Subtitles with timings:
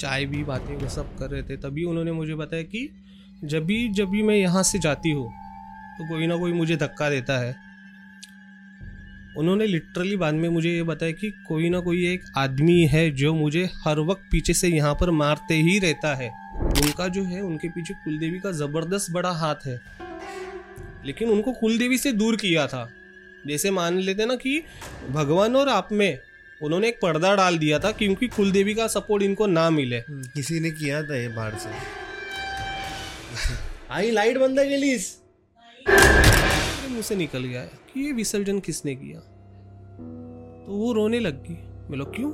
[0.00, 2.88] चाय भी बातें वो सब कर रहे थे, तभी उन्होंने मुझे बताया कि
[3.44, 5.28] जब भी जब भी मैं यहाँ से जाती हूँ
[5.98, 7.54] तो कोई ना कोई मुझे धक्का देता है।
[9.38, 13.34] उन्होंने लिटरली बाद में मुझे ये बताया कि कोई ना कोई एक आदमी है जो
[13.34, 16.28] मुझे हर वक्त पीछे से यहाँ पर मारते ही रहता है।
[16.60, 19.80] उनका जो है, उनके पीछे कुलदेवी का ज़बरदस्त बड़ा हाथ है।
[21.06, 22.88] लेकिन उनको कुलदेवी से दूर किया था।
[23.46, 24.62] जैसे मान लेते ना कि
[25.10, 26.18] भगवान और आप में
[26.62, 30.60] उन्होंने एक पर्दा डाल दिया था क्योंकि कुलदेवी का सपोर्ट इनको ना मिले। हम्म, किसी
[30.60, 31.70] ने किया था ये बाहर से।
[33.90, 35.22] आई लाइट बंद है गेलीस।
[36.90, 39.20] मुँह से निकल गया कि ये विसर्जन किसने किया?
[40.66, 41.54] तो वो रोने लग गई।
[41.88, 42.32] बोलो क्यों?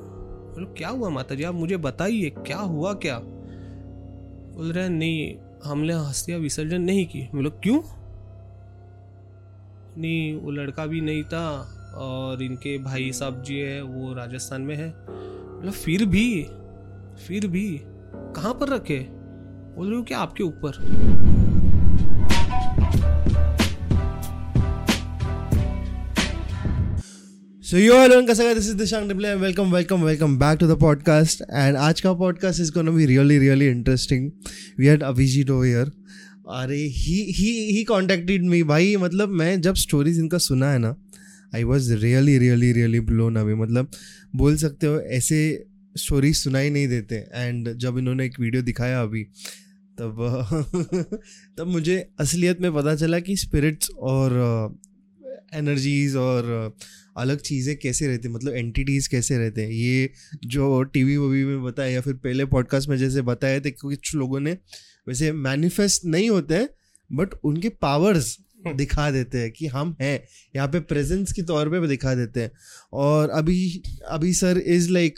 [0.55, 3.19] बोलो क्या हुआ माता जी आप मुझे बताइए क्या हुआ क्या?
[3.19, 7.83] बोल रहे नहीं हमने हस्तियाँ विसर्जन नहीं की। बोलो क्यों?
[9.99, 14.77] नहीं वो लड़का भी नहीं था और इनके भाई साहब जी है वो राजस्थान में
[14.77, 14.89] है।
[15.59, 16.43] मतलब फिर भी
[17.27, 17.81] फिर भी
[18.37, 18.99] कहाँ पर रखे?
[19.77, 20.73] बोल रही हूँ क्या आपके ऊपर?
[27.63, 30.81] सो यू आर लर्न कैसा this is Dishang Diple welcome welcome welcome back to the
[30.81, 34.31] podcast and आज का podcast is gonna be really really interesting
[34.79, 35.93] we had अभिजी डो हियर
[36.49, 40.95] अरे ही ही ही कॉन्टेक्टेड मी भाई मतलब मैं जब स्टोरीज इनका सुना है ना
[41.55, 43.91] I was really really really blown away मतलब
[44.37, 45.67] बोल सकते हो ऐसे
[45.97, 49.25] स्टोरीज सुनाई नहीं देते। एंड जब इन्होंने एक वीडियो दिखाया अभी
[49.99, 50.17] तब
[51.59, 54.33] तब मुझे असलियत में पता चला कि स्पिरिट्स और
[55.55, 56.85] एनर्जीज uh, और uh,
[57.17, 60.11] अलग चीज़ें कैसे रहती मतलब एंटिटीज़ कैसे रहते हैं। ये
[60.45, 64.41] जो टीवी वी में बताया या फिर पहले पॉडकास्ट में जैसे बताए थे कुछ लोगों
[64.41, 64.53] ने
[65.09, 66.69] वैसे मैनिफेस्ट नहीं होते हैं
[67.13, 68.39] बट उनके पावर्स
[68.77, 70.25] दिखा देते हैं कि हम हैं।
[70.57, 72.51] यहाँ पे प्रेजेंस के तौर पे दिखा देते हैं।
[72.93, 75.15] और अभी अभी sir is like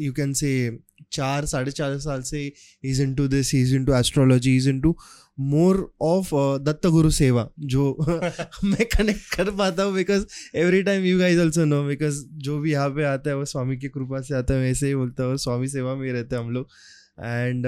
[0.00, 0.78] you can say
[1.12, 2.52] चार साढ़े चार साल से
[2.84, 4.96] is into this is into astrology is into
[5.40, 7.96] more of Datt Guru सेवा जो
[8.64, 12.72] मैं कनेक्ट कर पाता हूँ because every time you guys also know because जो भी
[12.72, 15.36] यहाँ पे आता है वो स्वामी की कृपा से आता है वैसे ही बोलता है
[15.36, 16.68] स्वामी सेवा में ही रहते हैं हम लोग।
[17.20, 17.66] एंड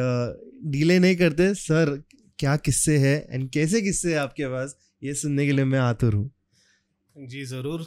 [0.73, 2.03] डीले uh, नहीं करते। सर
[2.39, 3.29] क्या किस्से है?
[3.31, 4.77] एंड कैसे किस्से है आपके पास?
[5.03, 6.31] ये सुनने के लिए मैं आतुर हूँ
[7.17, 7.87] जी ज़रूर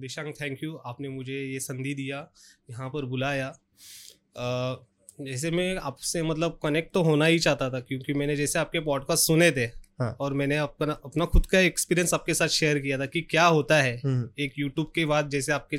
[0.00, 2.28] दिशांग थैंक यू आपने मुझे ये संधि दिया
[2.70, 4.76] यहाँ पर बुलाया uh,
[5.20, 9.26] जैसे मैं आपसे मतलब कनेक्ट तो होना ही चाहता था क्योंकि मैंने जैसे आपके पॉडकास्ट
[9.26, 9.64] सुने थे
[10.00, 10.10] हाँ.
[10.20, 13.76] और मैंने अपना अपना खुद का एक्सपीरियंस आपके साथ शेयर किया था कि क्या होता
[13.76, 15.78] है हम्म। एक यूट्यूब के बाद जैसे आपके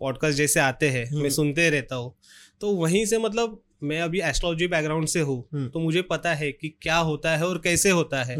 [0.00, 2.14] पॉडकास्ट जैसे आते हैं मैं हम्म। सुनते रहता हूँ
[2.60, 6.50] तो वहीं से मतलब मैं अभी एस्ट्रोलॉजी बैकग्राउंड से हूँ हम्म। तो मुझे पता है
[6.52, 8.36] कि क्या होता है और कैसे होता है।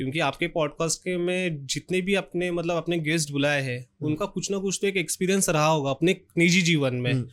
[0.00, 4.26] क्योंकि आपके पॉडकास्ट के में जितने भी अपने मतलब अपने गेस्ट बुलाए हैं हम्म। उनका
[4.26, 7.24] कुछ ना कुछ तो एक एक्सपीरियंस रहा होगा अपने निजी जीवन में।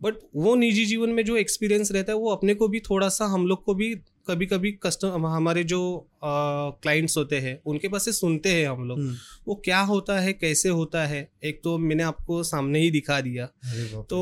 [0.00, 3.24] बट वो निजी जीवन में जो एक्सपीरियंस रहता है वो अपने को भी थोड़ा सा
[3.24, 3.94] हम लोग को भी
[4.28, 5.80] कभी कभी कस्टम हमारे जो
[6.24, 9.00] क्लाइंट्स होते हैं उनके पास से सुनते हैं हम लोग।
[9.48, 13.46] वो क्या होता है कैसे होता है एक तो मैंने आपको सामने ही दिखा दिया।
[14.02, 14.20] तो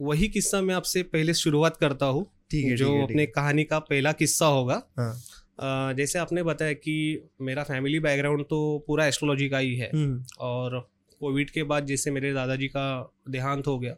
[0.00, 4.82] वही किस्सा मैं आपसे पहले शुरुआत करता हूँ जो अपने कहानी का पहला किस्सा होगा।
[4.98, 5.14] हाँ।
[5.58, 6.96] जैसे आपने बताया कि
[7.40, 10.78] मेरा फैमिली बैकग्राउंड तो पूरा एस्ट्रोलॉजी का ही है हम्म। और
[11.20, 13.94] कोविड के बाद जैसे मेरे दादाजी का देहांत हो गया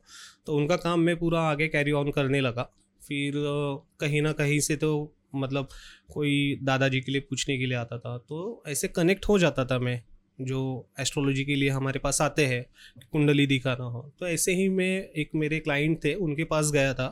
[0.46, 2.70] तो उनका काम मैं पूरा आगे कैरी ऑन करने लगा।
[3.02, 3.32] फिर
[4.00, 4.90] कहीं ना कहीं से तो
[5.34, 5.68] मतलब
[6.14, 9.78] कोई दादाजी के लिए पूछने के लिए आता था तो ऐसे कनेक्ट हो जाता था
[9.78, 10.00] मैं
[10.40, 10.60] जो
[11.00, 12.64] एस्ट्रोलॉजी के लिए हमारे पास आते हैं
[13.12, 17.08] कुंडली दिखाना हो। तो ऐसे ही मैं एक मेरे क्लाइंट थे उनके पास गया था।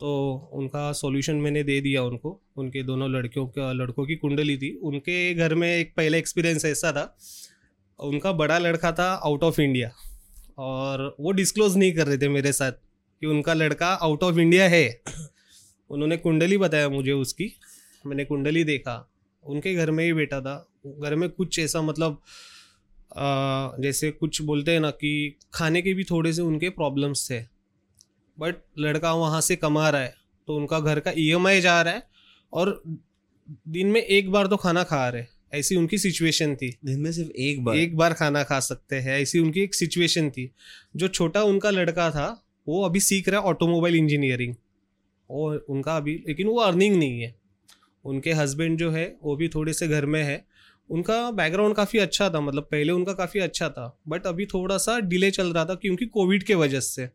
[0.00, 4.74] तो उनका सॉल्यूशन मैंने दे दिया उनको। उनके दोनों लड़कियों का लड़कों की कुंडली थी।
[4.74, 7.16] उनके घर में एक पहला एक्सपीरियंस ऐसा था।
[8.00, 9.92] उनका बड़ा लड़का था आउट ऑफ़ इंडिया
[10.58, 12.72] और वो डिस्क्लोज नहीं कर रहे थे मेरे साथ
[13.20, 15.00] कि उनका लड़का आउट ऑफ़ इंडिया है।
[15.90, 17.52] उन्होंने कुंडली बताया मुझे उसकी।
[18.06, 19.10] मैंने कुंडली देखा।
[19.44, 22.22] उनके घर में ही बैठा था। घर में कुछ ऐसा मतलब
[23.16, 27.53] आ, जैसे कुछ बोलते हैं ना कि खाने के भी थोड़े से उनके प्रॉब्लम्स थे।
[28.38, 30.14] बट लड़का वहाँ से कमा रहा है
[30.48, 32.02] तो उनका घर का ईएमआई जा रहा है
[32.52, 32.82] और
[33.68, 37.30] दिन में एक बार तो खाना खा रहे ऐसी उनकी सिचुएशन थी। दिन में सिर्फ़
[37.30, 37.76] एक बार?
[37.76, 40.50] एक बार खाना खा सकते हैं ऐसी उनकी एक सिचुएशन थी।
[40.96, 42.26] जो छोटा उनका लड़का था
[42.66, 44.54] वो अभी सीख रहा है ऑटोमोबाइल इंजीनियरिंग
[45.30, 47.34] और उनका अभी लेकिन वो अर्निंग नहीं है।
[48.04, 50.44] उनके हस्बैंड जो है वो भी थोड़े से घर में है।
[50.90, 54.98] उनका बैकग्राउंड काफ़ी अच्छा था मतलब पहले उनका काफ़ी अच्छा था बट अभी थोड़ा सा
[55.00, 57.08] डिले चल रहा था क्योंकि कोविड के वजह से।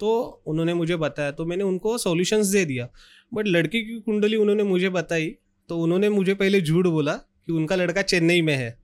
[0.00, 2.88] तो उन्होंने मुझे बताया तो मैंने उनको सॉल्यूशंस दे दिया।
[3.34, 5.26] बट लड़की की कुंडली उन्होंने मुझे बताई
[5.68, 8.78] तो उन्होंने मुझे पहले झूठ बोला कि उनका लड़का चेन्नई में है।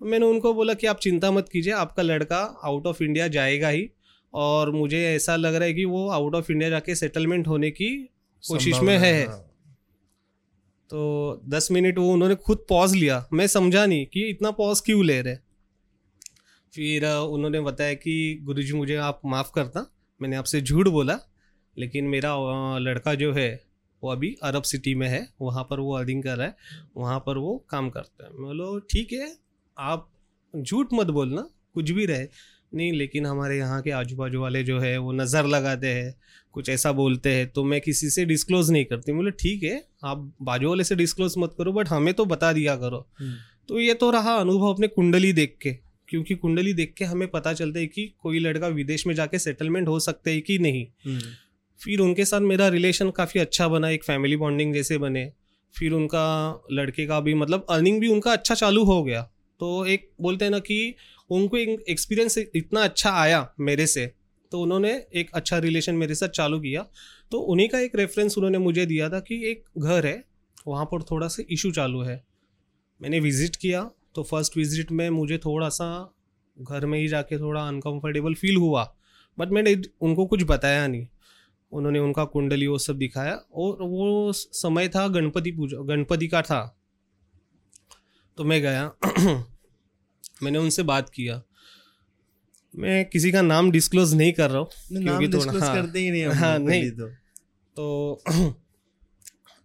[0.00, 3.90] मैंने उनको बोला कि आप चिंता मत कीजिए आपका लड़का आउट ऑफ़ इंडिया जाएगा ही।
[4.34, 7.88] और मुझे ऐसा लग रहा है कि वो आउट ऑफ़ इंडिया जाके सेटलमेंट होने की
[8.44, 9.38] कोशिश में है। हाँ।
[10.90, 15.04] तो दस मिनट वो उन्होंने खुद पॉज लिया। मैं समझा नहीं कि इतना पॉज क्यों
[15.04, 15.36] ले रहे।
[16.74, 19.90] फिर उन्होंने बताया कि गुरुजी मुझे आप माफ़ करना।
[20.20, 21.18] मैंने आपसे झूठ बोला
[21.76, 22.34] लेकिन मेरा
[22.78, 23.48] लड़का जो है
[24.02, 26.56] वो अभी अरब सिटी में है वहाँ पर वो अर्निंग कर रहा है
[26.96, 29.32] वहाँ पर वो काम करता है। मैं बोलो ठीक है
[29.76, 30.08] आप
[30.54, 32.26] झूठ मत बोलना कुछ भी रहे।
[32.74, 36.14] नहीं लेकिन हमारे यहाँ के आजू बाजू वाले जो है वो नज़र लगाते हैं
[36.54, 40.30] कुछ ऐसा बोलते हैं तो मैं किसी से डिस्क्लोज नहीं करती। बोले ठीक है आप
[40.42, 43.34] बाजू वाले से डिस्क्लोज मत करो बट हमें तो बता दिया करो। हम्म,
[43.68, 45.76] तो ये तो रहा अनुभव अपने कुंडली देख के।
[46.08, 49.88] क्योंकि कुंडली देख के हमें पता चलता है कि कोई लड़का विदेश में जाके सेटलमेंट
[49.88, 51.20] हो सकते है कि नहीं। हम्म,
[51.80, 55.30] फिर उनके साथ मेरा रिलेशन काफ़ी अच्छा बना एक फैमिली बॉन्डिंग जैसे बने।
[55.74, 59.22] फिर उनका लड़के का भी मतलब अर्निंग भी उनका अच्छा चालू हो गया।
[59.60, 60.94] तो एक बोलते हैं ना कि
[61.30, 64.06] उनको एक एक्सपीरियंस इतना अच्छा आया मेरे से
[64.52, 66.86] तो उन्होंने एक अच्छा रिलेशन मेरे साथ चालू किया।
[67.32, 70.22] तो उन्हीं का एक रेफरेंस उन्होंने मुझे दिया था कि एक घर है
[70.66, 72.22] वहाँ पर थोड़ा सा इशू चालू है।
[73.00, 73.80] मैंने विज़िट किया
[74.16, 76.14] तो फ़र्स्ट विज़िट में मुझे थोड़ा सा
[76.60, 78.96] घर में ही जाके थोड़ा अनकंफर्टेबल फील हुआ
[79.38, 81.06] बट मैंने उनको कुछ बताया नहीं।
[81.72, 86.78] उन्होंने उनका कुंडली वो सब दिखाया और वो समय था गणपति पूजा गणपति का था।
[88.36, 88.92] तो मैं गया
[90.42, 91.42] मैंने उनसे बात किया।
[92.78, 94.68] मैं किसी का नाम डिस्क्लोज नहीं कर रहा हूँ
[95.02, 97.08] क्योंकि डिस्क्लोज हाँ, करते ही नहीं हाँ, नहीं। तो।
[97.76, 98.22] तो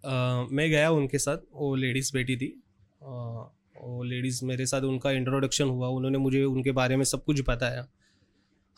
[0.05, 2.61] अ, मैं गया उनके साथ वो लेडीज़ बैठी थी।
[3.01, 7.41] अ, वो लेडीज़ मेरे साथ उनका इंट्रोडक्शन हुआ उन्होंने मुझे उनके बारे में सब कुछ
[7.49, 7.87] बताया।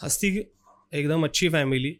[0.03, 0.27] हस्ती
[0.93, 1.97] एकदम अच्छी फैमिली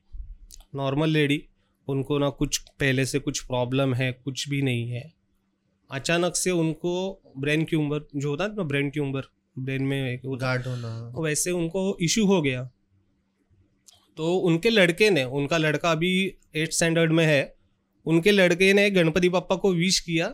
[0.75, 1.43] नॉर्मल लेडी
[1.87, 5.13] उनको ना कुछ पहले से कुछ प्रॉब्लम है कुछ भी नहीं है।
[5.91, 9.23] अचानक से उनको ब्रेन ट्यूमर जो होता है ना ब्रेन ट्यूमर
[9.59, 12.69] ब्रेन में एक गार्ड होना। वैसे उनको इशू हो गया।
[14.17, 17.55] तो उनके लड़के ने उनका लड़का अभी एट स्टैंडर्ड में है
[18.05, 20.27] उनके लड़के ने गणपति पापा को विश किया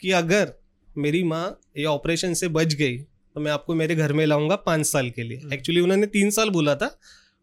[0.00, 0.61] कि अगर
[0.96, 4.86] मेरी माँ ये ऑपरेशन से बच गई तो मैं आपको मेरे घर में लाऊँगा पाँच
[4.86, 6.96] साल के लिए। हम्म। एक्चुअली उन्होंने तीन साल बोला था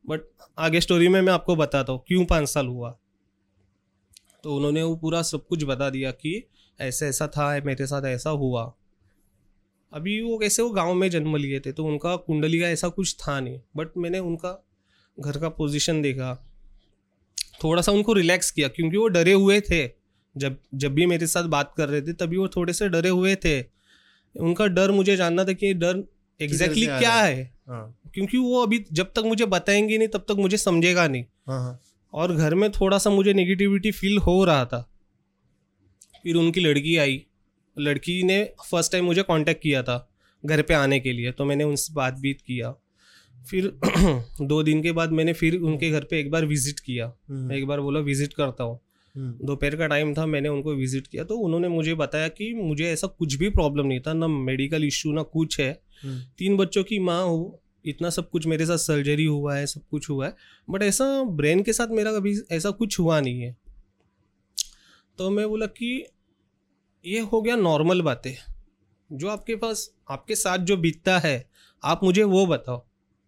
[0.06, 0.22] बट
[0.60, 2.92] आगे स्टोरी में मैं आपको बताता हूँ क्यों पाँच साल हुआ।
[4.44, 6.44] तो उन्होंने वो पूरा सब कुछ बता दिया कि
[6.80, 8.64] ऐसा ऐसा था मेरे साथ ऐसा हुआ।
[9.92, 13.16] अभी वो कैसे वो गाँव में जन्म लिए थे तो उनका कुंडली का ऐसा कुछ
[13.18, 14.52] था नहीं बट मैंने उनका
[15.18, 16.34] घर का पोजीशन देखा।
[17.64, 19.88] थोड़ा सा उनको रिलैक्स किया क्योंकि वो डरे हुए थे।
[20.38, 23.36] जब जब भी मेरे साथ बात कर रहे थे तभी वो थोड़े से डरे हुए
[23.36, 23.62] थे।
[24.36, 26.04] उनका डर मुझे जानना था कि डर
[26.42, 27.54] एग्जैक्टली आ क्या है?
[27.70, 28.00] हाँ?
[28.14, 31.80] क्योंकि वो अभी जब तक मुझे बताएँगे नहीं तब तक मुझे समझेगा नहीं। हाँ हाँ।
[32.14, 34.90] और घर में थोड़ा सा मुझे नेगेटिविटी फील हो रहा था।
[36.24, 37.26] फिर उनकी लड़की आई।
[37.78, 40.10] लड़की ने फ़र्स्ट टाइम मुझे कांटेक्ट किया था
[40.46, 42.72] घर पे आने के लिए तो मैंने उनसे बात बीत किया।
[43.50, 43.80] फिर
[44.42, 47.56] दो दिन के बाद मैंने फिर उनके घर पे एक बार विज़िट किया। हम्म, मैं
[47.56, 51.24] एक बार बोला विज़िट करता हूँ। हम्म, दोपहर का टाइम था मैंने उनको विज़िट किया
[51.24, 55.12] तो उन्होंने मुझे बताया कि मुझे ऐसा कुछ भी प्रॉब्लम नहीं था ना मेडिकल इश्यू
[55.14, 55.72] ना कुछ है।
[56.04, 59.82] हम्म, तीन बच्चों की माँ हो इतना सब कुछ मेरे साथ सर्जरी हुआ है सब
[59.92, 60.36] कुछ हुआ है
[60.68, 63.56] बट ऐसा ब्रेन के साथ मेरा कभी ऐसा कुछ हुआ नहीं है।
[65.20, 66.06] तो मैं बोला कि
[67.06, 68.34] ये हो गया नॉर्मल बातें
[69.10, 71.50] जो आपके पास आपके साथ जो बीतता है
[71.84, 72.78] आप मुझे वो बताओ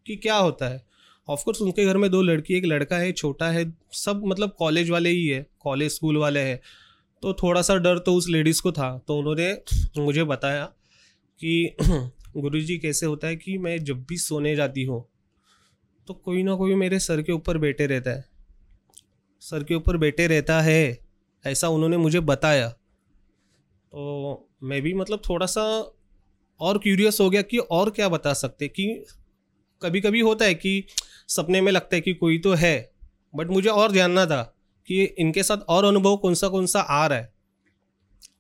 [0.06, 0.84] कि क्या होता है।
[1.28, 5.10] ऑफकोर्स उनके घर में दो लड़की एक लड़का है छोटा है सब मतलब कॉलेज वाले
[5.10, 6.60] ही है। कॉलेज स्कूल वाले हैं।
[7.24, 9.54] तो थोड़ा सा डर तो उस लेडीज़ को था। तो उन्होंने
[9.98, 10.66] मुझे बताया
[11.40, 11.76] कि
[12.38, 15.06] गुरुजी कैसे होता है कि मैं जब भी सोने जाती हूँ
[16.08, 18.26] तो कोई ना कोई मेरे सर के ऊपर बैठे रहता है।
[19.42, 20.98] सर के ऊपर बैठे रहता है,
[21.46, 25.64] ऐसा उन्होंने मुझे बताया। तो मैं भी मतलब थोड़ा सा
[26.60, 28.88] और क्यूरियस हो गया कि और क्या बता सकते कि
[29.82, 30.84] कभी कभी होता है कि
[31.28, 32.76] सपने में लगता है कि कोई तो है
[33.34, 34.42] बट मुझे और जानना था।
[34.88, 37.30] कि इनके साथ और अनुभव कौन सा कौन सा आ रहा है।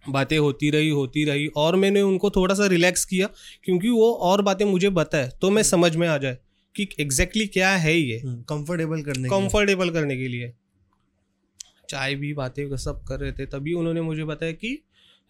[0.09, 3.27] बातें होती रही होती रही और मैंने उनको थोड़ा सा रिलैक्स किया
[3.63, 6.37] क्योंकि वो और बातें मुझे बताए तो मैं समझ में आ जाए
[6.75, 10.51] कि एग्जैक्टली क्या है ये। हम्म, कंफर्टेबल करने के कंफर्टेबल करने के लिए।
[11.89, 14.77] चाय भी बातें सब कर रहे थे तभी उन्होंने मुझे बताया कि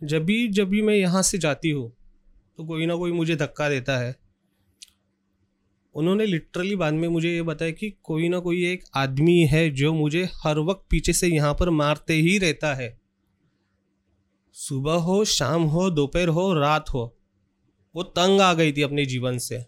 [0.02, 1.92] जब भी जब भी मैं यहाँ से जाती हूँ
[2.58, 4.16] तो कोई ना कोई मुझे धक्का देता है।
[5.96, 9.94] उन्होंने लिटरली बाद में मुझे ये बताया कि कोई ना कोई एक आदमी है जो
[9.94, 12.98] मुझे हर वक्त पीछे से यहाँ पर मारते ही रहता है।
[14.56, 17.04] सुबह हो शाम हो दोपहर हो रात हो
[17.96, 19.64] वो तंग आ गई थी अपने जीवन से।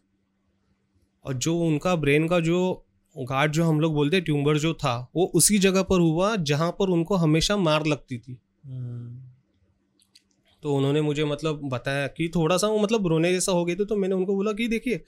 [1.25, 5.25] और जो उनका ब्रेन का जो गार्ड जो हम लोग बोलते ट्यूमर जो था वो
[5.35, 9.19] उसी जगह पर हुआ जहाँ पर उनको हमेशा मार लगती थी। हम्म,
[10.63, 13.85] तो उन्होंने मुझे मतलब बताया कि थोड़ा सा वो मतलब रोने जैसा हो गए थे
[13.85, 15.03] तो मैंने उनको बोला कि देखिए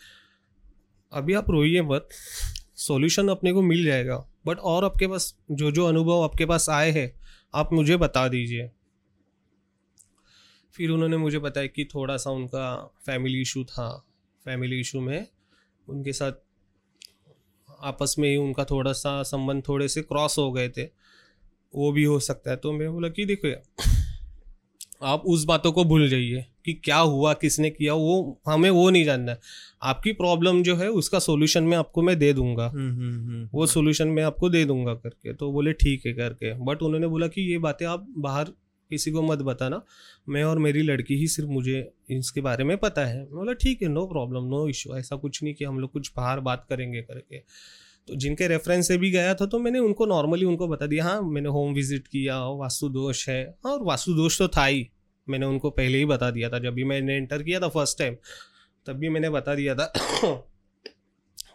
[1.16, 2.10] अभी आप रोइए मत।
[2.76, 6.92] सॉल्यूशन अपने को मिल जाएगा। बट और आपके पास, जो जो अनुभव आपके पास आए
[6.92, 7.14] हैं,
[7.56, 8.72] आप मुझे बता दीजिए।
[10.74, 14.06] फिर उन्होंने मुझे बताया कि थोड़ा सा उनका फैमिली इशू था।
[14.46, 15.28] फैमिली इशू में
[15.90, 16.32] उनके साथ
[17.82, 20.84] आपस में ही उनका थोड़ा सा संबंध थोड़े से क्रॉस हो गए थे।
[21.76, 23.54] वो भी हो सकता है। तो मैं बोला कि देखो
[25.04, 29.06] आप उस बातों को भूल जाइए। कि क्या हुआ किसने किया वो हमें वो नहीं
[29.06, 29.40] जानना है।
[29.84, 33.66] आपकी प्रॉब्लम जो है उसका सोल्यूशन मैं आपको मैं दे दूँगा। हम्म, हम्म, हम्म, वो
[33.66, 37.52] सोल्यूशन मैं आपको दे दूँगा करके। तो बोले ठीक है करके। बट उन्होंने बोला कि
[37.52, 38.52] ये बातें आप बाहर
[38.92, 39.82] किसी को मत बताना।
[40.30, 43.82] मैं और मेरी लड़की ही सिर्फ़ मुझे इसके बारे में पता है। मैं बोला ठीक
[43.82, 47.02] है नो प्रॉब्लम नो इशू ऐसा कुछ नहीं कि हम लोग कुछ बाहर बात करेंगे
[47.02, 47.38] करके।
[48.08, 51.22] तो जिनके रेफरेंस से भी गया था तो मैंने उनको नॉर्मली उनको बता दिया हाँ
[51.22, 54.90] मैंने होम विज़िट किया वास्तु दोष है। हाँ और वास्तु दोष तो था ही।
[55.30, 58.16] मैंने उनको पहले ही बता दिया था। जब भी मैंने एंटर किया था फ़र्स्ट टाइम
[58.86, 59.94] तब भी मैंने बता दिया था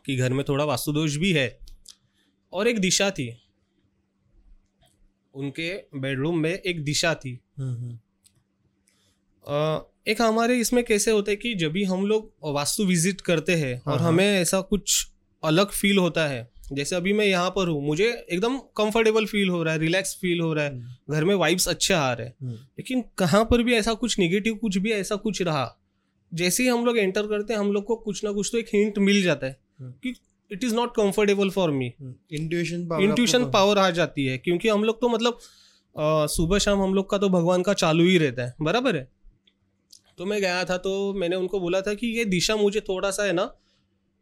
[0.07, 1.59] कि घर में थोड़ा वास्तुदोष भी है।
[2.53, 3.43] और एक दिशा थी।
[5.35, 7.99] उनके बेडरूम में एक दिशा थी। हम्म, हम्म,
[10.09, 13.95] एक हमारे इसमें कैसे होते कि जब भी हम लोग वास्तु विज़िट करते हैं हाँ,
[13.95, 15.11] और हाँ। हमें ऐसा कुछ
[15.45, 19.63] अलग फील होता है जैसे अभी मैं यहाँ पर हूँ मुझे एकदम कंफर्टेबल फील हो
[19.63, 22.35] रहा है रिलैक्स फील हो रहा है। हम्म, घर में वाइब्स अच्छे आ रहे हैं।
[22.43, 25.77] हम्म, लेकिन कहाँ पर भी ऐसा कुछ निगेटिव कुछ भी ऐसा कुछ रहा
[26.33, 28.69] जैसे ही हम लोग एंटर करते हैं हम लोग को कुछ ना कुछ तो एक
[28.75, 30.15] हिंट मिल जाता है हम्म। कि
[30.51, 31.93] it is not comfortable for me
[32.33, 35.39] intuition power intuition power आ जाती है क्योंकि हम लोग तो मतलब
[36.29, 39.09] सुबह शाम हम लोग का तो भगवान का चालू ही रहता है बराबर है?
[40.19, 43.25] तो मैं गया था तो मैंने उनको बोला था कि ये दिशा मुझे थोड़ा सा
[43.25, 43.45] है ना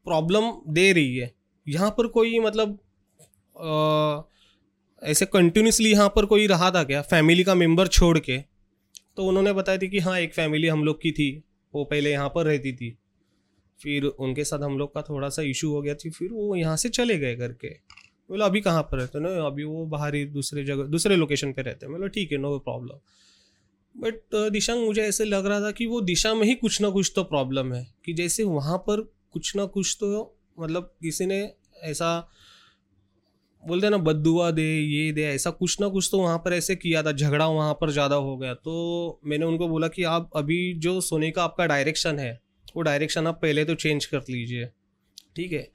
[0.07, 1.33] प्रॉब्लम दे रही है।
[1.69, 2.79] यहाँ पर कोई मतलब
[3.57, 4.29] अ,
[5.03, 7.01] ऐसे कंटिन्यूसली यहाँ पर कोई रहा था क्या?
[7.03, 8.39] फैमिली का मेंबर छोड़ के?
[9.17, 11.31] तो उन्होंने बताया थी कि हाँ एक फैमिली हम लोग की थी।
[11.75, 12.91] वो पहले यहाँ पर रहती थी।
[13.81, 16.77] फिर उनके साथ हम लोग का थोड़ा सा इशू हो गया थी। फिर वो यहाँ
[16.77, 17.69] से चले गए करके
[18.31, 21.63] बोला अभी कहाँ पर रहते ना अभी वो बाहर ही दूसरे जगह दूसरे लोकेशन पे
[21.63, 22.99] रहते हैं। बोला ठीक है नो प्रॉब्लम
[23.95, 27.13] बट दिशांग मुझे ऐसे लग रहा था कि वो दिशा में ही कुछ ना कुछ
[27.17, 29.01] तो प्रॉब्लम है। कि जैसे वहाँ पर
[29.33, 31.41] कुछ ना कुछ तो मतलब किसी ने
[31.83, 32.29] ऐसा
[33.63, 36.77] बोलते हैं ना बदुआ दे, ये दे, ऐसा कुछ ना कुछ तो वहाँ पर ऐसे
[36.77, 40.73] किया था, झगड़ा वहाँ पर ज़्यादा हो गया। तो मैंने उनको बोला कि आप अभी
[40.77, 42.33] जो सोने का आपका डायरेक्शन है,
[42.77, 44.67] वो डायरेक्शन आप पहले तो चेंज कर लीजिए,
[45.37, 45.69] ठीक है?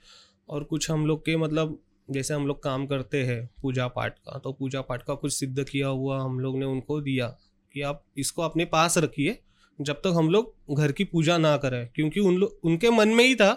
[0.50, 1.80] और कुछ हम लोग के मतलब
[2.10, 5.64] जैसे हम लोग काम करते हैं पूजा पाठ का तो पूजा पाठ का कुछ सिद्ध
[5.64, 7.28] किया हुआ हम लोग ने उनको दिया
[7.76, 9.38] कि आप इसको अपने पास रखिए,
[9.80, 13.24] जब तक हम लोग घर की पूजा ना करें। क्योंकि उन लोग उनके मन में
[13.26, 13.54] ही था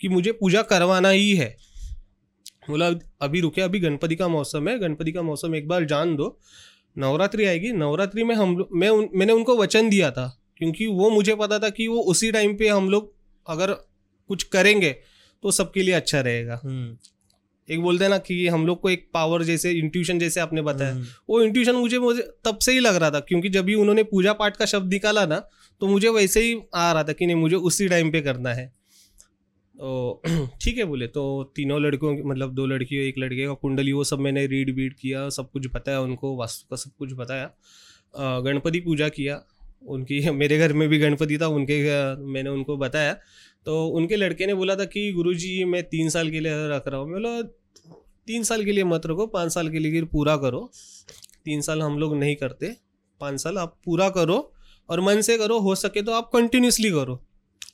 [0.00, 1.54] कि मुझे पूजा करवाना ही है।
[2.68, 2.90] बोला
[3.22, 6.38] अभी रुके अभी गणपति का मौसम है गणपति का मौसम एक बार जान दो।
[6.96, 10.26] नवरात्रि आएगी नवरात्रि में हम लोग मैं उन, मैंने उनको वचन दिया था
[10.58, 13.12] क्योंकि वो मुझे पता था कि वो उसी टाइम पे हम लोग
[13.46, 13.72] अगर
[14.30, 14.90] कुछ करेंगे
[15.42, 16.96] तो सबके लिए अच्छा रहेगा। हम्म,
[17.68, 20.92] एक बोलते हैं ना कि हम लोग को एक पावर जैसे इंट्यूशन जैसे आपने बताया।
[20.92, 24.02] हम्म, वो इंट्यूशन मुझे मुझे तब से ही लग रहा था क्योंकि जब भी उन्होंने
[24.02, 25.42] पूजा पाठ का शब्द निकाला ना
[25.80, 28.72] तो मुझे वैसे ही आ रहा था कि नहीं मुझे उसी टाइम पे करना है।
[29.74, 30.22] तो
[30.62, 34.04] ठीक है बोले तो तीनों लड़कों की मतलब दो लड़की एक लड़के का कुंडली, वो
[34.04, 37.50] सब मैंने रीड वीड किया, सब कुछ बताया उनको, वास्तु का सब कुछ बताया।
[38.18, 39.40] गणपति पूजा किया,
[39.88, 41.82] उनकी, मेरे घर में भी गणपति था, उनके
[42.24, 43.12] मैंने उनको बताया।
[43.66, 47.00] तो उनके लड़के ने बोला था कि, गुरुजी, मैं तीन साल के लिए रख रहा
[47.00, 47.42] हूँ। मैं बोला,
[48.26, 50.70] तीन साल के लिए मत रखो, पाँच साल के लिए पूरा करो।
[51.44, 52.76] तीन साल हम लोग नहीं करते,
[53.20, 54.52] पाँच साल आप पूरा करो
[54.88, 57.22] और मन से करो, हो सके तो आप कंटिन्यूसली करो।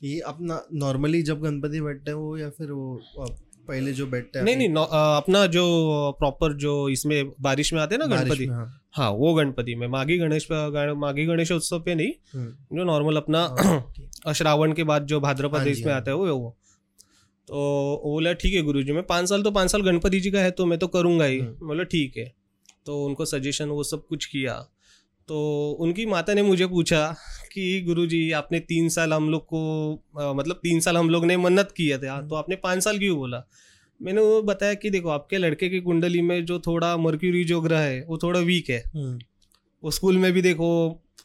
[0.01, 3.25] ये अपना नॉर्मली जब गणपति बैठते हैं वो या फिर वो
[3.67, 4.85] पहले जो बैठते हैं नहीं नहीं
[5.17, 5.63] अपना जो
[6.19, 10.17] प्रॉपर जो इसमें बारिश में आते हैं ना गणपति। हाँ, हाँ वो गणपति में। माघी
[10.17, 15.57] गणेश माघी गणेशोत्सव पे नहीं हम्म, जो नॉर्मल अपना हाँ, श्रावण के बाद जो भाद्रपद
[15.57, 16.55] हाँ इसमें। आता है वो वो
[17.47, 20.51] तो बोला ठीक है गुरुजी मैं पाँच साल तो पाँच साल गणपति जी का है
[20.51, 22.31] तो मैं तो करूँगा ही। हम्म। बोला ठीक है।
[22.85, 24.53] तो उनको सजेशन वो सब कुछ किया।
[25.27, 25.37] तो
[25.79, 27.15] उनकी माता ने मुझे पूछा
[27.51, 29.61] कि गुरुजी आपने तीन साल हम लोग को
[30.19, 33.17] अ, मतलब तीन साल हम लोग ने मन्नत किया था तो आपने पाँच साल क्यों
[33.17, 33.43] बोला?
[33.99, 37.79] मैंने वो बताया कि देखो आपके लड़के की कुंडली में जो थोड़ा मर्क्यूरी जो ग्रह
[37.79, 39.19] है वो थोड़ा वीक है। हम्म,
[39.83, 40.69] वो स्कूल में भी देखो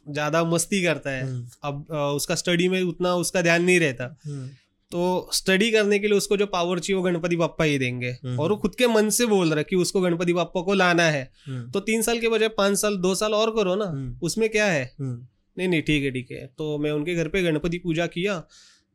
[0.09, 4.17] ज़्यादा मस्ती करता है। हम्म, अब अ, उसका स्टडी में उतना उसका ध्यान नहीं रहता।
[4.27, 4.49] हम्म,
[4.93, 8.39] तो स्टडी करने के लिए उसको जो पावर चाहिए वो गणपति बाप्पा ही देंगे। हम्म।
[8.41, 11.03] और वो खुद के मन से बोल रहा है कि उसको गणपति बाप्पा को लाना
[11.03, 14.19] है। हम्म, तो तीन साल के बजाय पाँच साल दो साल और करो ना। हम्म,
[14.23, 14.85] उसमें क्या है?
[15.01, 15.27] हम्म,
[15.57, 18.43] नहीं नहीं, ठीक है ठीक है। तो मैं उनके घर पे गणपति पूजा किया।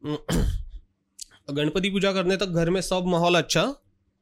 [1.51, 3.74] गणपति पूजा करने तक घर में सब माहौल अच्छा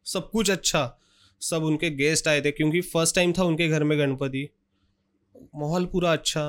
[0.06, 0.96] सब कुछ अच्छा।
[1.42, 4.48] सब उनके गेस्ट आए थे, क्योंकि फ़र्स्ट टाइम था उनके घर में गणपति।
[5.56, 6.44] माहौल पूरा अच्छा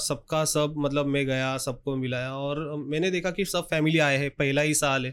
[0.00, 4.30] सबका सब मतलब मैं गया, सबको मिलाया। और मैंने देखा कि सब फैमिली आए हैं,
[4.30, 5.10] पहला ही साल है।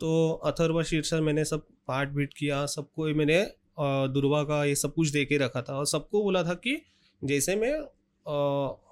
[0.00, 3.42] तो अथर्व शीर्षर मैंने सब पाठ बीट किया, सबको मैंने
[4.14, 6.80] दुर्वा का ये सब कुछ दे के रखा था। और सबको बोला था कि
[7.22, 7.72] जैसे मैं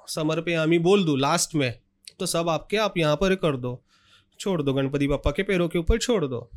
[0.08, 1.72] समर पे आमी बोल दूँ लास्ट में
[2.20, 3.82] तो सब आपके आप यहाँ पर कर दो।
[4.40, 6.48] छोड़ दो गणपति पापा के पैरों के ऊपर छोड़ दो।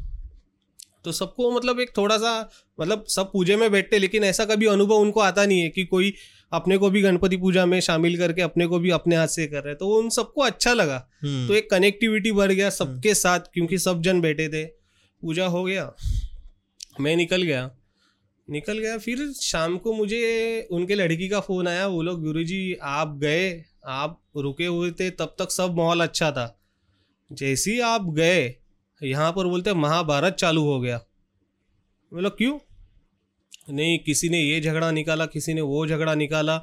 [1.06, 2.40] तो सबको मतलब एक थोड़ा सा
[2.80, 6.14] मतलब सब पूजे में बैठते लेकिन ऐसा कभी अनुभव उनको आता नहीं है कि कोई
[6.52, 9.64] अपने को भी गणपति पूजा में शामिल करके अपने को भी अपने हाथ से कर
[9.64, 13.78] रहे तो उन सबको अच्छा लगा। हम्म, तो एक कनेक्टिविटी बढ़ गया सबके साथ क्योंकि
[13.78, 15.92] सब जन बैठे थे। पूजा हो गया
[17.02, 17.70] मैं निकल गया।
[18.48, 23.18] निकल गया। फिर शाम को मुझे उनके लड़की का फ़ोन आया, वो लोग गुरुजी आप
[23.18, 26.60] गए, आप रुके हुए थे, तब तक सब माहौल अच्छा था।
[27.32, 28.56] जैसे ही आप गए,
[29.02, 30.98] यहाँ पर बोलते महाभारत चालू हो गया।
[32.12, 32.58] बोला, क्यों?
[33.70, 36.62] नहीं, किसी ने ये झगड़ा निकाला, किसी ने वो झगड़ा निकाला।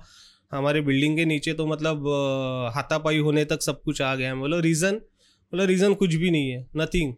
[0.52, 2.06] हमारे बिल्डिंग के नीचे तो मतलब
[2.74, 4.96] हाथापाई होने तक सब कुछ आ गया बोलो, रीज़न?
[5.52, 7.12] बोला, रीज़न कुछ भी नहीं है, नथिंग।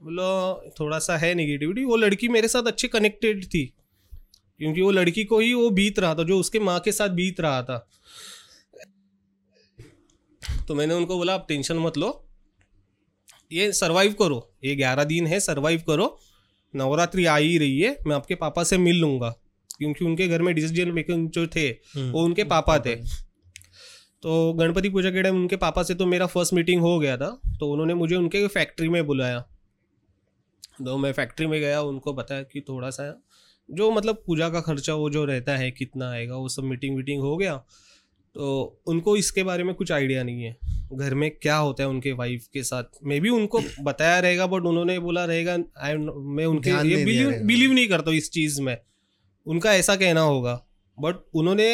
[0.00, 3.72] बोलो, थोड़ा सा है निगेटिविटी वो लड़की मेरे साथ अच्छी कनेक्टेड थी।
[4.58, 7.40] क्योंकि वो लड़की को ही वो बीत रहा था जो उसके माँ के साथ बीत
[7.40, 7.88] रहा था।
[10.68, 12.28] तो मैंने उनको बोला आप टेंशन मत लो।
[13.52, 16.18] ये सरवाइव करो। ये ग्यारह दिन है सरवाइव करो।
[16.76, 19.30] नवरात्रि आ ही रही है। मैं आपके पापा से मिल लूँगा।
[19.78, 22.96] क्योंकि उनके घर में डिसीज़न मेकिंग जो थे हम्म, वो उनके पापा थे।
[24.22, 27.40] तो गणपति पूजा के टाइम उनके पापा से तो मेरा फ़र्स्ट मीटिंग हो गया था।
[27.60, 29.40] तो उन्होंने मुझे उनके फैक्ट्री में बुलाया।
[30.84, 33.27] तो मैं फैक्ट्री में गया उनको बताया कि थोड़ा सा
[33.68, 37.20] जो मतलब पूजा का खर्चा वो जो रहता है कितना आएगा वो सब मीटिंग वीटिंग
[37.22, 37.56] हो गया
[38.36, 40.56] तो उनको इसके बारे में कुछ आइडिया नहीं है।
[40.94, 42.84] घर में क्या होता है उनके वाइफ के साथ?
[43.04, 47.72] मे भी उनको बताया रहेगा बट उन्होंने बोला रहेगा आई मैं उनके ये बिलीव बिलीव
[47.72, 48.76] नहीं करता इस चीज़ में।
[49.46, 50.54] उनका ऐसा कहना होगा
[50.98, 51.68] बट उन्होंने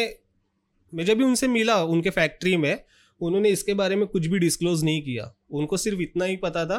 [0.93, 2.79] मैं जब भी उनसे मिला उनके फैक्ट्री में
[3.21, 6.79] उन्होंने इसके बारे में कुछ भी डिस्क्लोज नहीं किया। उनको सिर्फ़ इतना ही पता था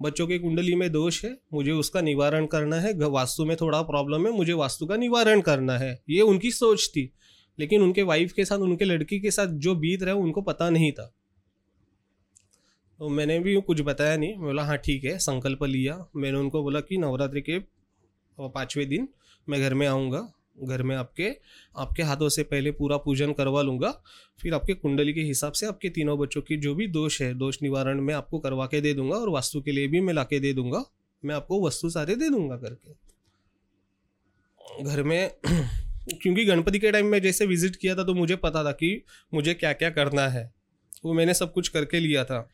[0.00, 4.26] बच्चों के कुंडली में दोष है, मुझे उसका निवारण करना है वास्तु में थोड़ा प्रॉब्लम
[4.26, 7.10] है, मुझे वास्तु का निवारण करना है। ये उनकी सोच थी,
[7.58, 10.70] लेकिन उनके वाइफ के साथ, उनके लड़की के साथ जो बीत रहा है, उनको पता
[10.70, 11.12] नहीं था।
[13.00, 16.62] तो मैंने भी कुछ बताया नहीं, मैं बोला हाँ ठीक है, संकल्प लिया। मैंने उनको
[16.62, 17.58] बोला कि नवरात्रि के
[18.38, 19.08] पाँचवें दिन
[19.48, 20.20] मैं घर में आऊँगा।
[20.56, 21.28] घर में आपके
[21.76, 23.90] आपके हाथों से पहले पूरा पूजन करवा लूँगा।
[24.40, 27.58] फिर आपके कुंडली के हिसाब से आपके तीनों बच्चों की जो भी दोष है दोष
[27.62, 30.40] निवारण मैं आपको करवा के दे दूँगा और वास्तु के लिए भी मैं ला के
[30.40, 30.84] दे दूँगा।
[31.22, 32.92] मैं आपको वस्तु सारे दे दूँगा करके
[34.84, 35.30] घर में
[36.12, 39.00] क्योंकि गणपति के टाइम में जैसे विज़िट किया था तो मुझे पता था कि
[39.34, 40.52] मुझे क्या क्या करना है।
[41.04, 42.48] वो मैंने सब कुछ करके लिया था।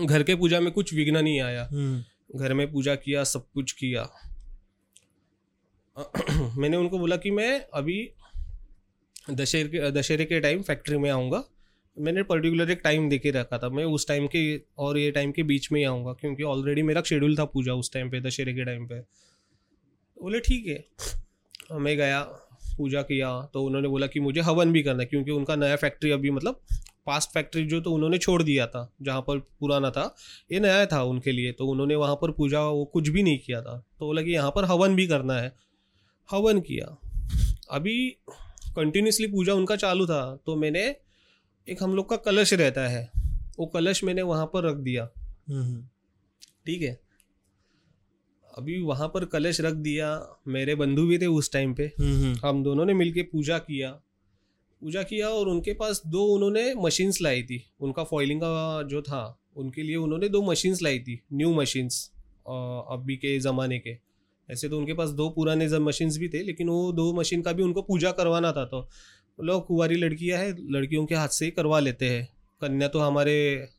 [0.00, 3.72] घर के पूजा में कुछ विघ्न नहीं आया। हम्म, घर में पूजा किया सब कुछ
[3.72, 4.08] किया।
[6.58, 8.10] मैंने उनको बोला कि मैं अभी
[9.30, 11.42] दशहरे के दशहरे के टाइम फैक्ट्री में आऊँगा।
[11.96, 15.32] मैंने पर्टिकुलर एक टाइम दे के रखा था। मैं उस टाइम के और ये टाइम
[15.32, 18.54] के बीच में ही आऊँगा, क्योंकि ऑलरेडी मेरा शेड्यूल था पूजा उस टाइम पे, दशहरे
[18.54, 19.00] के टाइम पे।
[20.22, 20.84] बोले, ठीक है।
[21.80, 22.20] मैं गया,
[22.76, 26.10] पूजा किया तो उन्होंने बोला कि मुझे हवन भी करना है, क्योंकि उनका नया फैक्ट्री
[26.10, 26.60] अभी मतलब
[27.06, 30.14] पास्ट फैक्ट्री जो तो उन्होंने छोड़ दिया था, जहाँ पर पुराना था,
[30.52, 33.62] ये नया था उनके लिए। तो उन्होंने वहाँ पर पूजा वो कुछ भी नहीं किया
[33.62, 35.52] था। तो बोला कि यहाँ पर हवन भी करना है।
[36.32, 36.86] हवन किया।
[37.70, 37.94] अभी
[38.76, 40.84] कंटिन्यूसली पूजा उनका चालू था तो मैंने
[41.68, 43.10] एक हम लोग का कलश रहता है
[43.58, 45.08] वो कलश मैंने वहाँ पर रख दिया।
[45.48, 45.82] हम्म,
[46.66, 47.00] ठीक है?
[48.50, 50.08] अभी वहाँ पर कलश रख दिया
[50.48, 53.90] मेरे बंधु भी थे उस टाइम पे। हम्म, हम दोनों ने मिलके पूजा किया।
[54.82, 59.22] पूजा किया और उनके पास दो उन्होंने मशीन्स लाई थी उनका फॉइलिंग का जो था
[59.56, 62.10] उनके लिए उन्होंने दो मशीन्स लाई थी न्यू मशीन्स
[62.46, 63.94] अभी के ज़माने के।
[64.48, 67.62] ऐसे तो उनके पास दो पुराने मशीन्स भी थे लेकिन वो दो मशीन का भी
[67.62, 68.88] उनको पूजा करवाना था तो।
[69.38, 72.28] लोग कुंवारी लड़कियाँ हैं लड़कियों के हाथ से ही करवा लेते हैं।
[72.62, 73.34] कन्या तो हमारे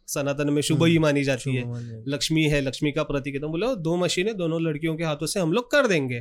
[0.08, 1.64] सनातन में शुभ ही मानी जाती है।
[2.08, 5.40] लक्ष्मी है लक्ष्मी का प्रतीक है तो बोले दो मशीनें दोनों लड़कियों के हाथों से
[5.40, 6.20] हम लोग कर देंगे।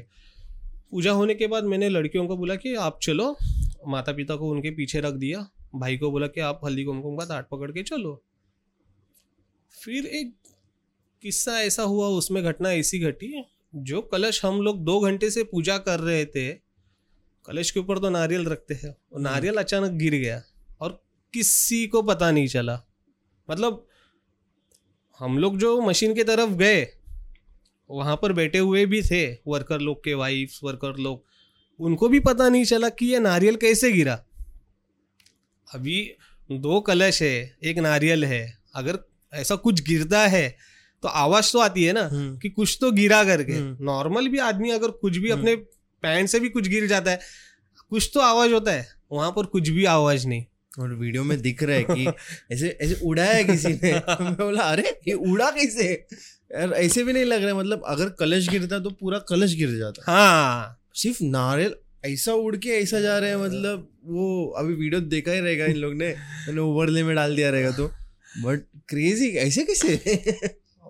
[0.90, 3.37] पूजा होने के बाद मैंने लड़कियों को बोला कि आप चलो।
[3.88, 7.24] माता पिता को उनके पीछे रख दिया। भाई को बोला कि आप हल्दी कुमकुम का
[7.24, 8.22] ताट पकड़ के चलो।
[9.72, 10.35] फिर एक
[11.22, 15.76] किस्सा ऐसा हुआ उसमें घटना ऐसी घटी। जो कलश हम लोग दो घंटे से पूजा
[15.78, 16.52] कर रहे थे
[17.44, 20.42] कलश के ऊपर तो नारियल रखते हैं और नारियल अचानक गिर गया
[20.80, 21.02] और
[21.35, 22.78] किसी को पता नहीं चला।
[23.50, 23.87] मतलब
[25.18, 26.87] हम लोग जो मशीन की तरफ़ गए
[27.90, 31.24] वहाँ पर बैठे हुए भी थे वर्कर लोग के वाइफ वर्कर लोग
[31.80, 34.14] उनको भी पता नहीं चला कि ये नारियल कैसे गिरा।
[35.74, 36.14] अभी
[36.52, 38.98] दो कलश है एक नारियल है अगर
[39.32, 40.71] ऐसा कुछ गिरता है
[41.02, 44.38] तो आवाज़ तो आती है ना हम्म, कि कुछ तो गिरा करके। हम्म। नॉर्मल भी
[44.38, 45.54] आदमी अगर कुछ भी हम्म। अपने
[46.02, 47.20] पैंट से भी कुछ गिर जाता है
[47.90, 50.44] कुछ तो आवाज़ होता है वहाँ पर कुछ भी आवाज़ नहीं।
[50.80, 52.06] और वीडियो में दिख रहा है कि
[52.54, 55.84] ऐसे ऐसे उड़ाया है किसी ने। मैं बोला अरे ये उड़ा कैसे?
[56.52, 60.12] यार ऐसे भी नहीं लग रहा मतलब अगर कलश गिरता तो पूरा कलश गिर जाता।
[60.12, 65.32] हाँ। सिर्फ़ नारियल ऐसा उड़ के ऐसा जा रहे हैं मतलब वो अभी वीडियो देखा
[65.32, 66.14] ही रहेगा इन लोग ने
[66.60, 67.86] ओवरले में डाल दिया रहेगा तो।
[68.44, 69.96] बट क्रेजी ऐसे कैसे?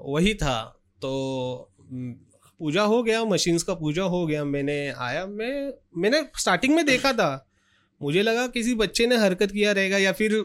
[0.03, 1.11] वही था। तो
[2.59, 7.13] पूजा हो गया मशीन्स का पूजा हो गया मैंने आया मैं मैंने स्टार्टिंग में देखा
[7.13, 7.49] था।
[8.03, 10.45] मुझे लगा किसी बच्चे ने हरकत किया रहेगा या फिर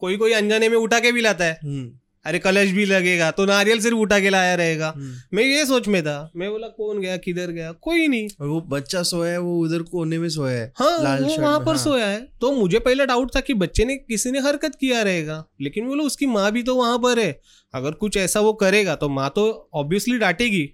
[0.00, 3.44] कोई कोई अनजाने में उठा के भी लाता है। हम्म, अरे कलश भी लगेगा तो
[3.46, 7.00] नारियल सिर्फ़ उठा के लाया रहेगा। हम्म। मैं ये सोच में था मैं बोला कौन
[7.00, 7.16] गया?
[7.16, 7.70] किधर गया?
[7.72, 11.24] कोई नहीं। और वो बच्चा सोया है वो उधर कोने में सोया है हाँ लाल
[11.24, 14.30] वो वहाँ पर हाँ। सोया है। तो मुझे पहले डाउट था कि बच्चे ने किसी
[14.30, 17.40] ने हरकत किया रहेगा। लेकिन बोलो उसकी माँ भी तो वहाँ पर है।
[17.74, 20.64] अगर कुछ ऐसा वो करेगा तो माँ तो ऑब्वियसली डांटेगी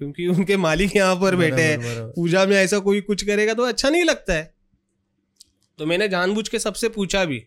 [0.00, 3.90] क्योंकि उनके मालिक यहाँ पर बैठे हैं। पूजा में ऐसा कोई कुछ करेगा तो अच्छा
[3.90, 4.54] नहीं लगता है।
[5.78, 7.42] तो मैंने जानबूझ के सबसे पूछा भी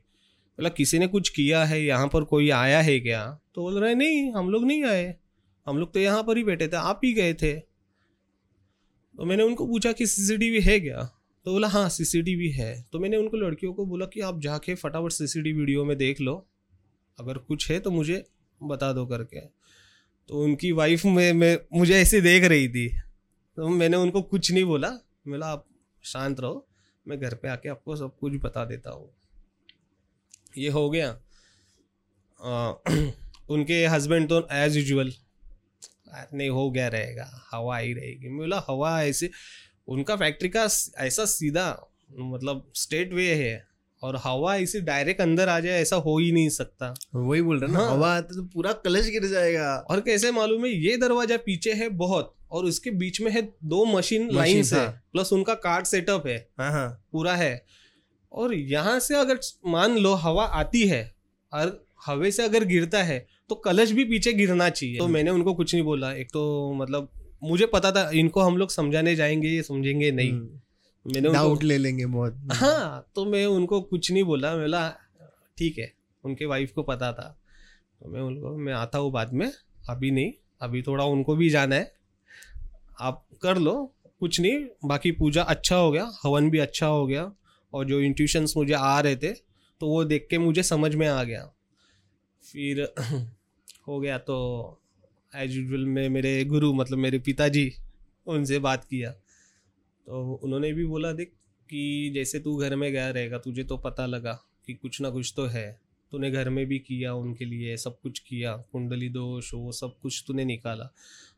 [0.59, 1.83] बोला, किसी ने कुछ किया है?
[1.83, 3.39] यहाँ पर कोई आया है क्या?
[3.55, 5.15] तो बोल रहे, नहीं, हम लोग नहीं आए।
[5.67, 7.53] हम लोग तो यहाँ पर ही बैठे थे, आप ही गए थे।
[9.17, 11.03] तो मैंने उनको पूछा कि, सीसीटीवी है क्या?
[11.45, 15.11] तो बोला हाँ सीसीटीवी है। तो मैंने उनको, लड़कियों को बोला कि, आप जाके फटाफट
[15.11, 16.47] सीसीटीवी वीडियो में देख लो।
[17.19, 18.23] अगर कुछ है तो मुझे
[18.63, 19.39] बता दो करके।
[20.27, 22.89] तो उनकी वाइफ में, मैं, मुझे ऐसे देख रही थी।
[23.55, 24.89] तो मैंने उनको कुछ नहीं बोला।
[25.27, 25.65] बोला, आप
[26.03, 26.67] शांत रहो,
[27.07, 29.18] मैं घर पे आके आपको सब कुछ बता देता हूँ।
[30.59, 31.09] ये हो गया।
[32.39, 32.73] आ,
[33.49, 35.11] उनके हस्बैंड तो एज यूजुअल
[36.33, 39.29] नहीं हो गया रहेगा हवा आई रहेगी। मैं बोला हवा ऐसे
[39.87, 40.63] उनका फैक्ट्री का
[40.99, 41.65] ऐसा सीधा
[42.11, 43.67] मतलब स्टेट वे है
[44.01, 47.71] और हवा ऐसे डायरेक्ट अंदर आ जाए ऐसा हो ही नहीं सकता। वही बोल रहा
[47.71, 51.37] ना हाँ। हवा आते तो पूरा कलश गिर जाएगा। और कैसे मालूम है ये दरवाज़ा
[51.45, 55.53] पीछे है बहुत और उसके बीच में है दो मशीन लाइन से हाँ। प्लस उनका
[55.65, 57.53] कार्ड सेटअप है हाँ हाँ। पूरा है।
[58.31, 61.03] और यहाँ से अगर मान लो हवा आती है
[61.51, 65.53] और हवे से अगर गिरता है तो कलश भी पीछे गिरना चाहिए। तो मैंने उनको
[65.53, 67.09] कुछ नहीं बोला। एक तो मतलब
[67.43, 70.33] मुझे पता था इनको हम लोग समझाने जाएँगे ये समझेंगे नहीं।
[71.05, 74.87] मैंने डाउट ले लेंगे बहुत। हाँ तो मैं उनको कुछ नहीं बोला। मैं बोला
[75.57, 75.91] ठीक है।
[76.23, 77.35] उनके वाइफ को पता था।
[78.01, 79.51] तो मैं उनको मैं आता हूँ बाद में।
[79.89, 81.91] अभी नहीं अभी थोड़ा उनको भी जाना है।
[83.01, 83.73] आप कर लो
[84.19, 87.31] कुछ नहीं। बाकी पूजा अच्छा हो गया हवन भी अच्छा हो गया।
[87.73, 89.33] और जो इंट्यूशंस मुझे आ रहे थे
[89.79, 91.53] तो वो देख के मुझे समझ में आ गया।
[92.51, 92.93] फिर
[93.87, 94.79] हो गया तो
[95.35, 97.71] एज यूजल में मेरे गुरु मतलब मेरे पिताजी,
[98.27, 99.11] उनसे बात किया।
[100.05, 101.31] तो उन्होंने भी बोला, देख,
[101.69, 105.33] कि जैसे तू घर में गया रहेगा, तुझे तो पता लगा कि कुछ ना कुछ
[105.35, 105.79] तो है।
[106.11, 110.23] तूने घर में भी किया उनके लिए, सब कुछ किया, कुंडली दोष, वो सब कुछ
[110.27, 110.93] तूने निकाला।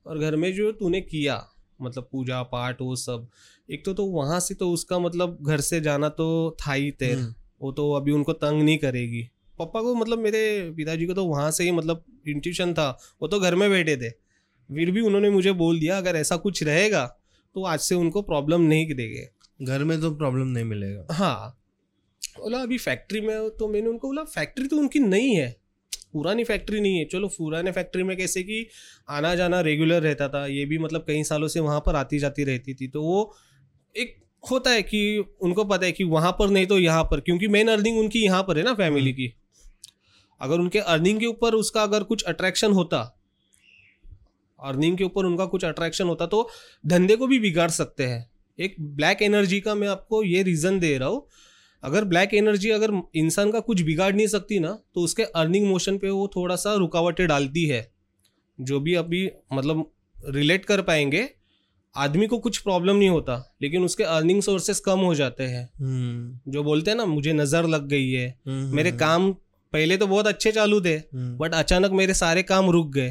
[0.05, 1.49] और घर में जो तूने किया
[1.81, 3.27] मतलब पूजा पाठ वो सब।
[3.69, 7.17] एक तो तो वहाँ से तो उसका मतलब घर से जाना तो था ही तेर।
[7.17, 11.25] हम्म। वो तो अभी उनको तंग नहीं करेगी। पापा को मतलब मेरे पिताजी को तो
[11.25, 12.89] वहाँ से ही मतलब इंट्यूशन था।
[13.21, 14.09] वो तो घर में बैठे थे।
[14.69, 17.05] फिर भी उन्होंने मुझे बोल दिया अगर ऐसा कुछ रहेगा
[17.55, 19.29] तो आज से उनको प्रॉब्लम नहीं देंगे।
[19.61, 21.57] घर में तो प्रॉब्लम नहीं मिलेगा। हाँ।
[22.39, 25.60] बोला अभी फैक्ट्री में तो मैंने उनको बोला फैक्ट्री तो उनकी नहीं है।
[26.13, 28.65] पुरानी फैक्ट्री नहीं है। चलो पुराने फैक्ट्री में कैसे कि
[29.09, 32.43] आना जाना रेगुलर रहता था ये भी मतलब कई सालों से वहाँ पर आती जाती
[32.43, 33.33] रहती थी। तो वो
[33.95, 37.47] एक होता है कि उनको पता है कि वहाँ पर नहीं तो यहाँ पर क्योंकि
[37.49, 39.33] मेन अर्निंग उनकी यहाँ पर है ना फैमिली की।
[40.41, 42.99] अगर उनके अर्निंग के ऊपर उसका अगर कुछ अट्रैक्शन होता
[44.59, 46.47] अर्निंग के ऊपर उनका कुछ अट्रैक्शन होता तो
[46.85, 50.97] धंधे को भी बिगाड़ सकते हैं। एक ब्लैक एनर्जी का मैं आपको ये रीज़न दे
[50.97, 51.25] रहा हूँ
[51.83, 55.97] अगर ब्लैक एनर्जी अगर इंसान का कुछ बिगाड़ नहीं सकती ना तो उसके अर्निंग मोशन
[55.97, 57.89] पे वो थोड़ा सा रुकावटें डालती है।
[58.59, 61.29] जो भी अभी मतलब रिलेट कर पाएँगे
[61.95, 66.51] आदमी को कुछ प्रॉब्लम नहीं होता लेकिन उसके अर्निंग सोर्सेस कम हो जाते हैं। हम्म,
[66.51, 69.31] जो बोलते हैं ना मुझे नज़र लग गई है। हम्म, मेरे हम्म, काम
[69.73, 73.09] पहले तो बहुत अच्छे चालू थे बट अचानक मेरे सारे काम रुक गए।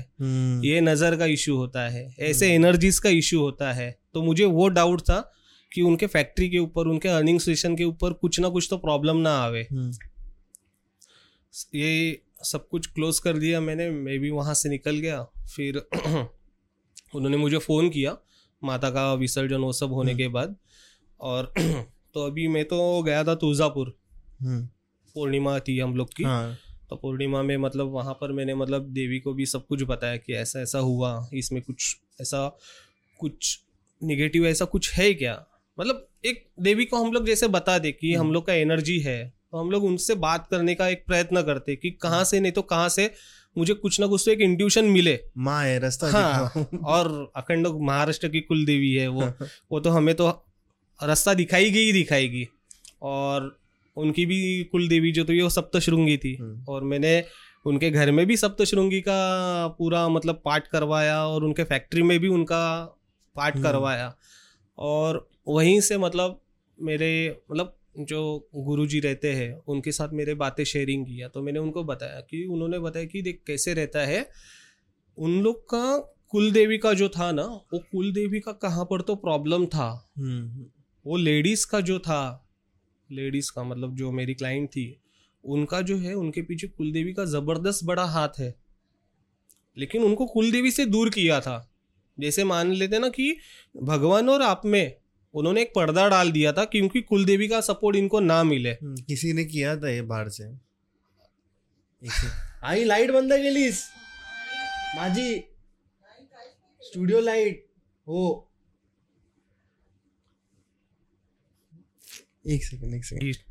[0.65, 4.69] ये नज़र का इशू होता है ऐसे एनर्जीज का इशू होता है। तो मुझे वो
[4.71, 5.21] डाउट था
[5.73, 9.17] कि उनके फैक्ट्री के ऊपर उनके अर्निंग सेशन के ऊपर कुछ ना कुछ तो प्रॉब्लम
[9.17, 9.93] ना आवे। हम्म,
[11.75, 15.23] ये सब कुछ क्लोज कर दिया मैंने मैं भी वहाँ से निकल गया।
[15.57, 15.77] फिर
[17.15, 18.17] उन्होंने मुझे फ़ोन किया
[18.65, 20.57] माता का विसर्जन वो सब होने हम्म। के बाद।
[21.21, 21.53] और
[22.15, 23.99] तो अभी मैं तो गया था तुळजापुर।
[24.41, 24.67] हम्म,
[25.15, 26.57] पूर्णिमा थी हम लोग की। हाँ।
[26.91, 30.33] तो पूर्णिमा में मतलब वहाँ पर मैंने मतलब देवी को भी सब कुछ बताया कि
[30.33, 32.59] ऐसा ऐसा हुआ इसमें कुछ ऐसा
[33.19, 33.61] कुछ
[34.03, 35.47] निगेटिव ऐसा कुछ है क्या?
[35.81, 38.99] मतलब एक देवी को हम लोग जैसे बता दे कि हम हम्म। लोग का एनर्जी
[38.99, 42.53] है तो हम लोग उनसे बात करने का एक प्रयत्न करते कि कहाँ से नहीं
[42.53, 43.11] तो कहाँ से
[43.59, 48.29] मुझे कुछ ना कुछ तो एक इंट्यूशन मिले। माँ है रास्ता हाँ और अखंड महाराष्ट्र
[48.29, 49.33] की कुल देवी है वो।
[49.73, 50.29] वो तो हमें तो
[51.01, 52.47] रास्ता दिखाएगी ही दिखाएगी।
[53.03, 53.59] और
[53.97, 57.25] उनकी भी कुल देवी जो थी वो सप्तशृंगी थी। हम्म, और मैंने
[57.67, 62.29] उनके घर में भी सप्तशृंगी का पूरा मतलब पाठ करवाया और उनके फैक्ट्री में भी
[62.29, 62.63] उनका
[63.37, 64.15] पाठ हम्म। करवाया।
[64.79, 66.41] और वहीं से मतलब
[66.81, 71.85] मेरे मतलब जो गुरुजी रहते हैं उनके साथ मेरे बातें शेयरिंग किया तो मैंने उनको
[71.85, 74.31] बताया कि उन्होंने बताया कि देख कैसे रहता है
[75.19, 75.99] उन लोग का
[76.29, 80.13] कुल देवी का जो था ना वो कुल देवी का कहाँ पर तो प्रॉब्लम था।
[80.19, 80.67] हम्म,
[81.07, 82.49] वो लेडीज़ का जो था
[83.13, 85.01] लेडीज़ का मतलब जो मेरी क्लाइंट थी
[85.45, 88.55] उनका जो है उनके पीछे कुल देवी का ज़बरदस्त बड़ा हाथ है।
[89.79, 91.71] लेकिन उनको कुलदेवी से दूर किया था।
[92.21, 93.37] जैसे मान लेते ना कि
[93.83, 95.00] भगवान और आप में
[95.35, 99.33] उन्होंने एक पर्दा डाल दिया था क्योंकि कुलदेवी का सपोर्ट इनको ना मिले। हम्म, किसी
[99.33, 100.45] ने किया था ये बाहर से?
[102.65, 103.85] आई लाइट बंद केलीस
[104.97, 105.39] माझी
[106.81, 107.67] स्टुडिओ लाईट
[108.07, 108.47] हो।
[112.47, 113.50] एक सेकंड एक सेकंड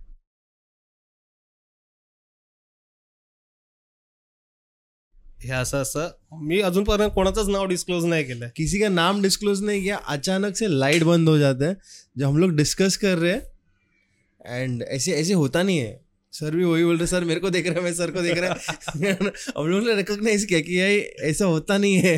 [5.39, 6.09] हे असं असं.
[6.41, 10.67] मी अजूनपर्यंत कोणाचंच नाव डिस्क्लोज नाही केलं किसी का नाम डिस्क्लोज नहीं किया अचानक से
[10.69, 11.75] लाइट बंद हो जाता है
[12.15, 15.99] जब हम लोग डिस्कस कर रहे हैं एंड ऐसे ऐसे होता नहीं है.
[16.33, 18.37] सर भी वही बोल रहे सर मेरे को देख रहा है मैं सर को देख
[18.37, 19.13] रहा है.
[19.57, 20.99] हम लोग ने रिकॉग्नाइज किया कि ये
[21.29, 22.15] ऐसा होता नहीं है.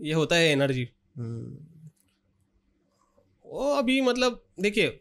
[0.00, 1.56] ये होता है एनर्जी हम्म,
[3.44, 5.00] वो अभी मतलब देखिए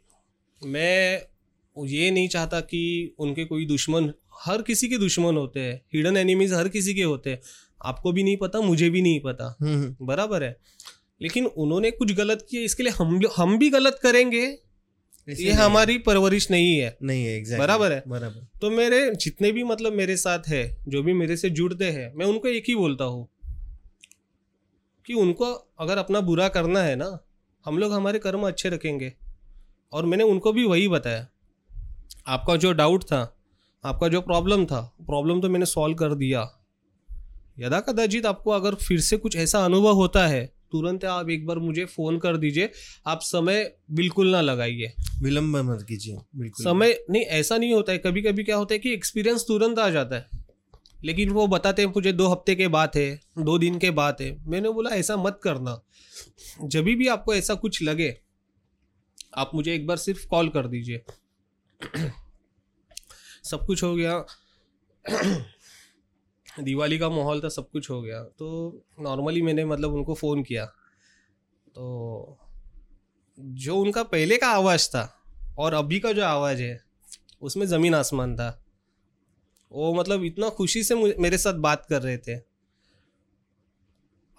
[0.62, 1.22] मैं
[1.76, 2.82] ये नहीं चाहता कि
[3.20, 7.30] उनके कोई दुश्मन हर किसी के दुश्मन होते हैं हिडन एनिमीज हर किसी के होते
[7.30, 7.41] हैं।
[7.86, 10.58] आपको भी नहीं पता मुझे भी नहीं पता। हम्म, बराबर है।
[11.21, 14.58] लेकिन उन्होंने कुछ गलत किया इसके लिए हम हम भी गलत करेंगे
[15.30, 19.63] ये हमारी परवरिश नहीं है। नहीं है एग्जैक्ट बराबर है। बराबर। तो मेरे जितने भी
[19.63, 23.04] मतलब मेरे साथ है जो भी मेरे से जुड़ते हैं मैं उनको एक ही बोलता
[23.04, 23.28] हूँ
[25.06, 25.45] कि उनको
[25.80, 27.19] अगर अपना बुरा करना है ना
[27.65, 29.13] हम लोग हमारे कर्म अच्छे रखेंगे।
[29.93, 31.28] और मैंने उनको भी वही बताया।
[32.28, 33.35] आपका जो डाउट था
[33.86, 36.41] आपका जो प्रॉब्लम था प्रॉब्लम तो मैंने सॉल्व कर दिया।
[37.60, 41.60] यदा कदाचित आपको अगर फिर से कुछ ऐसा अनुभव होता है तुरंत आप एक बार
[41.60, 42.69] मुझे फ़ोन कर दीजिए।
[43.08, 47.98] आप समय बिल्कुल ना लगाइए। विलंब मत कीजिए बिल्कुल समय नहीं ऐसा नहीं होता है।
[47.98, 50.43] कभी कभी क्या होता है कि एक्सपीरियंस तुरंत आ जाता है।
[51.04, 54.36] लेकिन वो बताते हैं मुझे दो हफ़्ते के बाद है दो दिन के बाद है।
[54.48, 55.80] मैंने बोला ऐसा मत करना।
[56.63, 58.15] जब भी आपको ऐसा कुछ लगे
[59.38, 61.04] आप मुझे एक बार सिर्फ़ कॉल कर दीजिए।
[63.46, 64.26] सब कुछ हो गया।
[66.60, 68.46] दिवाली का माहौल था सब कुछ हो गया। तो
[69.00, 70.66] नॉर्मली मैंने मतलब उनको फ़ोन किया।
[71.70, 72.38] तो
[73.40, 75.24] जो उनका पहले का आवाज़ था
[75.58, 76.84] और अभी का जो आवाज़ है
[77.42, 78.66] उसमें ज़मीन आसमान था।
[79.72, 82.36] वो मतलब इतना खुशी से मेरे साथ बात कर रहे थे।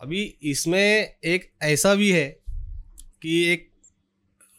[0.00, 2.40] अभी इसमें एक ऐसा भी है
[3.22, 3.70] कि एक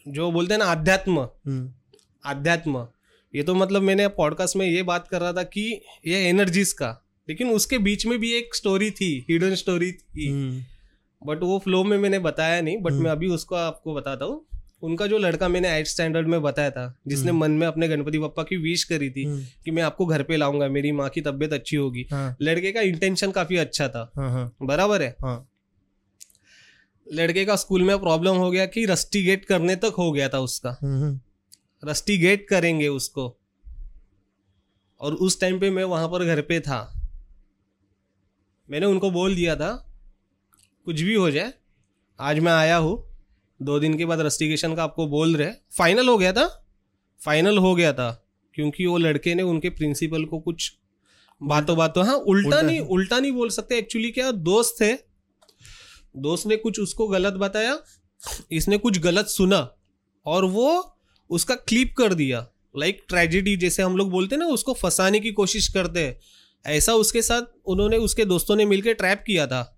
[0.07, 1.73] जो बोलते हैं ना आध्यात्म। हम्म,
[2.25, 2.87] अध्यात्म
[3.35, 7.03] ये तो मतलब मैंने पॉडकास्ट में ये बात कर रहा था कि ये एनर्जीज का
[7.29, 10.61] लेकिन उसके बीच में भी एक स्टोरी थी हिडन स्टोरी थी। हम्म,
[11.27, 14.45] बट वो फ्लो में मैंने बताया नहीं बट हम्म। मैं अभी उसको आपको बताता हूँ।
[14.83, 18.19] उनका जो लड़का मैंने एट स्टैंडर्ड में बताया था जिसने हम्म। मन में अपने गणपति
[18.19, 21.21] पप्पा की विश करी थी हम्म, कि मैं आपको घर पे लाऊँगा मेरी माँ की
[21.21, 25.15] तबीयत अच्छी होगी। हाँ। लड़के का इंटेंशन काफ़ी अच्छा था। हाँ हाँ। बराबर है?
[25.21, 25.49] हाँ।
[27.13, 30.39] लड़के का स्कूल में प्रॉब्लम हो गया कि रस्टी गेट करने तक हो गया था
[30.39, 30.77] उसका।
[31.77, 33.37] हम्म, हम्म, रस्टी गेट करेंगे उसको।
[34.99, 37.09] और उस टाइम पे मैं वहाँ पर घर पे था।
[38.69, 39.99] मैंने उनको बोल दिया था
[40.85, 41.53] कुछ भी हो जाए
[42.19, 43.17] आज मैं आया हूँ।
[43.61, 46.65] दो दिन के बाद रस्टिगेशन का आपको बोल रहे फाइनल हो गया था।
[47.25, 50.73] फाइनल हो गया था। क्योंकि वो लड़के ने उनके प्रिंसिपल को कुछ
[51.43, 54.93] बातों बातों हाँ उल्टा उल्टा- नहीं उल्टा नहीं बोल सकते। एक्चुअली क्या दोस्त थे।
[56.17, 57.79] दोस्त ने कुछ उसको गलत बताया।
[58.51, 59.75] इसने कुछ गलत सुना।
[60.25, 60.96] और वो
[61.29, 65.31] उसका क्लिप कर दिया। लाइक ट्रेजिडी जैसे हम लोग बोलते हैं ना, उसको फंसाने की
[65.31, 66.19] कोशिश करते हैं।
[66.65, 69.73] ऐसा उसके साथ उन्होंने, उसके दोस्तों ने मिलकर ट्रैप किया था।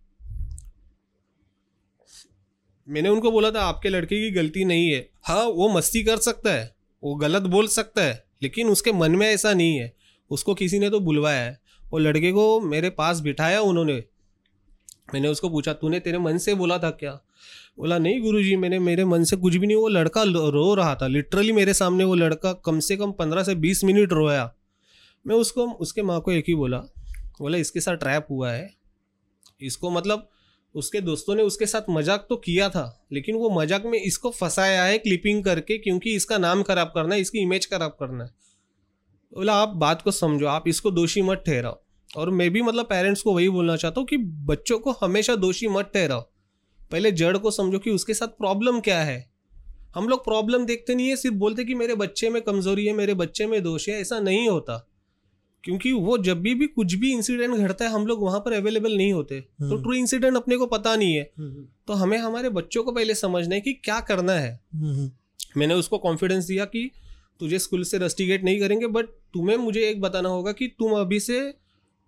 [2.90, 6.54] मैंने उनको बोला था, आपके लड़के की गलती नहीं है। हाँ वो मस्ती कर सकता
[6.54, 9.94] है, वो गलत बोल सकता है, लेकिन उसके मन में ऐसा नहीं है।
[10.30, 14.04] उसको किसी ने तो बुलवाया है। वो लड़के को मेरे पास बिठाया उन्होंने।
[15.14, 17.22] मैंने उसको पूछा, तूने तेरे मन से बोला था क्या?
[17.80, 21.08] बोला, नहीं गुरुजी, मैंने, मेरे मन से कुछ भी नहीं, वो लड़का रो रहा था।
[21.08, 24.52] लिटरली मेरे सामने वो लड़का कम से कम पंद्रह से बीस मिनट रोया।
[25.26, 26.78] मैं उसको, उसके माँ को एक ही बोला
[27.40, 28.70] बोला, इसके साथ ट्रैप हुआ है।
[29.62, 30.28] इसको मतलब
[30.76, 34.84] उसके दोस्तों ने उसके साथ मज़ाक तो किया था, लेकिन वो मज़ाक में इसको फंसाया
[34.84, 38.30] है क्लिपिंग करके, क्योंकि इसका नाम खराब करना है, इसकी इमेज खराब करना है।
[39.34, 41.80] बोला, आप बात को समझो, आप इसको दोषी मत ठहराओ।
[42.18, 45.68] और मैं भी मतलब पेरेंट्स को वही बोलना चाहता हूँ कि बच्चों को हमेशा दोषी
[45.68, 46.30] मत ठहराओ।
[46.92, 49.32] पहले जड़ को समझो कि उसके साथ प्रॉब्लम क्या है।
[49.96, 53.14] हम लोग प्रॉब्लम देखते नहीं है सिर्फ़ बोलते कि मेरे बच्चे में कमज़ोरी है मेरे
[53.14, 54.86] बच्चे में दोष है ऐसा नहीं होता।
[55.64, 58.98] क्योंकि वो जब भी भी कुछ भी इंसिडेंट घटता है हम लोग वहाँ पर अवेलेबल
[58.98, 62.50] नहीं होते। तो हम्म। ट्रू इंसिडेंट अपने को पता नहीं है। हम्म, तो हमें हमारे
[62.50, 65.12] बच्चों को पहले समझना है कि क्या करना है। हम्म,
[65.58, 66.92] मैंने उसको कॉन्फिडेंस दिया कि
[67.40, 71.20] तुझे स्कूल से रस्टिगेट नहीं करेंगे बट तुम्हें मुझे एक बताना होगा कि तुम अभी
[71.20, 71.54] से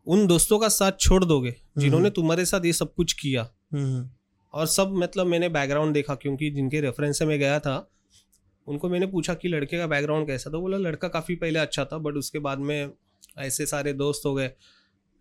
[0.08, 4.10] उन दोस्तों का साथ छोड़ दोगे जिन्होंने तुम्हारे साथ ये सब कुछ किया। हम्म,
[4.54, 7.76] और सब मतलब मैंने बैकग्राउंड देखा क्योंकि जिनके रेफरेंस से मैं गया था
[8.68, 11.98] उनको मैंने पूछा कि लड़के का बैकग्राउंड कैसा था। बोला लड़का काफ़ी पहले अच्छा था
[11.98, 12.92] बट उसके बाद में
[13.38, 14.52] ऐसे सारे दोस्त हो गए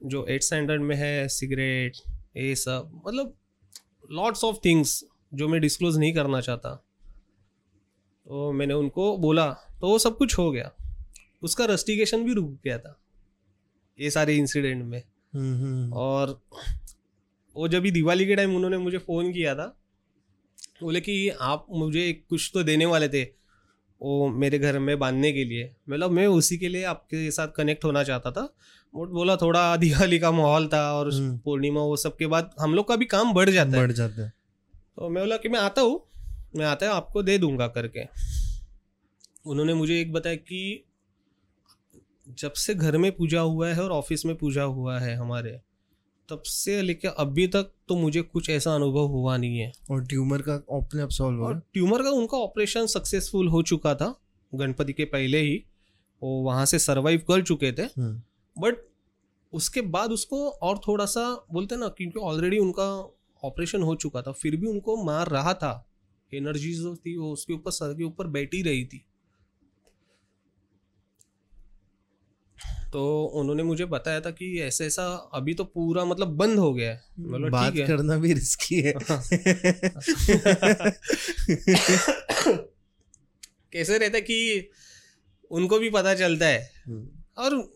[0.01, 1.97] जो एट स्टैंडर्ड में है सिगरेट
[2.37, 3.35] ये सब मतलब
[4.11, 6.75] लॉट्स ऑफ़ थिंग्स जो मैं डिस्क्लोज नहीं करना चाहता।
[8.27, 9.47] तो मैंने उनको बोला
[9.81, 10.71] तो वो सब कुछ हो गया।
[11.43, 12.97] उसका रस्टिगेशन भी रुक गया था
[13.99, 15.03] ये सारे इंसिडेंट में।
[15.35, 16.41] हम्म, हम्म, और
[17.57, 19.77] वो जब भी दिवाली के टाइम उन्होंने मुझे फ़ोन किया था
[20.83, 23.23] बोले कि आप मुझे कुछ तो देने वाले थे
[24.03, 27.85] वो मेरे घर में बांधने के लिए। मतलब मैं उसी के लिए आपके साथ कनेक्ट
[27.85, 28.43] होना चाहता था
[28.95, 32.75] बट बोला थोड़ा दिवाली का माहौल था और हम्म। पूर्णिमा वो सब के बाद हम
[32.75, 34.33] लोग का भी काम बढ़ जाता है। बढ़ जाता है।
[34.97, 36.07] तो मैं बोला कि मैं आता हूँ
[36.57, 38.05] मैं आता है आपको दे दूँगा करके।
[39.47, 40.85] उन्होंने मुझे एक बताया कि
[42.39, 45.61] जब से घर में पूजा हुआ है और ऑफ़िस में पूजा हुआ है हमारे
[46.31, 50.43] तब से लेके अभी तक तो मुझे कुछ ऐसा अनुभव हुआ नहीं है। और ट्यूमर
[50.43, 54.15] का अपने आप सॉल्व और ट्यूमर का उनका ऑपरेशन सक्सेसफुल हो चुका था
[54.53, 55.57] गणपति के पहले ही।
[56.23, 58.23] वो वहाँ से सरवाइव कर चुके थे। हम्म,
[58.57, 58.77] बट
[59.53, 62.89] उसके बाद उसको और थोड़ा सा बोलते ना क्योंकि ऑलरेडी उनका
[63.43, 65.73] ऑपरेशन हो चुका था फिर भी उनको मार रहा था।
[66.33, 69.05] एनर्जी जो थी वो उसके ऊपर सर के ऊपर बैठी रही थी।
[72.93, 76.91] तो उन्होंने मुझे बताया था कि ऐसा ऐसा अभी तो पूरा मतलब बंद हो गया
[76.91, 78.93] है। बोला, बात है। करना भी रिस्की है।
[83.73, 84.69] कैसे रहता है कि
[85.51, 87.73] उनको भी पता चलता है। हम्म, और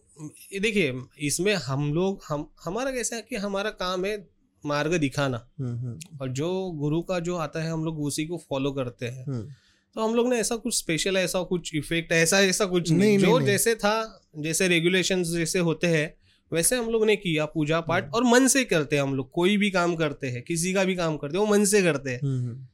[0.52, 4.28] ये देखिए इसमें हम लोग हम हमारा कैसा है कि हमारा काम है
[4.66, 8.42] मार्ग दिखाना। हम्म, हम्म, और जो गुरु का जो आता है हम लोग उसी को
[8.48, 9.56] फॉलो करते हैं।
[9.94, 13.18] तो हम लोग ने ऐसा कुछ स्पेशल ऐसा कुछ इफ़ेक्ट ऐसा ऐसा कुछ नहीं, नहीं,
[13.18, 16.14] जो नहीं। जैसे था जैसे रेगुलेशन जैसे होते हैं
[16.52, 19.56] वैसे हम लोग ने किया पूजा पाठ और मन से करते हैं हम लोग। कोई
[19.56, 22.20] भी काम करते हैं किसी का भी काम करते हैं वो मन से करते हैं।
[22.22, 22.66] हम्म, हम्म,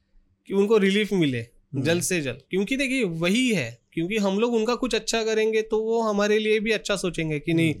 [0.47, 4.53] कि उनको रिलीफ मिले हम्म। जल्द से जल्द। क्योंकि देखिए वही है क्योंकि हम लोग
[4.53, 7.75] उनका कुछ अच्छा करेंगे तो वो हमारे लिए भी अच्छा सोचेंगे कि नहीं।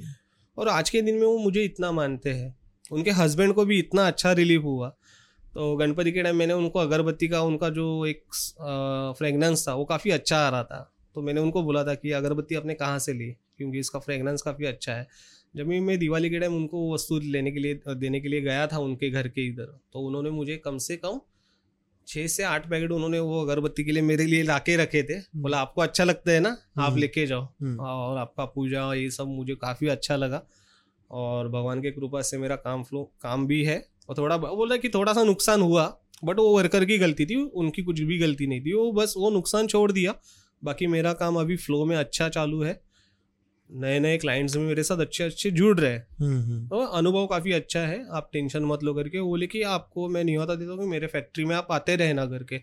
[0.57, 2.55] और आज के दिन में वो मुझे इतना मानते हैं।
[2.91, 4.95] उनके हस्बैंड को भी इतना अच्छा रिलीफ हुआ।
[5.53, 8.23] तो गणपति के टाइम मैंने उनको अगरबत्ती का उनका जो एक
[9.17, 12.55] फ्रेगनेंस था वो काफ़ी अच्छा आ रहा था। तो मैंने उनको बोला था कि अगरबत्ती
[12.55, 13.31] आपने कहाँ से ली?
[13.57, 15.07] क्योंकि इसका फ्रेगनेंस काफ़ी अच्छा है।
[15.55, 18.67] जब भी मैं दिवाली के टाइम उनको वस्तु लेने के लिए देने के लिए गया
[18.67, 21.19] था उनके घर के इधर तो उन्होंने मुझे कम से कम
[22.07, 25.19] छः से आठ पैकेट उन्होंने वो अगरबत्ती के लिए मेरे लिए ला के रखे थे।
[25.35, 26.49] बोला आपको अच्छा लगता है ना?
[26.49, 30.41] आप हम्म। लेके जाओ। हम्म, और आपका पूजा ये सब मुझे काफ़ी अच्छा लगा।
[31.11, 33.77] और भगवान की कृपा से मेरा काम फ्लो काम भी है।
[34.11, 37.81] और थोड़ा बोल कि थोड़ा सा नुकसान हुआ बट वो वर्कर की गलती थी उनकी
[37.81, 40.15] कुछ भी गलती नहीं थी वो बस वो नुकसान छोड़ दिया।
[40.63, 42.81] बाकी मेरा काम अभी फ्लो में अच्छा चालू है।
[43.69, 47.27] नए नए क्लाइंट्स भी मेरे साथ अच्छे अच्छे जुड़ रहे हैं। हम्म, हम्म, तो अनुभव
[47.27, 50.55] काफ़ी अच्छा है आप टेंशन मत लो करके। वो बोले कि आपको मैं नहीं होता
[50.55, 52.61] देता हूँ कि मेरे फैक्ट्री में आप आते रहना करके।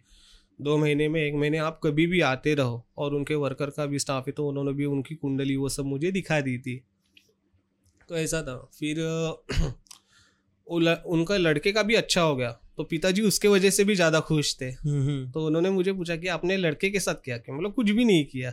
[0.60, 3.98] दो महीने में एक महीने आप कभी भी आते रहो और उनके वर्कर का भी
[3.98, 6.84] स्टाफ है तो उन्होंने भी उनकी कुंडली वो सब मुझे दिखा दी थी।
[8.08, 8.96] तो ऐसा था। फिर
[10.68, 14.54] उनका लड़के का भी अच्छा हो गया। तो पिताजी उसके वजह से भी ज़्यादा खुश
[14.60, 17.56] थे। हम्म, हम्म, तो उन्होंने मुझे पूछा कि आपने लड़के के साथ क्या किया?
[17.56, 18.52] मतलब कुछ भी नहीं किया।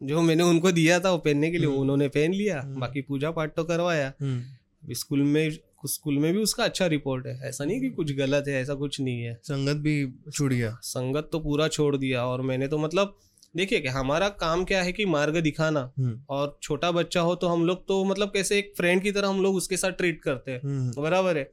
[0.00, 3.30] जो मैंने उनको दिया था वो पहनने के लिए हम्म। उन्होंने पहन लिया। बाकी पूजा
[3.30, 4.12] पाठ तो करवाया।
[4.92, 5.50] स्कूल में
[5.86, 9.00] स्कूल में भी उसका अच्छा रिपोर्ट है। ऐसा नहीं कि कुछ गलत है ऐसा कुछ
[9.00, 9.94] नहीं है। संगत भी
[10.32, 13.16] छूट गया। संगत तो पूरा छोड़ दिया। और मैंने तो मतलब
[13.56, 17.48] देखिए कि हमारा काम क्या है कि मार्ग दिखाना। हम्म, और छोटा बच्चा हो तो
[17.48, 20.50] हम लोग तो मतलब कैसे एक फ्रेंड की तरह हम लोग उसके साथ ट्रीट करते
[20.50, 21.44] हैं। हम्म, बराबर है।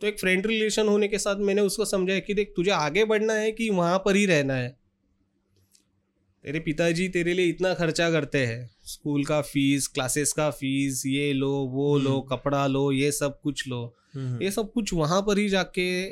[0.00, 3.32] तो एक फ्रेंड रिलेशन होने के साथ मैंने उसको समझाया कि देख तुझे आगे बढ़ना
[3.32, 4.76] है कि वहाँ पर ही रहना है।
[6.44, 11.32] तेरे पिताजी तेरे लिए इतना खर्चा करते हैं। स्कूल का फ़ीस क्लासेस का फ़ीस ये
[11.32, 15.38] लो वो लो हम्म। कपड़ा लो ये सब कुछ लो। ये सब कुछ वहाँ पर
[15.38, 16.10] ही जाके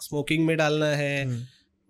[0.00, 1.26] स्मोकिंग में डालना है।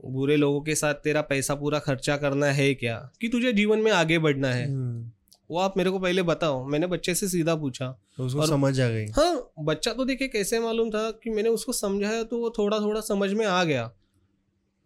[0.06, 3.10] बुरे लोगों के साथ तेरा पैसा पूरा खर्चा करना है क्या?
[3.20, 5.10] कि तुझे जीवन में आगे बढ़ना है। हम्म,
[5.50, 8.80] वो आप मेरे को पहले बताओ। मैंने बच्चे से सीधा पूछा। तो उसको और- समझ
[8.80, 12.50] आ गई। हाँ बच्चा तो देखिए कैसे मालूम था कि मैंने उसको समझाया तो वो
[12.50, 13.92] थोड़ा थोड़ा समझ में आ गया।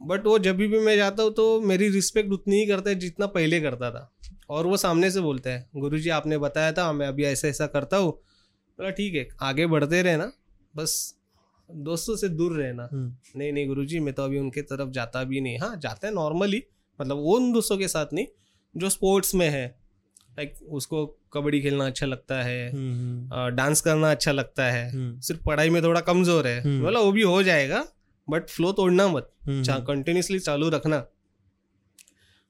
[0.02, 3.26] बट वो जब भी मैं जाता हूँ तो मेरी रिस्पेक्ट उतनी ही करता है जितना
[3.26, 4.16] पहले करता था।
[4.50, 7.96] और वो सामने से बोलता है गुरुजी आपने बताया था मैं अभी ऐसा ऐसा करता
[7.96, 8.12] हूँ।
[8.78, 10.32] बोला ठीक है आगे बढ़ते रहना
[10.76, 11.19] बस
[11.74, 15.40] दोस्तों से दूर रहना। हम्म, नहीं नहीं गुरुजी मैं तो अभी उनके तरफ़ जाता भी
[15.40, 16.62] नहीं। हाँ जाते हैं नॉर्मली
[16.98, 18.26] मतलब वो उन दोस्तों के साथ नहीं
[18.74, 19.66] जो स्पोर्ट्स में है।
[20.30, 25.42] लाइक उसको कबड्डी खेलना अच्छा लगता है हम्म, डांस करना अच्छा लगता है। हम्म, सिर्फ़
[25.44, 27.84] पढ़ाई में थोड़ा कमज़ोर है। हम्म। बोला वो भी हो जाएगा
[28.28, 31.04] बट फ्लो तोड़ना मत। हम्म, कंटिन्यूसली चालू रखना।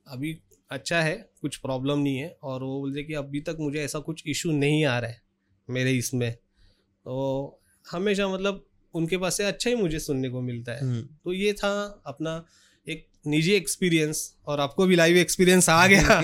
[0.07, 0.39] अभी
[0.71, 4.23] अच्छा है कुछ प्रॉब्लम नहीं है और वो बोलते कि अभी तक मुझे ऐसा कुछ
[4.27, 5.21] इशू नहीं आ रहा है
[5.69, 8.65] मेरे इसमें। तो हमेशा मतलब
[8.95, 12.45] उनके पास से अच्छा ही मुझे सुनने को मिलता है। हम्म। तो ये था अपना
[12.89, 16.23] एक निजी एक्सपीरियंस और आपको भी लाइव एक्सपीरियंस आ गया।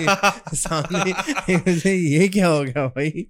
[0.53, 1.11] सामने
[1.97, 3.27] ये क्या हो गया भाई?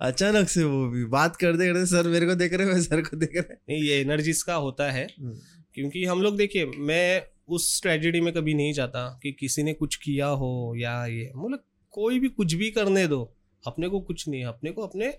[0.00, 3.00] अचानक से वो भी बात करते करते सर मेरे को देख रहे हैं मैं सर
[3.00, 5.40] को देख रहे नहीं ये एनर्जीज का होता है हैं
[5.74, 9.96] क्योंकि हम लोग देखिए मैं उस ट्रेजेडी में कभी नहीं जाता कि किसी ने कुछ
[9.96, 13.36] किया हो या ये मतलब कोई भी कुछ भी करने दो
[13.66, 15.14] अपने को कुछ नहीं अपने को अपने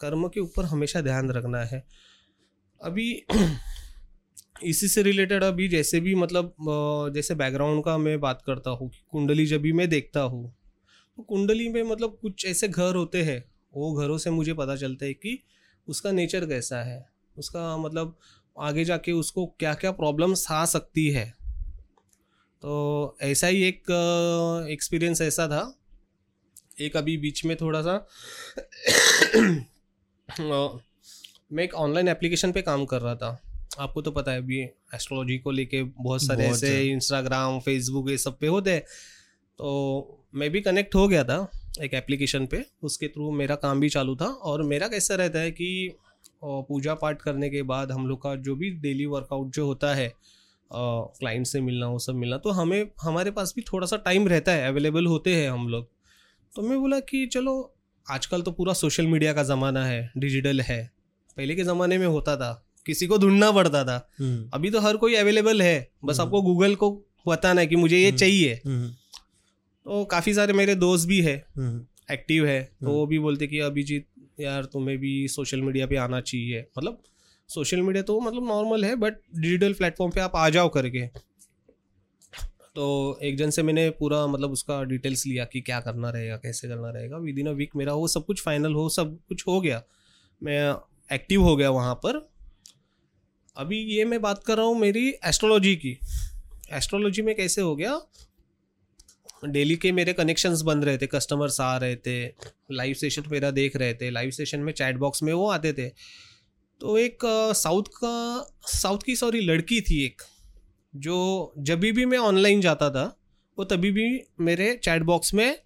[0.00, 1.86] कर्म के ऊपर हमेशा ध्यान रखना है।
[2.80, 3.10] अभी
[4.62, 6.54] इसी से रिलेटेड अभी जैसे भी मतलब
[7.14, 10.54] जैसे बैकग्राउंड का मैं बात करता हूँ कि कुंडली जब भी मैं देखता हूँ
[11.18, 15.06] तो कुंडली में मतलब कुछ ऐसे घर होते हैं, वो घरों से मुझे पता चलता
[15.06, 15.38] है कि
[15.88, 17.04] उसका नेचर कैसा है,
[17.36, 18.16] उसका मतलब
[18.56, 21.24] आगे जाके उसको क्या क्या प्रॉब्लम्स आ सकती है।
[22.62, 23.90] तो ऐसा ही एक
[24.70, 25.62] एक्सपीरियंस ऐसा था।
[26.80, 27.96] एक अभी बीच में थोड़ा सा
[31.50, 33.38] मैं एक ऑनलाइन एप्लीकेशन पे काम कर रहा था।
[33.78, 34.60] आपको तो पता है अभी
[34.94, 40.26] एस्ट्रोलॉजी को लेके बहुत सारे बहुत ऐसे इंस्टाग्राम फेसबुक ये सब पे होते हैं। तो
[40.34, 41.48] मैं भी कनेक्ट हो गया था
[41.82, 45.50] एक एप्लीकेशन पे। उसके थ्रू मेरा काम भी चालू था और मेरा कैसा रहता है
[45.50, 45.96] कि
[46.44, 50.12] पूजा पाठ करने के बाद हम लोग का जो भी डेली वर्कआउट जो होता है
[50.70, 54.52] क्लाइंट से मिलना वो सब मिलना तो हमें हमारे पास भी थोड़ा सा टाइम रहता
[54.52, 55.88] है अवेलेबल होते हैं हम लोग।
[56.52, 57.54] तो मैं बोला कि चलो
[58.06, 60.97] आजकल तो पूरा सोशल मीडिया का ज़माना है डिजिटल है।
[61.38, 62.52] पहले के ज़माने में होता था
[62.86, 66.42] किसी को ढूंढना पड़ता था। हम्म, अभी तो हर कोई अवेलेबल है बस हम्म। आपको
[66.42, 66.90] गूगल को
[67.26, 71.36] बताना है कि मुझे ये हम्म। चाहिए। तो काफ़ी सारे मेरे दोस्त भी है
[72.08, 74.06] एक्टिव है तो। वो भी बोलते कि अभिजीत
[74.40, 77.02] यार तुम्हें भी सोशल मीडिया पे आना चाहिए। मतलब
[77.50, 81.06] सोशल मीडिया तो मतलब नॉर्मल है बट डिजिटल प्लेटफॉर्म पे आप आ जाओ करके।
[82.74, 86.68] तो एक जन से मैंने पूरा मतलब उसका डिटेल्स लिया कि क्या करना रहेगा कैसे
[86.68, 89.60] करना रहेगा। विद इन अ वीक मेरा वो सब कुछ फाइनल हो सब कुछ हो
[89.60, 89.82] गया।
[90.42, 90.74] मैं
[91.10, 92.18] एक्टिव हो गया वहाँ पर।
[93.56, 95.98] अभी ये मैं बात कर रहा हूँ मेरी एस्ट्रोलॉजी की।
[96.72, 98.00] एस्ट्रोलॉजी में कैसे हो गया?
[99.44, 102.26] डेली के मेरे कनेक्शंस बन रहे थे कस्टमर्स आ रहे थे
[102.72, 105.88] लाइव सेशन मेरा देख रहे थे लाइव सेशन में चैट बॉक्स में वो आते थे।
[106.80, 107.18] तो एक
[107.56, 110.22] साउथ का साउथ की सॉरी लड़की थी एक,
[110.96, 113.04] जो जब भी मैं ऑनलाइन जाता था,
[113.58, 115.58] वो तभी भी मेरे चैट बॉक्स में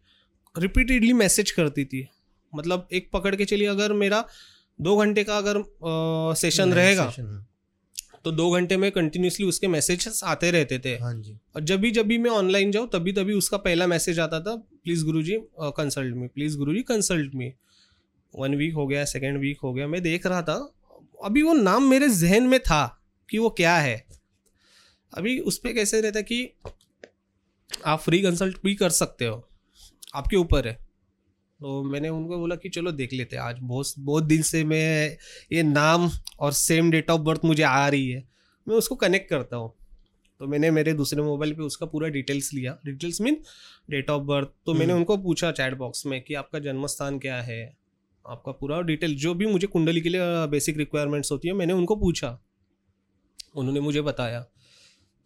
[0.55, 2.07] रिपीटेडली मैसेज करती थी।
[2.53, 4.25] मतलब एक पकड़ के चलिए, अगर मेरा
[4.79, 7.47] दो घंटे का अगर आ, सेशन रहेगा हाँ।
[8.25, 11.91] तो दो घंटे में कंटिन्यूसली उसके मैसेजेस आते रहते थे। हाँ जी। और जब भी
[11.91, 15.39] जब भी मैं ऑनलाइन जाऊँ तभी तभी उसका पहला मैसेज आता था please Guru ji
[15.61, 17.53] consult me please Guru ji consult me
[18.35, 20.55] one week हो गया सेकेंड वीक हो गया मैं देख रहा था।
[21.25, 22.85] अभी वो नाम मेरे जहन में था
[23.29, 24.05] कि वो क्या है।
[25.13, 26.49] अभी उस पर कैसे रहता कि
[27.87, 29.45] आप फ्री कंसल्ट भी कर सकते हो
[30.15, 30.79] आपके ऊपर है।
[31.63, 35.19] तो मैंने उनको बोला कि चलो देख लेते हैं आज बहुत बहुत दिन से मैं
[35.53, 36.11] ये नाम
[36.41, 38.29] और सेम डेट ऑफ़ बर्थ मुझे आ रही है।
[38.69, 39.75] मैं उसको कनेक्ट करता हूँ।
[40.39, 43.43] तो मैंने मेरे दूसरे मोबाइल पे उसका पूरा डिटेल्स लिया। Details mean
[43.91, 47.19] date of birth तो मैंने हम्म। उनको पूछा चैट बॉक्स में कि आपका जन्म स्थान
[47.19, 47.77] क्या है?
[48.27, 51.97] आपका पूरा डिटेल जो भी मुझे कुंडली के लिए बेसिक रिक्वायरमेंट्स होती है मैंने उनको
[51.97, 52.39] पूछा।
[53.57, 54.41] उन्होंने मुझे बताया।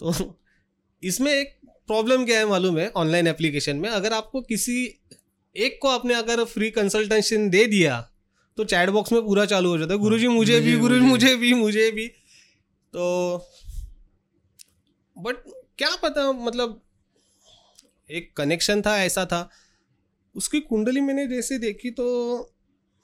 [0.01, 0.13] तो
[1.03, 2.89] इसमें एक प्रॉब्लम क्या है मालूम है?
[2.89, 5.01] ऑनलाइन एप्लीकेशन में अगर आपको किसी
[5.57, 8.11] एक को आपने अगर फ्री कंसल्टेशन दे दिया
[8.57, 11.37] तो चैट बॉक्स में पूरा चालू हो जाता है। गुरुजी मुझे भी गुरु मुझे- मुझे
[11.37, 12.09] भी। मुझे भी।
[12.93, 13.39] तो
[15.19, 15.37] बट
[15.79, 16.83] क्या पता मतलब
[18.11, 19.51] एक कनेक्शन था ऐसा था।
[20.35, 22.55] उसकी कुंडली मैंने जैसे देखी तो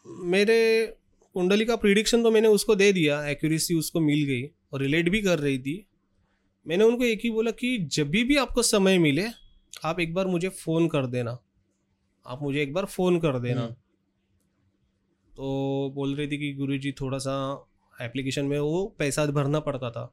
[0.06, 0.86] मेरे
[1.34, 5.22] कुंडली का प्रिडिक्शन तो मैंने उसको दे दिया। एक्यूरेसी उसको मिल गई और रिलेट भी
[5.22, 5.86] कर रही थी।
[6.66, 9.26] मैंने उनको एक ही बोला कि जब भी भी आपको समय मिले
[9.84, 11.38] आप एक बार मुझे फ़ोन कर देना।
[12.26, 13.72] आप मुझे एक बार फ़ोन कर देना। हम्म।
[15.32, 17.34] तो बोल रही थी कि गुरुजी थोड़ा सा
[17.94, 20.04] एप्लीकेशन में वो पैसा भरना पड़ता था।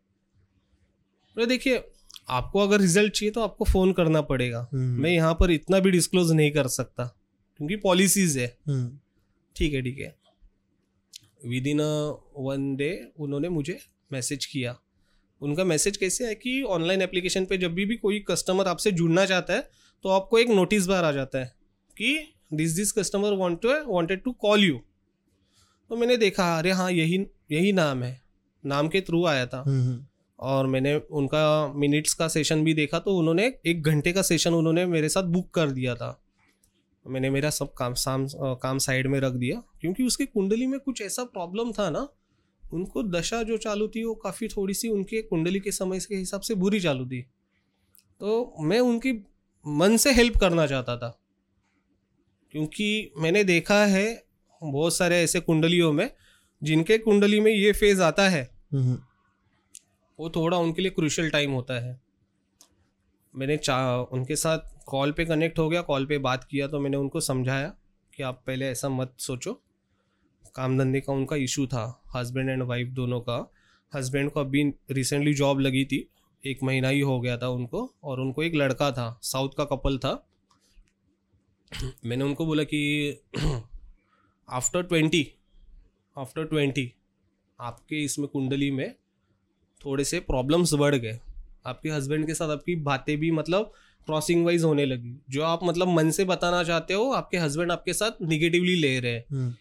[1.38, 1.84] तो देखिए
[2.30, 5.92] आपको अगर रिज़ल्ट चाहिए तो आपको फ़ोन करना पड़ेगा। हम्म, मैं यहाँ पर इतना भी
[5.92, 7.06] डिस्क्लोज नहीं कर सकता
[7.60, 8.98] क्योंकि पॉलिसीज़ है। हम्म,
[9.56, 10.16] ठीक है ठीक है।
[11.46, 11.82] विद इन
[12.38, 13.80] वन डे उन्होंने मुझे
[14.12, 14.76] मैसेज किया।
[15.42, 19.26] उनका मैसेज कैसे है कि ऑनलाइन एप्लीकेशन पे जब भी भी कोई कस्टमर आपसे जुड़ना
[19.26, 19.70] चाहता है
[20.06, 21.59] तो आपको एक नोटिस बार आ जाता है।
[22.02, 22.18] कि
[22.54, 24.80] this this customer want wanted to call you
[25.90, 28.22] तो मैंने देखा अरे हाँ यही यही नाम है।
[28.64, 30.06] नाम के थ्रू आया था। हम्म,
[30.40, 34.86] और मैंने उनका मिनट्स का सेशन भी देखा तो उन्होंने एक घंटे का सेशन उन्होंने
[34.86, 36.22] मेरे साथ बुक कर दिया था।
[37.06, 41.02] मैंने मेरा सब काम साम काम साइड में रख दिया क्योंकि उसकी कुंडली में कुछ
[41.02, 42.08] ऐसा प्रॉब्लम था ना
[42.64, 46.42] उनको दशा जो चालू थी वो काफ़ी थोड़ी सी उनके कुंडली के समय के हिसाब
[46.42, 47.22] से बुरी चालू थी।
[48.22, 49.14] तो मैं उनकी
[49.66, 51.19] मन से हेल्प करना चाहता था।
[52.54, 54.24] क्योंकि मैंने देखा है
[54.62, 56.10] बहुत सारे ऐसे कुंडलियों में
[56.62, 58.44] जिनके कुंडली में ये फ़ेज़ आता है।
[58.74, 58.98] हम्म,
[60.20, 62.00] वो थोड़ा उनके लिए क्रूशल टाइम होता है।
[63.34, 66.98] मैंने चा उनके साथ कॉल पे कनेक्ट हो गया कॉल पे बात किया तो मैंने
[66.98, 67.74] उनको समझाया
[68.14, 69.54] कि आप पहले ऐसा मत सोचो।
[70.56, 73.52] काम धंधे का उनका इशू था हस्बैंड एंड वाइफ दोनों का।
[73.94, 76.08] हस्बैंड को अभी रिसेंटली जॉब लगी थी
[76.44, 79.98] एक महीना ही हो गया था उनको और उनको एक लड़का था साउथ का कपल
[79.98, 80.12] था।
[82.06, 83.20] मैंने उनको बोला कि
[84.48, 85.28] आफ्टर ट्वेंटी
[86.16, 86.92] आफ्टर ट्वेंटी
[87.60, 88.94] आपके इसमें कुंडली में
[89.82, 91.20] थोड़े से प्रॉब्लम्स बढ़ गए।
[91.66, 93.72] आपके हस्बैंड के साथ आपकी बातें भी मतलब
[94.08, 97.94] क्रॉसिंग वाइज होने लगी। जो आप मतलब मन से बताना चाहते हो आपके हस्बैंड आपके
[97.94, 99.54] साथ निगेटिवली ले रहे हैं। हम्म,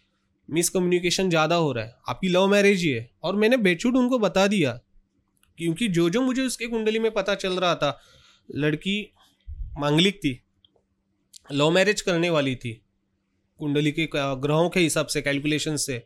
[0.49, 4.47] मिसकम्युनिकेशन ज़्यादा हो रहा है। आपकी लव मैरिज ही है। और मैंने बेचूट उनको बता
[4.47, 4.79] दिया
[5.59, 7.99] क्योंकि जो जो मुझे उसके कुंडली में पता चल रहा था
[8.49, 9.01] लड़की
[9.77, 10.39] मांगलिक थी।
[11.49, 12.71] लव मैरिज करने वाली थी
[13.59, 16.03] कुंडली के ग्रहों के हिसाब से कैलकुलेशन से।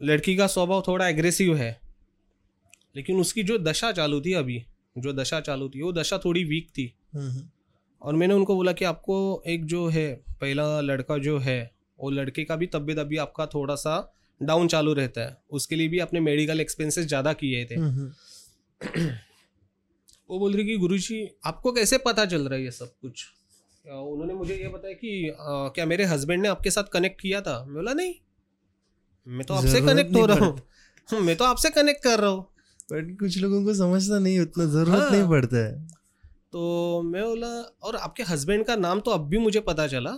[0.00, 1.80] लड़की का स्वभाव थोड़ा एग्रेसिव है
[2.94, 4.62] लेकिन उसकी जो दशा चालू थी अभी
[4.98, 7.42] जो दशा चालू थी वो दशा थोड़ी वीक थी। हम्म,
[8.02, 11.60] और मैंने उनको बोला कि आपको एक जो है पहला लड़का जो है
[11.98, 13.94] वो लड़के का भी तबीयत अभी आपका थोड़ा सा
[14.40, 18.10] डाउन चालू रहता है। उसके लिए भी आपने मेडिकल एक्सपेंसेस ज़्यादा किए थे। हम्म,
[20.30, 23.24] वो बोल रही कि गुरुजी आपको कैसे पता चल रहा है ये सब कुछ?
[23.84, 25.34] उन्होंने मुझे ये बताया कि अ,
[25.74, 27.64] क्या मेरे हस्बैंड ने आपके साथ कनेक्ट किया था?
[27.64, 28.14] मैं बोला नहीं
[29.26, 32.42] मैं तो आपसे कनेक्ट हो रहा हूँ। मैं तो आपसे कनेक्ट कर रहा हूँ।
[32.92, 35.72] बट कुछ लोगों को समझना नहीं उतना ज़रूरत हाँ। नहीं पड़ता है।
[36.52, 37.48] तो मैं बोला
[37.82, 40.10] और आपके हस्बैंड का नाम तो अब भी मुझे पता चला।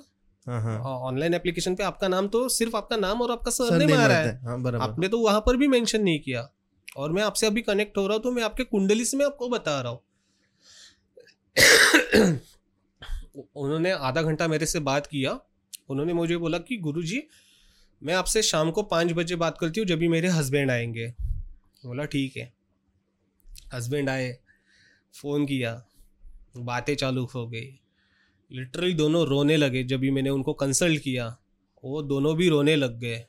[0.46, 4.06] हाँ हाँ। ऑनलाइन एप्लीकेशन पे आपका नाम तो सिर्फ़ आपका नाम और आपका सरनेम आ
[4.06, 6.48] रहा है। हाँ। आपने तो वहाँ पर भी मेंशन नहीं किया।
[6.96, 9.48] और मैं आपसे अभी कनेक्ट हो रहा हूँ तो मैं आपके कुंडली से मैं आपको
[9.48, 10.00] बता रहा हूँ।
[13.56, 15.40] उन्होंने आधा घंटा मेरे से बात किया।
[15.88, 17.22] उन्होंने मुझे बोला कि गुरुजी
[18.02, 21.14] मैं आपसे शाम को पाँच बजे बात करती हूँ जब भी मेरे हस्बैंड आएँगे।
[21.86, 22.52] बोला ठीक है।
[23.74, 24.38] हस्बैंड आए
[25.14, 25.86] फ़ोन किया
[26.56, 27.80] बातें चालू हो गई।
[28.52, 31.38] लिटरली दोनों रोने लगे जब भी मैंने उनको कंसल्ट किया।
[31.84, 33.24] वो दोनों भी रोने लग गए।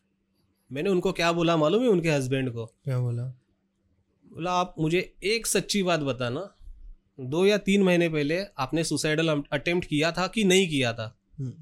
[0.71, 2.65] मैंने उनको क्या बोला मालूम है उनके हस्बैंड को?
[2.65, 3.23] क्या बोला?
[4.33, 6.55] बोला आप मुझे एक सच्ची बात बताना।
[7.19, 11.15] दो या तीन महीने पहले आपने सुसाइडल अटेम्प्ट किया था कि नहीं किया था?
[11.39, 11.53] हम्म,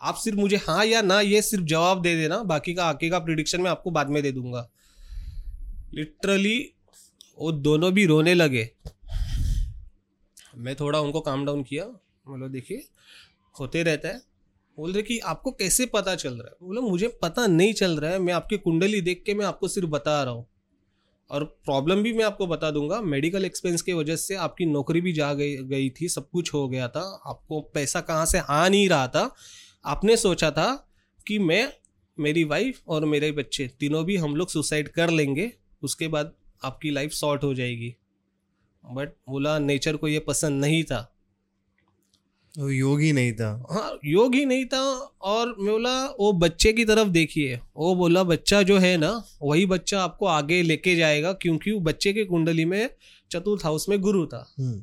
[0.00, 3.18] आप सिर्फ़ मुझे हाँ या ना ये सिर्फ़ जवाब दे देना बाकी का आगे का
[3.18, 4.68] प्रिडिक्शन मैं आपको बाद में दे दूँगा।
[5.94, 6.58] लिटरली
[7.38, 8.70] वो दोनों भी रोने लगे।
[10.56, 11.84] मैं थोड़ा उनको काम डाउन किया।
[12.26, 12.84] बोलो देखिए
[13.60, 14.20] होते रहता है।
[14.78, 16.56] बोल रहे कि आपको कैसे पता चल रहा है?
[16.62, 19.88] बोलो मुझे पता नहीं चल रहा है। मैं आपकी कुंडली देख के मैं आपको सिर्फ़
[19.88, 20.46] बता रहा हूँ।
[21.30, 25.12] और प्रॉब्लम भी मैं आपको बता दूँगा मेडिकल एक्सपेंस की वजह से आपकी नौकरी भी
[25.12, 28.88] जा गई गई थी, सब कुछ हो गया था, आपको पैसा कहाँ से आ नहीं
[28.88, 29.34] रहा था।
[29.84, 30.88] आपने सोचा था
[31.26, 31.72] कि मैं,
[32.20, 35.52] मेरी वाइफ और मेरे बच्चे तीनों भी हम लोग सुसाइड कर लेंगे,
[35.82, 36.32] उसके बाद
[36.64, 37.96] आपकी लाइफ शॉर्ट हो जाएगी।
[38.86, 41.13] बट बोला नेचर को ये पसंद नहीं था।
[42.54, 44.80] वो योगी नहीं था। हाँ योग ही नहीं था
[45.22, 49.10] और मैं बोला वो बच्चे की तरफ़ देखिए। वो बोला बच्चा जो है ना
[49.42, 52.88] वही बच्चा आपको आगे लेके जाएगा क्योंकि वो बच्चे के कुंडली में
[53.30, 54.78] चतुर्थ हाउस में गुरु था। हम्म,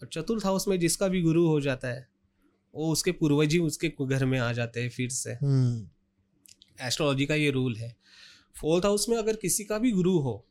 [0.00, 2.08] और चतुर्थ हाउस में जिसका भी गुरु हो जाता है
[2.74, 7.34] वो उसके पूर्वज ही उसके घर में आ जाते हैं फिर से। हम्म, एस्ट्रोलॉजी का
[7.34, 7.94] ये रूल है।
[8.60, 10.44] फोर्थ हाउस में अगर किसी का भी गुरु हो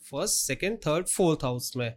[0.00, 1.94] first second third fourth house में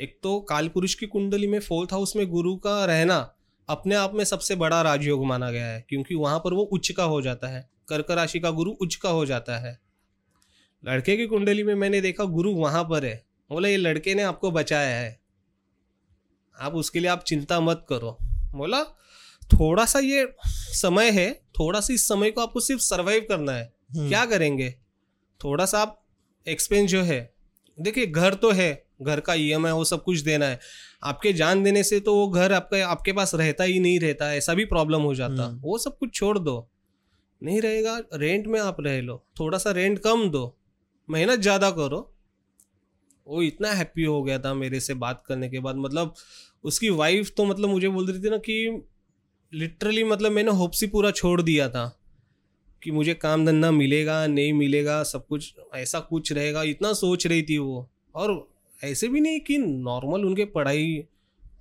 [0.00, 3.34] एक तो काल पुरुष की कुंडली में फोर्थ हाउस में गुरु का रहना
[3.68, 7.04] अपने आप में सबसे बड़ा राजयोग माना गया है क्योंकि वहाँ पर वो उच्च का
[7.04, 9.80] हो जाता है कर्क राशि का गुरु उच्च का हो जाता है।
[10.84, 14.50] लड़के की कुंडली में मैंने देखा गुरु वहाँ पर है। बोला ये लड़के ने आपको
[14.50, 15.20] बचाया है।
[16.60, 18.18] आप उसके लिए आप चिंता मत करो।
[18.52, 18.84] बोला
[19.52, 23.72] थोड़ा सा ये समय है थोड़ा सा इस समय को आपको सिर्फ़ सरवाइव करना है।
[23.92, 24.70] हम्म, क्या करेंगे?
[25.44, 26.04] थोड़ा सा आप
[26.48, 27.34] एक्सपेंस जो है
[27.80, 30.58] देखिए घर तो है घर का ई है वो सब कुछ देना है।
[31.02, 34.54] आपके जान देने से तो वो घर आपका आपके पास रहता ही नहीं रहता ऐसा
[34.54, 36.66] भी प्रॉब्लम हो जाता। हम्म। वो सब कुछ छोड़ दो।
[37.42, 40.54] नहीं रहेगा रेंट में आप रह लो। थोड़ा सा रेंट कम दो।
[41.08, 41.98] मेहनत ज़्यादा करो।
[43.26, 46.14] वो इतना हैप्पी हो गया था मेरे से बात करने के बाद। मतलब
[46.64, 48.82] उसकी वाइफ तो मतलब मुझे बोल रही थी ना कि
[49.52, 51.86] लिटरली मतलब मैंने होप्स ही पूरा छोड़ दिया था
[52.82, 57.42] कि मुझे काम धंधा मिलेगा नहीं मिलेगा सब कुछ ऐसा कुछ रहेगा। इतना सोच रही
[57.42, 58.32] थी वो। और
[58.84, 61.04] ऐसे भी नहीं कि नॉर्मल उनके पढ़ाई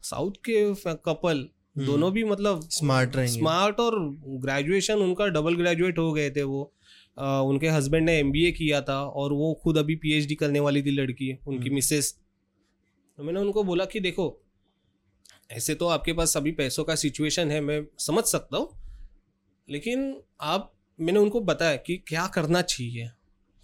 [0.03, 1.47] साउथ के कपल
[1.77, 3.95] दोनों भी मतलब स्मार्ट रहेंगे। स्मार्ट और
[4.25, 6.73] ग्रेजुएशन उनका डबल ग्रेजुएट हो गए थे वो।
[7.19, 10.91] आ, उनके हस्बैंड ने एमबीए किया था और वो खुद अभी पीएचडी करने वाली थी
[10.91, 12.17] लड़की उनकी हम्म। मिसेस
[13.17, 14.39] तो मैंने उनको बोला कि देखो
[15.51, 18.69] ऐसे तो आपके पास सभी पैसों का सिचुएशन है मैं समझ सकता हूँ
[19.69, 23.09] लेकिन आप मैंने उनको बताया कि क्या करना चाहिए?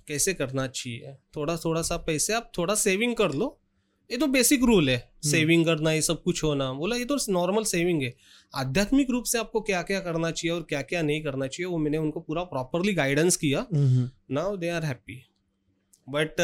[0.09, 1.15] कैसे करना चाहिए?
[1.35, 3.55] थोड़ा थोड़ा सा पैसे आप थोड़ा सेविंग कर लो।
[4.09, 7.63] ये तो बेसिक रूल है। सेविंग करना ये सब कुछ होना बोला ये तो नॉर्मल
[7.65, 8.13] सेविंग है।
[8.53, 11.77] आध्यात्मिक रूप से आपको क्या क्या करना चाहिए और क्या क्या नहीं करना चाहिए वो
[11.77, 15.21] मैंने उनको पूरा प्रॉपरली गाइडेंस किया। हम्म, now they are happy
[16.07, 16.41] but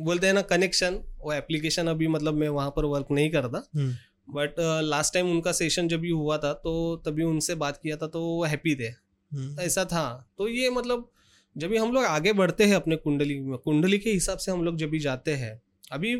[0.00, 3.94] बोलते हैं ना कनेक्शन वो एप्लीकेशन अभी मतलब मैं वहाँ पर वर्क नहीं करता। हम्म,
[4.30, 6.74] बट लास्ट टाइम उनका सेशन जब भी हुआ था तो
[7.06, 10.04] तभी उनसे बात किया था तो वो हैप्पी थे। हम्म, ऐसा था।
[10.38, 11.10] तो ये मतलब
[11.56, 14.64] जब भी हम लोग आगे बढ़ते हैं अपने कुंडली में कुंडली के हिसाब से हम
[14.64, 15.60] लोग जब भी जाते हैं
[15.92, 16.14] अभी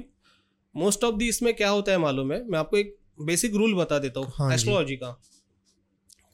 [0.74, 2.42] मोस्ट ऑफ़ दी इसमें क्या होता है मालूम है?
[2.48, 5.10] मैं आपको एक बेसिक रूल बता देता हाँ हूँ। एस्ट्रोलॉजी का।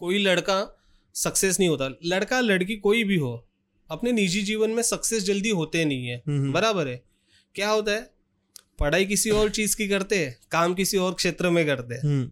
[0.00, 0.58] कोई लड़का
[1.14, 3.32] सक्सेस नहीं होता। लड़का लड़की कोई भी हो
[3.90, 7.02] अपने निजी जीवन में सक्सेस जल्दी होते नहीं है। हम्म, बराबर है।
[7.54, 8.10] क्या होता है?
[8.78, 12.30] पढ़ाई किसी और चीज़ की करते हैं काम किसी और क्षेत्र में करते हैं। हम्म,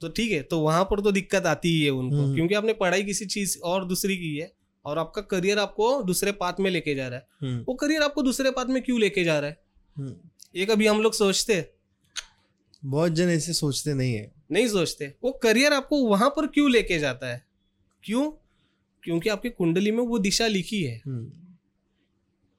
[0.00, 2.72] तो ठीक है तो वहाँ पर तो दिक्कत आती ही है उनको हम्म। क्योंकि आपने
[2.72, 4.50] पढ़ाई किसी चीज़ और दूसरी की है।
[4.84, 8.22] और आपका करियर आपको दूसरे पाथ में लेके जा रहा है। हम्म, वो करियर आपको
[8.22, 9.62] दूसरे पाथ में क्यों लेके जा रहा है?
[9.96, 10.16] हम्म।
[10.56, 11.70] ये कभी हम लोग सोचते
[12.84, 16.98] बहुत जन ऐसे सोचते नहीं है। नहीं सोचते। वो करियर आपको वहाँ पर क्यों लेके
[16.98, 17.46] जाता है?
[18.04, 18.30] क्यों?
[19.02, 21.32] क्योंकि आपकी कुंडली में वो दिशा लिखी है। हम्म,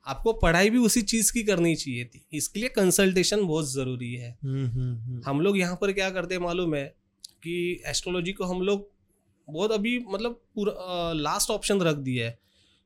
[0.07, 4.38] आपको पढ़ाई भी उसी चीज़ की करनी चाहिए थी। इसके लिए कंसल्टेशन बहुत ज़रूरी है।
[4.43, 6.95] हम्म, हम्म, हम्म, हम लोग यहाँ पर क्या करते हैं मालूम है
[7.43, 8.93] कि एस्ट्रोलॉजी को हम लोग
[9.48, 12.38] बहुत अभी मतलब पूरा लास्ट ऑप्शन रख दिया है।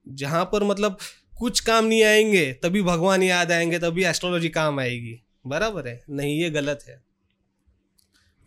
[0.08, 0.98] जहाँ पर मतलब
[1.34, 6.02] कुछ काम नहीं आएँगे, तभी भगवान याद आएँगे, तभी एस्ट्रोलॉजी काम आएगी। बराबर है?
[6.10, 7.02] नहीं, ये गलत है।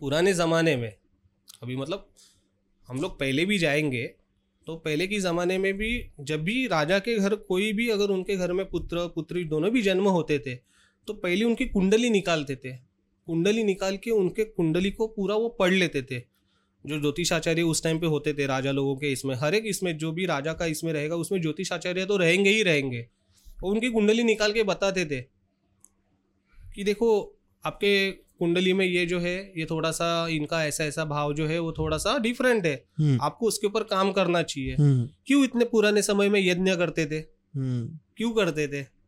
[0.00, 0.92] पुराने ज़माने में,
[1.62, 2.08] अभी मतलब
[2.88, 4.02] हम लोग पहले भी जाएँगे
[4.66, 5.90] तो पहले के ज़माने में भी
[6.20, 9.82] जब भी राजा के घर कोई भी अगर उनके घर में पुत्र, पुत्री दोनों भी
[9.82, 10.54] जन्म होते थे
[11.08, 12.72] तो पहले उनकी कुंडली निकालते थे।
[13.28, 16.20] कुंडली निकाल के उनके कुंडली को पूरा वो पढ़ लेते थे।
[16.86, 20.12] जो ज्योतिषाचार्य उस टाइम पे होते थे राजा लोगों के इसमें हर एक इसमें जो
[20.12, 23.06] भी राजा का इसमें रहेगा उसमें ज्योतिषाचार्य तो रहेंगे ही रहेंगे।
[23.64, 25.20] और उनकी कुंडली निकाल के बताते थे
[26.74, 31.34] कि देखो आपके कुंडली में ये जो है ये थोड़ा सा इनका ऐसा ऐसा भाव
[31.34, 35.08] जो है वो थोड़ा सा डिफरेंट है। हम्म, आपको उसके ऊपर काम करना चाहिए। हम्म,
[35.26, 37.16] क्यों इतने पुराने समय में यज्ञ करते थे?
[37.56, 38.99] हम्म। क्यों करते थे?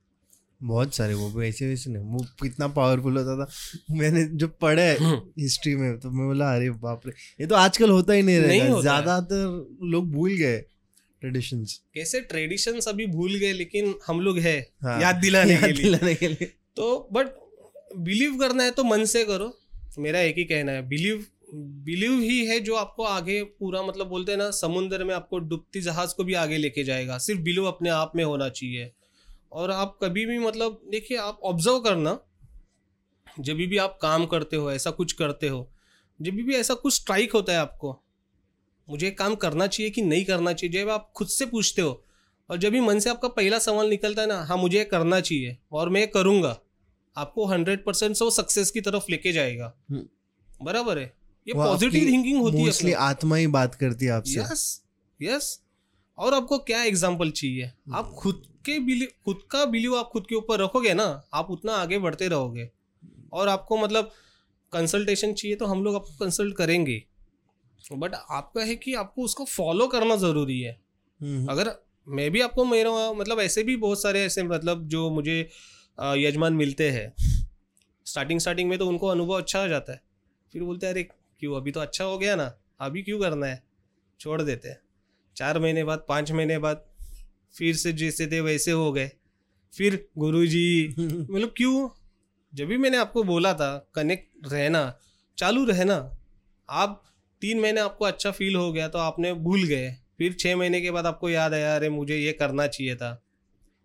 [0.63, 4.83] बहुत सारे वो भी ऐसे वैसे नहीं वो कितना पावरफुल होता था। मैंने जो पढ़ा
[4.83, 7.13] है हम्म। हिस्ट्री में तो मैं बोला अरे बाप रे!
[7.41, 10.59] ये तो आजकल होता ही नहीं नहीं रहेगा। ज़्यादातर लोग भूल गए
[11.23, 12.21] ट्रेडिशंस कैसे?
[12.23, 16.15] ट्रेडिशंस अभी भूल गए लेकिन हम लोग है हाँ, याद दिलाने के याद लिए। दिलाने
[16.15, 17.35] के लिए। तो बट
[18.01, 19.53] बिलीव करना है तो मन से करो।
[19.99, 21.25] मेरा एक ही कहना है बिलीव
[21.85, 25.81] बिलीव ही है जो आपको आगे पूरा मतलब बोलते हैं ना समुद्र में आपको डूबती
[25.81, 28.91] जहाज़ को भी आगे लेके जाएगा। सिर्फ़ बिलीव अपने आप में होना चाहिए।
[29.53, 32.21] और आप कभी भी मतलब देखिए आप ऑब्ज़र्व करना
[33.41, 35.73] जब भी आप काम करते हो ऐसा कुछ करते हो
[36.23, 38.03] जब भी ऐसा कुछ स्ट्राइक होता है आपको
[38.91, 42.05] मुझे काम करना चाहिए कि नहीं करना चाहिए जब आप खुद से पूछते हो
[42.51, 45.59] और जब भी मन से आपका पहला सवाल निकलता है ना हाँ मुझे करना चाहिए
[45.73, 46.61] और मैं करूँगा
[47.17, 50.07] आपको हंड्रेड परसेंट से वो सक्सेस की तरफ़ लेके जाएगा। हम्म।
[50.63, 51.17] बराबर है?
[51.49, 54.83] ये पॉजिटिव थिंकिंग होती है आत्मा ही बात करती है आपसे। यस
[55.23, 55.62] यस
[56.19, 57.71] और आपको क्या एग्ज़ाम्पल चाहिए?
[57.95, 61.05] आप खुद के बिलीव खुद का बिलीव आप खुद के ऊपर रखोगे ना
[61.35, 62.69] आप उतना आगे बढ़ते रहोगे।
[63.33, 64.11] और आपको मतलब
[64.73, 67.03] कंसल्टेशन चाहिए तो हम लोग आपको कंसल्ट करेंगे।
[67.85, 70.73] बट आपका है कि आपको उसको फॉलो करना ज़रूरी है।
[71.21, 71.71] हम्म, अगर
[72.07, 75.41] मैं भी आपको मेरा मतलब ऐसे भी बहुत सारे ऐसे मतलब जो मुझे
[75.99, 77.13] यजमान मिलते हैं।
[78.07, 80.01] स्टार्टिंग स्टार्टिंग में तो उनको अनुभव अच्छा हो जाता है।
[80.55, 81.57] फिर बोलते हैं अरे क्यों?
[81.57, 83.63] अभी तो अच्छा हो गया ना। अभी क्यों करना है?
[84.21, 84.81] छोड़ देते हैं।
[85.37, 86.85] चार महीने बाद पाँच महीने बाद
[87.55, 89.11] फिर से जैसे थे वैसे हो गए।
[89.73, 91.89] फिर गुरु जी मतलब क्यों?
[92.53, 94.83] जब भी मैंने आपको बोला था कनेक्ट रहना
[95.39, 95.95] चालू रहना
[96.69, 97.03] आप
[97.43, 100.91] तीन महीने आपको अच्छा फील हो गया तो आपने भूल गए। फिर छः महीने के
[100.91, 103.13] बाद आपको याद आया अरे मुझे ये करना चाहिए था।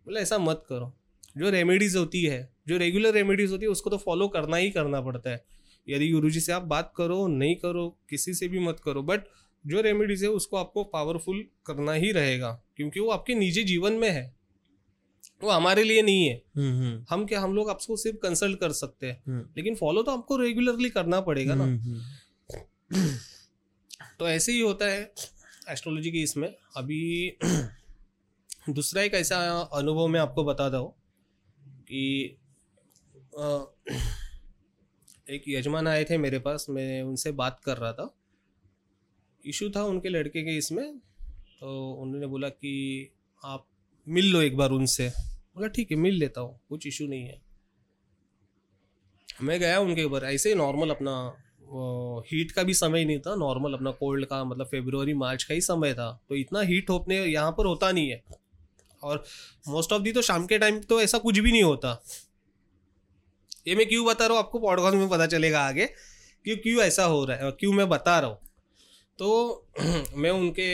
[0.07, 0.93] बोले ऐसा मत करो।
[1.37, 5.01] जो रेमेडीज होती है जो रेगुलर रेमेडीज होती है उसको तो फॉलो करना ही करना
[5.01, 5.43] पड़ता है।
[5.87, 9.21] यदि गुरुजी से आप बात करो नहीं करो किसी से भी मत करो बट
[9.67, 14.09] जो रेमेडीज है उसको आपको पावरफुल करना ही रहेगा क्योंकि वो आपके निजी जीवन में
[14.09, 14.37] है।
[15.43, 18.71] वो हमारे लिए नहीं है। हम्म, हम्म, हम क्या हम लोग आपको सिर्फ़ कंसल्ट कर
[18.71, 21.65] सकते हैं। हम्म, लेकिन फॉलो तो आपको रेगुलरली करना पड़ेगा ना।
[24.19, 25.13] तो ऐसे ही होता है
[25.69, 27.37] एस्ट्रोलॉजी की इसमें। अभी
[28.69, 30.93] दूसरा एक ऐसा अनुभव मैं आपको बताता हूँ
[31.81, 32.37] कि
[35.29, 38.16] एक यजमान आए थे मेरे पास मैं उनसे बात कर रहा था।
[39.47, 40.97] इशू था उनके लड़के के इसमें
[41.59, 42.73] तो उन्होंने बोला कि
[43.43, 43.65] आप
[44.07, 47.41] मिल लो एक बार उनसे। बोला, ठीक है, मिल लेता हूँ, कुछ इशू नहीं है।
[49.41, 51.13] मैं गया उनके ऊपर, ऐसे ही नॉर्मल अपना
[52.27, 55.61] हीट का भी समय नहीं था नॉर्मल अपना कोल्ड का मतलब फेब्रुवरी मार्च का ही
[55.61, 58.23] समय था। तो इतना हीट होने, यहाँ पर होता नहीं है।
[59.01, 59.23] और
[59.67, 62.01] मोस्ट ऑफ़ दी तो शाम के टाइम तो ऐसा कुछ भी नहीं होता।
[63.67, 64.43] ये मैं क्यों बता रहा हूँ?
[64.45, 65.85] आपको पॉडकास्ट में पता चलेगा आगे
[66.45, 68.39] कि क्यों ऐसा हो रहा है क्यों मैं बता रहा हूँ।
[69.19, 69.27] तो
[70.15, 70.69] मैं उनके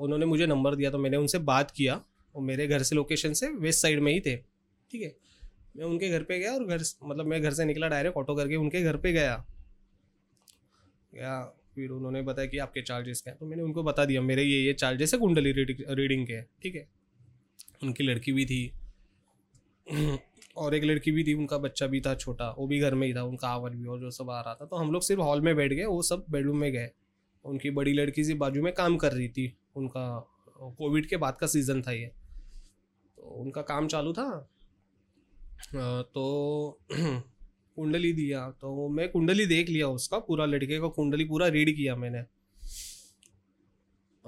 [0.00, 2.00] उन्होंने मुझे नंबर दिया तो मैंने उनसे बात किया
[2.34, 4.36] वो मेरे घर से लोकेशन से वेस्ट साइड में ही थे,
[4.90, 5.14] ठीक है?
[5.76, 8.56] मैं उनके घर पे गया और घर मतलब मैं घर से निकला डायरेक्ट ऑटो करके
[8.56, 9.36] उनके घर पे गया।
[11.12, 11.40] गया,
[11.74, 14.72] फिर उन्होंने बताया कि आपके चार्जेस क्या तो मैंने उनको बता दिया, मेरे ये ये
[14.74, 16.86] चार्जेस है कुंडली रीडिंग के, ठीक है?
[17.82, 18.60] उनकी लड़की भी थी,
[20.56, 23.14] और एक लड़की भी थी, उनका बच्चा भी था छोटा, वो भी घर में ही
[23.14, 25.40] था, उनका आवर भी और जो सब आ रहा था तो हम लोग सिर्फ़ हॉल
[25.40, 26.90] में बैठ गए, वो सब बेडरूम में गए।
[27.48, 30.04] उनकी बड़ी लड़की सी बाजू में काम कर रही थी। उनका
[30.78, 32.06] कोविड के बाद का सीज़न था ये।
[33.16, 34.50] तो उनका काम चालू था।
[36.02, 36.78] तो
[37.76, 41.96] कुंडली दिया। तो मैं कुंडली देख लिया उसका पूरा लड़के का कुंडली पूरा रीड किया
[41.96, 42.18] मैंने।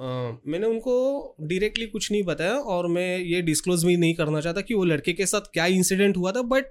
[0.01, 0.95] आ, मैंने उनको
[1.41, 5.13] डायरेक्टली कुछ नहीं बताया और मैं ये डिस्क्लोज भी नहीं करना चाहता कि वो लड़के
[5.13, 6.65] के साथ क्या इंसिडेंट हुआ था बट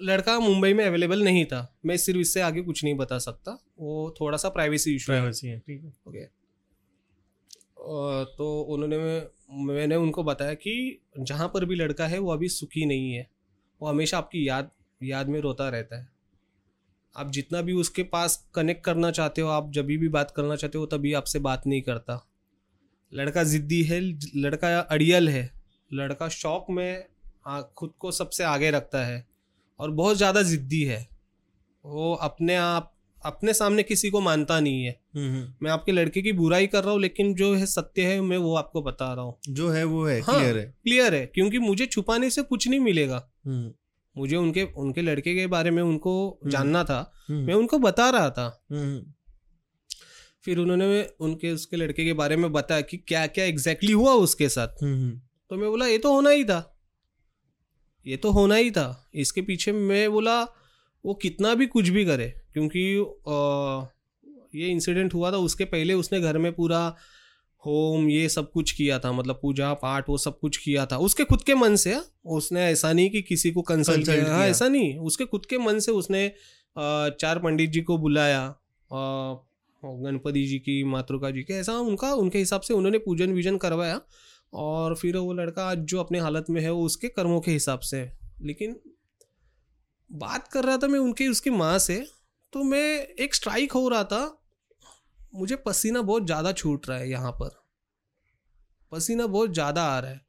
[0.00, 4.14] लड़का मुंबई में अवेलेबल नहीं था। मैं सिर्फ़ इससे आगे कुछ नहीं बता सकता। वो
[4.20, 6.24] थोड़ा सा प्राइवेसी इशू प्राइवेसी है ठीक है। ओके
[8.36, 8.98] तो उन्होंने
[9.64, 13.26] मैंने उनको बताया कि जहाँ पर भी लड़का है वो अभी सुखी नहीं है।
[13.80, 14.70] वो हमेशा आपकी याद
[15.00, 16.08] याद में रोता रहता है।
[17.16, 20.78] आप जितना भी उसके पास कनेक्ट करना चाहते हो आप जब भी बात करना चाहते
[20.78, 22.20] हो तभी आपसे बात नहीं करता।
[23.12, 24.00] लड़का ज़िद्दी है
[24.36, 25.50] लड़का अड़ियल है।
[25.90, 27.04] लड़का शौक में
[27.76, 29.24] खुद को सबसे आगे रखता है।
[29.80, 31.06] और बहुत ज़्यादा ज़िद्दी है।
[31.84, 36.22] वो अपने आप अपने सामने किसी को मानता नहीं है। हम्म, हम्म। मैं आपके लड़के
[36.22, 39.24] की बुराई कर रहा हूँ लेकिन जो है सत्य है मैं वो आपको बता रहा
[39.24, 42.68] हूँ। जो है वो है हाँ, क्लियर है। क्लियर है क्योंकि मुझे छुपाने से कुछ
[42.68, 43.72] नहीं मिलेगा। हम्म,
[44.16, 48.48] मुझे उनके उनके लड़के के बारे में उनको जानना था मैं उनको बता रहा था।
[50.44, 54.48] फिर उन्होंने उनके उसके लड़के के बारे में बताया कि क्या क्या एग्जैक्टली हुआ उसके
[54.48, 56.69] साथ। तो मैं बोला ये तो होना ही था।
[58.06, 60.40] ये तो होना ही था। इसके पीछे मैं बोला
[61.04, 62.82] वो कितना भी कुछ भी करे क्योंकि
[63.28, 63.86] आ,
[64.54, 66.96] ये इंसिडेंट हुआ था उसके पहले उसने घर में पूरा
[67.62, 71.24] होम ये सब कुछ किया था मतलब पूजा पाठ वो सब कुछ किया था। उसके
[71.24, 74.68] खुद के मन से हाँ। उसने ऐसा नहीं कि किसी को कंसल्ट किया हाँ, ऐसा
[74.68, 76.28] नहीं। उसके खुद के मन से उसने
[76.76, 78.54] चार पंडित जी को बुलाया
[79.82, 84.00] गणपति जी की मातृका जी के ऐसा उनका उनके हिसाब से उन्होंने पूजन विजन करवाया।
[84.52, 87.80] और फिर वो लड़का आज जो अपने हालत में है, वो उसके कर्मों के हिसाब
[87.80, 88.76] से है। लेकिन
[90.10, 92.04] बात कर रहा था मैं उनके, उसकी माँ से
[92.52, 94.36] तो मैं एक स्ट्राइक हो रहा था।
[95.34, 97.50] मुझे पसीना बहुत ज़्यादा छूट रहा है यहाँ पर।
[98.92, 100.20] पसीना बहुत ज़्यादा आ रहा है।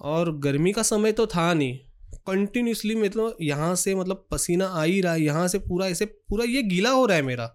[0.00, 1.78] और गर्मी का समय तो था नहीं।
[2.26, 6.44] कंटिन्यूसली मतलब यहाँ से मतलब पसीना आ ही रहा है। यहाँ से पूरा ऐसे, पूरा
[6.44, 7.46] ये गीला हो रहा है मेरा।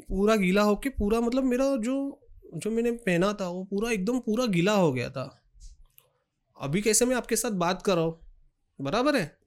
[0.00, 1.96] पूरा गीला होके पूरा मतलब मेरा जो
[2.54, 5.42] जो मैंने पहना था वो पूरा एकदम पूरा गीला हो गया था।
[6.60, 8.20] अभी कैसे मैं आपके साथ बात कर रहा हूँ?
[8.80, 9.38] बराबर है?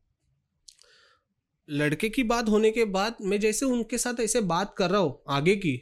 [1.69, 5.21] लड़के की बात होने के बाद मैं जैसे उनके साथ ऐसे बात कर रहा हूँ
[5.29, 5.81] आगे की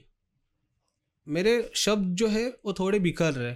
[1.27, 3.55] मेरे शब्द जो है वो थोड़े बिखर रहे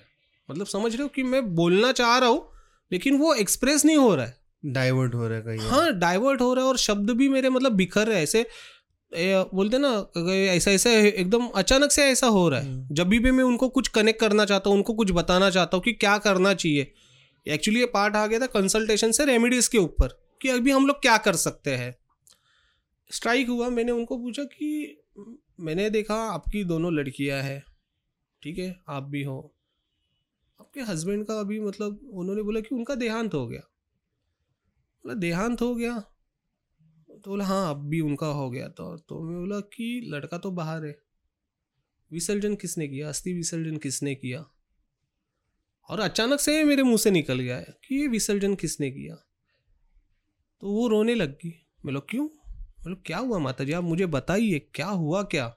[0.49, 2.49] मतलब समझ रहे हो कि मैं बोलना चाह रहा हूँ
[2.91, 6.53] लेकिन वो एक्सप्रेस नहीं हो रहा है। डाइवर्ट हो रहा है कहीं हाँ डाइवर्ट हो
[6.53, 8.47] रहा है और शब्द भी मेरे मतलब बिखर रहे ऐसे
[9.11, 9.89] बोलते ना
[10.45, 13.87] ऐसा ऐसा एकदम अचानक से ऐसा हो रहा है। हम्म। जब भी मैं उनको कुछ
[13.87, 16.91] कनेक्ट करना चाहता हूँ उनको कुछ बताना चाहता हूँ कि क्या करना चाहिए।
[17.45, 21.01] एक्चुअली ये पार्ट आ गया था कंसल्टेशन से रेमेडीज के ऊपर कि अभी हम लोग
[21.01, 21.95] क्या कर सकते हैं।
[23.11, 24.97] स्ट्राइक हुआ मैंने उनको पूछा कि
[25.59, 27.63] मैंने देखा आपकी दोनों लड़कियाँ हैं
[28.43, 29.39] ठीक है आप भी हो।
[30.59, 33.59] आपके हस्बैंड का अभी मतलब उन्होंने बोला कि उनका देहांत हो गया।
[35.05, 36.03] बोला देहांत हो गया?
[37.23, 40.51] तो बोला हाँ अब भी उनका हो गया था। तो मैं बोला कि, लड़का तो
[40.51, 40.99] बाहर है।
[42.11, 43.09] विसर्जन किसने किया?
[43.09, 44.45] अस्थि विसर्जन किसने किया?
[45.89, 49.15] और अचानक से मेरे मुँह से निकल गया है कि ये विसर्जन किसने किया?
[50.61, 52.29] तो वो रोने लग गई। मैं बोला, क्यों?
[52.81, 55.47] मतलब क्या हुआ माता जी आप मुझे बताइए, क्या हुआ क्या?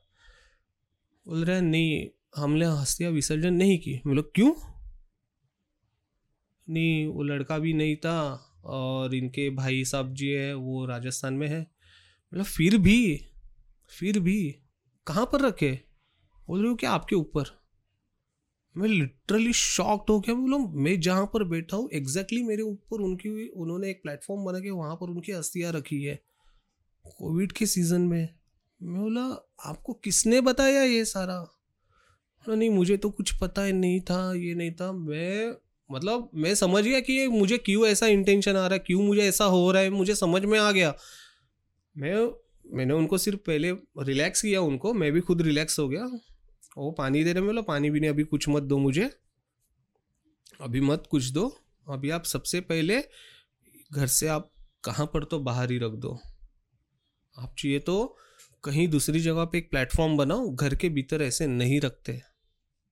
[1.27, 4.55] बोल रहे नहीं, हमने हस्तियाँ विसर्जन नहीं की। मैं बोला, क्यों?
[6.69, 11.49] नहीं, वो लड़का भी नहीं था। और इनके भाई साहब जी है, वो राजस्थान में
[11.49, 11.61] है।
[12.35, 13.27] मतलब फिर भी
[13.89, 14.57] फिर भी
[15.07, 15.81] कहाँ पर रखे?
[16.49, 17.65] बोल रहे हो क्या आपके ऊपर?
[18.77, 23.49] मैं लिटरली शॉक्ड हो गया। बोलो, मैं जहाँ पर बैठा हूँ एग्जैक्टली मेरे ऊपर उनकी,
[23.49, 26.25] उन्होंने एक प्लेटफॉर्म बना के वहाँ पर उनकी अस्थियाँ रखी है।
[27.05, 28.29] कोविड के सीज़न में।
[28.83, 31.61] मैं बोला, आपको किसने बताया ये सारा?
[32.49, 35.57] नहीं, मुझे तो कुछ पता ही नहीं था, ये नहीं था। मैं
[35.91, 39.45] मतलब मैं समझ गया कि मुझे क्यों ऐसा इंटेंशन आ रहा है, क्यों मुझे ऐसा
[39.45, 40.97] हो रहा है, मुझे समझ में आ गया।
[41.97, 42.41] मैं,
[42.76, 46.05] मैंने उनको सिर्फ़ पहले रिलैक्स किया उनको, मैं भी खुद रिलैक्स हो गया।
[46.78, 49.11] वो पानी दे रहे बोला, पानी भी नहीं अभी कुछ मत दो मुझे।
[50.61, 51.59] अभी मत कुछ दो।
[51.91, 53.03] अभी आप सबसे पहले
[53.93, 54.51] घर से आप
[54.85, 56.20] कहाँ पर तो बाहर ही रख दो।
[57.39, 58.16] आप चाहिए तो
[58.64, 62.22] कहीं दूसरी जगह पे एक प्लेटफॉर्म बनाओ, घर के भीतर ऐसे नहीं रखते।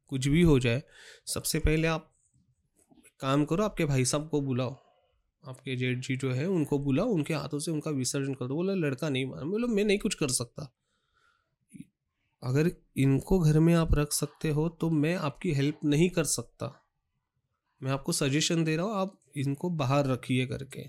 [0.06, 0.82] कुछ भी हो जाए।
[1.26, 2.11] सबसे पहले आप
[3.22, 4.76] काम करो, आपके भाई साहब को बुलाओ।
[5.44, 8.74] आपके जेठ जी जो है, उनको बुलाओ, उनके हाथों से उनका विसर्जन कर दो। बोला,
[8.74, 10.72] लड़का नहीं माना बोलो, मैं नहीं कुछ कर सकता।
[12.42, 16.70] अगर इनको घर में आप रख सकते हो तो मैं आपकी हेल्प नहीं कर सकता।
[17.80, 20.86] मैं आपको सजेशन दे रहा हूँ, आप इनको बाहर रखिए करके।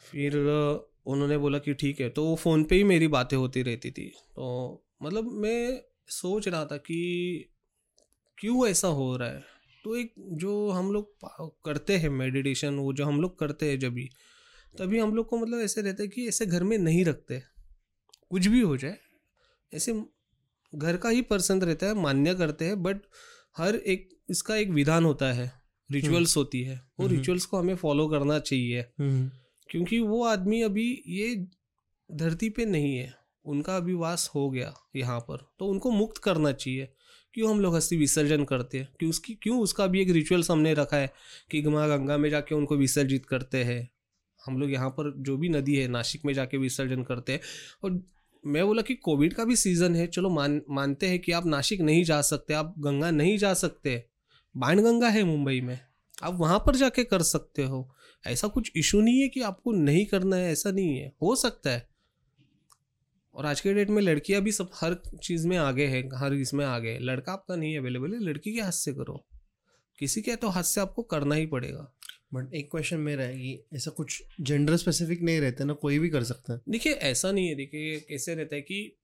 [0.00, 0.36] फिर
[1.06, 4.08] उन्होंने बोला कि ठीक है तो वो फ़ोन पे ही मेरी बातें होती रहती थी।
[4.08, 7.50] तो मतलब मैं सोच रहा था कि
[8.38, 9.57] क्यों ऐसा हो रहा है?
[9.84, 11.28] तो एक जो हम लोग
[11.64, 14.08] करते हैं मेडिटेशन वो जो हम लोग करते हैं जब भी
[14.74, 17.42] तभी हम लोग को मतलब ऐसे रहता है कि ऐसे घर में नहीं रखते
[18.30, 18.96] कुछ भी हो जाए
[19.72, 19.92] ऐसे
[20.72, 23.00] घर का ही पर्सन रहता है मान्य करते हैं बट
[23.56, 25.52] हर एक इसका एक विधान होता है
[25.90, 29.30] रिचुअल्स हम्म। होती है वो रिचुअल्स हम्म। को हमें फॉलो करना चाहिए हम्म।
[29.68, 31.34] क्योंकि वो आदमी अभी ये
[32.10, 33.14] धरती पे नहीं है
[33.44, 36.88] उनका अभी वास हो गया यहाँ पर तो उनको मुक्त करना चाहिए
[37.38, 38.88] क्यों हम लोग अस्थि विसर्जन करते हैं?
[39.00, 41.12] कि उसकी, क्यों उसका भी एक रिचुअल्स हमने रखा है
[41.50, 43.90] कि माँ गंगा में जाके उनको विसर्जित करते हैं।
[44.46, 47.40] हम लोग यहाँ पर जो भी नदी है, नासिक में जाके विसर्जन करते हैं।
[47.84, 48.02] और
[48.46, 51.80] मैं बोला कि कोविड का भी सीज़न है, चलो मान, मानते हैं कि आप नासिक
[51.80, 54.04] नहीं जा सकते, आप गंगा नहीं जा सकते।
[54.56, 55.80] बाण गंगा है मुंबई में,
[56.22, 57.94] आप वहाँ पर जाके कर सकते हो।
[58.26, 61.70] ऐसा कुछ इशू नहीं है कि आपको नहीं करना है, ऐसा नहीं है। हो सकता
[61.70, 61.88] है।
[63.38, 66.64] और आज के डेट में लड़कियाँ भी सब हर चीज़ में आगे है हर इसमें
[66.64, 69.24] आगे है। लड़का आपका नहीं अवेलेबल है लड़की के हाथ से करो।
[69.98, 71.92] किसी के तो हाथ से आपको करना ही पड़ेगा।
[72.34, 76.08] बट एक क्वेश्चन मेरा है कि ऐसा कुछ जेंडर स्पेसिफिक नहीं रहता ना कोई भी
[76.08, 78.96] कर सकता है। देखिए ऐसा नहीं है देखिए कैसे रहता है कि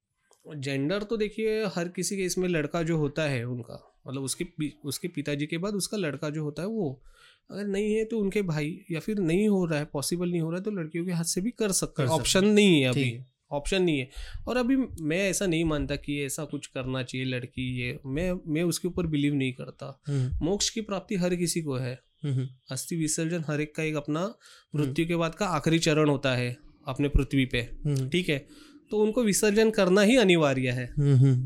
[0.57, 3.79] जेंडर तो देखिए हर किसी के इसमें लड़का जो होता है उनका
[4.09, 4.47] मतलब उसके
[4.85, 7.03] उसके पिताजी के बाद उसका लड़का जो होता है वो
[7.51, 10.51] अगर नहीं है तो उनके भाई या फिर नहीं हो रहा है पॉसिबल नहीं हो
[10.51, 13.25] रहा है तो लड़कियों के हाथ से भी कर सकते हैं। ऑप्शन नहीं है अभी।
[13.55, 14.11] ऑप्शन नहीं है।
[14.49, 18.63] और अभी मैं ऐसा नहीं मानता कि ऐसा कुछ करना चाहिए लड़की ये मैं मैं
[18.63, 22.97] उसके ऊपर बिलीव नहीं करता। हम्म। मोक्ष की प्राप्ति हर किसी को है। हम्म। अस्थि
[22.97, 24.35] विसर्जन हर एक का एक अपना
[24.77, 28.47] मृत्यु के बाद का आखिरी चरण होता है अपने पृथ्वी पे। हम्म। ठीक है?
[28.91, 30.87] तो उनको विसर्जन करना ही अनिवार्य है।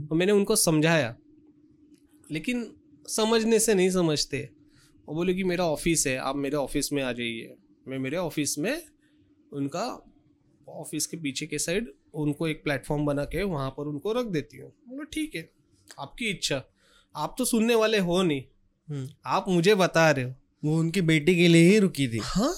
[0.07, 1.17] तो मैंने उनको समझाया।
[2.33, 2.77] लेकिन
[3.09, 4.51] समझने से नहीं समझते।
[5.09, 7.55] वो बोले कि मेरा ऑफ़िस है आप मेरे ऑफ़िस में आ जाइए।
[7.89, 8.83] मैं मेरे ऑफ़िस में
[9.53, 10.15] उनका
[10.69, 14.59] ऑफ़िस के पीछे के साइड उनको एक प्लेटफॉर्म बना के वहाँ पर उनको रख देती
[14.59, 15.51] हूँ। बोलो ठीक है
[16.01, 16.63] आपकी इच्छा।
[17.17, 18.43] आप तो सुनने वाले हो नहीं।
[18.89, 20.35] हम्म। आप मुझे बता रहे हो।
[20.65, 22.55] वो उनकी बेटी के लिए ही रुकी थी। हाँ।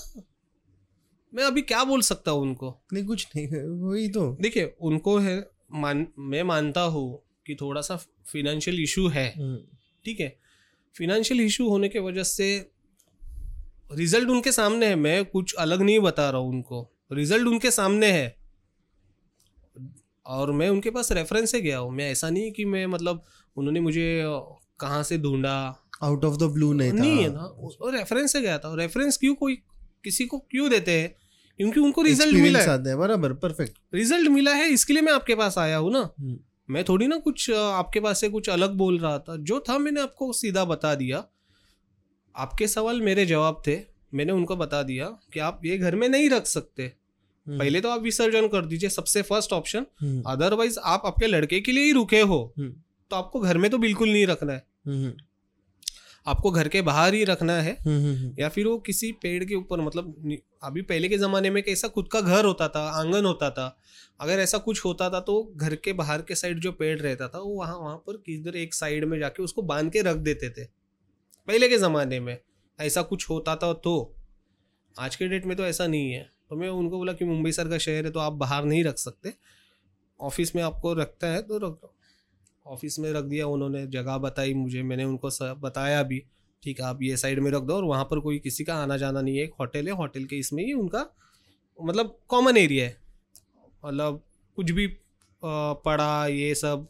[1.35, 2.83] मैं अभी क्या बोल सकता हूँ उनको?
[2.93, 3.47] नहीं कुछ नहीं
[3.91, 7.97] वही तो। देखिए उनको है मान मैं मानता हूँ कि थोड़ा सा
[8.33, 9.59] फिनेंशियल इशू है। हम्म।
[10.05, 10.39] ठीक है?
[10.97, 12.71] फिनेंशियल इशू होने के वजह से
[13.93, 18.13] रिज़ल्ट उनके सामने है। मैं कुछ अलग नहीं बता रहा हूँ उनको। रिज़ल्ट उनके सामने
[18.13, 18.39] है।
[20.31, 23.22] और मैं उनके पास रेफरेंस से गया हूँ। मैं ऐसा नहीं कि मैं मतलब
[23.57, 24.22] उन्होंने मुझे
[24.81, 25.55] कहाँ से ढूंढा।
[26.03, 29.16] आउट ऑफ़ द ब्लू नहीं था। नहीं है ना और रेफरेंस से गया था। रेफरेंस
[29.16, 29.55] क्यों कोई
[30.05, 31.14] किसी को क्यों देते हैं?
[31.57, 35.59] क्योंकि उनको रिज़ल्ट मिला है। बराबर परफेक्ट रिज़ल्ट मिला है इसके लिए मैं आपके पास
[35.59, 36.39] आया हूँ ना। हम्म।
[36.70, 40.01] मैं थोड़ी ना कुछ आपके पास से कुछ अलग बोल रहा था। जो था मैंने
[40.01, 41.24] आपको सीधा बता दिया।
[42.37, 43.78] आपके सवाल मेरे जवाब थे।
[44.14, 46.93] मैंने उनको बता दिया कि आप ये घर में नहीं रख सकते।
[47.51, 49.87] पहले तो आप विसर्जन कर दीजिए सबसे फ़र्स्ट ऑप्शन
[50.27, 52.71] अदरवाइज़ आप आपके लड़के के लिए ही रुके हो। हम्म।
[53.11, 55.13] तो आपको घर में तो बिल्कुल नहीं रखना है। हम्म,
[56.27, 57.77] आपको घर के बाहर ही रखना है।
[58.41, 62.09] या फिर वो किसी पेड़ के ऊपर मतलब अभी पहले के ज़माने में कैसा खुद
[62.09, 63.77] का घर होता था आँगन होता था।
[64.21, 67.39] अगर ऐसा कुछ होता था तो घर के बाहर के साइड जो पेड़ रहता था
[67.39, 70.65] वो वहाँ वहाँ पर किधर एक साइड में जाके उसको बाँध के रख देते थे।
[71.49, 72.37] पहले के ज़माने में
[72.79, 73.95] ऐसा कुछ होता था तो।
[74.99, 77.69] आज के डेट में तो ऐसा नहीं है। तो मैं उनको बोला कि मुंबई सर
[77.69, 79.33] का शहर है तो आप बाहर नहीं रख सकते।
[80.21, 81.93] ऑफ़िस में आपको रखता है तो रख दो।
[82.67, 86.23] ऑफ़िस में रख दिया, उन्होंने जगह बताई मुझे, मैंने उनको सब बताया भी।
[86.63, 88.97] ठीक है, आप ये साइड में रख दो और वहाँ पर कोई किसी का आना
[88.97, 91.07] जाना नहीं है, एक होटल है, होटल के इसमें ही उनका
[91.79, 92.97] मतलब कॉमन एरिया है।
[93.85, 94.23] मतलब
[94.57, 94.87] कुछ भी
[95.43, 96.87] पढ़ा ये सब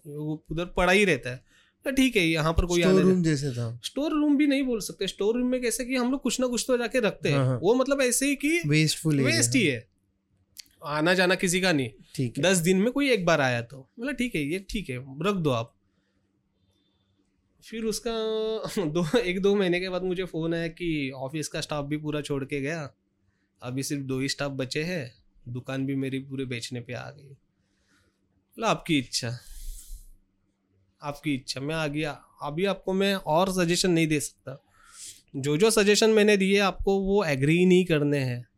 [0.51, 1.45] उधर पढ़ा ही रहता है।
[1.87, 5.07] ठीक है यहाँ पर कोई स्टोर रूम जैसे था। स्टोर रूम भी नहीं बोल सकते।
[5.07, 7.47] स्टोर रूम में कैसे कि हम लोग कुछ ना कुछ तो जाके रखते हैं। हाँ,
[7.47, 9.89] हाँ। वो मतलब ऐसे ही कि वेस्टफुल वेस्ट ही है।
[10.85, 14.15] आना जाना किसी का नहीं। ठीक दस दिन में कोई एक बार आया तो। मतलब
[14.15, 15.75] ठीक है ये ठीक है रख दो आप।
[17.65, 18.13] फिर उसका
[18.85, 22.21] दो एक दो महीने के बाद मुझे फ़ोन आया कि ऑफ़िस का स्टाफ भी पूरा
[22.21, 22.95] छोड़ के गया।
[23.63, 25.15] अभी सिर्फ़ दो ही स्टाफ बचे हैं।
[25.49, 29.39] दुकान भी मेरी पूरे बेचने पे आ गई। बोला आपकी इच्छा।
[31.03, 32.11] आपकी इच्छा मैं आ गया।
[32.43, 34.63] अभी आपको मैं और सजेशन नहीं दे सकता।
[35.37, 38.49] जो जो सजेशन मैंने दिए आपको वो एग्री नहीं करने हैं।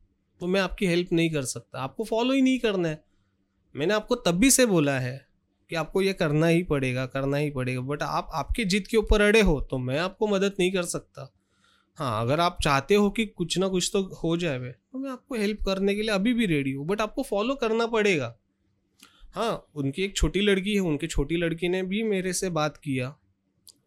[0.40, 3.04] तो मैं आपकी हेल्प नहीं कर सकता। आपको फॉलो ही नहीं करना है।
[3.76, 5.26] मैंने आपको तब भी से बोला है
[5.70, 9.20] कि आपको ये करना ही पड़ेगा, करना ही पड़ेगा। बट आप, आपकी जिद के ऊपर
[9.20, 11.32] अड़े हो तो मैं आपको मदद नहीं कर सकता।
[11.94, 15.34] हाँ अगर आप चाहते हो कि कुछ ना कुछ तो हो जाए। तो मैं आपको
[15.34, 18.36] हेल्प करने के लिए अभी भी रेडी हूँ। बट आपको फॉलो करना पड़ेगा।
[19.34, 23.14] हाँ उनकी एक छोटी लड़की है, उनकी छोटी लड़की ने भी मेरे से बात किया,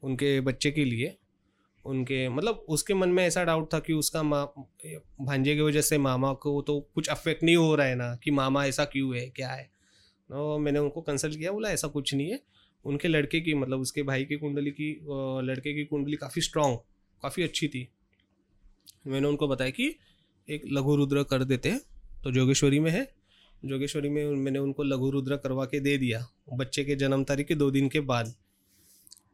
[0.04, 1.16] उनके बच्चे के लिए।
[1.86, 4.46] उनके मतलब उसके मन में ऐसा डाउट था कि उसका माँ,
[5.22, 8.32] भांजे की वजह से मामा को तो कुछ अफेक्ट नहीं हो रहा है ना, कि
[8.32, 9.64] मामा ऐसा क्यों है, क्या है?
[10.30, 12.40] तो मैंने उनको कंसल्ट किया, बोला ऐसा कुछ नहीं है।
[12.86, 14.92] उनके लड़के की मतलब उसके भाई की कुंडली की
[15.46, 16.78] लड़के की कुंडली काफ़ी स्ट्रांग
[17.24, 17.88] काफ़ी अच्छी थी।
[19.08, 19.96] मैंने उनको बताया कि
[20.48, 21.80] एक लघु रुद्र कर देते हैं
[22.24, 23.04] तो जोगेश्वरी में है
[23.66, 27.56] जोगेश्वरी में मैंने उनको लघु रुद्र करवा के दे दिया। बच्चे के जन्म तारीख के
[27.56, 28.34] दो दिन के बाद।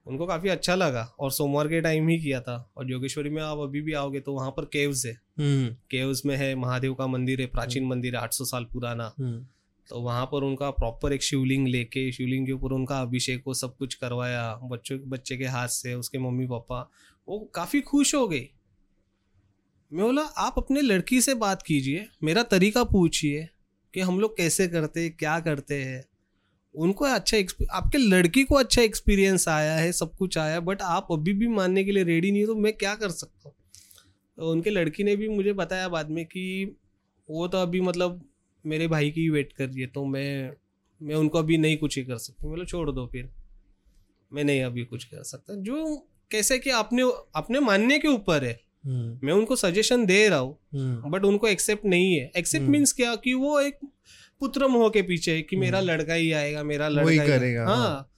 [0.07, 3.57] उनको काफ़ी अच्छा लगा और सोमवार के टाइम ही किया था। और जोगेश्वरी में आप
[3.57, 5.21] अभी भी आओगे तो वहाँ पर केव्स है।
[5.91, 8.63] केव्स हम्म। में है महादेव का मंदिर है प्राचीन हम्म। मंदिर है आठ सौ साल
[8.63, 9.45] पुराना। हम्म।
[9.89, 13.77] तो वहाँ पर उनका प्रॉपर एक शिवलिंग लेके शिवलिंग के ऊपर उनका अभिषेक वो सब
[13.77, 16.89] कुछ करवाया। बच्चों बच्चे के हाथ से उसके मम्मी पापा।
[17.27, 18.49] वो काफ़ी खुश हो गई।
[19.93, 23.49] मैं बोला आप अपने लड़की से बात कीजिए मेरा तरीका पूछिए।
[23.93, 26.03] कि हम लोग कैसे करते क्या करते हैं।
[26.75, 27.37] उनको अच्छा
[27.71, 31.83] आपके लड़की को अच्छा एक्सपीरियंस आया है, सब कुछ आया बट आप अभी भी मानने
[31.83, 33.55] के लिए रेडी नहीं हो तो मैं क्या कर सकता हूँ?
[34.37, 36.75] तो उनके लड़की ने भी मुझे बताया बाद में कि
[37.29, 38.21] वो तो अभी मतलब
[38.65, 40.51] मेरे भाई की वेट कर रही है तो मैं
[41.01, 43.29] मैं उनको अभी नहीं कुछ ही कर सकती बोलो, छोड़ दो फिर,
[44.31, 45.95] मैं नहीं अभी कुछ कर सकता। जो
[46.31, 47.03] कैसे कि अपने
[47.35, 51.85] अपने मानने के ऊपर है। मैं उनको सजेशन दे रहा हूँ बट हम्म। उनको एक्सेप्ट
[51.85, 53.15] नहीं है। एक्सेप्ट मीन्स हम्म। क्या?
[53.15, 53.79] कि वो एक
[54.41, 58.09] पुत्र मोह के पीछे कि मेरा लड़का ही आएगा मेरा लड़का ही करेगा हाँ, हाँ।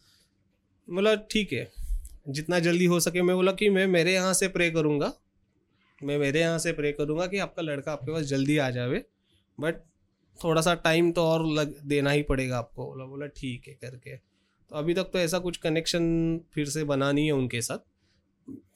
[0.88, 1.72] बोला ठीक है
[2.30, 5.12] जितना जल्दी हो सके। मैं बोला कि मैं मेरे यहाँ से प्रे करूँगा।
[6.02, 9.04] मैं मेरे यहाँ से प्रे करूँगा कि आपका लड़का आपके पास जल्दी आ जावे
[9.58, 9.76] बट
[10.40, 14.16] थोड़ा सा टाइम तो और लग देना ही पड़ेगा आपको। बोला बोला ठीक है करके।
[14.16, 17.86] तो अभी तक तो ऐसा कुछ कनेक्शन फिर से बना नहीं है उनके साथ।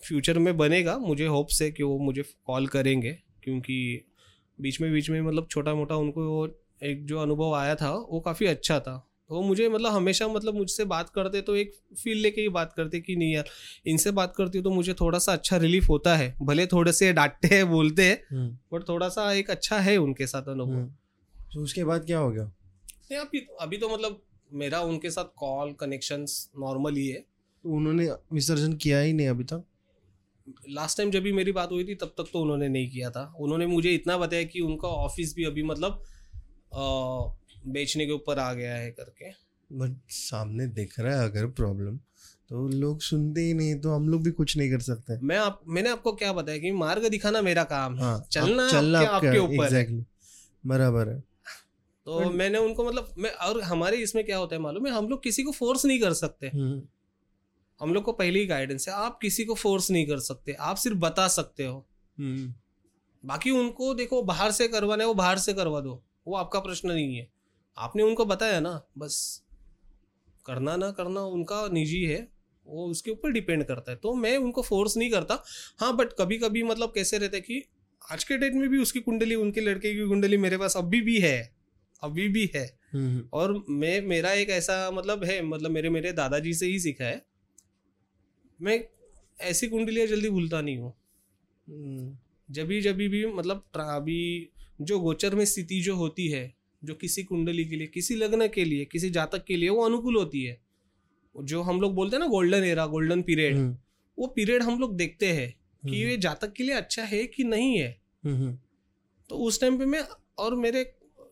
[0.03, 3.11] फ्यूचर में बनेगा मुझे होप से कि वो मुझे कॉल करेंगे
[3.43, 4.05] क्योंकि
[4.59, 6.47] बीच में बीच में मतलब छोटा मोटा उनको वो
[6.84, 10.86] एक जो अनुभव आया था वो काफ़ी अच्छा था। वो मुझे मतलब हमेशा मतलब मुझसे
[10.86, 13.45] बात करते तो एक फील लेके ही बात करते कि नहीं यार
[13.88, 17.11] इनसे बात करती हूँ तो मुझे थोड़ा सा अच्छा रिलीफ होता है। भले थोड़े से
[17.13, 20.88] डांटते हैं बोलते हैं बट हम्म। थोड़ा सा एक अच्छा है उनके साथ अनुभव। हम्म।
[21.53, 22.43] तो उसके बाद क्या हो गया?
[23.11, 24.22] नहीं अभी अभी तो मतलब
[24.53, 26.26] मेरा उनके साथ कॉल कनेक्शन
[26.59, 27.24] नॉर्मल ही है।
[27.68, 29.63] तो उन्होंने विसर्जन किया ही नहीं अभी तक।
[30.70, 33.24] लास्ट टाइम जब भी मेरी बात हुई थी तब तक तो उन्होंने नहीं किया था।
[33.39, 36.03] उन्होंने मुझे इतना बताया कि उनका ऑफ़िस भी अभी मतलब
[36.74, 36.84] आ,
[37.68, 39.30] बेचने के ऊपर आ गया है करके।
[39.70, 41.97] बट सामने दिख रहा है अगर प्रॉब्लम
[42.49, 45.61] तो लोग सुनते ही नहीं तो हम लोग भी कुछ नहीं कर सकते। मैं आप
[45.68, 50.05] मैंने आपको क्या बताया कि मार्ग दिखाना मेरा काम है। हाँ, चलना चलना आपके, ऊपर
[50.65, 51.20] बराबर है।
[52.07, 54.93] तो मैंने उनको मतलब मैं और हमारे इसमें क्या होता है मालूम है?
[54.93, 56.82] हम लोग किसी को फोर्स नहीं कर सकते। हम्म।
[57.80, 60.75] हम लोग को पहले ही गाइडेंस है आप किसी को फोर्स नहीं कर सकते आप
[60.75, 61.86] सिर्फ़ बता सकते हो।
[62.19, 62.53] हम्म।
[63.25, 66.91] बाकी उनको देखो बाहर से करवाना है वो बाहर से करवा दो वो आपका प्रश्न
[66.91, 67.28] नहीं है।
[67.78, 69.43] आपने उनको बताया ना बस।
[70.45, 72.28] करना ना करना उनका निजी है
[72.67, 75.43] वो उसके ऊपर डिपेंड करता है। तो मैं उनको फोर्स नहीं करता।
[75.80, 77.63] हाँ बट कभी कभी मतलब कैसे रहता है कि
[78.11, 81.19] आज के डेट में भी उसकी कुंडली उनके लड़के की कुंडली मेरे पास अभी भी
[81.19, 81.55] है
[82.03, 86.53] अभी भी है। हम्म। और मैं मेरा एक ऐसा मतलब है मतलब मेरे मेरे दादाजी
[86.53, 87.25] से ही सीखा है।
[88.60, 88.84] मैं
[89.39, 90.93] ऐसी कुंडलियाँ जल्दी भूलता नहीं हूँ
[91.68, 92.18] हम्म।
[92.49, 94.49] जब जब भी मतलब अभी
[94.82, 98.64] जो गोचर में स्थिति जो होती है जो किसी कुंडली के लिए किसी लग्न के
[98.66, 100.60] लिए किसी जातक के लिए वो अनुकूल होती है
[101.36, 103.58] जो हम लोग बोलते हैं ना गोल्डन एरा गोल्डन पीरियड
[104.18, 107.43] वो पीरियड हम लोग देखते हैं कि हम्म। ये जातक के लिए अच्छा है कि
[107.43, 107.89] नहीं है
[108.26, 108.58] हम्म।
[109.30, 110.03] तो उस टाइम पे मैं
[110.38, 110.84] और मेरे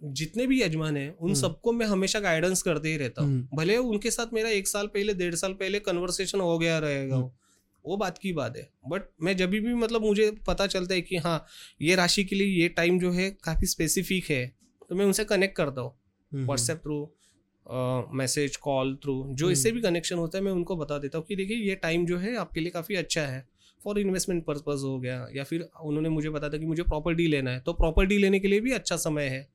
[0.03, 4.11] जितने भी यजमान हैं उन सबको मैं हमेशा गाइडेंस करते ही रहता हूँ। भले उनके
[4.11, 7.15] साथ मेरा एक साल पहले डेढ़ साल पहले कन्वर्सेशन हो गया रहेगा
[7.85, 11.17] वो बात की बात है। बट मैं जब भी मतलब मुझे पता चलता है कि
[11.17, 11.45] हाँ
[11.81, 14.45] ये राशि के लिए ये टाइम जो है काफ़ी स्पेसिफिक है
[14.89, 15.93] तो मैं उनसे कनेक्ट करता हूँ।
[16.31, 17.01] WhatsApp through
[18.13, 21.35] message call through जो इससे भी कनेक्शन होता है मैं उनको बता देता हूँ कि
[21.35, 23.45] देखिए ये टाइम जो है आपके लिए काफ़ी अच्छा है।
[23.81, 27.51] फॉर इन्वेस्टमेंट पर्पज हो गया या फिर उन्होंने मुझे बताया था कि मुझे प्रॉपर्टी लेना
[27.51, 29.54] है तो प्रॉपर्टी लेने के लिए भी अच्छा समय है। हम्म।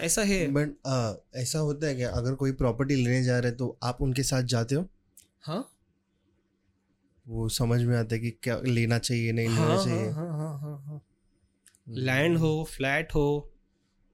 [0.00, 0.70] ऐसा है। बट
[1.36, 2.10] ऐसा होता है क्या?
[2.10, 4.88] अगर कोई प्रॉपर्टी लेने जा रहे हैं तो आप उनके साथ जाते हो?
[5.40, 5.70] हाँ।
[7.28, 10.38] वो समझ में आता है कि क्या लेना चाहिए नहीं लेना हाँ चाहिए। हाँ हाँ
[10.38, 11.02] हाँ हाँ हाँ।
[11.88, 13.52] हम्म। लैंड हो फ्लैट हो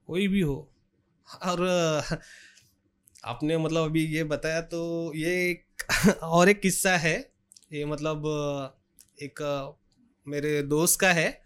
[0.07, 0.71] कोई भी हो।
[1.45, 1.61] और
[3.25, 5.65] आपने मतलब अभी ये बताया तो ये एक
[6.23, 7.31] और एक किस्सा है।
[7.73, 8.23] ये मतलब
[9.21, 9.39] एक
[10.27, 11.40] मेरे दोस्त का है।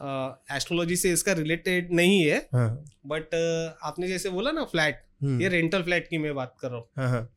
[0.00, 2.68] एस्ट्रोलॉजी से इसका रिलेटेड नहीं है हाँ।
[3.06, 3.34] बट
[3.82, 6.88] आपने जैसे बोला ना फ्लैट हम्म, ये रेंटल फ्लैट की मैं बात कर रहा हूँ।
[6.96, 7.28] हाँ हाँ।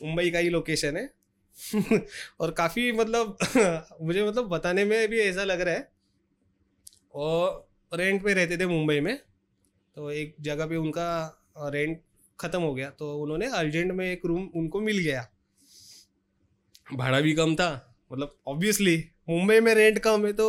[0.00, 1.08] मुंबई का ही लोकेशन है।
[2.40, 3.36] और काफ़ी मतलब
[4.02, 5.90] मुझे मतलब बताने में भी ऐसा लग रहा है।
[7.14, 9.16] और रेंट पे रहते थे मुंबई में
[9.96, 11.06] तो एक जगह पे उनका
[11.58, 12.00] रेंट
[12.38, 15.26] ख़त्म हो गया तो उन्होंने अर्जेंट में एक रूम उनको मिल गया।
[16.94, 17.70] भाड़ा भी कम था
[18.12, 18.96] मतलब ऑब्वियसली
[19.28, 20.46] मुंबई में रेंट कम है तो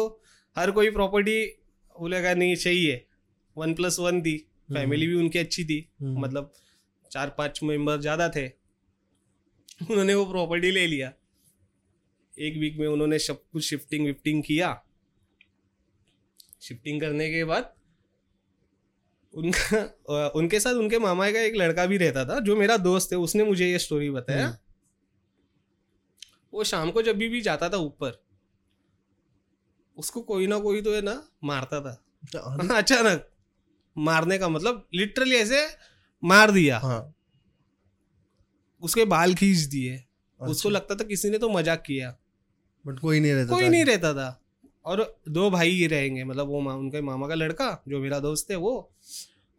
[0.56, 1.45] हर कोई प्रॉपर्टी
[1.95, 3.06] बोलेगा नहीं चाहिए।
[3.56, 4.38] वन प्लस वन थी
[4.74, 6.54] फैमिली भी उनकी अच्छी थी हम्म, मतलब
[7.12, 8.47] चार पाँच मेंबर ज़्यादा थे।
[9.82, 11.12] उन्होंने वो प्रॉपर्टी ले लिया।
[12.34, 14.74] एक वीक में उन्होंने सब कुछ शिफ्टिंग विफ्टिंग किया।
[16.62, 17.74] शिफ्टिंग करने के बाद
[19.34, 23.18] उनका उनके साथ उनके मामा का एक लड़का भी रहता था जो मेरा दोस्त है
[23.20, 24.58] उसने मुझे ये स्टोरी बताया। हम्म।
[26.54, 28.22] वो शाम को जब भी, भी जाता था ऊपर
[29.98, 32.00] उसको कोई ना कोई तो है ना मारता था।
[32.78, 33.28] अचानक
[33.98, 35.68] मारने का मतलब लिटरली ऐसे
[36.24, 37.14] मार दिया। हाँ।
[38.82, 42.16] उसके बाल खींच दिए। अच्छा। उसको लगता था किसी ने तो मज़ाक किया।
[42.86, 44.39] बट कोई नहीं रहता कोई नहीं रहता था।
[44.86, 48.52] और दो भाई ही रहेंगे मतलब वो मा, उनके मामा का लड़का जो मेरा दोस्त
[48.52, 48.91] है वो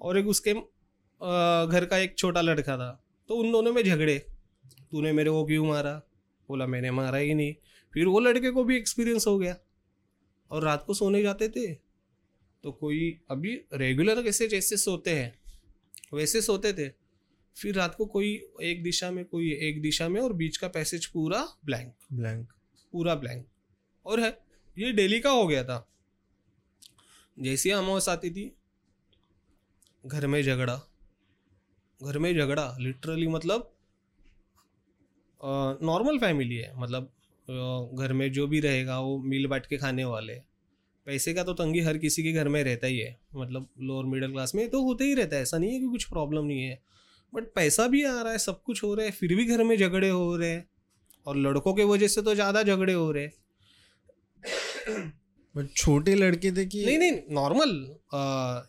[0.01, 4.18] और एक उसके घर का एक छोटा लड़का था। तो उन दोनों में झगड़े।
[4.91, 6.03] तूने मेरे को क्यों मारा?
[6.49, 7.55] बोला मैंने मारा ही नहीं।
[7.95, 9.57] फिर वो लड़के को भी एक्सपीरियंस हो गया।
[10.55, 11.72] और रात को सोने जाते थे।
[12.64, 15.32] तो कोई अभी रेगुलर कैसे जैसे सोते हैं
[16.14, 16.88] वैसे सोते थे।
[17.57, 18.28] फिर रात को कोई
[18.62, 22.52] एक दिशा में कोई एक दिशा में और बीच का पैसेज पूरा ब्लैंक ब्लैंक
[22.92, 23.46] पूरा ब्लैंक
[24.07, 24.30] और है
[24.76, 25.86] ये डेली का हो गया था।
[27.38, 28.50] जैसी अमावस आती थी
[30.05, 30.76] घर में झगड़ा।
[32.00, 33.70] घर में झगड़ा लिटरली मतलब
[35.82, 37.12] नॉर्मल फैमिली है। मतलब
[37.49, 40.34] घर में जो भी रहेगा वो मिल बांट के खाने वाले।
[41.07, 44.30] पैसे का तो तंगी हर किसी के घर में रहता ही है। मतलब लोअर मिडिल
[44.32, 46.78] क्लास में तो होते ही रहता है। ऐसा नहीं है कि कुछ प्रॉब्लम नहीं है।
[47.32, 49.76] बट पैसा भी आ रहा है सब कुछ हो रहा है फिर भी घर में
[49.78, 50.68] झगड़े हो रहे हैं।
[51.26, 53.32] और लड़कों के वजह से तो ज़्यादा झगड़े हो रहे हैं।
[55.55, 57.70] बट छोटे लड़के थे कि नहीं नहीं normal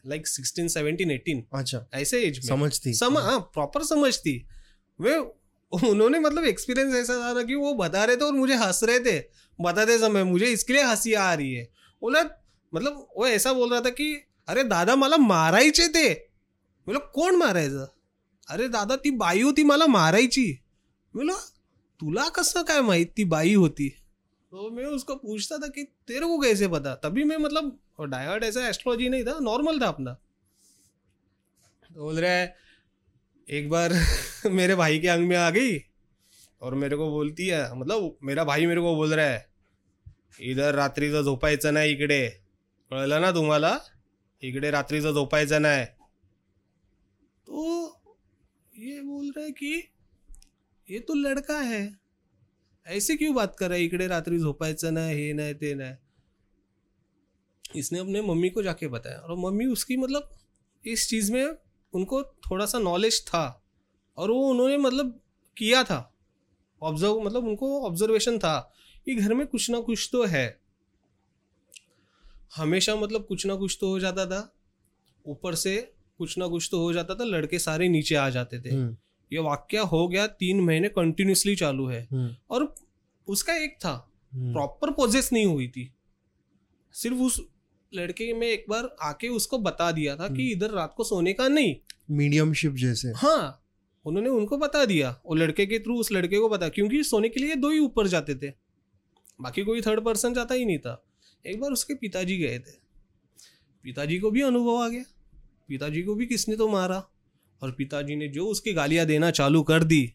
[0.09, 4.37] like sixteen seventeen eighteen अच्छा। ऐसे एज में। समझती। सम हाँ प्रॉपर समझती।
[4.99, 5.15] वे
[5.71, 8.99] उन्होंने मतलब एक्सपीरियंस ऐसा था ना कि वो बता रहे थे और मुझे हंस रहे
[8.99, 9.23] थे।
[9.61, 11.69] बताते समय मुझे इसके लिए हँसी आ रही है।
[12.01, 12.23] बोला
[12.75, 14.15] मतलब वो ऐसा बोल रहा था कि,
[14.47, 16.13] अरे दादा, मला मारायचे ते
[16.87, 17.87] बोला, कोण मारायचं?
[18.49, 20.59] अरे दादा, ती बाई होती, मला मारायची.
[21.15, 21.35] बोलो,
[21.99, 23.89] तुला कसं काय माहित ती बाई होती?
[24.51, 26.95] तो मैं उसको पूछता था कि, तेरे को कैसे पता?
[26.95, 30.13] तभी मैं मतलब डायवर्ट ऐसा एस्ट्रोलॉजी नहीं था नॉर्मल था अपना।
[31.95, 32.64] तो बोल रहा है
[33.49, 33.93] एक बार
[34.45, 35.77] मेरे भाई के अंग में आ गई
[36.61, 39.45] और मेरे को बोलती है मतलब मेरा भाई मेरे को बोल रहा है,
[40.41, 42.29] इधर रात्रीचं झोपायचं नाही इकडे.
[42.91, 43.77] कळलं ना तुम्हाला?
[44.43, 45.85] इकडे रात्रीचं झोपायचं नाही.
[47.47, 47.85] तो
[48.73, 49.91] ये बोल रहा है कि,
[50.89, 51.89] ये तो लड़का है.
[52.87, 53.83] ऐसे क्यों बात कर रहा है?
[53.83, 55.95] इकडे रात्री झोपायचं नाही, हे नाही, ते नाही.
[57.79, 60.29] इसने अपने मम्मी को जाके बताया और मम्मी उसकी मतलब
[60.83, 61.57] इस चीज़ में
[61.95, 63.63] उनको थोड़ा सा नॉलेज था
[64.17, 65.19] और वो उन्होंने मतलब
[65.57, 65.99] किया था।
[66.81, 68.59] ऑब्ज़र्व मतलब उनको ऑब्जर्वेशन था
[69.05, 70.59] कि घर में कुछ ना कुछ तो है।
[72.55, 74.41] हमेशा मतलब कुछ ना कुछ तो हो जाता था।
[75.25, 75.75] ऊपर से
[76.17, 78.95] कुछ ना कुछ तो हो जाता था लड़के सारे नीचे आ जाते थे। हम्म,
[79.31, 82.75] ये वाक्य हो गया तीन महीने कंटिन्यूसली चालू है। हम्म, और
[83.27, 85.91] उसका एक था हम्म, प्रॉपर पोजेस नहीं हुई थी।
[86.93, 87.41] सिर्फ़ उस
[87.91, 91.33] लड़के में एक बार आके उसको बता दिया था कि हम्म। इधर रात को सोने
[91.33, 91.75] का नहीं।
[92.11, 93.61] मीडियमशिप जैसे। हाँ
[94.05, 97.39] उन्होंने उनको बता दिया वो लड़के के थ्रू उस लड़के को बता क्योंकि सोने के
[97.39, 98.49] लिए दो ही ऊपर जाते थे
[99.39, 101.01] बाकी कोई थर्ड पर्सन जाता ही नहीं था।
[101.45, 102.77] एक बार उसके पिताजी गए थे।
[103.83, 105.03] पिताजी को भी अनुभव आ गया।
[105.67, 107.03] पिताजी को भी किसने तो मारा?
[107.61, 110.13] और पिताजी ने जो उसकी गालियाँ देना चालू कर दी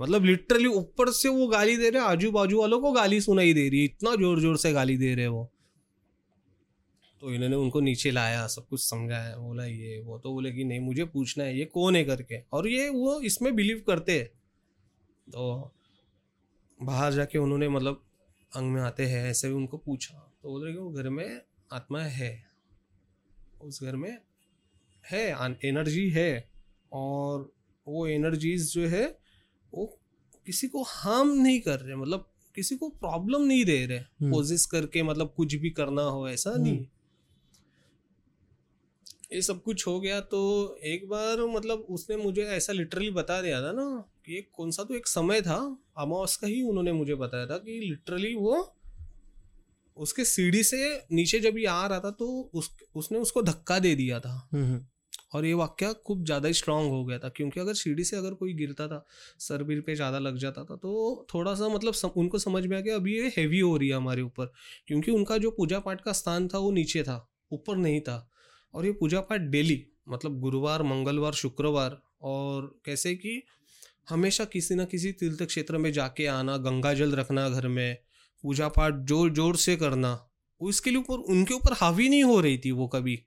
[0.00, 3.68] मतलब लिटरली ऊपर से वो गाली दे रहे आजू बाजू वालों को गाली सुनाई दे
[3.68, 5.50] रही है इतना ज़ोर ज़ोर से गाली दे रहे वो।
[7.22, 10.80] तो इन्होंने उनको नीचे लाया सब कुछ समझाया बोला ये वो तो बोले कि नहीं
[10.80, 14.26] मुझे पूछना है ये कौन है करके और ये वो इसमें बिलीव करते हैं
[15.26, 15.72] तो
[16.80, 18.02] बाहर जाके उन्होंने मतलब
[18.52, 21.40] अंग में आते हैं ऐसे भी उनको पूछा तो बोल रहे कि वो घर में
[21.70, 22.32] आत्मा है
[23.62, 24.16] उस घर में
[25.04, 25.24] है
[25.64, 26.30] एनर्जी है
[26.92, 27.50] और
[27.86, 29.06] वो एनर्जीज जो है
[29.72, 29.86] वो
[30.46, 34.64] किसी को हार्म नहीं कर रहे मतलब किसी को प्रॉब्लम नहीं दे रहे हम्म। पोजिस
[34.66, 36.86] करके मतलब कुछ भी करना हो ऐसा नहीं हम्म।
[39.30, 40.40] ये सब कुछ हो गया तो
[40.84, 43.84] एक बार मतलब उसने मुझे ऐसा लिटरली बता दिया था ना
[44.26, 45.56] कि एक कौन सा तो एक समय था
[45.98, 48.74] अमावस का ही उन्होंने मुझे बताया था कि लिटरली वो
[49.96, 53.94] उसके सीढ़ी से नीचे जब ये आ रहा था तो उस उसने उसको धक्का दे
[53.94, 54.80] दिया था। हम्म,
[55.34, 58.34] और ये वाक्य खूब ज़्यादा ही स्ट्रांग हो गया था क्योंकि अगर सीढ़ी से अगर
[58.34, 59.04] कोई गिरता था
[59.38, 62.76] सर बीर पे ज़्यादा लग जाता था तो थोड़ा सा मतलब सम, उनको समझ में
[62.76, 64.52] आ गया अभी ये हैवी हो रही है हमारे ऊपर
[64.86, 68.18] क्योंकि उनका जो पूजा पाठ का स्थान था वो नीचे था ऊपर नहीं था।
[68.74, 73.42] और ये पूजा पाठ डेली मतलब गुरुवार, मंगलवार, शुक्रवार और कैसे कि
[74.08, 77.96] हमेशा किसी ना किसी तीर्थ क्षेत्र में जाके आना, गंगा जल रखना घर में,
[78.44, 80.18] पूजा पाठ ज़ोर ज़ोर से करना
[80.60, 83.18] उसके लिए ऊपर, उनके ऊपर हावी नहीं हो रही थी वो कभी।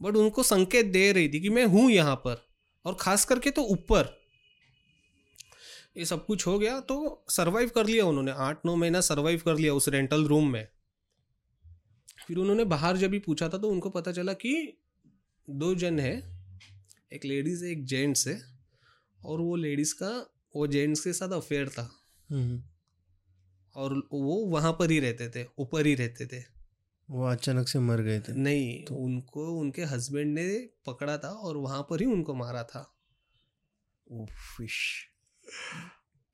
[0.00, 2.44] बट उनको संकेत दे रही थी कि मैं हूँ यहाँ पर
[2.84, 4.08] और खास करके तो ऊपर।
[5.96, 9.56] ये सब कुछ हो गया तो सरवाइव कर लिया उन्होंने, आठ, नौ महीना सरवाइव कर
[9.56, 10.66] लिया उस रेंटल रूम में।
[12.28, 14.78] फिर उन्होंने बाहर जब भी पूछा था तो उनको पता चला कि
[15.50, 16.14] दो जन है
[17.12, 18.40] एक लेडीज़ है एक जेंट्स है
[19.24, 20.10] और वो लेडीज़ का
[20.56, 21.90] वो जेंट्स के साथ अफेयर था।
[22.30, 22.62] हम्म।
[23.74, 26.42] और वो वहाँ पर ही रहते थे ऊपर ही रहते थे।
[27.10, 31.56] वो अचानक से मर गए थे। नहीं तो उनको उनके हस्बैंड ने पकड़ा था और
[31.56, 32.94] वहाँ पर ही उनको मारा था।
[34.56, 35.06] फ़िश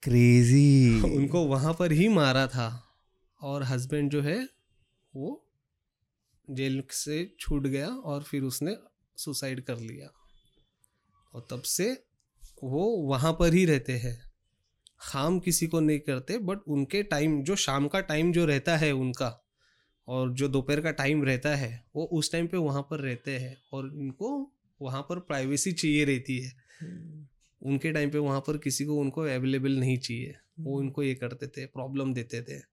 [0.03, 2.85] क्रेजी उनको वहाँ पर ही मारा था।
[3.41, 4.49] और हस्बैंड जो है
[5.15, 5.48] वो
[6.49, 8.75] जेल से छूट गया और फिर उसने
[9.17, 10.09] सुसाइड कर लिया।
[11.33, 12.03] और तब से
[12.63, 14.17] वो वहाँ पर ही रहते हैं।
[15.01, 18.91] खाम किसी को नहीं करते बट उनके टाइम जो शाम का टाइम जो रहता है
[18.91, 19.45] उनका
[20.07, 23.57] और जो दोपहर का टाइम रहता है वो उस टाइम पे वहाँ पर रहते हैं
[23.73, 24.51] और इनको
[24.81, 26.53] वहाँ पर प्राइवेसी चाहिए रहती है।
[27.61, 31.47] उनके टाइम पे वहाँ पर किसी को उनको अवेलेबल नहीं चाहिए। वो उनको ये करते
[31.47, 32.68] थे प्रॉब्लम देते थे।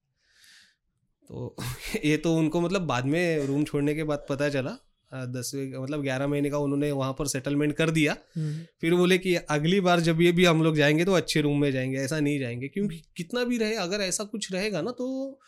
[1.29, 1.57] तो
[2.05, 4.77] ये तो उनको मतलब बाद में रूम छोड़ने के बाद पता चला।
[5.13, 9.35] दसवें मतलब ग्यारह महीने का उन्होंने वहाँ पर सेटलमेंट कर दिया। हम्म। फिर बोले कि
[9.35, 12.39] अगली बार जब ये भी हम लोग जाएँगे तो अच्छे रूम में जाएँगे ऐसा नहीं
[12.39, 15.39] जाएँगे। क्योंकि कितना भी रहे अगर ऐसा कुछ रहेगा ना तो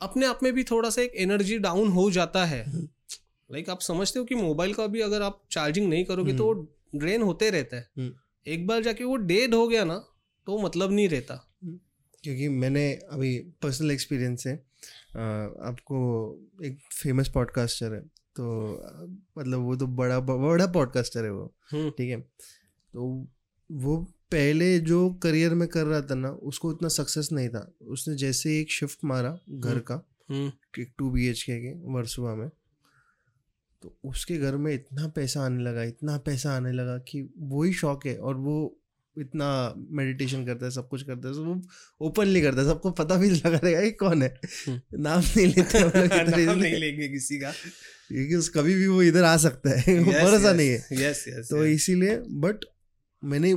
[0.00, 4.18] अपने आप में भी थोड़ा सा एक एनर्जी डाउन हो जाता है। लाइक आप समझते
[4.18, 6.52] हो कि मोबाइल का भी अगर आप चार्जिंग नहीं करोगे तो वो
[6.94, 8.12] ड्रेन होते रहता है। हम्म।
[8.46, 9.96] एक बार जाके वो डेड हो गया ना
[10.46, 11.34] तो मतलब नहीं रहता।
[12.24, 14.71] क्योंकि मैंने अभी पर्सनल एक्सपीरियंस है
[15.12, 15.98] आपको
[16.64, 18.00] एक फ़ेमस पॉडकास्टर है।
[18.36, 18.44] तो
[19.38, 22.20] मतलब वो तो बड़ा बड़ा पॉडकास्टर है वो ठीक है?
[22.20, 23.26] तो
[23.70, 23.96] वो
[24.32, 28.60] पहले जो करियर में कर रहा था ना उसको उतना सक्सेस नहीं था। उसने जैसे
[28.60, 30.02] एक शिफ्ट मारा घर। का
[30.78, 32.48] एक टू बी एच के के वर्सुआ में
[33.82, 37.72] तो उसके घर में इतना पैसा आने लगा इतना पैसा आने लगा कि वो ही
[37.72, 38.56] शौक है। और वो
[39.18, 41.62] इतना मेडिटेशन करता है सब कुछ करता है वो
[42.00, 44.40] ओपनली करता है सबको पता भी लगा रहेगा ये कौन है?
[44.94, 47.50] नाम नहीं लेते हम लोग इधर हम्म। नाम नहीं लेंगे किसी का।
[48.08, 51.66] क्योंकि उस कभी भी वो इधर आ सकता है भरोसा नहीं है। यस यस तो
[51.66, 52.64] इसीलिए बट
[53.24, 53.50] मैंने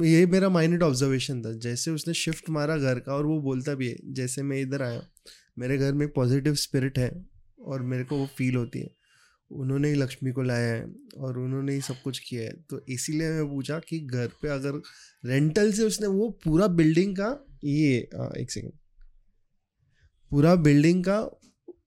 [0.00, 3.88] ये मेरा माइनड ऑब्जर्वेशन था जैसे उसने शिफ्ट मारा घर का और वो बोलता भी
[3.88, 5.02] है जैसे मैं इधर आया
[5.58, 7.26] मेरे घर में पॉजिटिव स्पिरिट है
[7.64, 9.01] और मेरे को वो फील होती है।
[9.52, 13.30] उन्होंने ही लक्ष्मी को लाया है और उन्होंने ही सब कुछ किया है। तो इसीलिए
[13.30, 14.82] मैं पूछा कि घर पे अगर
[15.24, 18.72] रेंटल से उसने वो पूरा बिल्डिंग का ये आ, एक सेकेंड
[20.30, 21.40] पूरा बिल्डिंग का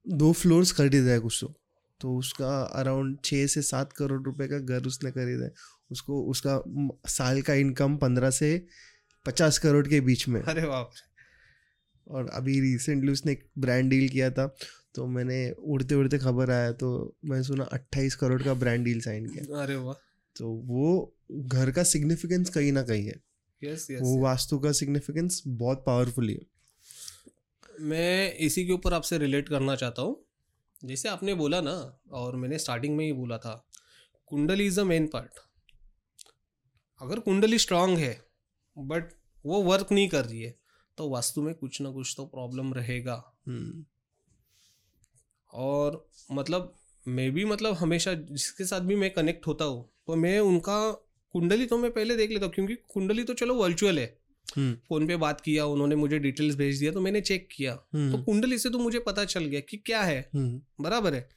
[0.07, 1.53] दो फ्लोर्स खरीदा है कुछ तो।
[2.01, 5.53] तो उसका अराउंड छः से सात करोड़ रुपए का घर उसने खरीदा है।
[5.91, 6.63] उसको उसका
[7.07, 8.67] साल का इनकम पंद्रह से
[9.25, 10.91] पचास करोड़ के बीच में। अरे बाप
[12.07, 14.55] और अभी रिसेंटली उसने एक ब्रांड डील किया था।
[14.95, 16.89] तो मैंने उड़ते उड़ते खबर आया तो
[17.25, 19.95] मैं सुना अट्ठाईस करोड़ का ब्रांड डील साइन किया। अरे वाह।
[20.35, 23.19] तो वो घर का सिग्निफिकेंस कहीं ना कहीं है।
[23.61, 26.37] यस यस वो वास्तु का सिग्निफिकेंस बहुत पावरफुल है
[27.81, 30.15] मैं इसी के ऊपर आपसे रिलेट करना चाहता हूँ।
[30.85, 31.73] जैसे आपने बोला ना
[32.11, 33.53] और मैंने स्टार्टिंग में ही बोला था
[34.31, 35.39] कुंडली इज़ द मेन पार्ट
[37.01, 38.13] अगर कुंडली स्ट्रांग है
[38.77, 39.11] बट
[39.45, 40.53] वो वर्क नहीं कर रही है
[40.97, 43.15] तो वास्तु में कुछ ना कुछ तो प्रॉब्लम रहेगा।
[43.47, 43.85] हम्म,
[45.55, 46.73] और मतलब
[47.07, 50.91] मैं भी मतलब हमेशा जिसके साथ भी मैं कनेक्ट होता हूँ तो मैं उनका
[51.33, 54.17] कुंडली तो मैं पहले देख लेता हूँ क्योंकि कुंडली तो चलो वर्चुअल है।
[54.57, 57.97] हम्म, फ़ोन पे बात किया उन्होंने मुझे डिटेल्स भेज दिया तो मैंने चेक किया। तो
[57.97, 61.29] हम्म, कुंडली से तो मुझे पता चल गया कि क्या है। हम्म, बराबर है।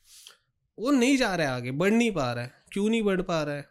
[0.78, 3.42] वो नहीं जा रहा है आगे बढ़ नहीं पा रहा है। क्यों नहीं बढ़ पा
[3.42, 3.62] रहा है?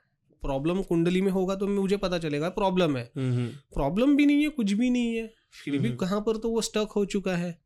[0.42, 4.72] प्रॉब्लम कुंडली में होगा तो मुझे पता चलेगा प्रॉब्लम है। प्रॉब्लम भी नहीं है कुछ
[4.72, 7.62] भी नहीं है। फिर भी। कहाँ पर तो वो स्टक हो चुका है।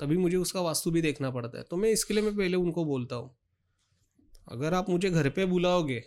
[0.00, 2.84] तभी मुझे उसका वास्तु भी देखना पड़ता है। तो मैं इसके लिए मैं पहले उनको
[2.84, 3.34] बोलता हूँ
[4.48, 6.02] अगर आप मुझे घर पे बुलाओगे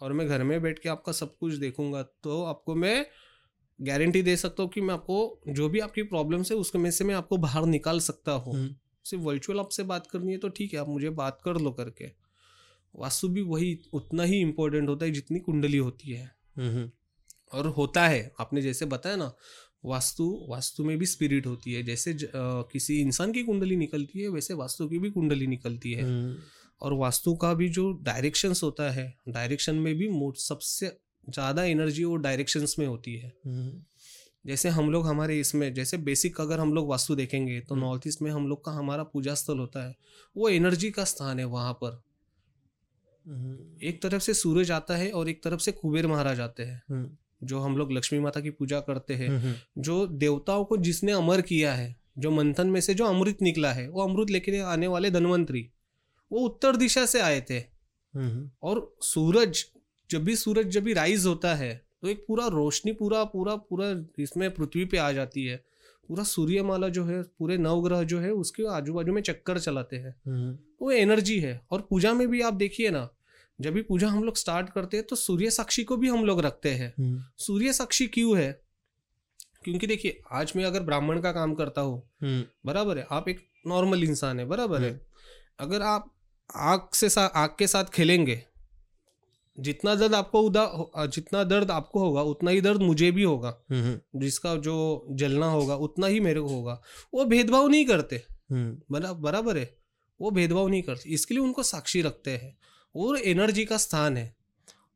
[0.00, 3.04] और मैं घर में बैठ के आपका सब कुछ देखूँगा तो आपको मैं
[3.78, 7.04] गारंटी दे सकता हूँ कि मैं आपको जो भी आपकी प्रॉब्लम्स है उसके में से
[7.04, 8.74] मैं आपको बाहर निकाल सकता हूँ। हम्म,
[9.06, 12.10] सिर्फ़ वर्चुअल आपसे बात करनी है तो ठीक है आप मुझे बात कर लो करके।
[12.94, 16.90] वास्तु भी वही उतना ही इम्पोर्टेंट होता है जितनी कुंडली होती है। हम्म,
[17.52, 19.32] और होता है आपने जैसे बताया ना
[19.86, 22.30] वास्तु वास्तु में भी स्पिरिट होती है। जैसे ज, अ,
[22.72, 26.36] किसी इंसान की कुंडली निकलती है वैसे वास्तु की भी कुंडली निकलती है। हम्म,
[26.82, 30.96] और वास्तु का भी जो डायरेक्शंस होता है डायरेक्शन में भी मोट सबसे
[31.28, 33.82] ज़्यादा एनर्जी वो डायरेक्शंस में होती है। हम्म,
[34.46, 38.02] जैसे हम लोग हमारे इसमें जैसे बेसिक अगर हम लोग वास्तु देखेंगे तो हम्म। नॉर्थ
[38.06, 39.96] ईस्ट में हम लोग का हमारा पूजा स्थल होता है
[40.36, 42.02] वो एनर्जी का स्थान है वहाँ पर।
[43.26, 46.82] हम्म, एक तरफ़ से सूरज आता है और एक तरफ़ से कुबेर महाराज आते हैं।
[46.88, 47.10] हम्म,
[47.46, 51.40] जो हम लोग लक्ष्मी माता की पूजा करते हैं हम्म, जो देवताओं को जिसने अमर
[51.40, 55.10] किया है जो मंथन में से जो अमृत निकला है वो अमृत लेके आने वाले
[55.10, 55.68] धनवंतरी
[56.30, 57.58] वो उत्तर दिशा से आए थे।
[58.14, 59.64] हम्म, और सूरज
[60.10, 63.86] जब भी सूरज जब भी राइज होता है तो एक पूरा रोशनी पूरा पूरा पूरा
[64.18, 65.56] इसमें पृथ्वी पे आ जाती है।
[66.08, 70.14] पूरा सूर्यमाला जो है पूरे नवग्रह जो है उसके आजू बाजू में चक्कर चलाते हैं।
[70.26, 73.08] हम्म, वो एनर्जी है। और पूजा में भी आप देखिए ना
[73.60, 76.40] जब भी पूजा हम लोग स्टार्ट करते हैं तो सूर्य साक्षी को भी हम लोग
[76.40, 78.52] रखते हैं। हम्म, सूर्य साक्षी क्यों है?
[79.64, 83.40] क्योंकि देखिए आज मैं अगर ब्राह्मण का काम करता हूँ हम्म, बराबर है आप एक
[83.66, 85.00] नॉर्मल इंसान है बराबर है।
[85.60, 86.12] अगर आप
[86.54, 88.42] आग से सा आग के साथ खेलेंगे
[89.58, 94.20] जितना दर्द आपको उदा जितना दर्द आपको होगा उतना ही दर्द मुझे भी होगा। हम्म,
[94.20, 96.80] जिसका जो जलना होगा उतना ही मेरे को होगा।
[97.14, 98.16] वो भेदभाव नहीं करते।
[98.50, 99.76] हम्म, बराबर है।
[100.20, 102.56] वो भेदभाव नहीं करते। इसके लिए उनको साक्षी रखते हैं।
[102.96, 104.34] और एनर्जी का स्थान है।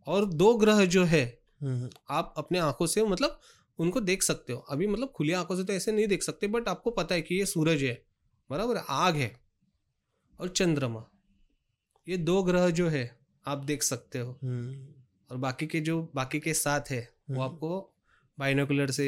[0.07, 3.41] और दो ग्रह जो है हम्म, आप अपने आँखों से मतलब
[3.79, 6.69] उनको देख सकते हो। अभी मतलब खुली आँखों से तो ऐसे नहीं देख सकते बट
[6.69, 8.03] आपको पता है कि ये सूरज है
[8.51, 9.33] बराबर आग है
[10.41, 11.05] और चंद्रमा।
[12.09, 14.87] ये दो ग्रह जो है आप देख सकते हो। हम्म,
[15.31, 17.01] और बाकी के जो बाकी के साथ है
[17.31, 17.95] वो हम्म। आपको
[18.39, 19.07] बाइनोकुलर से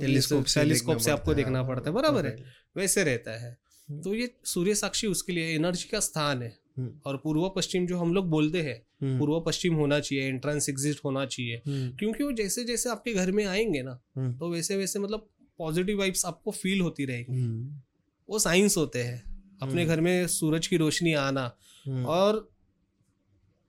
[0.00, 2.44] टेलीस्कोप से टेलीस्कोप से आपको देखना पड़ता है बराबर है
[2.76, 6.61] वैसे रहता है। हम्म। तो ये सूर्य साक्षी उसके लिए एनर्जी का स्थान है। हम्म,
[7.06, 10.96] और पूर्व पश्चिम जो हम लोग बोलते हैं हम्म, पूर्व पश्चिम होना चाहिए एंट्रेंस एग्जिट
[11.04, 14.76] होना चाहिए। हम्म, क्योंकि वो जैसे जैसे आपके घर में आएँगे ना हम्म, तो वैसे
[14.76, 15.28] वैसे मतलब
[15.58, 17.80] पॉजिटिव वाइब्स आपको फील होती रहेंगी। हम्म,
[18.28, 19.32] वो साइंस होते हैं।
[19.62, 22.50] अपने हम्म। घर में सूरज की रोशनी आना हम्म, और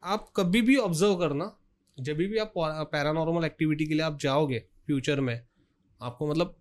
[0.04, 1.58] आप कभी भी ऑब्ज़र्व करना
[2.00, 2.54] जब भी आप
[2.92, 5.42] पैरानॉर्मल एक्टिविटी के लिए आप जाओगे फ्यूचर में
[6.02, 6.56] आपको मतलब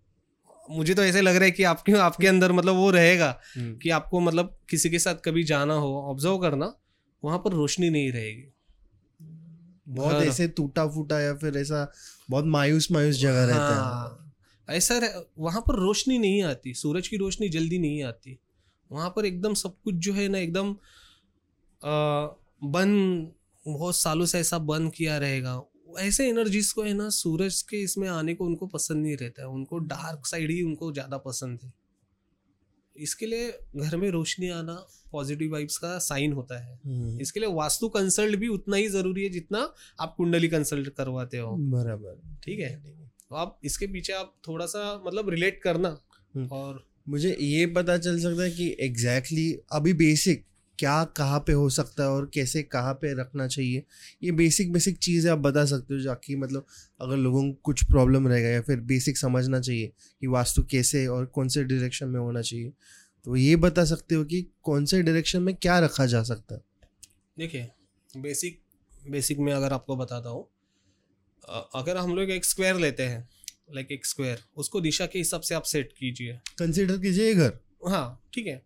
[0.70, 3.90] मुझे तो ऐसे लग रहा है कि आपके आपके अंदर मतलब वो रहेगा हम्म, कि
[3.90, 6.74] आपको मतलब किसी के साथ कभी जाना हो ऑब्ज़र्व करना
[7.24, 8.52] वहाँ पर रोशनी नहीं रहेगी।
[9.89, 11.93] बहुत ऐसे टूटा फूटा या फिर ऐसा
[12.30, 14.34] बहुत मायूस मायूस जगह रहता है। हाँ,
[14.70, 18.39] ऐसा रह, वहाँ पर रोशनी नहीं आती सूरज की रोशनी जल्दी नहीं आती।
[18.93, 20.76] वहाँ पर एकदम सब कुछ जो है ना एकदम
[22.64, 23.32] बंद
[23.68, 25.62] बहुत सालों से ऐसा बंद किया रहेगा।
[25.98, 29.48] ऐसे एनर्जीज को है ना सूरज के इसमें आने को उनको पसंद नहीं रहता है।
[29.48, 31.73] उनको डार्क साइड ही उनको ज़्यादा पसंद है।
[32.97, 34.74] इसके लिए घर में रोशनी आना
[35.12, 39.23] पॉजिटिव वाइब्स का साइन होता है। हम्म, इसके लिए वास्तु कंसल्ट भी उतना ही ज़रूरी
[39.23, 42.74] है जितना आप कुंडली कंसल्ट करवाते हो। बराबर। ठीक है?
[43.28, 45.97] तो आप इसके पीछे आप थोड़ा सा मतलब रिलेट करना
[46.35, 50.44] हम्म। और मुझे ये पता चल सकता है कि एग्जैक्टली exactly अभी बेसिक
[50.82, 53.82] क्या कहाँ पे हो सकता है और कैसे कहाँ पे रखना चाहिए
[54.22, 56.66] ये बेसिक बेसिक चीज़ें आप बता सकते हो जाकि मतलब
[57.00, 61.26] अगर लोगों को कुछ प्रॉब्लम रहेगा या फिर बेसिक समझना चाहिए कि वास्तु कैसे और
[61.26, 62.72] कौन से डायरेक्शन में होना चाहिए
[63.26, 66.60] तो ये बता सकते हो कि कौन से डायरेक्शन में क्या रखा जा सकता है।
[67.36, 67.70] देखिए
[68.16, 68.60] बेसिक
[69.09, 70.46] बेसिक में अगर आपको बताता हूँ
[71.74, 73.28] अगर हम लोग एक स्क्वायर लेते हैं
[73.74, 78.22] लाइक एक स्क्वायर उसको दिशा के हिसाब से आप सेट कीजिए। कंसिडर कीजिए घर। हाँ
[78.34, 78.62] ठीक है।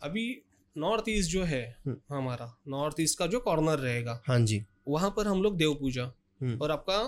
[0.00, 0.30] अभी
[0.76, 5.10] नॉर्थ ईस्ट जो है हम्म। हमारा नॉर्थ ईस्ट का जो कॉर्नर रहेगा हाँ जी वहाँ
[5.16, 6.04] पर हम लोग देव पूजा
[6.40, 6.98] हम्म। और आपका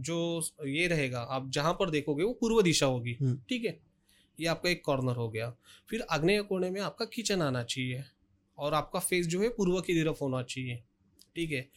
[0.00, 3.78] जो ये रहेगा आप जहाँ पर देखोगे वो पूर्व दिशा होगी हम्म। ठीक है
[4.38, 5.50] ये आपका एक कॉर्नर हो गया
[5.88, 8.04] फिर आग्नेय कोने में आपका किचन आना चाहिए
[8.58, 10.82] और आपका फेस जो है पूर्व की तरफ़ होना चाहिए
[11.36, 11.68] ठीक है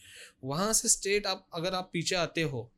[0.44, 2.70] वहाँ से स्टेट आप अगर आप पीछे आते हो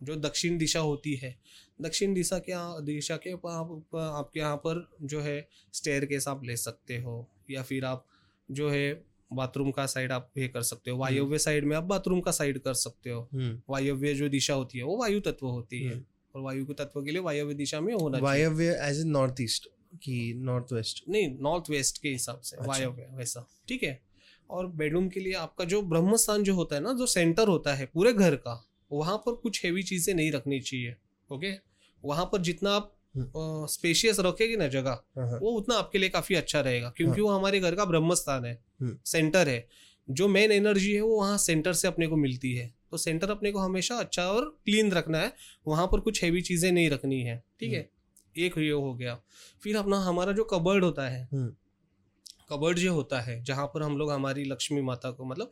[0.00, 1.34] जो दक्षिण दिशा होती है
[1.80, 6.56] दक्षिण दिशा के दिशा के आप, आपके यहाँ पर जो है स्टेयर केस आप ले
[6.56, 8.06] सकते हो या फिर आप
[8.48, 9.02] जो है
[9.32, 12.58] बाथरूम का साइड आप ये कर सकते हो वायव्य साइड में आप बाथरूम का साइड
[12.58, 16.04] कर सकते हो। हम्म, वायव्य जो दिशा होती है वो वायु तत्व होती है। हम्म।
[16.34, 19.68] और वायु के तत्व के लिए वायव्य दिशा में होना वायव्य एज ए नॉर्थ ईस्ट
[20.02, 24.00] की नॉर्थ वेस्ट नहीं नॉर्थ वेस्ट के हिसाब से अच्छा। वायव्य वैसा। ठीक है?
[24.50, 27.74] और बेडरूम के लिए आपका जो ब्रह्म स्थान जो होता है ना जो सेंटर होता
[27.74, 28.62] है पूरे घर का
[28.92, 30.94] वहाँ पर कुछ हेवी चीज़ें नहीं रखनी चाहिए
[31.30, 31.52] ओके
[32.04, 36.34] वहाँ पर जितना आप हम्म। स्पेशियस रखेगी ना जगह हाँ, वो उतना आपके लिए काफ़ी
[36.34, 39.66] अच्छा रहेगा क्योंकि वो हमारे घर का ब्रह्म स्थान है हम्म। सेंटर है।
[40.08, 43.52] जो मेन एनर्जी है वो वहाँ सेंटर से अपने को मिलती है। तो सेंटर अपने
[43.52, 45.32] को हमेशा अच्छा और क्लीन रखना है
[45.66, 47.88] वहाँ पर कुछ हैवी चीज़ें नहीं रखनी है ठीक है?
[48.36, 49.18] एक ये हो गया।
[49.62, 51.52] फिर अपना हमारा जो कबर्ड होता है हम्म।
[52.50, 55.50] कबर्ड जो होता है जहाँ पर हम लोग हमारी लक्ष्मी माता को मतलब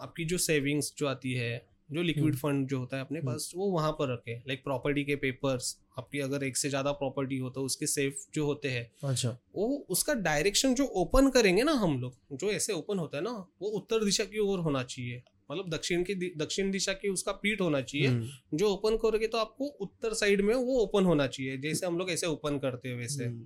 [0.00, 3.52] आपकी जो सेविंग्स जो आती है जो लिक्विड हम्म। फंड जो होता है अपने पास
[3.56, 7.50] वो वहाँ पर रखे लाइक प्रॉपर्टी के पेपर्स आपकी अगर एक से ज़्यादा प्रॉपर्टी हो
[7.50, 11.98] तो उसके सेफ़ जो होते हैं अच्छा। वो उसका डायरेक्शन जो ओपन करेंगे ना हम
[12.00, 13.30] लोग जो ऐसे ओपन होता है ना
[13.62, 17.60] वो उत्तर दिशा की ओर होना चाहिए। मतलब दक्षिण की दक्षिण दिशा की उसका पीठ
[17.60, 21.56] होना चाहिए। हम्म, जो ओपन करोगे तो आपको उत्तर साइड में वो ओपन होना चाहिए
[21.58, 23.44] जैसे हम लोग ऐसे ओपन करते हैं वैसे हम्म,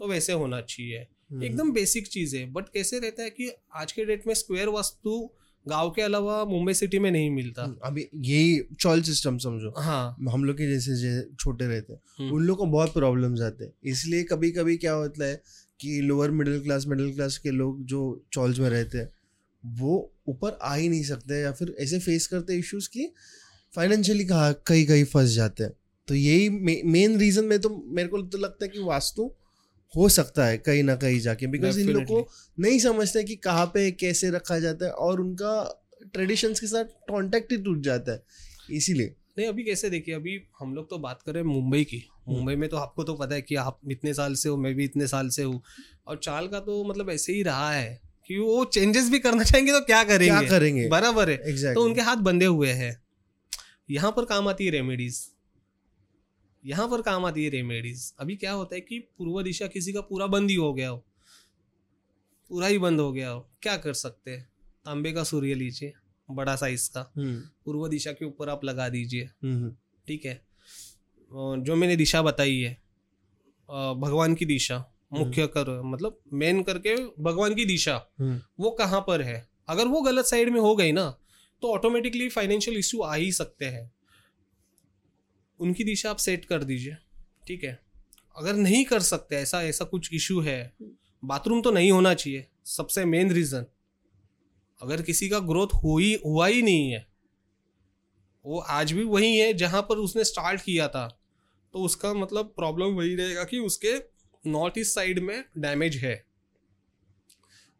[0.00, 3.92] तो वैसे होना चाहिए। हम्म, एकदम बेसिक चीज़ है बट कैसे रहता है कि आज
[3.92, 5.30] के डेट में स्क्वायर वास्तु
[5.68, 10.16] गाँव के अलावा मुंबई सिटी में नहीं मिलता। हम्म, अभी यही चॉल सिस्टम समझो। हाँ।
[10.30, 13.64] हम लोग के जैसे जे- छोटे रहते हैं। हम्म। उन लोग को बहुत प्रॉब्लम्स आते
[13.64, 15.42] हैं। इसलिए कभी कभी क्या होता है
[15.80, 19.08] कि lower middle class middle class के लोग जो चॉल्स में रहते हैं
[19.66, 23.12] वो ऊपर आ ही नहीं सकते या फिर ऐसे फेस करते इश्यूज़ की
[23.74, 25.72] फाइनेंशियली कहा कहीं कहीं फंस जाते हैं।
[26.08, 26.48] तो यही
[26.84, 29.32] मेन रीजन में तो मेरे को तो लगता है कि वास्तु
[29.94, 32.26] हो सकता है कहीं ना कहीं जाके बिकॉज़ इन लोग को
[32.58, 35.54] नहीं समझते कि कहाँ पे कैसे रखा जाता है और उनका
[36.14, 38.22] ट्रेडिशंस के साथ कॉन्टेक्ट ही टूट जाता है
[38.70, 42.54] इसीलिए। नहीं अभी कैसे देखिए अभी हम लोग तो बात करें मुंबई की। हम्म। मुंबई
[42.56, 45.06] में तो आपको तो पता है कि आप इतने साल से हो मैं भी इतने
[45.06, 45.62] साल से हूँ।
[46.06, 49.72] और चाल का तो मतलब ऐसे ही रहा है कि वो चेंजेस भी करना चाहेंगे
[49.72, 50.38] तो क्या करेंगे?
[50.38, 50.88] क्या करेंगे?
[50.88, 52.96] बराबर है। एग्जैक्टली तो उनके हाथ बंधे हुए हैं।
[53.90, 55.20] यहाँ पर काम आती है रेमेडीज
[56.64, 60.00] यहाँ पर काम आती है रेमेडीज अभी क्या होता है कि पूर्व दिशा किसी का
[60.00, 61.04] पूरा बंद ही हो गया हो।
[62.50, 64.48] पूरा ही बंद हो गया हो। क्या कर सकते हैं?
[64.84, 65.92] तांबे का सूर्य लीजिए
[66.28, 69.28] बड़ा साइज़ का। पूर्व दिशा के ऊपर आप लगा दीजिए।
[70.06, 70.34] ठीक है?
[71.30, 72.72] जो मैंने दिशा बताई है
[73.68, 77.96] भगवान की दिशा मुख्य कर मतलब मेन करके भगवान की दिशा
[78.60, 79.48] वो कहाँ पर है?
[79.68, 81.08] अगर वो गलत साइड में हो गई ना
[81.62, 83.90] तो ऑटोमेटिकली फाइनेंशियल इश्यू आ ही सकते हैं।
[85.60, 86.96] उनकी दिशा आप सेट कर दीजिए,
[87.46, 87.78] ठीक है?
[88.36, 90.72] अगर नहीं कर सकते, ऐसा ऐसा कुछ इश्यू है
[91.22, 93.66] बाथरूम तो नहीं होना चाहिए, सबसे मेन रीज़न
[94.80, 97.06] अगर किसी का ग्रोथ हो ही, हुआ ही नहीं है,
[98.44, 101.06] वो आज भी वही है, जहाँ पर उसने स्टार्ट किया था
[101.74, 103.92] तो उसका मतलब प्रॉब्लम वही रहेगा कि उसके
[104.44, 106.14] नॉर्थ ईस्ट साइड में डैमेज है।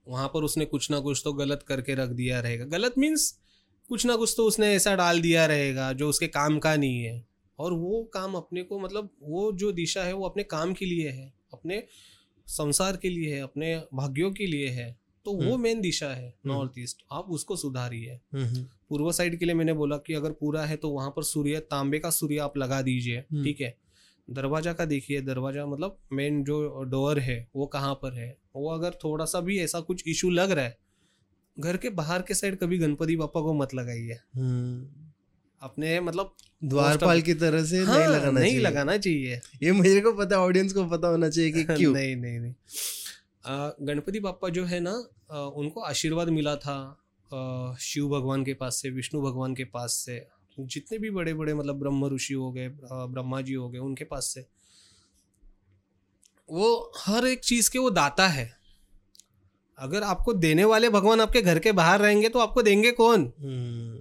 [0.07, 3.31] वहाँ पर उसने कुछ ना कुछ तो गलत करके रख दिया रहेगा। गलत मीन्स
[3.91, 7.30] कुछ ना कुछ तो उसने ऐसा डाल दिया रहेगा, जो उसके काम का नहीं है।
[7.61, 11.09] और वो काम अपने को मतलब वो जो दिशा है वो अपने काम के लिए
[11.09, 11.83] है अपने
[12.47, 14.89] संसार के लिए है अपने भाग्यों के लिए है
[15.27, 18.19] तो वो हम्म। मेन दिशा है नॉर्थ ईस्ट आप उसको सुधारिए।
[18.89, 21.99] पूर्व साइड के लिए मैंने बोला कि अगर पूरा है तो वहाँ पर सूर्य तांबे
[21.99, 23.75] का सूर्य आप लगा दीजिए हम्म। ठीक है?
[24.29, 28.37] दरवाज़ा का देखिए दरवाज़ा मतलब मेन जो डोर है वो कहाँ पर है?
[28.57, 30.79] वो अगर थोड़ा सा भी ऐसा कुछ इशू लग रहा है
[31.57, 34.19] घर के बाहर के साइड कभी गणपति बापा को मत लगाइए।
[35.63, 36.35] अपने मतलब
[36.65, 40.39] द्वारपाल की तरह से हाँ, नहीं लगाना नहीं चाहिए। लगाना चाहिए। ये मुझे को पता
[40.41, 42.55] ऑडियंस को पता होना चाहिए कि क्यों। नहीं नहीं नहीं।
[43.87, 44.93] गणपति बापा जो है ना
[45.57, 46.77] उनको आशीर्वाद मिला था
[47.81, 50.27] शिव भगवान के पास से विष्णु भगवान के पास से।
[50.61, 54.25] जितने भी बड़े बड़े मतलब ब्रह्म ऋषि हो गए ब्रह्मा जी हो गए उनके पास
[54.35, 54.45] से।
[56.49, 58.51] वो हर एक चीज़ के वो दाता है।
[59.79, 63.21] अगर आपको देने वाले भगवान आपके घर के बाहर रहेंगे तो आपको देंगे कौन?
[63.41, 63.99] हम्म,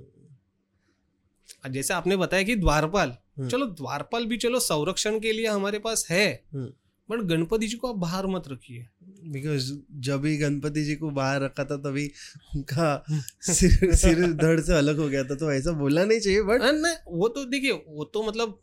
[1.64, 6.06] जैसे आपने बताया कि द्वारपाल हम्म। चलो द्वारपाल भी चलो संरक्षण के लिए हमारे पास
[6.10, 6.72] है हम्म।
[7.10, 8.88] बट गणपति जी को आप बाहर मत रखिए।
[9.26, 12.11] बिकॉज़ जब भी गणपति जी को बाहर रखा था तभी
[12.56, 13.06] उनका
[13.41, 17.18] सिर सिर धड़ से अलग हो गया था तो ऐसा बोलना नहीं चाहिए बट नहीं
[17.18, 18.60] वो तो देखिए वो तो मतलब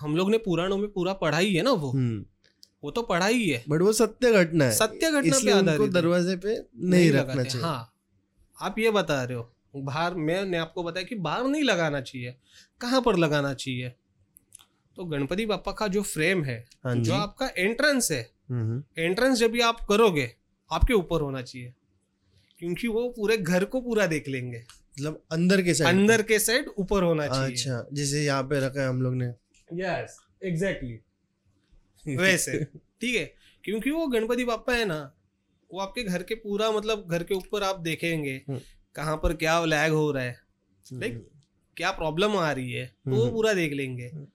[0.00, 1.92] हम लोग ने पुराणों में पूरा पढ़ा ही है ना वो।
[2.84, 6.36] वो तो पढ़ा ही है। बट वो सत्य घटना है। सत्य घटना पे आधारित दरवाजे
[6.36, 7.94] पे नहीं रखना चाहिए। हाँ।
[8.62, 12.36] आप ये बता रहे हो बाहर मैंने आपको बताया कि बाहर नहीं लगाना चाहिए।
[12.80, 13.92] कहाँ पर लगाना चाहिए?
[14.96, 19.50] तो गणपति बापा का जो फ्रेम है हाँ जो आपका एंट्रेंस है हम्म, एंट्रेंस जब
[19.50, 20.34] भी आप करोगे
[20.72, 21.74] आपके ऊपर होना चाहिए।
[22.58, 26.68] क्योंकि वो पूरे घर को पूरा देख लेंगे। मतलब अंदर के साइड अंदर के। साइड
[26.78, 29.26] ऊपर होना चाहिए। अच्छा जैसे यहाँ पे रखा है हम लोग ने।
[29.72, 30.98] यस एग्जैक्टली
[32.16, 33.34] वैसे ठीक है?
[33.64, 35.14] क्योंकि वो गणपति बापा है ना
[35.74, 38.60] वो आपके घर के पूरा मतलब घर के ऊपर आप देखेंगे। हम्म।
[38.98, 40.36] कहाँ पर क्या लैग हो रहा है?
[40.86, 41.26] हम्म, देख,
[41.76, 42.86] क्या प्रॉब्लम आ रही है?
[42.86, 44.26] तो वो हम्म। पूरा देख लेंगे। हम्म।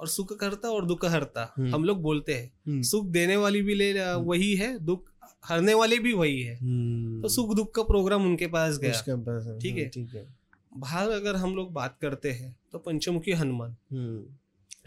[0.00, 3.62] और सुख करता और दुख हरता हम्म। हम लोग बोलते हैं। हम्म, सुख देने वाली
[3.62, 5.10] भी ले वही है दुख
[5.44, 8.92] हरने वाली भी वही है। हम्म, तो सुख दुख का प्रोग्राम उनके पास गया।
[9.58, 10.26] ठीक है। हाँ, ठीक है।
[10.76, 14.24] बाहर अगर हम लोग बात करते हैं तो पंचमुखी हनुमान। हम्म,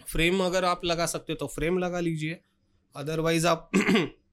[0.08, 2.40] फ्रेम अगर आप लगा सकते हो तो फ्रेम लगा लीजिए।
[2.96, 3.72] अदरवाइज़ आप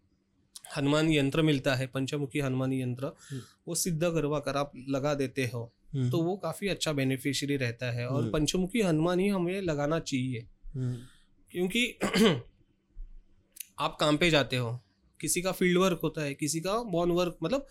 [0.76, 5.46] हनुमान यंत्र मिलता है पंचमुखी हनुमान यंत्र हम्म। वो सिद्ध करवा कर आप लगा देते
[5.46, 9.60] हो हम्म, तो वो काफ़ी अच्छा बेनिफिशियरी रहता है और हम्म। पंचमुखी हनुमान ही हमें
[9.60, 10.46] लगाना चाहिए
[10.76, 11.98] क्योंकि
[13.78, 14.80] आप काम पे जाते हो
[15.20, 17.66] किसी का फ़ील्ड वर्क होता है किसी का बॉन वर्क मतलब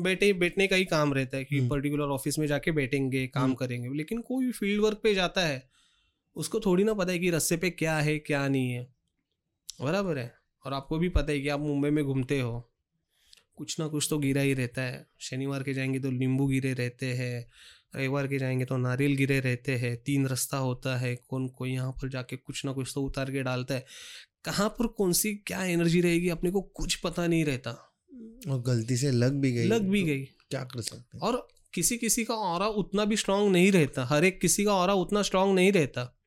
[0.00, 3.88] बैठे बैठने का ही काम रहता है कि। पर्टिकुलर ऑफ़िस में जाके बैठेंगे काम। करेंगे
[3.88, 5.70] लेकिन कोई फ़ील्ड वर्क पे जाता है
[6.36, 8.94] उसको थोड़ी ना पता है कि रस्से पे क्या है क्या नहीं है
[9.80, 12.68] बराबर है और आपको भी पता है कि आप मुंबई में घूमते हो
[13.56, 17.06] कुछ ना कुछ तो गिरा ही रहता है। शनिवार के जाएँगे तो नींबू गिरे रहते
[17.06, 17.46] हैं
[17.96, 21.92] रविवार के जाएँगे तो नारियल गिरे रहते हैं तीन रास्ता होता है कौन कोई यहाँ
[21.92, 23.84] पर जाके कुछ ना कुछ तो उतार के डालता है।
[24.44, 27.70] कहाँ पर कौन सी क्या एनर्जी रहेगी अपने को कुछ पता नहीं रहता।
[28.50, 31.20] और गलती से लग भी गई। लग भी तो गई। क्या कर सकते हैं?
[31.20, 34.90] और किसी किसी का और उतना भी स्ट्रांग नहीं रहता हर एक किसी का और
[34.90, 36.18] उतना स्ट्रांग नहीं रहता।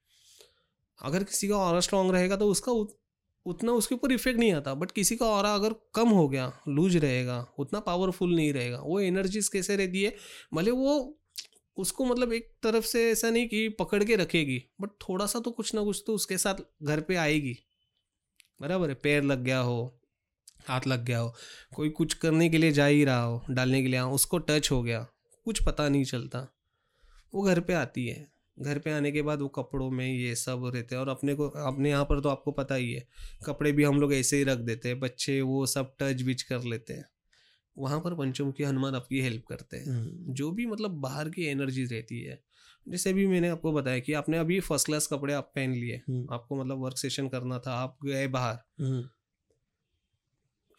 [0.99, 2.97] अगर किसी का और स्ट्रांग रहेगा तो उसका उत,
[3.45, 6.97] उतना उसके ऊपर इफ़ेक्ट नहीं आता बट किसी का और अगर कम हो गया लूज
[6.97, 10.15] रहेगा उतना पावरफुल नहीं रहेगा वो एनर्जीज कैसे रहती है?
[10.53, 11.17] भले वो
[11.77, 15.51] उसको मतलब एक तरफ़ से ऐसा नहीं कि पकड़ के रखेगी बट थोड़ा सा तो
[15.51, 17.57] कुछ ना कुछ तो उसके साथ घर पे आएगी।
[18.61, 19.99] बराबर है पैर लग गया हो
[20.67, 21.33] हाथ लग गया हो
[21.75, 24.71] कोई कुछ करने के लिए जा ही रहा हो डालने के लिए हाँ, उसको टच
[24.71, 25.07] हो गया
[25.45, 26.47] कुछ पता नहीं चलता
[27.33, 30.71] वो घर पे आती है। घर पे आने के बाद वो कपड़ों में ये सब
[30.75, 33.07] रहते हैं और अपने को अपने यहाँ पर तो आपको पता ही है
[33.45, 36.63] कपड़े भी हम लोग ऐसे ही रख देते हैं बच्चे वो सब टच विच कर
[36.63, 37.05] लेते हैं।
[37.77, 41.85] वहाँ पर पंचमुखी हनुमान आपकी हेल्प करते हैं। हम्म, जो भी मतलब बाहर की एनर्जी
[41.85, 42.39] रहती है
[42.87, 46.27] जैसे भी मैंने आपको बताया कि आपने अभी फ़र्स्ट क्लास कपड़े आप पहन लिए हम्म,
[46.31, 49.03] आपको मतलब वर्क सेशन करना था आप गए बाहर हम्म,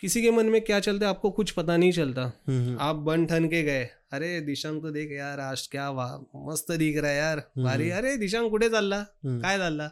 [0.00, 3.26] किसी के मन में क्या चलता है आपको कुछ पता नहीं चलता। हम्म, आप बन
[3.26, 6.16] ठन के गए। अरे दिशांक तो देख यार आज क्या वाह
[6.48, 7.98] मस्त दिख रहा है यार। भारी हम्म.
[7.98, 9.90] अरे दिशांक कुठे चालला हम्म, काय चालला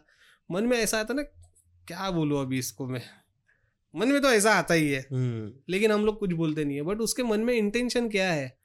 [0.51, 1.23] मन में ऐसा आता ना
[1.89, 3.03] क्या बोलूँ अभी इसको मैं?
[3.95, 6.83] मन में तो ऐसा आता ही है। हम्म, लेकिन हम लोग कुछ बोलते नहीं है।
[6.83, 8.59] बट उसके मन में इंटेंशन क्या है?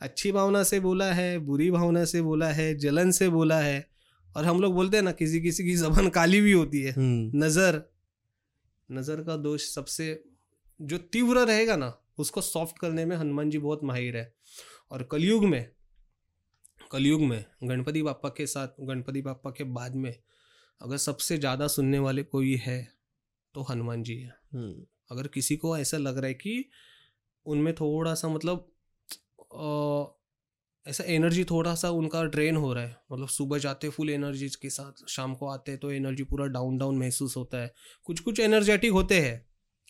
[0.00, 3.86] अच्छी भावना से बोला है बुरी भावना से बोला है जलन से बोला है।
[4.36, 7.44] और हम लोग बोलते हैं ना किसी किसी की जबान काली भी होती है। हम्म,
[7.44, 7.82] नज़र।
[8.90, 10.24] नज़र का दोष सबसे
[10.84, 14.32] जो तीव्र रहेगा ना उसको सॉफ्ट करने में हनुमान जी बहुत माहिर है।
[14.90, 15.66] और कलयुग में
[16.90, 20.14] कलयुग में गणपति बापा के साथ गणपति बापा के बाद में
[20.80, 22.78] अगर सबसे ज़्यादा सुनने वाले कोई है
[23.54, 26.64] तो हनुमान जी है। हम्म, अगर किसी को ऐसा लग रहा है कि
[27.46, 28.70] उनमें थोड़ा सा मतलब
[29.54, 30.14] अ,
[30.86, 34.70] ऐसा एनर्जी थोड़ा सा उनका ड्रेन हो रहा है मतलब सुबह जाते फुल एनर्जी के
[34.70, 37.72] साथ शाम को आते तो एनर्जी पूरा डाउन डाउन महसूस होता है।
[38.04, 39.46] कुछ कुछ एनर्जेटिक होते हैं।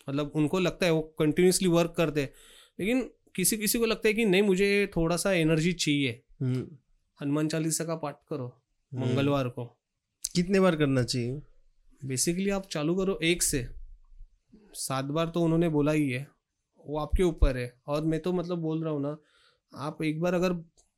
[0.08, 2.32] मतलब उनको लगता है वो कंटिन्यूसली वर्क करते हैं।
[2.80, 6.68] लेकिन किसी किसी को लगता है कि नहीं मुझे थोड़ा सा एनर्जी चाहिए। हम्म,
[7.22, 8.62] हनुमान चालीसा का पाठ करो
[8.92, 9.64] हम्म। मंगलवार को।
[10.34, 11.42] कितने बार करना चाहिए?
[12.04, 13.68] बेसिकली आप चालू करो एक से।
[14.72, 16.28] सात बार तो उन्होंने बोला ही है।
[16.86, 19.18] वो आपके ऊपर है। और मैं तो मतलब बोल रहा हूँ ना
[19.74, 20.52] आप एक बार अगर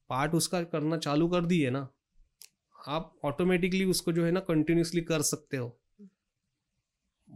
[0.08, 1.88] पार्ट उसका करना चालू कर दिए ना
[2.86, 5.80] आप ऑटोमेटिकली उसको जो है ना कंटिन्यूसली कर सकते हो।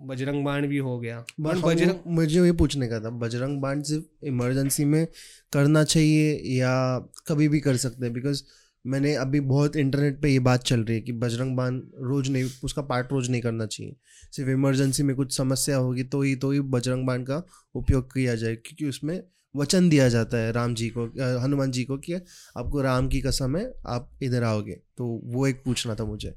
[0.00, 4.84] बजरंग बाण भी हो गया। बजरंग मुझे ये पूछने का था बजरंग बाण सिर्फ़ इमरजेंसी
[4.84, 5.06] में
[5.52, 6.98] करना चाहिए या
[7.28, 8.12] कभी भी कर सकते हैं?
[8.14, 8.42] बिकॉज़
[8.84, 12.44] मैंने अभी बहुत इंटरनेट पे ये बात चल रही है कि बजरंग बाण रोज नहीं
[12.64, 13.96] उसका पार्ट रोज नहीं करना चाहिए।
[14.32, 17.42] सिर्फ़ इमरजेंसी में कुछ समस्या होगी तो ही तो ही बजरंग बाण का
[17.74, 19.22] उपयोग किया जाए क्योंकि उसमें
[19.56, 21.04] वचन दिया जाता है राम जी को
[21.42, 22.12] हनुमान जी को कि
[22.56, 26.34] आपको राम की कसम है आप इधर आओगे। तो वो एक पूछना था मुझे।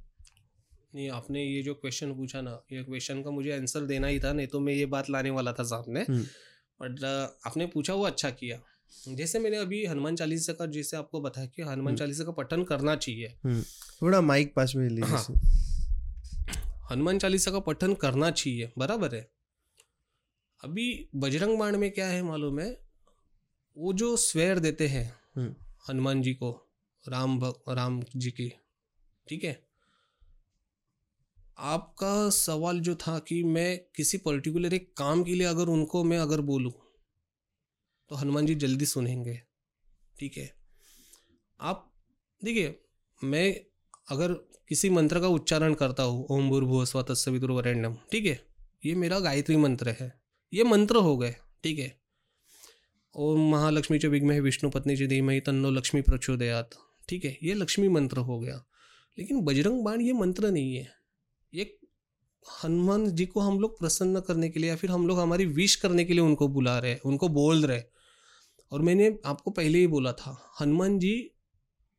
[0.93, 4.33] नहीं आपने ये जो क्वेश्चन पूछा ना ये क्वेश्चन का मुझे आंसर देना ही था
[4.33, 6.23] नहीं तो मैं ये बात लाने वाला था सामने हम्म।
[6.79, 7.03] बट
[7.45, 8.59] आपने पूछा वो अच्छा किया
[8.93, 12.63] जैसे मैंने अभी हनुमान चालीसा का जैसे आपको बताया कि हनुमान हम्म। चालीसा का पठन
[12.63, 13.35] करना चाहिए
[14.01, 15.25] थोड़ा माइक पास में लीजिए हाँ।
[16.91, 19.27] हनुमान चालीसा का पठन करना चाहिए बराबर है
[20.63, 22.69] अभी बजरंग बाण में क्या है मालूम है
[23.77, 25.05] वो जो स्वेर देते हैं
[25.35, 25.55] हम्म।
[25.89, 26.51] हनुमान जी को
[27.05, 28.51] राम भग राम जी की
[29.27, 29.61] ठीक है
[31.57, 36.17] आपका सवाल जो था कि मैं किसी पर्टिकुलर एक काम के लिए अगर उनको मैं
[36.17, 36.71] अगर बोलूँ
[38.09, 39.41] तो हनुमान जी जल्दी सुनेंगे,
[40.19, 40.53] ठीक है?
[41.59, 41.93] आप
[42.43, 42.79] देखिए,
[43.23, 43.55] मैं
[44.09, 44.33] अगर
[44.69, 47.01] किसी मंत्र का उच्चारण करता हूँ, ओम भूर्भुव स्व
[48.11, 48.45] ठीक है?
[48.85, 50.21] ये मेरा गायत्री मंत्र है।
[50.53, 52.01] ये मंत्र हो गए, ठीक है?
[53.15, 56.69] ओम महालक्ष्मी च विघ्न विष्णु पत्नी च धीमहि तन्नो लक्ष्मी प्रचोदयात,
[57.09, 57.37] ठीक है?
[57.43, 58.65] ये लक्ष्मी मंत्र हो गया।
[59.19, 61.02] लेकिन बजरंग बाण ये मंत्र नहीं है।
[61.53, 61.63] ये
[62.45, 65.75] हनुमान जी को हम लोग प्रसन्न करने के लिए या फिर हम लोग हमारी विश
[65.75, 67.85] करने के लिए उनको बुला रहे हैं उनको बोल रहे हैं।
[68.71, 71.13] और मैंने आपको पहले ही बोला था हनुमान जी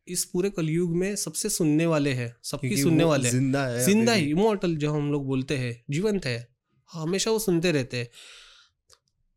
[0.08, 4.24] इस पूरे कलयुग में सबसे सुनने वाले हैं सबकी सुनने वाले ज़िंदा है ज़िंदा ही
[4.24, 6.48] भी। इमोर्टल जो हम लोग बोलते हैं जीवंत है
[6.90, 8.08] हमेशा वो सुनते रहते हैं।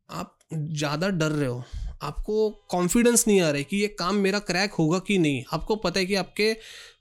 [0.08, 1.62] आप ज़्यादा डर रहे हो
[2.02, 5.76] आपको कॉन्फिडेंस नहीं आ रहा है कि ये काम मेरा क्रैक होगा कि नहीं। आपको
[5.76, 6.54] पता है कि आपके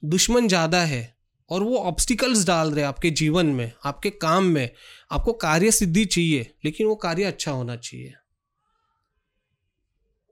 [0.06, 1.17] दुश्मन ज़्यादा है
[1.50, 4.70] और वो ऑब्स्टिकल्स डाल रहे हैं आपके जीवन में आपके काम में।
[5.12, 8.14] आपको कार्य सिद्धि चाहिए लेकिन वो कार्य अच्छा होना चाहिए।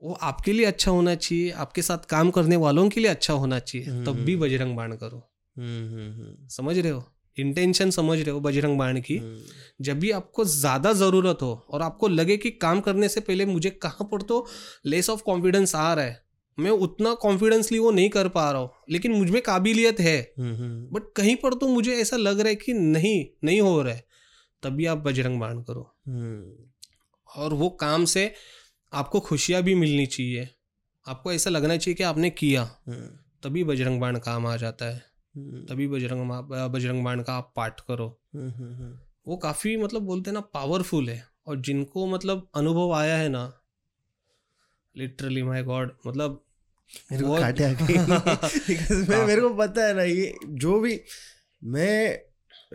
[0.01, 3.59] वो आपके लिए अच्छा होना चाहिए आपके साथ काम करने वालों के लिए अच्छा होना
[3.59, 5.29] चाहिए। तब भी बजरंग बाण करो।
[6.49, 7.03] समझ रहे हो?
[7.37, 9.19] इंटेंशन समझ रहे हो बजरंग बाण की?
[9.81, 13.69] जब भी आपको ज़्यादा ज़रूरत हो और आपको लगे कि काम करने से पहले मुझे
[13.69, 14.45] कहाँ पर तो
[14.85, 16.24] लेस ऑफ़ कॉन्फिडेंस आ रहा है
[16.57, 21.35] मैं उतना कॉन्फिडेंसली वो नहीं कर पा रहा हूँ लेकिन मुझमें काबिलियत है। बट कहीं
[21.35, 24.05] पर तो मुझे ऐसा लग रहा है कि नहीं नहीं हो रहा है।
[24.63, 25.81] तभी आप बजरंग बाण करो।
[27.29, 28.33] और वो काम से
[28.93, 30.49] आपको खुशियाँ भी मिलनी चाहिए।
[31.07, 32.63] आपको ऐसा लगना चाहिए कि आपने किया।
[33.43, 35.03] तभी बजरंग बाण काम आ जाता है।
[35.65, 36.31] तभी बजरंग
[36.71, 38.07] बजरंग बाण का आप पाठ करो।
[39.27, 43.61] वो काफ़ी मतलब बोलते हैं ना पावरफुल है। और जिनको मतलब अनुभव आया है ना
[44.95, 46.44] लिटरली माय गॉड मतलब
[47.11, 47.69] मेरे को काटे आ
[48.91, 51.01] मैं मेरे को पता है ना ये जो भी
[51.63, 52.19] मैं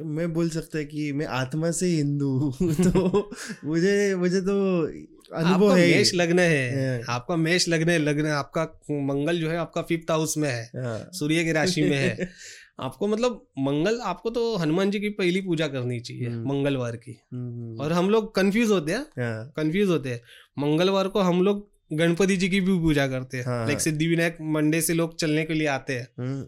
[0.05, 3.31] मैं बोल सकता है कि मैं आत्मा से हिंदू तो
[3.65, 4.87] मुझे मुझे तो
[5.35, 10.11] अनुभव है मेष लग्न है। आपका मेष लग्न लग्न आपका मंगल जो है आपका फिफ्थ
[10.11, 12.31] हाउस में है। हाँ। सूर्य की राशि में है।
[12.81, 17.21] आपको मतलब मंगल आपको तो हनुमान जी की पहली पूजा करनी चाहिए हम्म। मंगलवार की।
[17.33, 19.07] हम्म। और हम लोग कंफ्यूज होते हैं।
[19.49, 20.21] कंफ्यूज हाँ। होते हैं।
[20.59, 24.37] मंगलवार को हम लोग गणपति जी की भी पूजा करते हैं। लाइक हाँ। सिद्धि विनायक
[24.41, 26.47] मंडे से लोग चलने के लिए आते हैं। हम्म।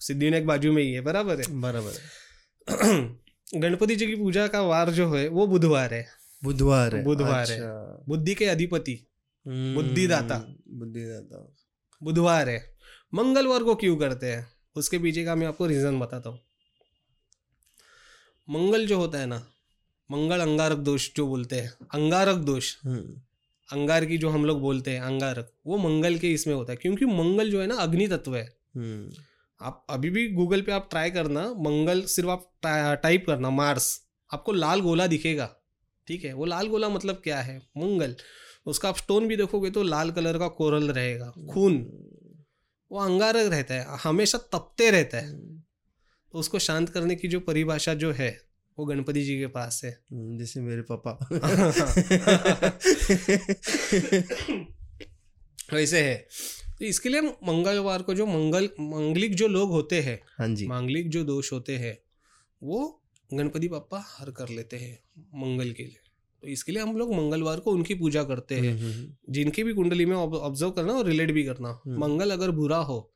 [0.00, 1.60] सिद्धि विनायक बाजू में ही है बराबर है?
[1.60, 1.92] बराबर
[3.58, 6.06] गणपति जी की पूजा का वार जो है वो बुधवार है।
[6.44, 9.06] बुधवार है। बुधवार है। अच्छा। बुद्धि के अधिपति
[9.46, 10.38] हम्म, बुद्धिदाता।
[10.68, 11.54] बुद्धिदाता।
[12.02, 12.76] बुधवार है।
[13.14, 14.46] मंगलवार को क्यों करते हैं?
[14.76, 16.40] उसके पीछे का मैं आपको रीजन बताता हूँ।
[18.50, 19.46] मंगल जो होता है ना
[20.10, 23.20] मंगल अंगारक दोष जो बोलते हैं अंगारक दोष। हम्म।
[23.72, 27.06] अंगार की जो हम लोग बोलते हैं अंगारक वो मंगल के इसमें होता है क्योंकि
[27.06, 28.44] मंगल जो है ना अग्नि तत्व है।
[28.76, 29.12] हम्म।
[29.60, 32.50] आप अभी भी गूगल पे आप ट्राई करना मंगल सिर्फ़ आप
[33.02, 33.88] टाइप करना मार्स
[34.30, 35.50] आपको लाल गोला दिखेगा
[36.08, 36.32] ठीक है?
[36.32, 37.58] वो लाल गोला मतलब क्या है?
[37.76, 38.14] मंगल।
[38.66, 41.74] उसका आप स्टोन भी देखोगे तो लाल कलर का कोरल रहेगा खून।
[42.90, 45.32] वो अंगारक रहता है हमेशा तपते रहता है।
[46.32, 48.30] तो उसको शांत करने की जो परिभाषा जो है
[48.78, 51.28] वो गणपति जी के पास है। हम्म, जैसे मेरे पापा।
[55.74, 56.28] वैसे है।
[56.78, 61.10] तो इसके लिए मंगलवार को जो मंगल मंगलिक जो लोग होते हैं हाँ जी। मांगलिक
[61.10, 61.98] जो दोष होते हैं
[62.62, 63.02] वो
[63.34, 65.96] गणपति पापा हर कर लेते हैं मंगल के लिए।
[66.42, 69.74] तो इसके लिए हम लोग मंगलवार को उनकी पूजा करते हैं। हम्म, हम्म। जिनकी भी
[69.74, 73.12] कुंडली में ऑब्ज़र्व करना और रिलेट भी करना। मंगल अगर बुरा हो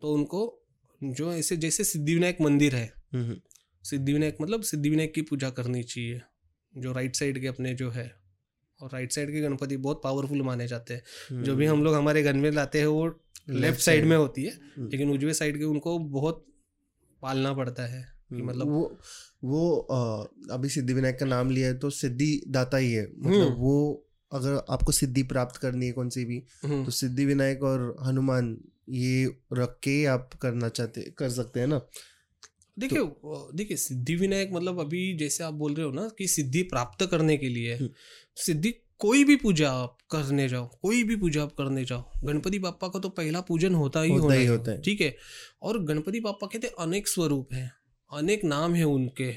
[0.00, 0.62] तो उनको
[1.02, 2.92] जो ऐसे जैसे सिद्धिविनायक मंदिर है
[3.84, 6.20] सिद्धि विनायक मतलब सिद्धि विनायक की पूजा करनी चाहिए
[6.74, 8.10] जो राइट साइड के अपने जो है।
[8.80, 12.22] और राइट साइड के गणपति बहुत पावरफुल माने जाते हैं। जो भी हम लोग हमारे
[12.22, 13.06] घर में लाते हैं वो
[13.50, 16.44] लेफ़्ट साइड में होती है लेकिन उजवे साइड के उनको बहुत
[17.22, 18.02] पालना पड़ता है
[18.32, 18.98] कि मतलब वो
[19.44, 20.24] वो आ,
[20.54, 24.06] अभी सिद्धि विनायक का नाम लिया है तो सिद्धि दाता ही है। मतलब हम्म। वो
[24.32, 28.56] अगर आपको सिद्धि प्राप्त करनी है कौन सी भी हम्म। तो सिद्धि विनायक और हनुमान
[28.88, 31.80] ये रख के आप करना चाहते कर सकते हैं ना?
[32.80, 36.62] देखिए तो, देखिए सिद्धि विनायक मतलब अभी जैसे आप बोल रहे हो ना कि सिद्धि
[36.66, 37.88] प्राप्त करने के लिए हम्म।
[38.36, 42.88] सिद्धि कोई भी पूजा आप करने जाओ कोई भी पूजा आप करने जाओ गणपति बापा
[42.88, 45.14] का तो पहला पूजन होता ही होता ही होता है ठीक है
[45.62, 47.70] और गणपति बापा कहते अनेक स्वरूप हैं
[48.10, 49.30] अनेक नाम है उनके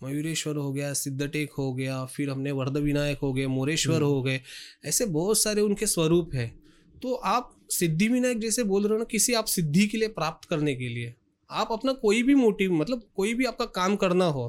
[0.00, 4.22] मयूरेश्वर हो गया सिद्धटेक हो गया फिर हमने वर्ध विनायक हो गए मोरेश्वर हम्म। हो
[4.22, 4.40] गए
[4.84, 6.46] ऐसे बहुत सारे उनके स्वरूप है
[6.94, 10.48] तो आप सिद्धि विनायक जैसे बोल रहे हो ना किसी आप सिद्धि के लिए प्राप्त
[10.48, 11.14] करने के लिए
[11.52, 14.44] आप अपना कोई भी मोटिव मतलब कोई भी आपका काम करना हो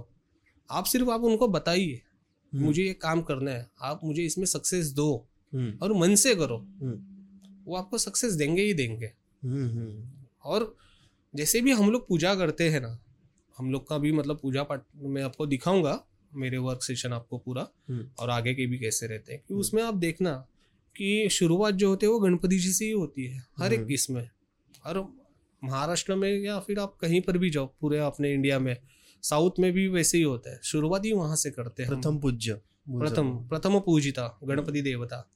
[0.70, 2.02] आप सिर्फ़ आप उनको बताइए
[2.54, 5.10] हम्म। मुझे ये काम करना है आप मुझे इसमें सक्सेस दो
[5.54, 6.58] हम्म। और मन से करो
[7.66, 9.12] वो आपको सक्सेस देंगे ही देंगे
[10.46, 10.76] और
[11.34, 12.98] जैसे भी हम लोग पूजा करते हैं ना
[13.58, 16.00] हम लोग का भी मतलब पूजा पाठ मैं आपको दिखाऊँगा
[16.36, 19.62] मेरे वर्क सेशन आपको पूरा हम्म। और आगे के भी कैसे रहते हैं कि हम्म।
[19.62, 20.34] उसमें आप देखना
[20.96, 23.92] कि शुरुआत जो होती है वो गणपति जी से ही होती है हर एक हम्म।
[23.92, 24.30] इसमें
[24.86, 24.98] हर
[25.64, 28.76] महाराष्ट्र में या फिर आप कहीं पर भी जाओ पूरे अपने इंडिया में
[29.24, 32.54] साउथ में भी वैसे ही होता है। शुरुआत ही वहाँ से करते हैं प्रथम पूज्य।
[32.90, 35.30] प्रथम प्रथम पूजिता गणपति देवता।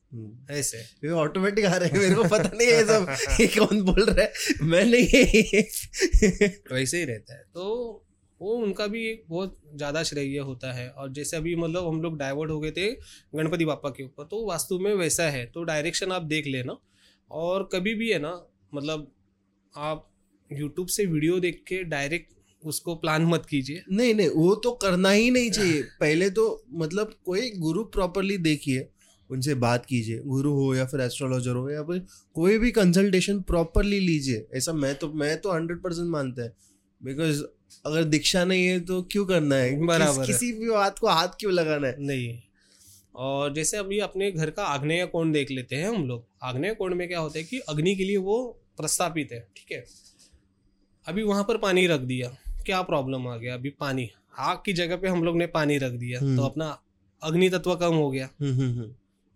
[0.52, 4.04] ऐसे। ये ऑटोमेटिक आ रहे हैं मेरे को पता नहीं है सब ये कौन बोल
[4.04, 4.32] रहा है?
[4.62, 5.04] मैं नहीं
[6.74, 8.04] वैसे ही रहता है। तो
[8.42, 12.18] वो उनका भी एक बहुत ज़्यादा श्रेय होता है। और जैसे अभी मतलब हम लोग
[12.18, 12.92] डाइवर्ट हो गए थे
[13.36, 16.78] गणपति बापा के ऊपर तो वास्तु में वैसा है। तो डायरेक्शन आप देख लेना।
[17.32, 18.34] और कभी भी है ना
[18.74, 19.12] मतलब
[19.78, 20.10] आप
[20.54, 22.34] यूट्यूब से वीडियो देख के डायरेक्ट
[22.66, 27.16] उसको प्लान मत कीजिए। नहीं नहीं वो तो करना ही नहीं चाहिए। पहले तो मतलब
[27.26, 28.90] कोई गुरु प्रॉपरली देखिए
[29.32, 34.00] उनसे बात कीजिए गुरु हो या फिर एस्ट्रोलॉजर हो या फिर कोई भी कंसल्टेशन प्रॉपरली
[34.00, 36.56] लीजिए। ऐसा मैं तो मैं तो हंड्रेड परसेंट मानता है।
[37.04, 37.44] बिकॉज़
[37.86, 39.86] अगर दीक्षा नहीं है तो क्यों करना है?
[39.86, 41.96] बराबर किस, किसी भी बात को हाथ क्यों लगाना है?
[42.00, 42.40] नहीं।
[43.16, 46.96] और जैसे अभी अपने घर का आग्नेय कोण देख लेते हैं हम लोग। आग्नेय कोण
[46.96, 49.86] में क्या होता है कि अग्नि के लिए वो प्रस्तापित है ठीक है?
[51.08, 52.30] अभी वहाँ पर पानी रख दिया।
[52.66, 53.54] क्या प्रॉब्लम आ गया?
[53.54, 54.10] अभी पानी
[54.40, 56.82] आग की जगह पे हम लोग ने पानी रख दिया हम्म। तो अपना
[57.24, 58.92] अग्नि तत्व कम हो गया। हम्म, हम्म, हम्म,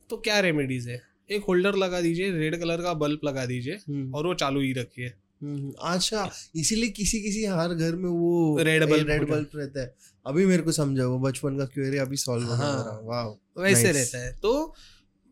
[0.10, 1.02] तो क्या रेमेडीज है?
[1.32, 4.74] एक होल्डर लगा दीजिए रेड कलर का बल्ब लगा दीजिए हम्म, और वो चालू ही
[4.74, 5.08] रखिए।
[5.42, 9.96] हम्म, अच्छा इसीलिए किसी किसी हर घर में वो रेड बल्ब रेड बल्ब रहता है।
[10.26, 14.34] अभी मेरे को समझा वो बचपन का क्वेरी अभी सॉल्व हाँ। वाह वैसे रहता है।
[14.34, 14.76] तो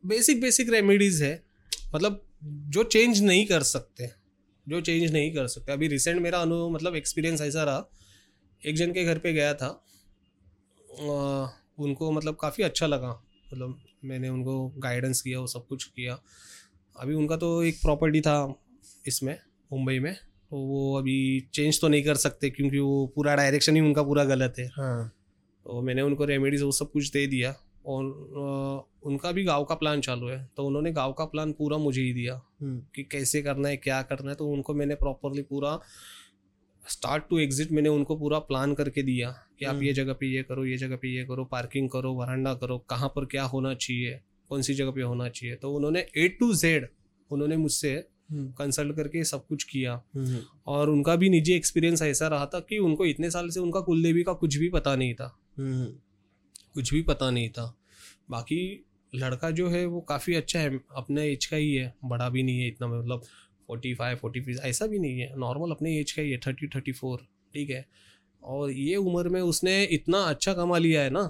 [0.05, 1.43] बेसिक बेसिक रेमेडीज है।
[1.95, 4.18] मतलब जो चेंज नहीं कर सकते।
[4.69, 7.85] जो चेंज नहीं कर सकते। अभी रिसेंट मेरा अनु मतलब एक्सपीरियंस ऐसा रहा
[8.63, 9.67] एक जन के घर पे गया था
[10.89, 13.11] अ, उनको मतलब काफ़ी अच्छा लगा
[13.53, 16.17] मतलब मैंने उनको गाइडेंस किया वो सब कुछ किया।
[16.95, 18.35] अभी उनका तो एक प्रॉपर्टी था
[19.05, 19.37] इसमें
[19.71, 21.17] मुंबई में तो वो अभी
[21.53, 25.07] चेंज तो नहीं कर सकते क्योंकि वो पूरा डायरेक्शन ही उनका पूरा गलत है। हाँ।
[25.65, 27.55] तो मैंने उनको रेमेडीज वो सब कुछ दे दिया।
[27.89, 32.01] और उनका भी गाँव का प्लान चालू है। तो उन्होंने गाँव का प्लान पूरा मुझे
[32.01, 35.79] ही दिया हम्म, कि कैसे करना है क्या करना है। तो उनको मैंने प्रॉपरली पूरा
[36.83, 39.29] स्टार्ट टू एग्जिट मैंने उनको पूरा प्लान करके दिया
[39.59, 42.13] कि आप हम्म। ये जगह पे ये करो ये जगह पे ये करो पार्किंग करो
[42.13, 46.05] वरांडा करो कहाँ पर क्या होना चाहिए कौन सी जगह पे होना चाहिए। तो उन्होंने
[46.17, 46.87] ए टू जेड
[47.31, 47.93] उन्होंने मुझसे
[48.31, 52.59] हम्म, कंसल्ट करके सब कुछ किया। हम्म, और उनका भी निजी एक्सपीरियंस ऐसा रहा था
[52.59, 55.85] कि उनको इतने साल से उनका कुलदेवी का कुछ भी पता नहीं था। हम्म,
[56.73, 57.75] कुछ भी पता नहीं था।
[58.31, 58.85] बाकी
[59.15, 62.61] लड़का जो है वो काफ़ी अच्छा है, अपने एज का ही है, बड़ा भी नहीं
[62.61, 63.23] है इतना मतलब
[63.67, 66.67] फोर्टी फाइव फोर्टी फाइव ऐसा भी नहीं है नॉर्मल अपने एज का ही है थर्टी
[66.67, 67.85] थर्टी फोर ठीक है।
[68.43, 71.23] और ये उम्र में उसने इतना अच्छा कमा लिया है ना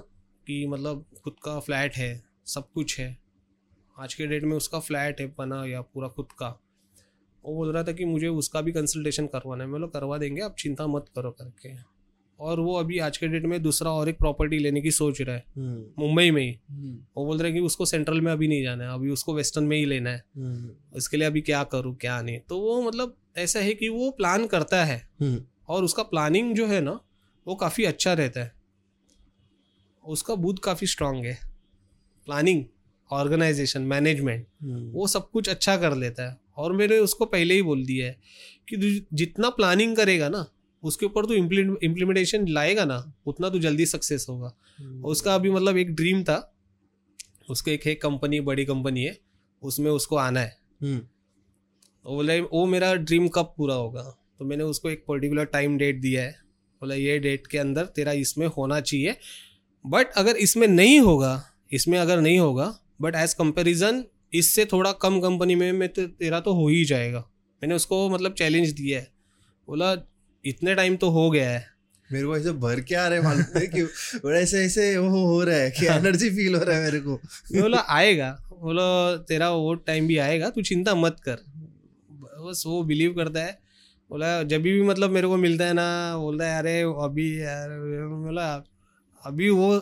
[0.46, 3.18] कि मतलब खुद का फ्लैट है, सब कुछ है।
[3.98, 6.48] आज के डेट में उसका फ्लैट है बना या पूरा खुद का।
[7.44, 10.42] वो बोल रहा था कि मुझे उसका भी कंसल्टेशन करवाना है, मैं बोला, करवा देंगे,
[10.42, 11.89] आप चिंता मत करो करके।
[12.40, 15.36] और वो अभी आज के डेट में दूसरा और एक प्रॉपर्टी लेने की सोच रहा
[15.36, 18.48] है। हम्म, मुंबई में ही। हम्म, वो बोल रहे हैं कि उसको सेंट्रल में अभी
[18.48, 21.62] नहीं जाना है अभी उसको वेस्टर्न में ही लेना है। हम्म, इसके लिए अभी क्या
[21.64, 25.08] करूँ क्या नहीं। तो वो मतलब ऐसा है कि वो प्लान करता है
[25.68, 26.98] और उसका प्लानिंग जो है ना
[27.46, 28.52] वो काफ़ी अच्छा रहता है।
[30.04, 31.38] उसका बुद्ध काफ़ी स्ट्रांग है।
[32.26, 32.64] प्लानिंग
[33.10, 34.46] ऑर्गेनाइजेशन मैनेजमेंट
[34.94, 38.18] वो सब कुछ अच्छा कर लेता है। और मैंने उसको पहले ही बोल दिया है
[38.68, 40.46] कि जितना प्लानिंग करेगा ना
[40.82, 45.50] उसके ऊपर तू इम्प्लीमेंटेशन लाएगा ना उतना तो जल्दी सक्सेस होगा। हम्म, और उसका अभी
[45.50, 46.54] मतलब एक ड्रीम था
[47.50, 49.18] उसको एक है कंपनी बड़ी कंपनी है
[49.62, 51.00] उसमें उसको आना है। हम्म,
[52.06, 54.02] वो बोला वो मेरा ड्रीम कब पूरा होगा?
[54.38, 56.32] तो मैंने उसको एक पर्टिकुलर टाइम डेट दिया है।
[56.80, 59.16] बोला ये डेट के अंदर तेरा इसमें होना चाहिए
[59.86, 65.20] बट अगर इसमें नहीं होगा इसमें अगर नहीं होगा बट एज कंपेरिजन इससे थोड़ा कम
[65.20, 67.20] कंपनी में मैं ते- तेरा तो हो ही जाएगा।
[67.62, 69.10] मैंने उसको मतलब चैलेंज दिया है।
[69.66, 69.94] बोला
[70.44, 71.64] इतने टाइम तो हो गया है।
[72.12, 73.82] मेरे को ऐसे भर के आ रहे हैं मालूम है कि
[74.24, 77.16] और ऐसे ऐसे वो हो रहा है कि एनर्जी फील हो रहा है मेरे को।
[77.60, 78.30] बोला आएगा।
[78.62, 81.38] बोलो तेरा वो टाइम भी आएगा तू चिंता मत कर।
[82.48, 83.58] बस वो बिलीव करता है।
[84.10, 87.68] बोला जब भी मतलब मेरे को मिलता है ना बोलता है अरे अभी यार।
[88.24, 88.64] बोला
[89.24, 89.74] अभी वो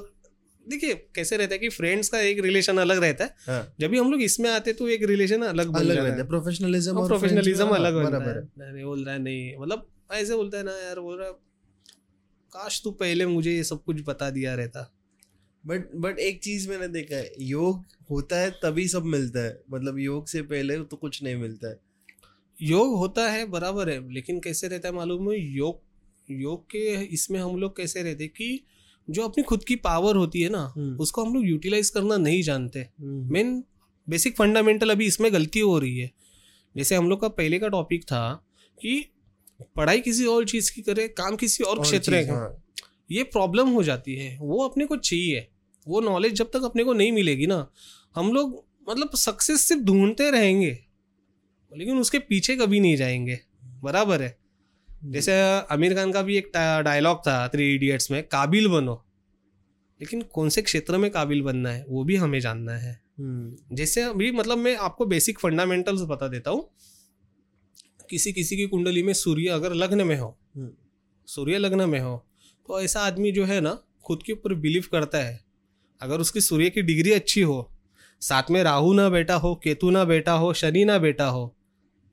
[0.68, 3.98] देखिए कैसे रहता है कि फ्रेंड्स का एक रिलेशन अलग रहता है। हाँ, जब भी
[3.98, 7.97] हम लोग इसमें आते तो एक रिलेशन अलग अलग रहता है। है। प्रोफेशनलिज्म प्रोफेशनलिज्म अलग
[7.97, 11.01] हाँ, बराबर है। है नहीं बोल रहा है नहीं। मतलब ऐसे बोलता है ना यार
[11.01, 11.30] बोल रहा
[12.52, 14.82] काश तू पहले मुझे ये सब कुछ बता दिया रहता।
[15.64, 19.98] बट बट एक चीज़ मैंने देखा है योग होता है तभी सब मिलता है। मतलब
[19.98, 21.78] योग से पहले तो कुछ नहीं मिलता है।
[22.59, 25.39] योग होता है बराबर है लेकिन कैसे रहता है मालूम है?
[25.39, 25.80] योग
[26.28, 28.60] योग के इसमें हम लोग कैसे रहते कि
[29.09, 32.43] जो अपनी खुद की पावर होती है ना हम्म। उसको हम लोग यूटिलाइज करना नहीं
[32.43, 33.62] जानते। मेन
[34.09, 36.10] बेसिक फंडामेंटल अभी इसमें गलती हो रही है।
[36.76, 38.28] जैसे हम लोग का पहले का टॉपिक था
[38.78, 39.05] कि
[39.76, 42.56] पढ़ाई किसी और चीज़ की करे काम किसी और और क्षेत्र का हाँ,
[43.10, 45.47] ये प्रॉब्लम हो जाती है। वो अपने को चाहिए।
[45.86, 47.66] वो नॉलेज जब तक अपने को नहीं मिलेगी ना
[48.16, 50.78] हम लोग मतलब सक्सेस सिर्फ़ ढूंढते रहेंगे
[51.72, 53.39] लेकिन उसके पीछे कभी नहीं जाएँगे।
[53.82, 54.36] बराबर है।
[55.05, 55.32] जैसे
[55.72, 56.51] आमिर खान का भी एक
[56.85, 59.02] डायलॉग था थ्री इडियट्स में काबिल बनो।
[60.01, 64.02] लेकिन कौन से क्षेत्र में काबिल बनना है वो भी हमें जानना है। हम्म, जैसे
[64.02, 66.68] अभी मतलब मैं आपको बेसिक फंडामेंटल्स बता देता हूँ।
[68.10, 70.70] किसी किसी की कुंडली में सूर्य अगर लग्न में हो हम्म,
[71.28, 72.16] सूर्य लग्न में हो
[72.68, 75.40] तो ऐसा आदमी जो है ना खुद के ऊपर बिलीव करता है।
[76.01, 77.70] अगर उसकी सूर्य की डिग्री अच्छी हो
[78.22, 81.55] साथ में राहु ना बेटा हो केतु ना बेटा हो शनि ना बेटा हो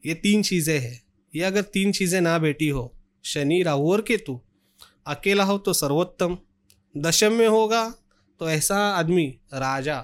[0.03, 1.01] ये तीन चीज़ें हैं।
[1.33, 2.91] ये अगर तीन चीज़ें ना बेटी हो
[3.25, 4.39] शनि राहु और केतु
[5.07, 6.37] अकेला हो तो सर्वोत्तम।
[6.95, 7.89] दशम में होगा
[8.41, 9.97] तो ऐसा आदमी राजा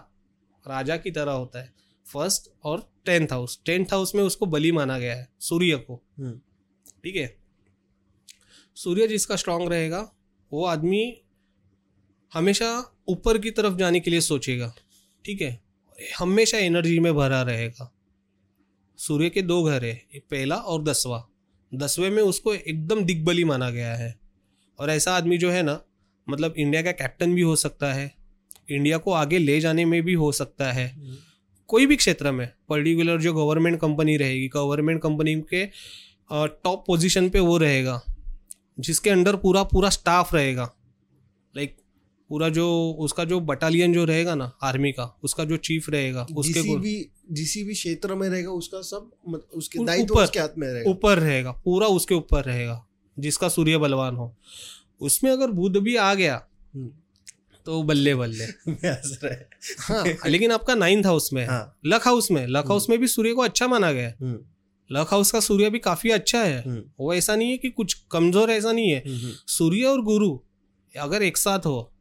[0.65, 1.73] राजा की तरह होता है।
[2.05, 6.39] फ़र्स्ट और टेंथ हाउस टेंथ हाउस में उसको बलि माना गया है सूर्य को। हम्म,
[7.03, 7.37] ठीक है?
[8.75, 10.13] सूर्य जिसका स्ट्रांग रहेगा
[10.53, 11.21] वो आदमी
[12.33, 14.73] हमेशा ऊपर की तरफ़ जाने के लिए सोचेगा।
[15.25, 15.61] ठीक है?
[16.19, 17.93] हमेशा एनर्जी में भरा रहेगा।
[18.97, 21.27] सूर्य के दो घर है एक पहला और दसवा।
[21.73, 24.19] दसवें में उसको एकदम दिग्बली माना गया है।
[24.79, 25.83] और ऐसा आदमी जो है ना
[26.29, 28.15] मतलब इंडिया का कैप्टन भी हो सकता है।
[28.71, 31.15] इंडिया को आगे ले जाने में भी हो सकता है। हम्म,
[31.71, 35.65] कोई भी क्षेत्र में पर्टिकुलर जो गवर्नमेंट कंपनी रहेगी गवर्नमेंट कंपनी के
[36.63, 38.01] टॉप पोजीशन पे वो रहेगा
[38.79, 40.63] जिसके अंडर पूरा पूरा स्टाफ रहेगा।
[41.55, 41.77] लाइक
[42.29, 42.67] पूरा जो
[42.99, 46.93] उसका जो बटालियन जो रहेगा ना आर्मी का उसका जो चीफ रहेगा उसके भी
[47.31, 51.51] जिसी भी क्षेत्र में रहेगा उसका सब उसके दायित्व उसके हाथ में रहेगा। ऊपर रहेगा
[51.65, 52.85] पूरा उसके ऊपर रहेगा
[53.17, 54.33] जिसका सूर्य बलवान हो।
[55.01, 56.35] उसमें अगर बुद्ध भी आ गया
[56.75, 56.89] हम्म,
[57.65, 58.43] तो बल्ले बल्ले।
[58.87, 59.01] है।
[60.29, 63.41] लेकिन आपका नाइन्थ हाउस में हाँ। लक हाउस में लक हाउस में भी सूर्य को
[63.41, 64.39] अच्छा माना गया है। हम्म,
[64.91, 67.93] लक हाउस का सूर्य भी काफ़ी अच्छा है। हम्म, वो ऐसा नहीं है कि कुछ
[68.11, 70.39] कमज़ोर ऐसा नहीं है। हम्म, सूर्य और गुरु
[70.93, 71.91] अगर एक साथ हो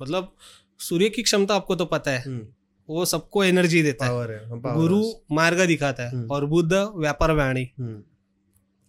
[0.00, 0.34] मतलब
[0.80, 2.46] सूर्य की क्षमता आपको तो पता है। हम्म,
[2.88, 5.02] वो सबको एनर्जी देता है। पावर है पावर गुरु
[5.32, 8.02] मार्ग दिखाता है हम्म। और बुद्ध व्यापार वाणी। हम्म,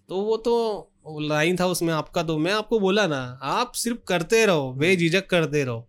[0.10, 0.90] तो वो तो
[1.22, 5.64] नाइन्थ हाउस में आपका तो मैं आपको बोला ना आप सिर्फ़ करते रहो बेझिझक करते
[5.64, 5.88] रहो।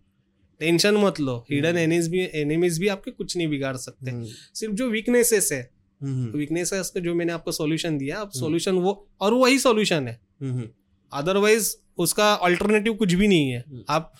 [0.59, 4.75] टेंशन मत लो। हिडन एनिमीज भी एनिमीज भी आपके कुछ नहीं बिगाड़ सकते। हम्म, सिर्फ़
[4.75, 5.69] जो वीकनेसेस है।
[6.01, 10.21] हम्म, वीकनेसेस का जो मैंने आपको सॉल्यूशन दिया आप सॉल्यूशन वो और वही सॉल्यूशन है।
[10.41, 10.69] हम्म,
[11.13, 14.13] अदरवाइज़ उसका अल्टरनेटिव कुछ भी नहीं है। हम्म। आप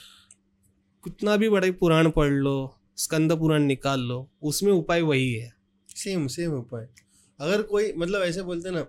[1.04, 5.54] कितना भी बड़ा पुराण पढ़ लो स्कंद पुराण निकाल लो उसमें उपाय वही है।
[5.96, 6.88] सेम सेम उपाय।
[7.40, 8.88] अगर कोई मतलब ऐसे बोलते ना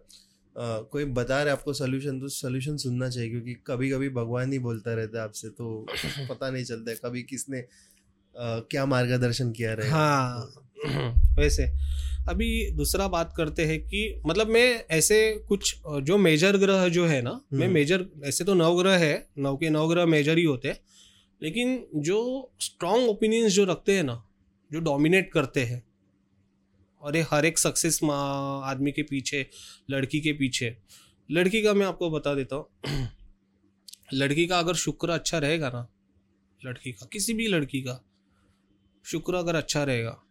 [0.56, 4.94] कोई बता रहे आपको सोल्यूशन तो सोल्यूशन सुनना चाहिए क्योंकि कभी कभी भगवान ही बोलता
[4.94, 5.86] रहता है आपसे तो
[6.30, 7.66] पता नहीं चलता है कभी किसने अ,
[8.70, 10.52] क्या मार्गदर्शन किया रहे हाँ
[11.38, 11.66] वैसे
[12.28, 15.18] अभी दूसरा बात करते हैं कि मतलब मैं ऐसे
[15.48, 19.14] कुछ जो मेजर ग्रह जो है ना मैं हम्म। मेजर ऐसे तो नौ ग्रह है
[19.38, 20.78] नौ के नौ ग्रह मेजर ही होते हैं
[21.42, 22.18] लेकिन जो
[22.60, 24.22] स्ट्रॉन्ग ओपिनियंस जो रखते हैं ना
[24.70, 25.82] जो डोमिनेट करते हैं
[27.02, 29.46] और ये हर एक सक्सेस आदमी के पीछे
[29.90, 30.76] लड़की के पीछे।
[31.30, 32.66] लड़की का मैं आपको बता देता हूँ।
[34.14, 35.88] लड़की का अगर शुक्र अच्छा रहेगा ना
[36.64, 38.04] लड़की का किसी भी लड़की का
[39.04, 40.22] शुक्र अगर अच्छा रहेगा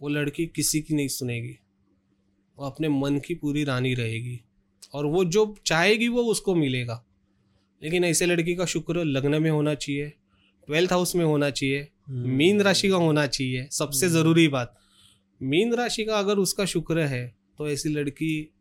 [0.00, 1.58] वो लड़की किसी की नहीं सुनेगी।
[2.58, 4.40] वो अपने मन की पूरी रानी रहेगी।
[4.94, 7.04] और वो जो चाहेगी वो उसको मिलेगा।
[7.82, 10.08] लेकिन ऐसे लड़की का शुक्र लग्न में होना चाहिए
[10.66, 14.81] ट्वेल्थ हाउस में होना चाहिए हम्म, मीन राशि का होना चाहिए सबसे ज़रूरी बात।
[15.42, 18.54] मीन राशि का अगर उसका शुक्र है तो ऐसी लड़की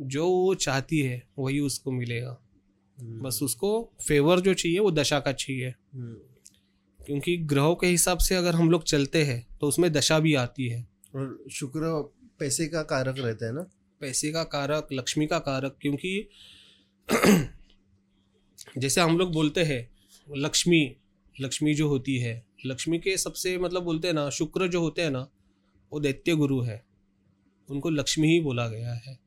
[0.00, 2.40] जो वो चाहती है वही उसको मिलेगा।
[2.98, 6.14] हम्म, बस उसको फेवर जो चाहिए वो दशा का चाहिए। हम्म,
[7.04, 10.68] क्योंकि ग्रहों के हिसाब से अगर हम लोग चलते हैं तो उसमें दशा भी आती
[10.68, 13.66] है। और शुक्र पैसे का कारक रहता है ना?
[14.00, 16.28] पैसे का कारक लक्ष्मी का कारक क्योंकि
[18.78, 19.90] जैसे हम लोग बोलते हैं
[20.36, 20.96] लक्ष्मी
[21.40, 25.10] लक्ष्मी जो होती है लक्ष्मी के सबसे मतलब बोलते हैं ना शुक्र जो होते हैं
[25.10, 25.28] ना
[25.94, 26.82] वो दैत्य गुरु है।
[27.68, 29.18] उनको लक्ष्मी ही बोला गया है।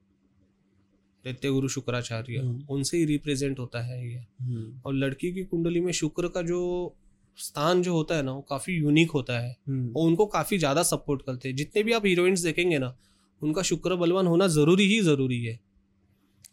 [1.26, 5.81] दैत्य गुरु शुक्राचार्य हम्म। उनसे ही रिप्रेजेंट होता है ये। हम्म, और लड़की की कुंडली
[5.81, 6.60] में शुक्र का जो
[7.38, 10.84] स्थान जो होता है ना वो काफ़ी यूनिक होता है। हम्म, वो उनको काफ़ी ज़्यादा
[10.84, 12.95] सपोर्ट करते हैं। जितने भी आप हीरोइंस देखेंगे ना
[13.41, 15.60] उनका शुक्र बलवान होना ज़रूरी ही ज़रूरी है।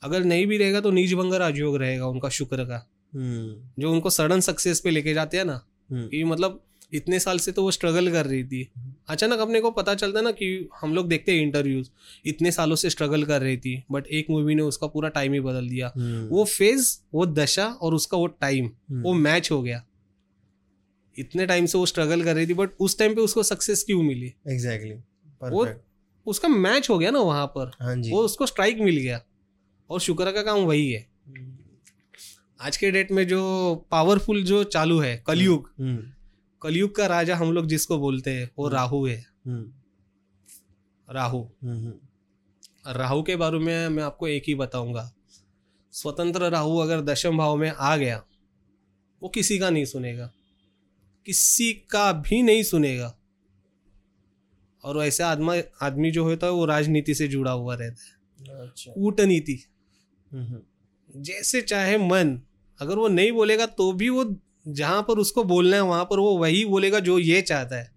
[0.02, 4.40] अगर नहीं भी रहेगा तो नीच भंग राजयोग रहेगा उनका शुक्र का। जो उनको सडन
[4.40, 8.26] सक्सेस पे लेके जाते हैं ना कि मतलब इतने साल से तो वो स्ट्रगल कर
[8.26, 8.68] रही थी।
[9.08, 11.88] अचानक अपने को पता चलता है ना कि हम लोग देखते हैं इंटरव्यूज़
[12.26, 15.40] इतने सालों से स्ट्रगल कर रही थी बट एक मूवी ने उसका पूरा टाइम ही
[15.40, 19.62] बदल दिया। हम्म, वो फ़ेज़ वो दशा और उसका वो टाइम हम्म, वो मैच हो
[19.62, 19.84] गया।
[21.16, 24.02] इतने टाइम से वो स्ट्रगल कर रही थी बट उस टाइम पे उसको सक्सेस क्यों
[24.02, 24.34] मिली?
[24.48, 25.52] Exactly exactly.
[25.52, 25.66] वो
[26.26, 29.20] उसका मैच हो गया ना वहाँ पर। हाँ जी। वो उसको स्ट्राइक मिल गया।
[29.90, 31.06] और शुक्र का काम वही है।
[32.60, 33.40] आज के डेट में जो
[33.90, 36.02] पावरफुल जो चालू है कलयुग हम्म,
[36.64, 39.72] कलयुग का राजा हम लोग जिसको बोलते हैं वो हम्म। राहु है। हम्म,
[41.14, 41.94] राहु। हम्म,
[42.92, 45.14] राहु के बारे में मैं आपको एक ही बताऊँगा।
[45.92, 48.24] स्वतंत्र राहु अगर दशम भाव में आ गया
[49.22, 50.32] वो किसी का नहीं सुनेगा।
[51.26, 53.18] किसी का भी नहीं सुनेगा।
[54.84, 58.14] और वैसे आदमी आदमी जो होता है वो राजनीति से जुड़ा हुआ रहता है।
[58.68, 59.64] अच्छा। कूटनीति।
[61.16, 62.40] जैसे चाहे मन
[62.78, 64.24] अगर वो नहीं बोलेगा तो भी वो
[64.68, 67.92] जहाँ पर उसको बोलना है वहाँ पर वो वही बोलेगा जो ये चाहता है।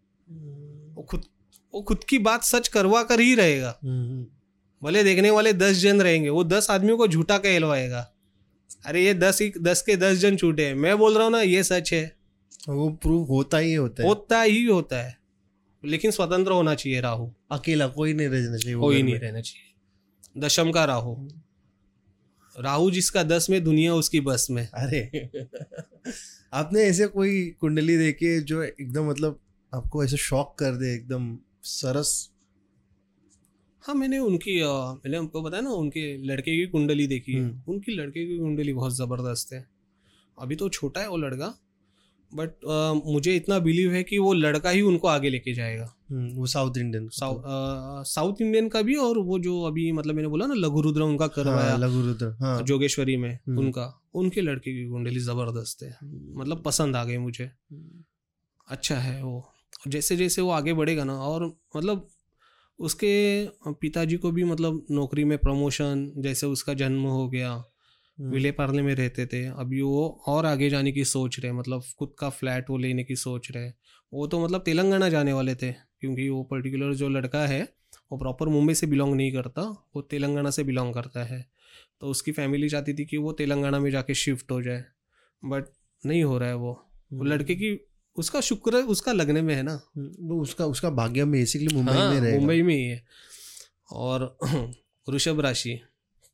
[0.95, 1.25] वो खुद
[1.73, 4.27] वो खुद की बात सच करवा कर ही रहेगा। हम्म,
[4.87, 8.13] भले देखने वाले दस जन रहेंगे वो दस आदमियों को झूठा कहलवाएगा।
[8.85, 11.41] अरे ये दस ही दस के दस जन झूठे हैं। मैं बोल रहा हूँ ना
[11.41, 12.17] ये सच है।
[12.69, 15.17] वो प्रूव होता ही होता है। होता ही होता है।
[15.85, 19.73] लेकिन स्वतंत्र होना चाहिए राहु। अकेला कोई नहीं रहना चाहिए कोई नहीं रहना चाहिए।
[20.41, 21.29] दशम का राहु।
[22.59, 25.29] राहु जिसका दस में दुनिया उसकी बस में। अरे।
[26.53, 29.39] आपने ऐसे कोई कुंडली देखी है जो एकदम मतलब
[29.73, 32.29] आपको ऐसे शॉक कर दे एकदम सरस?
[33.81, 37.91] हाँ मैंने उनकी मैंने आपको बताया ना उनके लड़के की कुंडली देखी है। हम्म। उनकी
[37.91, 39.67] लड़के की कुंडली बहुत ज़बरदस्त है।
[40.39, 41.59] अभी तो छोटा है वो लड़का।
[42.35, 46.29] बट uh, मुझे इतना बिलीव है कि वो लड़का ही उनको आगे लेके जाएगा। हम्म,
[46.33, 50.53] वो साउथ इंडियन साउथ इंडियन का भी और वो जो अभी मतलब मैंने बोला ना
[50.53, 54.89] लघु रुद्र उनका करवाया। हाँ, लघु रुद्र हाँ। जोगेश्वरी में हम्म। उनका। उनके लड़के की
[54.89, 55.97] कुंडली ज़बरदस्त है।
[56.37, 57.51] मतलब पसंद आ गई मुझे।
[58.67, 59.49] अच्छा है वो।
[59.87, 62.07] जैसे जैसे वो आगे बढ़ेगा ना और मतलब
[62.79, 67.63] उसके पिताजी को भी मतलब नौकरी में प्रमोशन जैसे उसका जन्म हो गया। हम्म,
[68.19, 72.15] विले पार्ले में रहते थे। अभी वो और आगे जाने की सोच रहे मतलब खुद
[72.19, 73.71] का फ्लैट वो लेने की सोच रहे
[74.13, 77.73] वो तो मतलब तेलंगाना जाने वाले थे क्योंकि वो पर्टिकुलर जो लड़का है
[78.11, 79.61] वो प्रॉपर मुंबई से बिलोंग नहीं करता
[79.95, 81.45] वो तेलंगाना से बिलोंग करता है।
[82.01, 84.83] तो उसकी फैमिली चाहती थी कि वो तेलंगाना में जाके शिफ्ट हो जाए
[85.45, 85.65] बट
[86.05, 86.71] नहीं हो रहा है वो।
[87.13, 87.79] वो हम्म। लड़के की
[88.17, 92.13] उसका शुक्र उसका लगने में है ना। हम्म, वो उसका उसका भाग्य बेसिकली मुंबई हाँ,
[92.13, 93.03] में मुंबई में ही है।
[93.91, 94.37] और
[95.09, 95.79] ऋषभ राशि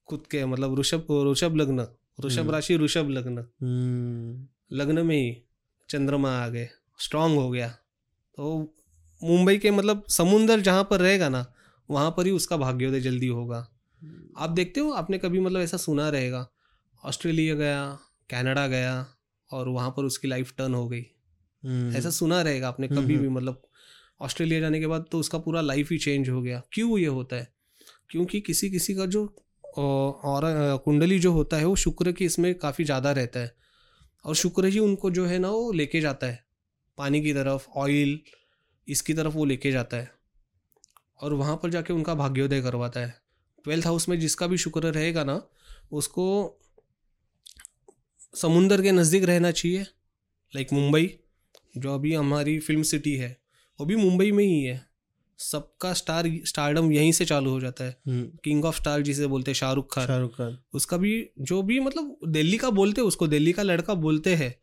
[0.06, 1.88] खुद के मतलब वृषभ ऋषभ लग्न
[2.20, 4.48] वृषभ हम्म। राशि ऋषभ लग्न। हम्म,
[4.78, 5.44] लग्न में ही
[5.90, 6.70] चंद्रमा आ गए
[7.00, 7.68] स्ट्रांग हो गया।
[8.36, 8.74] तो
[9.24, 11.54] मुंबई के मतलब समुंदर जहाँ पर रहेगा ना
[11.90, 13.68] वहाँ पर ही उसका भाग्योदय जल्दी होगा।
[14.38, 16.50] आप देखते हो आपने कभी मतलब ऐसा सुना रहेगा
[17.06, 18.00] ऑस्ट्रेलिया गया
[18.30, 19.08] कनाडा गया
[19.52, 21.02] और वहाँ पर उसकी लाइफ टर्न हो गई।
[21.64, 23.62] हम्म, ऐसा सुना रहेगा आपने हम्म, कभी हम्म। भी मतलब
[24.22, 27.36] ऑस्ट्रेलिया जाने के बाद तो उसका पूरा लाइफ ही चेंज हो गया। क्यों ये होता
[27.36, 27.54] है?
[28.10, 29.36] क्योंकि किसी किसी का जो
[29.78, 30.42] और
[30.86, 33.56] कुंडली जो होता है, वो शुक्र की इसमें काफ़ी ज़्यादा रहता है।
[34.26, 36.44] और शुक्र ही उनको जो है ना, वो लेके जाता है।
[36.98, 38.20] पानी की तरफ़ ऑयल
[38.88, 40.12] इसकी तरफ़ वो लेके जाता है।
[41.22, 43.22] और वहाँ पर जाके उनका भाग्योदय करवाता है।
[43.64, 45.42] ट्वेल्थ हाउस में जिसका भी शुक्र रहेगा ना,
[45.92, 46.60] उसको
[48.36, 49.82] समुंदर के नज़दीक रहना चाहिए।
[50.54, 51.20] लाइक मुंबई,
[51.78, 53.38] जो अभी हमारी फ़िल्म सिटी है,
[53.80, 54.93] वो भी मुंबई में ही है।
[55.38, 59.56] सबका स्टार स्टारडम यहीं से चालू हो जाता है। किंग ऑफ़ स्टार जिसे बोलते हैं
[59.56, 63.52] शाहरुख खान। शाहरुख खान। उसका भी जो भी मतलब दिल्ली का बोलते हैं उसको दिल्ली
[63.52, 64.56] का लड़का बोलते हैं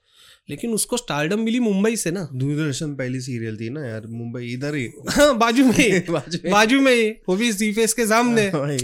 [0.51, 4.75] लेकिन उसको स्टारडम मिली मुंबई से ना। दूरदर्शन पहली सीरियल थी ना यार मुंबई इधर
[4.75, 6.05] ही। हाँ बाजू में
[6.51, 8.77] बाजू में। वो भी सी फेस के सामने। हाँ,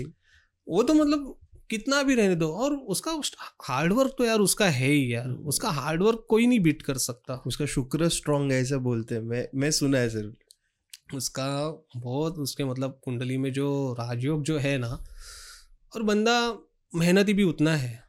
[0.68, 1.34] वो तो मतलब
[1.70, 3.20] कितना भी रहने दो और उसका
[3.62, 7.66] हार्डवर्क तो यार उसका है ही यार। उसका हार्डवर्क कोई नहीं बीट कर सकता। उसका
[7.66, 10.45] शुक्र स्ट्रांग है ऐसा बोलते हैं। मैं मैं सुना है सिर्फ़।
[11.08, 11.48] उसका
[11.96, 14.88] बहुत उसके मतलब कुंडली में जो राजयोग जो है ना,
[15.92, 16.36] और बंदा
[16.92, 18.04] मेहनती भी उतना है।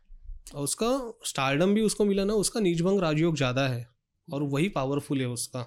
[0.56, 0.90] और उसका
[1.26, 3.88] स्टारडम भी उसको मिला ना, उसका नीचभंग राजयोग ज़्यादा है,
[4.28, 5.65] और वही पावरफुल है उसका।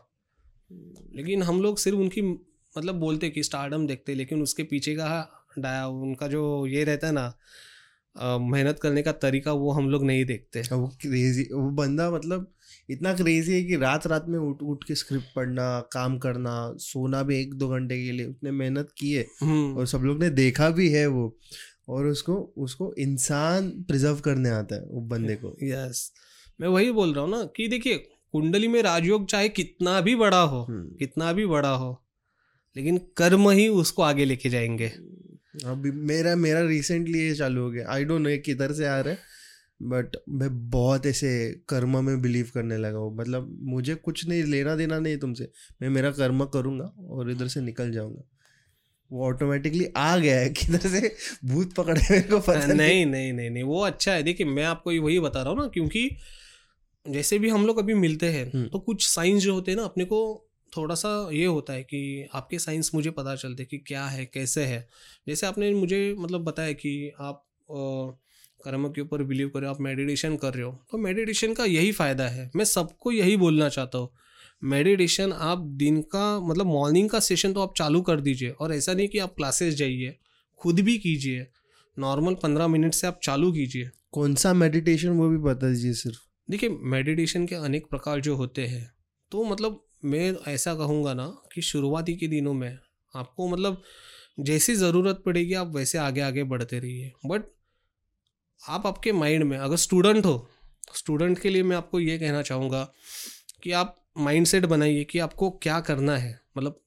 [1.14, 5.86] लेकिन हम लोग सिर्फ़ उनकी मतलब बोलते कि स्टारडम देखते, लेकिन उसके पीछे का डाया
[5.86, 10.62] उनका जो ये रहता है ना मेहनत करने का तरीका वो हम लोग नहीं देखते।
[10.72, 12.52] वो क्रेजी वो बंदा मतलब
[12.90, 17.22] इतना क्रेजी है कि रात रात में उठ उठ के स्क्रिप्ट पढ़ना काम करना सोना
[17.22, 20.30] भी एक दो घंटे के लिए उतने मेहनत की है हम्म, और सब लोग ने
[20.30, 21.38] देखा भी है वो
[21.88, 26.10] और उसको उसको इंसान प्रिजर्व करने आता है वो बंदे को। यस
[26.60, 27.96] मैं वही बोल रहा हूँ ना कि देखिए
[28.32, 31.90] कुंडली में राजयोग चाहे कितना भी बड़ा हो हम्म। कितना भी बड़ा हो
[32.76, 34.86] लेकिन कर्म ही उसको आगे लेके जाएँगे।
[35.66, 39.12] अभी मेरा मेरा रिसेंटली ये चालू हो गया। आई डोंट नो किधर से आ रहा
[39.14, 39.18] है।
[39.82, 41.30] बट मैं बहुत ऐसे
[41.68, 45.48] कर्म में बिलीव करने लगा हूँ। मतलब मुझे कुछ नहीं लेना देना नहीं तुमसे।
[45.82, 48.22] मैं मेरा कर्म करूँगा और इधर से निकल जाऊँगा।
[49.10, 53.32] वो ऑटोमेटिकली आ गया है किधर से भूत पकड़े मेरे को पता नहीं। नहीं नहीं
[53.32, 56.08] नहीं नहीं वो अच्छा है। देखिए मैं आपको वही बता रहा हूँ ना क्योंकि
[57.06, 59.84] जैसे भी हम लोग अभी मिलते हैं हम्म। तो कुछ साइंस जो होते हैं ना
[59.84, 64.04] अपने को थोड़ा सा ये होता है कि आपके साइंस मुझे पता चलते कि क्या
[64.06, 64.86] है कैसे है।
[65.28, 67.46] जैसे आपने मुझे मतलब बताया कि आप
[68.64, 71.64] कर्म के ऊपर बिलीव कर रहे हो आप मेडिटेशन कर रहे हो तो मेडिटेशन का
[71.66, 74.08] यही फ़ायदा है। मैं सबको यही बोलना चाहता हूँ।
[74.62, 78.94] मेडिटेशन आप दिन का मतलब मॉर्निंग का सेशन तो आप चालू कर दीजिए और ऐसा
[78.94, 80.16] नहीं कि आप क्लासेस जाइए
[80.60, 81.46] खुद भी कीजिए
[81.96, 86.18] नॉर्मल पंद्रह मिनट से आप चालू कीजिए। कौन सा मेडिटेशन वो भी बता दीजिए सिर्फ़।
[86.48, 88.90] देखिए मेडिटेशन के अनेक प्रकार जो होते हैं
[89.32, 92.78] तो मतलब मैं ऐसा कहूँगा ना कि शुरुआती के दिनों में
[93.14, 93.82] आपको मतलब
[94.40, 97.42] जैसी ज़रूरत पड़ेगी आप वैसे आगे आगे बढ़ते रहिए। बट
[98.68, 100.50] आप आपके माइंड में अगर स्टूडेंट हो
[100.94, 102.92] स्टूडेंट के लिए मैं आपको ये कहना चाहूँगा
[103.62, 106.80] कि आप माइंडसेट बनाइए कि आपको क्या करना है मतलब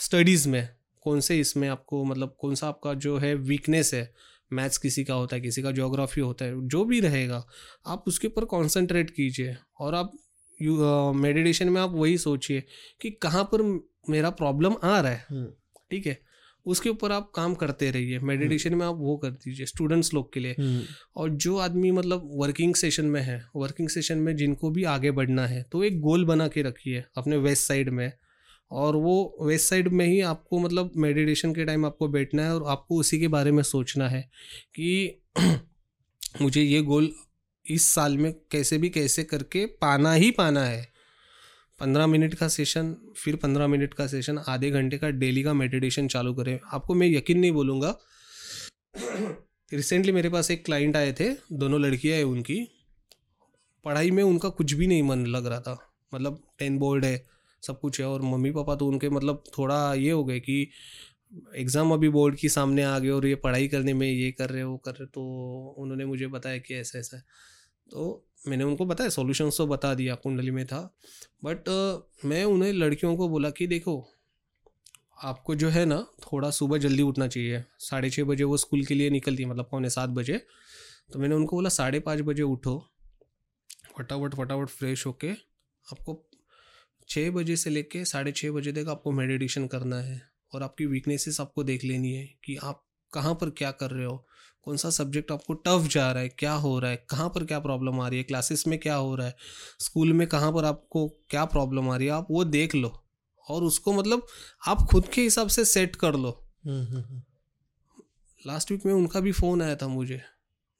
[0.00, 0.68] स्टडीज़ में
[1.00, 4.14] कौन से इसमें आपको मतलब कौन सा आपका जो है वीकनेस है
[4.52, 7.46] मैथ्स किसी का होता है किसी का जोग्राफी होता है जो भी रहेगा
[7.86, 10.12] आप उसके ऊपर कंसंट्रेट कीजिए और आप
[11.16, 12.62] मेडिटेशन में आप वही सोचिए
[13.00, 13.62] कि कहाँ पर
[14.10, 15.46] मेरा प्रॉब्लम आ रहा है हम्म,
[15.90, 16.18] ठीक है?
[16.66, 20.40] उसके ऊपर आप काम करते रहिए मेडिटेशन में आप वो कर दीजिए स्टूडेंट्स लोग के
[20.40, 20.82] लिए। हम्म,
[21.16, 25.46] और जो आदमी मतलब वर्किंग सेशन में है वर्किंग सेशन में जिनको भी आगे बढ़ना
[25.46, 28.12] है तो एक गोल बना के रखिए अपने वेस्ट साइड में।
[28.70, 32.64] और वो वेस्ट साइड में ही आपको मतलब मेडिटेशन के टाइम आपको बैठना है और
[32.68, 34.22] आपको उसी के बारे में सोचना है
[34.74, 35.20] कि
[36.42, 37.10] मुझे ये गोल
[37.64, 40.93] इस साल में कैसे भी कैसे करके पाना ही पाना है।
[41.84, 46.06] पंद्रह मिनट का सेशन फिर पंद्रह मिनट का सेशन आधे घंटे का डेली का मेडिटेशन
[46.08, 47.90] चालू करें। आपको मैं यकीन नहीं बोलूँगा।
[49.72, 52.56] रिसेंटली मेरे पास एक क्लाइंट आए थे, दोनों लड़कियाँ हैं उनकी।
[53.84, 55.78] पढ़ाई में उनका कुछ भी नहीं मन लग रहा था।
[56.12, 57.24] मतलब टेन बोर्ड है,
[57.62, 60.60] सब कुछ है, और मम्मी पापा तो उनके मतलब थोड़ा ये हो गए कि
[61.56, 64.62] एग्ज़ाम अभी बोर्ड की सामने आ गए और ये पढ़ाई करने में ये कर रहे,
[64.62, 65.22] वो कर रहे तो
[65.78, 67.22] उन्होंने मुझे बताया कि ऐसा ऐसा है।
[67.90, 70.94] तो मैंने उनको बताया सॉल्यूशंस तो बता दिया कुंडली में था।
[71.44, 74.08] बट uh, मैं उन्हें लड़कियों को बोला कि देखो
[75.22, 78.94] आपको जो है ना थोड़ा सुबह जल्दी उठना चाहिए। साढ़े छः बजे वो स्कूल के
[78.94, 80.46] लिए निकलती है मतलब पौने सात बजे।
[81.12, 82.86] तो मैंने उनको बोला साढ़े पाँच बजे उठो।
[83.98, 85.30] फटाफट फटाफट फ्रेश होके
[85.92, 86.30] आपको
[87.08, 90.22] छः बजे से लेके साढ़े छः बजे तक आपको मेडिटेशन करना है।
[90.54, 94.26] और आपकी वीकनेसेस आपको देख लेनी है कि आप कहाँ पर क्या कर रहे हो।
[94.64, 97.58] कौन सा सब्जेक्ट आपको टफ जा रहा है क्या हो रहा है कहाँ पर क्या
[97.58, 99.36] प्रॉब्लम आ रही है क्लासेस में क्या हो रहा है
[99.80, 102.92] स्कूल में कहाँ पर आपको क्या प्रॉब्लम आ रही है आप वो देख लो
[103.46, 104.26] और उसको मतलब
[104.68, 106.30] आप खुद के हिसाब से सेट कर लो।
[106.66, 107.22] हम्म, हम्म, हम्म,
[108.46, 110.20] लास्ट वीक में उनका भी फ़ोन आया था मुझे।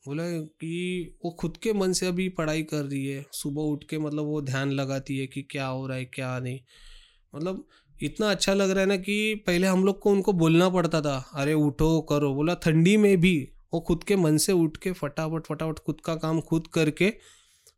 [0.04, 3.98] बोला कि वो खुद के मन से अभी पढ़ाई कर रही है सुबह उठ के
[3.98, 6.60] मतलब वो ध्यान लगाती है कि क्या हो रहा है क्या नहीं।
[7.34, 7.66] मतलब
[8.02, 11.16] इतना अच्छा लग रहा है ना कि पहले हम लोग को उनको बोलना पड़ता था
[11.34, 15.46] अरे उठो करो। बोला ठंडी में भी वो खुद के मन से उठ के फटाफट
[15.46, 17.08] फटाफट खुद का काम खुद करके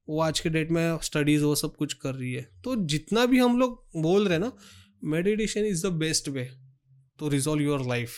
[0.09, 3.39] वो आज के डेट में स्टडीज़ वो सब कुछ कर रही है। तो जितना भी
[3.39, 4.53] हम लोग बोल रहे हैं ना
[5.05, 6.49] meditation is the best way
[7.19, 8.11] to resolve your life.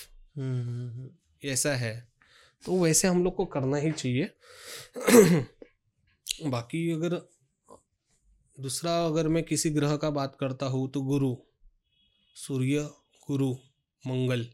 [1.45, 2.09] ऐसा है।
[2.65, 4.31] तो वैसे हम लोग को करना ही चाहिए।
[6.47, 7.21] बाकी अगर
[8.59, 11.37] दूसरा अगर मैं किसी ग्रह का बात करता हूँ तो गुरु
[12.37, 12.89] सूर्य
[13.29, 13.53] गुरु
[14.07, 14.47] मंगल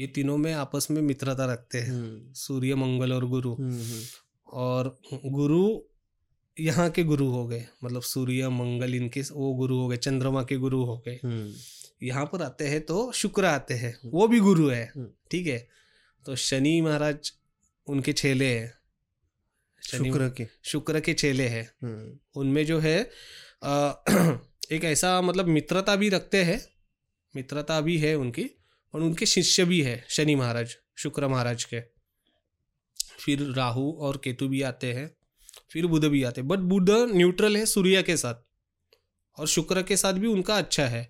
[0.00, 4.02] ये तीनों में आपस में मित्रता रखते हैं। हम्म, सूर्य मंगल और गुरु। हम्म, हम्म,
[4.52, 5.80] और गुरु
[6.60, 10.56] यहाँ के गुरु हो गए। मतलब सूर्य मंगल इनके वो गुरु हो गए चंद्रमा के
[10.56, 11.20] गुरु हो गए।
[12.02, 14.92] यहाँ पर आते हैं तो शुक्र आते हैं। वो भी गुरु है।
[15.30, 15.68] ठीक है?
[16.26, 17.32] तो शनि महाराज
[17.86, 18.74] उनके छेले हैं।
[19.82, 21.72] शुक्र के। शुक्र के चेले हैं।
[22.36, 23.10] उनमें जो है
[23.62, 24.04] अ,
[24.72, 26.64] एक ऐसा मतलब मित्रता भी रखते हैं।
[27.36, 28.50] मित्रता भी है उनकी।
[28.94, 31.80] और उनके शिष्य भी है शनि महाराज शुक्र महाराज के।
[33.18, 35.10] फिर राहु और केतु भी आते हैं
[35.70, 38.34] फिर बुध भी आते हैं। बट बुध न्यूट्रल है सूर्य के साथ
[39.38, 41.08] और शुक्र के साथ भी उनका अच्छा है।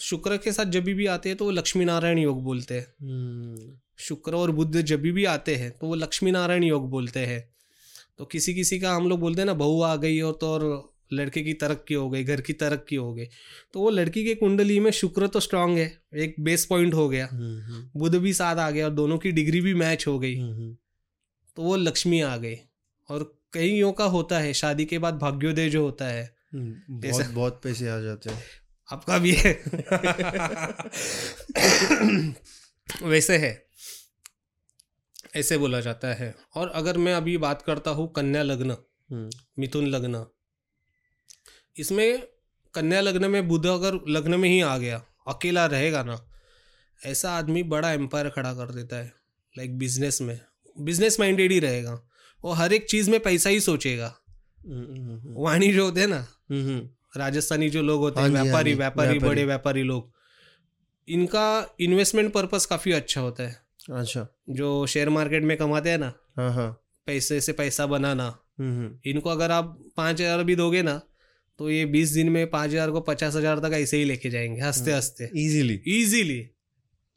[0.00, 3.78] शुक्र के साथ जब भी आते हैं तो वो लक्ष्मी नारायण योग बोलते हैं। हम्म,
[3.98, 7.48] शुक्र और बुध जब भी आते हैं तो वो लक्ष्मी नारायण योग बोलते हैं।
[8.18, 10.62] तो किसी किसी का हम लोग बोलते हैं ना बहू आ गई और तो और
[11.12, 13.24] लड़के की तरक्की हो गई घर की तरक्की हो गई।
[13.72, 17.28] तो वो लड़की के कुंडली में शुक्र तो स्ट्रांग है एक बेस पॉइंट हो गया।
[17.32, 20.36] हम्म, हम्म, बुध भी साथ आ गया और दोनों की डिग्री भी मैच हो गई।
[20.38, 20.76] हम्म।
[21.56, 22.56] तो वो लक्ष्मी आ गई
[23.08, 27.88] और कईयों का होता है शादी के बाद भाग्योदय जो होता है। बहुत बहुत पैसे
[27.88, 28.42] आ जाते हैं।
[28.92, 29.52] आपका भी है।
[33.02, 33.66] वैसे है
[35.36, 38.76] ऐसे बोला जाता है। और अगर मैं अभी बात करता हूँ कन्या लग्न
[39.58, 40.26] मिथुन लग्न
[41.76, 42.22] इसमें
[42.74, 46.18] कन्या लग्न में बुध अगर लग्न में ही आ गया अकेला रहेगा ना
[47.00, 49.12] ऐसा आदमी बड़ा एम्पायर खड़ा कर देता है
[49.54, 50.38] लाइक बिज़नेस में।
[50.76, 51.92] बिज़नेस माइंडेड ही रहेगा।
[52.44, 54.06] वो हर एक चीज़ में पैसा ही सोचेगा।
[54.58, 56.26] हम्म, हम्म, हम्म, वाणी जो होते हैं ना
[57.16, 60.12] राजस्थानी जो लोग होते हैं हाँ हाँ व्यापारी व्यापारी। बड़े व्यापारी लोग
[61.08, 63.56] इनका इन्वेस्टमेंट पर्पस काफ़ी अच्छा होता है।
[63.92, 66.70] अच्छा। जो शेयर मार्केट में कमाते हैं ना हाँ
[67.06, 68.26] पैसे से पैसा बनाना
[68.60, 71.00] इनको अगर आप पाँच हज़ार भी दोगे ना
[71.58, 74.60] तो ये बीस दिन में पाँच हज़ार को पचास हज़ार तक ऐसे ही लेके जाएँगे
[74.60, 76.46] हँसते हाँ। हँसते। इजीली इजीली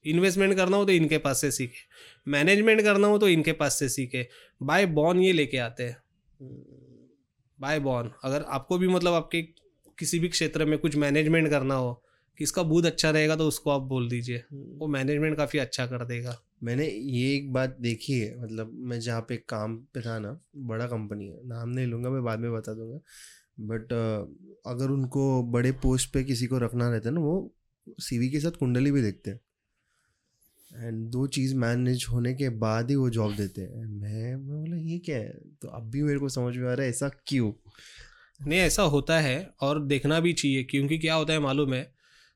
[0.05, 1.87] इन्वेस्टमेंट करना हो तो इनके पास से सीखे।
[2.27, 4.27] मैनेजमेंट करना हो तो इनके पास से सीखे।
[4.61, 5.97] बाय बॉन ये लेके आते हैं।
[7.59, 9.41] बाय बॉन अगर आपको भी मतलब आपके
[9.97, 11.91] किसी भी क्षेत्र में कुछ मैनेजमेंट करना हो
[12.39, 16.37] किसका बूथ अच्छा रहेगा तो उसको आप बोल दीजिए। वो मैनेजमेंट काफ़ी अच्छा कर देगा।
[16.63, 20.87] मैंने ये एक बात देखी है मतलब मैं जहाँ पे काम पे था ना बड़ा
[20.87, 22.99] कंपनी है। नाम नहीं लूँगा मैं बाद में बता दूँगा।
[23.59, 23.93] बट
[24.65, 27.55] अगर उनको बड़े पोस्ट पे किसी को रखना रहता है ना वो
[27.99, 29.39] सीवी के साथ कुंडली भी देखते हैं।
[30.87, 34.77] एंड दो चीज़ मैनेज होने के बाद ही वो जॉब देते हैं। मैं मैं बोला
[34.77, 35.37] ये क्या है?
[35.61, 37.51] तो अब भी मेरे को समझ में आ रहा है ऐसा क्यों?
[38.47, 41.93] नहीं ऐसा होता है और देखना भी चाहिए क्योंकि क्या होता है मालूम है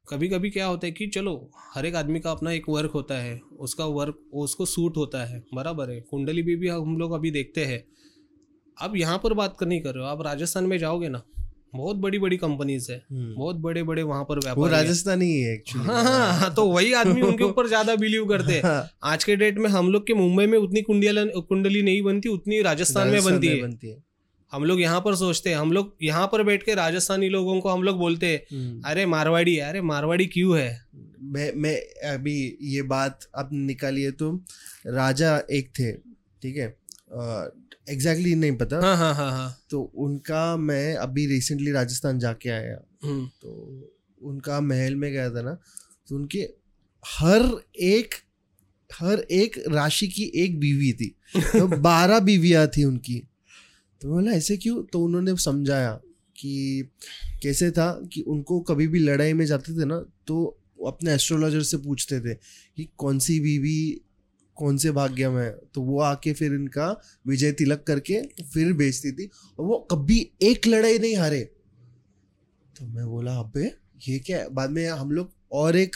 [0.09, 3.15] कभी कभी क्या होता है कि चलो हर एक आदमी का अपना एक वर्क होता
[3.15, 7.31] है उसका वर्क उसको सूट होता है बराबर है। कुंडली भी, भी हम लोग अभी
[7.31, 7.83] देखते हैं।
[8.81, 11.21] अब यहाँ पर बात करनी कर रहे हो आप राजस्थान में जाओगे ना
[11.75, 15.53] बहुत बड़ी बड़ी कंपनीज़ है बहुत बड़े बड़े वहाँ पर वो व्यापार राजस्थानी ही है
[15.53, 19.35] एक्चुअली हाँ हाँ हाँ, तो वही आदमी उनके ऊपर ज़्यादा बिलीव करते हैं। आज के
[19.35, 23.23] डेट में हम लोग के मुंबई में उतनी कुंडली कुंडली नहीं बनती उतनी राजस्थान में
[23.23, 24.03] बनती है। बनती है।
[24.51, 27.69] हम लोग यहाँ पर सोचते हैं हम लोग यहाँ पर बैठ के राजस्थानी लोगों को
[27.69, 30.85] हम लोग बोलते हैं हम्म। अरे मारवाड़ी है अरे मारवाड़ी क्यों है?
[31.21, 31.75] मैं मैं
[32.13, 34.31] अभी ये बात अब निकालिए तो
[34.87, 35.91] राजा एक थे
[36.41, 36.67] ठीक है?
[37.89, 42.49] एग्जैक्टली exactly नहीं पता। हाँ हाँ हाँ हाँ। तो उनका मैं अभी रिसेंटली राजस्थान जाके
[42.49, 43.79] आया। हम्म, तो
[44.21, 45.57] उनका महल में गया था ना
[46.07, 46.49] तो उनके
[47.07, 48.15] हर एक
[48.93, 53.27] हर एक राशि की एक बीवी थी। तो बारह बीवियाँ थी उनकी।
[54.01, 54.83] तो मैं बोला ऐसे क्यों?
[54.83, 55.91] तो उन्होंने समझाया
[56.35, 56.89] कि
[57.43, 61.77] कैसे था कि उनको कभी भी लड़ाई में जाते थे ना तो अपने एस्ट्रोलॉजर से
[61.77, 62.33] पूछते थे
[62.77, 64.01] कि कौन सी बीवी
[64.57, 66.89] कौन से भाग्य में तो वो आके फिर इनका
[67.27, 71.41] विजय तिलक करके फिर बेचती थी और वो कभी एक लड़ाई नहीं हारे।
[72.75, 73.71] तो मैं बोला, अबे,
[74.07, 74.49] ये क्या है?
[74.49, 75.95] बाद में हम लोग और एक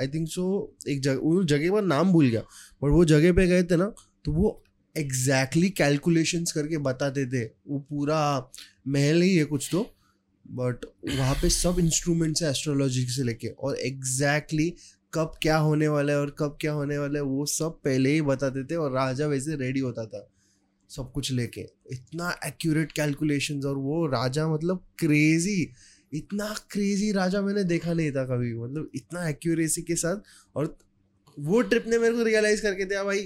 [0.00, 2.40] आई थिंक सो एक जगह जगह का नाम भूल गया,
[2.82, 3.92] पर वो जगह पे गए थे ना
[4.24, 4.62] तो वो
[4.96, 8.50] एग्जैक्टली exactly कैलकुलेशंस करके बताते थे। वो पूरा
[8.88, 9.82] महल ही है कुछ तो
[10.44, 14.68] बट वहाँ पे सब इंस्ट्रूमेंट्स है एस्ट्रोलॉजी से लेके और एग्जैक्टली
[15.16, 18.22] कब क्या होने वाला है और कब क्या होने वाला है, वो सब पहले ही
[18.22, 20.28] बताते थे और राजा वैसे रेडी होता था
[20.90, 21.60] सब कुछ लेके।
[21.92, 25.70] इतना एक्यूरेट कैलकुलेशंस और वो राजा मतलब क्रेजी
[26.12, 30.76] इतना क्रेजी राजा मैंने देखा नहीं था कभी मतलब इतना एक्यूरेसी के साथ और
[31.36, 33.18] वो ट्रिप ने मेरे को रियलाइज़ करके दिया, भाई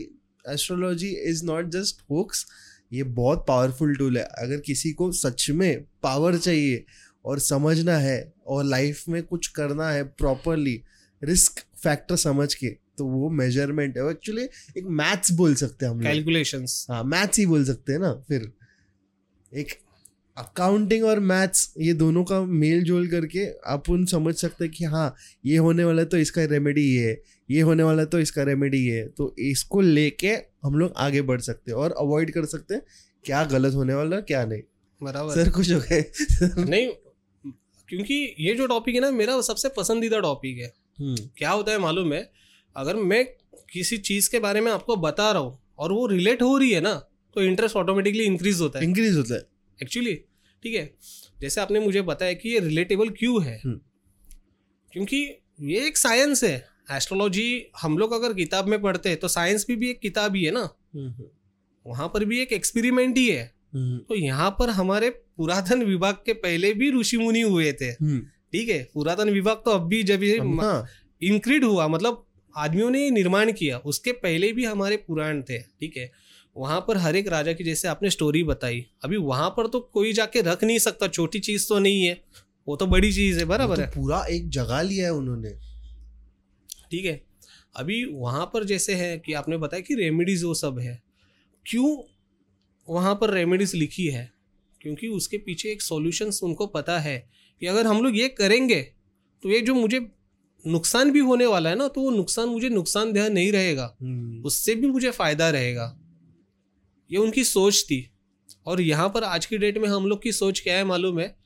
[0.45, 2.47] astrology is not just hoax
[2.93, 6.85] ये बहुत पावरफुल टूल है। अगर किसी को सच में पावर चाहिए
[7.25, 10.81] और समझना है और लाइफ में कुछ करना है प्रॉपरली
[11.23, 14.43] रिस्क फैक्टर समझ के तो वो मेज़रमेंट है। एक्चुअली
[14.79, 18.13] एक मैथ्स बोल सकते हैं हम लोग। कैलकुलेशंस हाँ मैथ्स ही बोल सकते हैं ना
[18.29, 18.51] फिर।
[19.53, 19.79] एक
[20.37, 25.15] अकाउंटिंग और मैथ्स ये दोनों का मेल जोल करके अपन समझ सकते हैं कि हाँ
[25.45, 28.43] ये होने वाला है तो इसका रेमेडी ये है ये होने वाला है तो इसका
[28.43, 30.33] रेमेडी ये है। तो इसको लेके
[30.65, 32.83] हम लोग आगे बढ़ सकते हैं और अवॉइड कर सकते हैं
[33.25, 34.63] क्या गलत होने वाला है क्या नहीं।
[35.01, 36.05] बराबर। सर कुछ हो गए?
[36.59, 36.89] नहीं
[37.89, 42.13] क्योंकि ये जो टॉपिक है ना मेरा सबसे पसंदीदा टॉपिक है। क्या होता है मालूम
[42.13, 42.31] है?
[42.77, 43.25] अगर मैं
[43.73, 46.81] किसी चीज़ के बारे में आपको बता रहा हूँ और वो रिलेट हो रही है
[46.81, 46.95] ना
[47.35, 49.47] तो इंटरेस्ट ऑटोमेटिकली इंक्रीज होता है। इंक्रीज होता है।
[49.83, 50.15] एक्चुअली
[50.63, 50.95] ठीक है?
[51.41, 53.61] जैसे आपने मुझे बताया कि ये रिलेटेबल क्यों है?
[53.65, 53.81] हम्म।
[54.93, 55.17] क्योंकि
[55.61, 59.77] ये एक साइंस है। एस्ट्रोलॉजी हम लोग अगर किताब में पढ़ते हैं तो साइंस भी,
[59.77, 60.69] भी एक किताब ही है ना।
[61.87, 66.33] वहाँ पर भी एक एक्सपेरिमेंट ही है। हम्म, तो यहाँ पर हमारे पुरातन विभाग के
[66.33, 70.23] पहले भी ऋषि मुनि हुए थे। हम्म, ठीक है पुरातन विभाग तो अब भी जब
[70.23, 70.87] ये हाँ।
[71.23, 72.25] इंक्रीड हुआ मतलब
[72.55, 76.11] आदमियों ने निर्माण किया उसके पहले भी हमारे पुराण थे ठीक है।
[76.57, 80.13] वहाँ पर हर एक राजा की जैसे आपने स्टोरी बताई अभी वहाँ पर तो कोई
[80.13, 82.21] जाके रख नहीं सकता छोटी चीज़ तो नहीं है
[82.69, 85.51] वो तो बड़ी चीज़ है बराबर तो है। पूरा एक जगह लिया है उन्होंने।
[86.91, 87.21] ठीक है
[87.77, 91.01] अभी वहाँ पर जैसे है कि आपने बताया कि रेमेडीज वो सब है
[91.67, 91.97] क्यों
[92.89, 94.31] वहाँ पर रेमेडीज लिखी है?
[94.81, 97.17] क्योंकि उसके पीछे एक सॉल्यूशंस उनको पता है
[97.61, 98.83] कि अगर हम लोग ये करेंगे
[99.43, 100.11] तो ये जो मुझे
[100.67, 104.43] नुकसान भी होने वाला है ना तो वो नुकसान मुझे नुकसान नुकसानदेह नहीं रहेगा। हम्म,
[104.45, 106.01] उससे भी मुझे फ़ायदा रहेगा।
[107.11, 108.11] ये उनकी सोच थी।
[108.67, 111.37] और यहाँ पर आज की डेट में हम लोग की सोच क्या है मालूम है?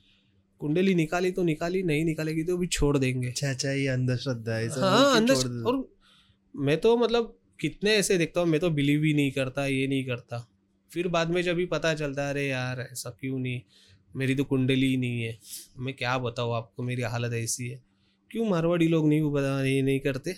[0.59, 4.69] कुंडली निकाली तो निकाली नहीं निकालेगी तो भी छोड़ देंगे। अच्छा अच्छा ये अंधश्रद्धा है
[4.69, 5.95] हाँ अंदर और
[6.57, 10.05] मैं तो मतलब कितने ऐसे देखता हूँ मैं तो बिलीव ही नहीं करता ये नहीं
[10.05, 10.49] करता।
[10.93, 13.61] फिर बाद में जब भी पता चलता है अरे यार ऐसा क्यों नहीं?
[14.15, 15.39] मेरी तो कुंडली ही नहीं है।
[15.79, 17.83] मैं क्या बताऊँ आपको मेरी हालत ऐसी है।
[18.31, 20.31] क्यों मारवाड़ी लोग नहीं बता ये नहीं करते?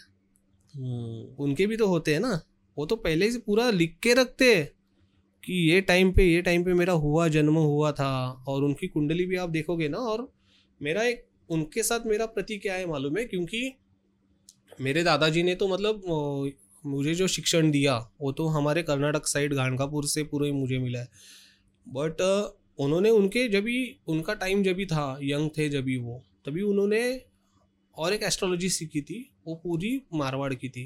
[0.75, 2.41] हम्म, उनके भी तो होते हैं ना।
[2.77, 4.67] वो तो पहले से पूरा लिख के रखते हैं
[5.45, 8.11] कि ये टाइम पे ये टाइम पे मेरा हुआ जन्म हुआ था
[8.49, 10.29] और उनकी कुंडली भी आप देखोगे ना और
[10.81, 13.25] मेरा एक उनके साथ मेरा प्रति क्या है मालूम है?
[13.25, 13.73] क्योंकि
[14.81, 16.03] मेरे दादाजी ने तो मतलब
[16.87, 21.09] मुझे जो शिक्षण दिया वो तो हमारे कर्नाटक साइड गानकापुर से पूरे मुझे मिला है।
[21.87, 22.23] बट
[22.79, 26.63] उन्होंने उनके जब भी उनका टाइम जब भी था यंग थे जब भी वो तभी
[26.63, 27.23] उन्होंने
[27.97, 30.85] और एक एस्ट्रोलॉजी सीखी थी वो पूरी मारवाड़ की थी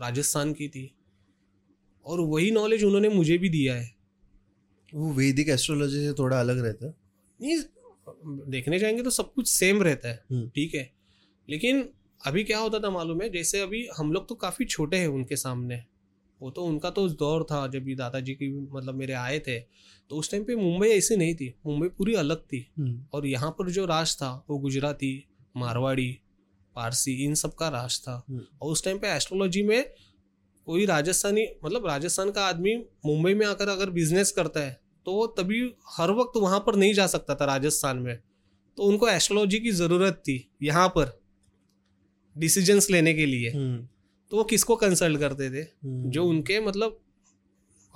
[0.00, 0.94] राजस्थान की थी
[2.06, 3.94] और वही नॉलेज उन्होंने मुझे भी दिया है।
[4.94, 6.94] वो वैदिक एस्ट्रोलॉजी से थोड़ा अलग रहता है?
[7.40, 7.56] नहीं
[8.50, 10.92] देखने जाएँगे तो सब कुछ सेम रहता है हम्म। ठीक है।
[11.50, 11.88] लेकिन
[12.26, 15.36] अभी क्या होता था मालूम है जैसे अभी हम लोग तो काफ़ी छोटे हैं उनके
[15.36, 15.84] सामने
[16.40, 19.58] वो तो उनका तो दौर था जब भी दादाजी की मतलब मेरे आए थे
[20.10, 23.50] तो उस टाइम पे मुंबई ऐसी नहीं थी। मुंबई पूरी अलग थी। हम्म, और यहाँ
[23.50, 25.12] पर जो राज था वो गुजराती
[25.56, 26.10] मारवाड़ी
[26.76, 29.84] पारसी इन सब का राज था। हम्म। और उस टाइम पे एस्ट्रोलॉजी में
[30.66, 32.74] कोई राजस्थानी मतलब राजस्थान का आदमी
[33.06, 36.94] मुंबई में आकर अगर बिज़नेस करता है तो वो तभी हर वक्त वहाँ पर नहीं
[36.94, 38.18] जा सकता था राजस्थान में।
[38.78, 41.18] तो उनको एस्ट्रोलॉजी की ज़रूरत थी यहाँ पर
[42.36, 43.86] डिसीजंस लेने के लिए। हम्म,
[44.32, 45.66] तो वो किसको कंसल्ट करते थे?
[45.84, 46.98] जो उनके मतलब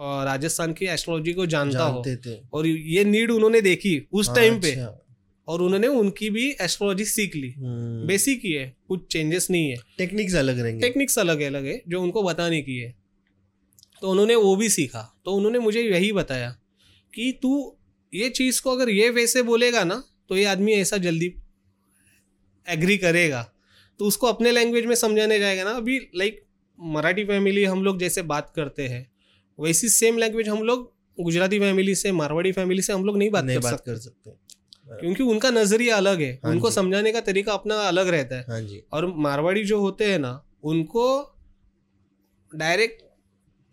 [0.01, 4.61] राजस्थान की एस्ट्रोलॉजी को जानता हो। थे। और ये नीड उन्होंने देखी उस हाँ, टाइम
[4.61, 5.07] पे। अच्छा,
[5.49, 9.77] और उन्होंने उनकी भी एस्ट्रोलॉजी सीख ली। हम्म, बेसिक ही है कुछ चेंजेस नहीं है।
[9.99, 12.95] टेक्निक्स अलग रहेंगे। टेक्निक्स अलग अलग है जो उनको बताने की है
[14.03, 16.51] तो उन्होंने वो भी सीखा। तो उन्होंने मुझे यही बताया
[17.15, 17.77] कि तू
[18.13, 21.33] ये चीज़ को अगर ये वैसे बोलेगा ना तो ये आदमी ऐसा जल्दी
[22.67, 23.43] एग्री करेगा।
[24.01, 26.43] तो उसको अपने लैंग्वेज में समझाने जाएगा ना। अभी लाइक
[26.79, 29.10] मराठी फैमिली हम लोग जैसे बात करते हैं
[29.61, 33.45] वैसी सेम लैंग्वेज हम लोग गुजराती फैमिली से मारवाड़ी फैमिली से हम लोग नहीं बात
[33.45, 34.31] नहीं कर बात सकते। कर सकते।
[35.01, 38.61] क्योंकि उनका नज़रिया अलग है हाँ उनको समझाने का तरीका अपना अलग रहता है। हाँ
[38.61, 40.32] जी। और मारवाड़ी जो होते हैं ना
[40.65, 41.05] उनको
[42.53, 43.03] डायरेक्ट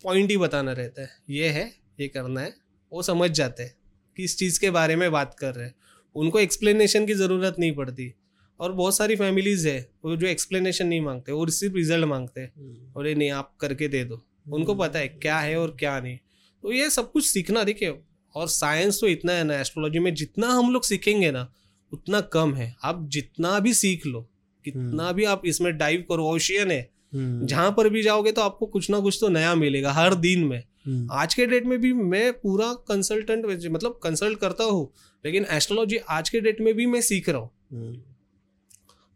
[0.03, 1.65] पॉइंट ही बताना रहता है। ये है
[1.99, 2.53] ये करना है
[2.91, 3.75] वो समझ जाते हैं
[4.17, 5.75] किस चीज़ के बारे में बात कर रहे हैं।
[6.15, 8.13] उनको एक्सप्लेनेशन की ज़रूरत नहीं पड़ती।
[8.59, 12.53] और बहुत सारी फैमिलीज़ है वो जो एक्सप्लेनेशन नहीं मांगते वो सिर्फ़ रिज़ल्ट मांगते हैं।
[12.57, 15.99] हम्म, और ये नहीं आप करके दे दो। उनको पता है क्या है और क्या
[15.99, 16.17] नहीं।
[16.63, 17.97] तो ये सब कुछ सीखना देखिए
[18.35, 21.47] और साइंस तो इतना है ना एस्ट्रोलॉजी में जितना हम लोग सीखेंगे ना
[21.91, 24.21] उतना कम है। आप जितना भी सीख लो
[24.65, 26.79] कितना भी आप इसमें डाइव करो ओशियन है
[27.13, 30.43] हम्म, जहाँ पर भी जाओगे तो आपको कुछ ना कुछ तो नया मिलेगा हर दिन
[30.43, 34.89] में। हम्म, आज के डेट में भी मैं पूरा कंसल्टेंट मतलब कंसल्ट करता हूँ
[35.23, 37.97] लेकिन एस्ट्रोलॉजी आज के डेट में भी मैं सीख रहा हूँ। हम्म,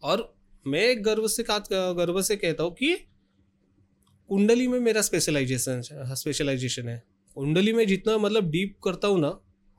[0.04, 0.34] और
[0.66, 2.94] मैं गर्व से गर्व से कहता हूँ कि
[4.32, 5.82] कुंडली में मेरा स्पेशलाइजेशन
[6.16, 7.02] स्पेशलाइजेशन है
[7.38, 9.30] कुंडली में जितना मतलब डीप करता हूँ ना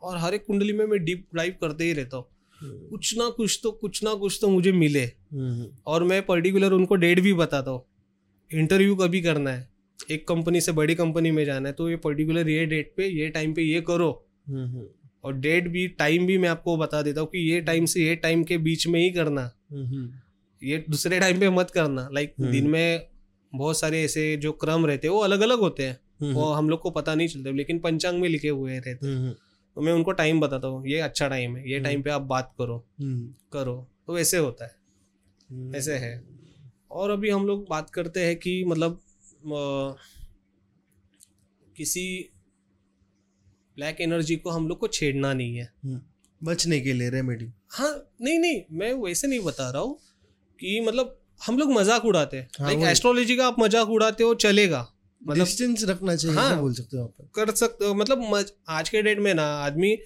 [0.02, 2.24] और हर एक कुंडली में मैं डीप डाइव करते ही रहता हूँ।
[2.60, 6.72] हम्म, कुछ ना कुछ तो कुछ ना कुछ तो मुझे मिले। हम्म, और मैं पर्टिकुलर
[6.72, 7.82] उनको डेट भी बताता हूँ।
[8.50, 9.68] इंटरव्यू कभी करना है
[10.10, 13.28] एक कंपनी से बड़ी कंपनी में जाना है तो ये पर्टिकुलर ये डेट पे ये
[13.28, 14.10] टाइम पे ये करो।
[14.48, 14.86] हम्म, हम्म,
[15.24, 18.16] और डेट भी टाइम भी मैं आपको बता देता हूँ कि ये टाइम से ये
[18.16, 20.08] टाइम के बीच में ही करना। हम्म,
[20.62, 23.11] ये दूसरे टाइम पे मत करना। Like hmm. दिन में
[23.52, 26.68] बहुत सारे ऐसे जो क्रम रहते हैं वो अलग अलग होते हैं। हम्म, वो हम
[26.70, 29.32] लोग को पता नहीं चलते लेकिन पंचांग में लिखे हुए रहते हैं। हम्म,
[29.76, 32.22] तो मैं उनको टाइम बताता हूँ ये अच्छा टाइम है ये हम्म। टाइम पे आप
[32.22, 33.76] बात करो हम्म, करो।
[34.06, 34.74] तो वैसे होता है।
[35.50, 36.12] हम्म, ऐसे है।
[36.90, 39.00] और अभी हम लोग बात करते हैं कि मतलब
[41.76, 42.04] किसी
[43.76, 46.00] ब्लैक एनर्जी को हम लोग को छेड़ना नहीं है। हम्म,
[46.40, 49.98] बचने के लिए रेमेडी हाँ नहीं नहीं मैं वैसे नहीं बता रहा हूँ
[50.60, 54.34] कि मतलब हम लोग मज़ाक उड़ाते हैं। हाँ, लाइक एस्ट्रोलॉजी का आप मज़ाक उड़ाते हो
[54.36, 54.86] चलेगा।
[55.22, 57.28] मतलब डिस्टेंस रखना चाहिए हाँ। बोल सकते हो आप?
[57.34, 59.96] कर सकते हो। मतलब मज, आज के डेट में ना आदमी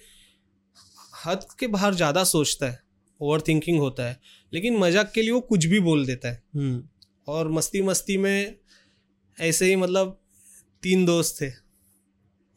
[1.25, 2.79] हद के बाहर ज़्यादा सोचता है
[3.21, 4.19] ओवर थिंकिंग होता है
[4.53, 6.83] लेकिन मज़ाक के लिए वो कुछ भी बोल देता है। हम्म,
[7.27, 8.55] और मस्ती मस्ती में
[9.37, 10.19] ऐसे ही मतलब
[10.83, 11.51] तीन दोस्त थे।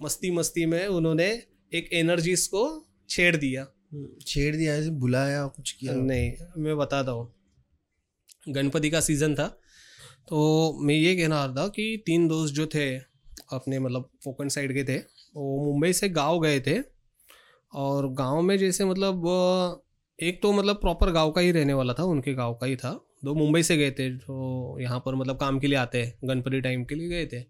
[0.01, 1.29] मस्ती मस्ती में उन्होंने
[1.73, 2.63] एक एनर्जीज को
[3.09, 5.95] छेड़ दिया। हम्म, छेड़ दिया ऐसे बुलाया कुछ किया?
[5.95, 7.33] नहीं मैं बताता हूँ।
[8.51, 9.47] गणपति का सीज़न था।
[10.29, 12.89] तो मैं ये कहना रहा था कि तीन दोस्त जो थे,
[13.53, 16.79] अपने मतलब कोकण साइड के थे, वो मुंबई से गाँव गए थे।
[17.73, 19.83] और गाँव में जैसे मतलब
[20.19, 22.91] एक तो मतलब प्रॉपर गाँव का ही रहने वाला था, उनके गाँव का ही था।
[23.25, 26.61] दो मुंबई से गए थे जो यहाँ पर मतलब काम के लिए आते हैं, गणपति
[26.61, 27.41] टाइम के लिए गए थे।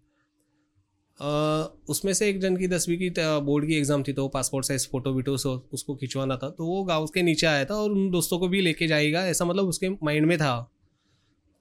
[1.89, 5.13] उसमें से एक जन की दसवीं की बोर्ड की एग्ज़ाम थी तो पासपोर्ट साइज़ फ़ोटो
[5.13, 8.47] वीटो उसको खिंचवाना था। तो वो गाँव के नीचे आया था और उन दोस्तों को
[8.47, 10.70] भी लेके जाएगा, ऐसा मतलब उसके माइंड में था।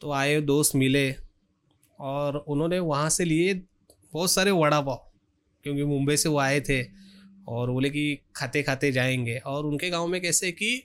[0.01, 1.15] तो आए, दोस्त मिले
[2.01, 3.55] और उन्होंने वहाँ से लिए
[4.13, 5.11] बहुत सारे वड़ा पाव,
[5.65, 6.83] क्योंकि मुंबई से वो आए थे
[7.49, 10.83] और बोले कि खाते खाते जाएँगे। और उनके गाँव में कैसे कि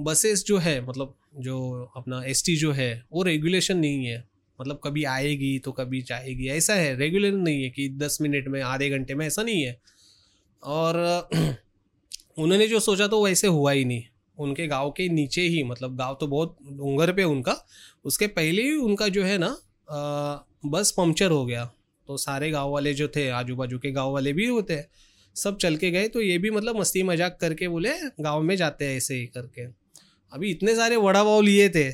[0.00, 4.28] बसेस जो है मतलब जो अपना एसटी जो है, वो रेगुलेशन नहीं है।
[4.60, 8.62] मतलब कभी आएगी तो कभी जाएगी, ऐसा है रेगुलर नहीं है कि दस मिनट में,
[8.62, 9.80] आधे घंटे में, ऐसा नहीं है।
[10.62, 11.28] और
[12.38, 14.02] उन्होंने जो सोचा तो वैसे हुआ ही नहीं।
[14.40, 17.56] उनके गाँव के नीचे ही मतलब गाँव तो बहुत डूंगर पे उनका,
[18.04, 19.56] उसके पहले ही उनका जो है ना
[20.66, 21.64] बस पंक्चर हो गया।
[22.08, 24.86] तो सारे गाँव वाले जो थे आजू बाजू के गाँव वाले भी होते हैं,
[25.36, 27.90] सब चल के गए तो ये भी मतलब मस्ती मज़ाक करके बोले,
[28.20, 29.66] गाँव में जाते हैं ऐसे ही करके।
[30.32, 31.90] अभी इतने सारे वड़ा पाव लिए थे,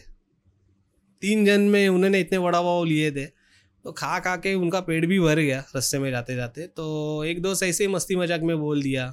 [1.23, 5.05] तीन जन में उन्होंने इतने वड़ा पाव लिए थे तो खा खा के उनका पेट
[5.05, 8.56] भी भर गया रस्ते में जाते जाते तो एक दोस्त ऐसे ही मस्ती मज़ाक में
[8.59, 9.06] बोल दिया,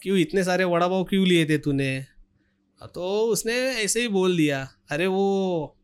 [0.00, 1.90] क्यों इतने सारे वड़ा पाव क्यों लिए थे तूने?
[2.86, 5.76] तो उसने ऐसे ही बोल दिया, अरे वो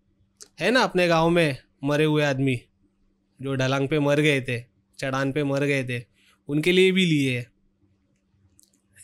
[0.61, 2.61] है ना अपने गाँव में मरे हुए आदमी,
[3.43, 4.61] जो ढलांग पे मर गए थे,
[4.99, 6.05] चढ़ान पे मर गए थे,
[6.49, 7.47] उनके लिए भी लिए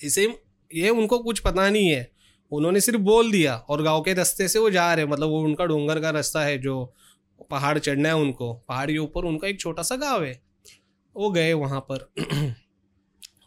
[0.05, 0.39] इसे
[0.75, 2.11] ये उनको कुछ पता नहीं है।
[2.53, 5.65] उन्होंने सिर्फ़ बोल दिया और गाँव के रास्ते से वो जा रहे मतलब वो उनका
[5.65, 6.95] डोंगर का रास्ता है, जो
[7.51, 10.43] पहाड़ चढ़ना है उनको। पहाड़ के ऊपर उनका एक छोटा सा गाँव है।
[11.17, 12.13] वो गए वहाँ पर।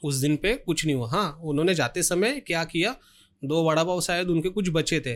[0.04, 2.96] उस दिन पे कुछ नहीं हुआ। हाँ उन्होंने जाते समय क्या किया?
[3.44, 5.16] दो वड़ा पाव शायद उनके कुछ बचे थे।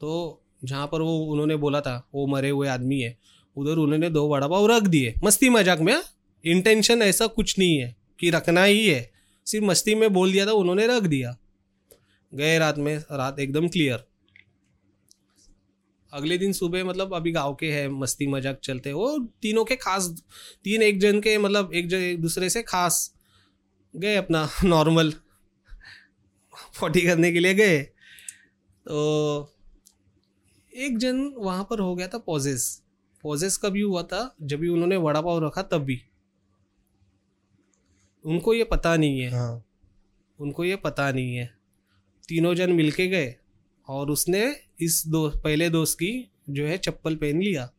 [0.00, 3.18] तो जहाँ पर वो उन्होंने बोला था, वो मरे हुए आदमी है।
[3.56, 6.02] उधर उन्होंने दो वड़ा पाव रख दिए। मस्ती मज़ाक में
[6.44, 9.10] इंटेंशन ऐसा कुछ नहीं है कि रखना ही है।
[9.46, 11.36] सिर्फ़ मस्ती में बोल दिया था, उन्होंने रख दिया।
[12.34, 14.10] गए रात में, रात एकदम क्लियर
[16.12, 20.08] अगले दिन सुबह मतलब अभी गाँव के हैं, मस्ती मज़ाक चलते। वो तीनों के खास,
[20.64, 23.14] तीन एक जन के मतलब एक जन एक दूसरे से खास।
[23.96, 25.12] गए अपना नॉर्मल
[26.80, 27.82] फोर्टी करने के लिए गए।
[28.86, 29.52] तो
[30.72, 32.82] एक जन वहाँ पर हो गया था पॉजेस
[33.22, 34.36] पॉजेस का भी हुआ था?
[34.42, 36.00] जब भी उन्होंने वड़ा पाव रखा तब भी।
[38.24, 39.64] उनको ये पता नहीं है। हाँ।
[40.38, 41.46] उनको ये पता नहीं है।
[42.28, 43.34] तीनों जन मिलके गए
[43.88, 47.70] और उसने इस दो पहले दोस्त की जो है चप्पल पहन लिया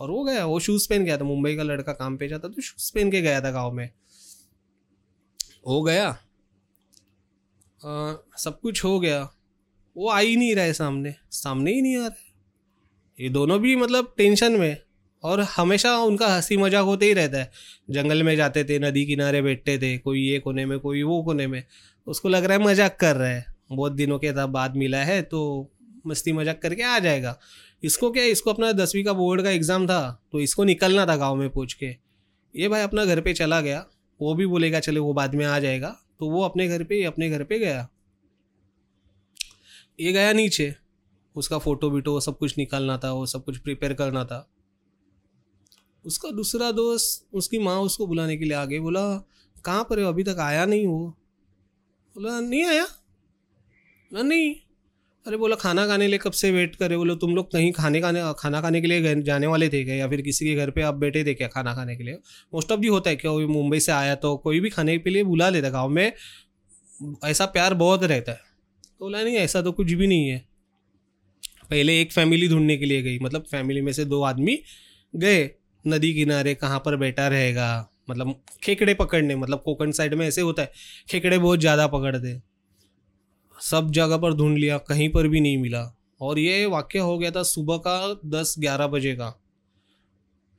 [0.00, 2.62] और वो गया। वो शूज़ पहन गया था मुंबई का लड़का काम पे जाता तो
[2.62, 3.90] शूज़ पहन के गया था गाँव में।
[5.66, 6.18] हो गया।
[7.82, 9.20] आ, सब कुछ हो गया।
[9.96, 12.30] वो आ ही नहीं रहे सामने। सामने ही नहीं आ रहे
[13.18, 14.76] ये दोनों भी मतलब टेंशन में।
[15.22, 17.50] और हमेशा उनका हँसी मज़ाक होते ही रहता है।
[17.90, 21.46] जंगल में जाते थे नदी किनारे बैठते थे कोई ये कोने में कोई वो कोने
[21.46, 21.62] में।
[22.06, 25.70] उसको लग रहा है मज़ाक कर रहा है। बहुत दिनों के बाद मिला है तो
[26.06, 27.38] मस्ती मज़ाक करके आ जाएगा।
[27.82, 30.00] इसको क्या इसको अपना दसवीं का बोर्ड का एग्ज़ाम था
[30.32, 31.86] तो इसको निकलना था गाँव में पूछ के।
[32.54, 33.84] ये भाई अपना घर पे चला गया।
[34.20, 37.30] वो भी बोलेगा चले वो बाद में आ जाएगा। तो वो अपने घर पे अपने
[37.30, 37.88] घर पे गया।
[40.00, 40.74] ये गया नीचे।
[41.36, 44.50] उसका फ़ोटो वीटो सब कुछ निकालना था, वो सब कुछ प्रिपेयर करना था।
[46.06, 49.18] उसका दूसरा दोस्त, उसकी माँ उसको बुलाने के लिए आ गई बोला,
[49.64, 50.04] कहाँ पर है?
[50.04, 51.10] अभी तक आया नहीं वो?
[52.14, 52.86] बोला, नहीं आया।
[54.12, 54.56] ना नहीं।
[55.26, 58.22] अरे बोला, खाना खाने लिए कब से वेट करे बोलो, तुम लोग कहीं खाने खाने,
[58.38, 59.94] खाना खाने के लिए जाने वाले थे क्या?
[59.94, 62.14] या फिर किसी के घर पे आप बैठे थे क्या खाना खाने के लिए?
[62.52, 63.30] मोस्ट ऑफ़ भी होता है क्या?
[63.30, 66.12] वो मुंबई से आया तो कोई भी खाने के लिए बुला लेता, गाँव में
[67.24, 68.38] ऐसा प्यार बहुत रहता है।
[68.98, 70.38] तो बोला, नहीं, ऐसा तो कुछ भी नहीं है।
[71.70, 74.58] पहले एक फैमिली ढूँढने के लिए गई मतलब फैमिली में से दो आदमी
[75.14, 75.50] गए,
[75.84, 80.62] नदी किनारे कहाँ पर बैठा रहेगा मतलब खेकड़े पकड़ने मतलब कोकण साइड में ऐसे होता
[80.62, 80.72] है,
[81.08, 82.28] खेकड़े बहुत ज़्यादा पकड़ते
[83.62, 85.82] सब जगह पर ढूंढ लिया कहीं पर भी नहीं मिला।
[86.20, 89.38] और ये वाक्य हो गया था सुबह का दस ग्यारह बजे का।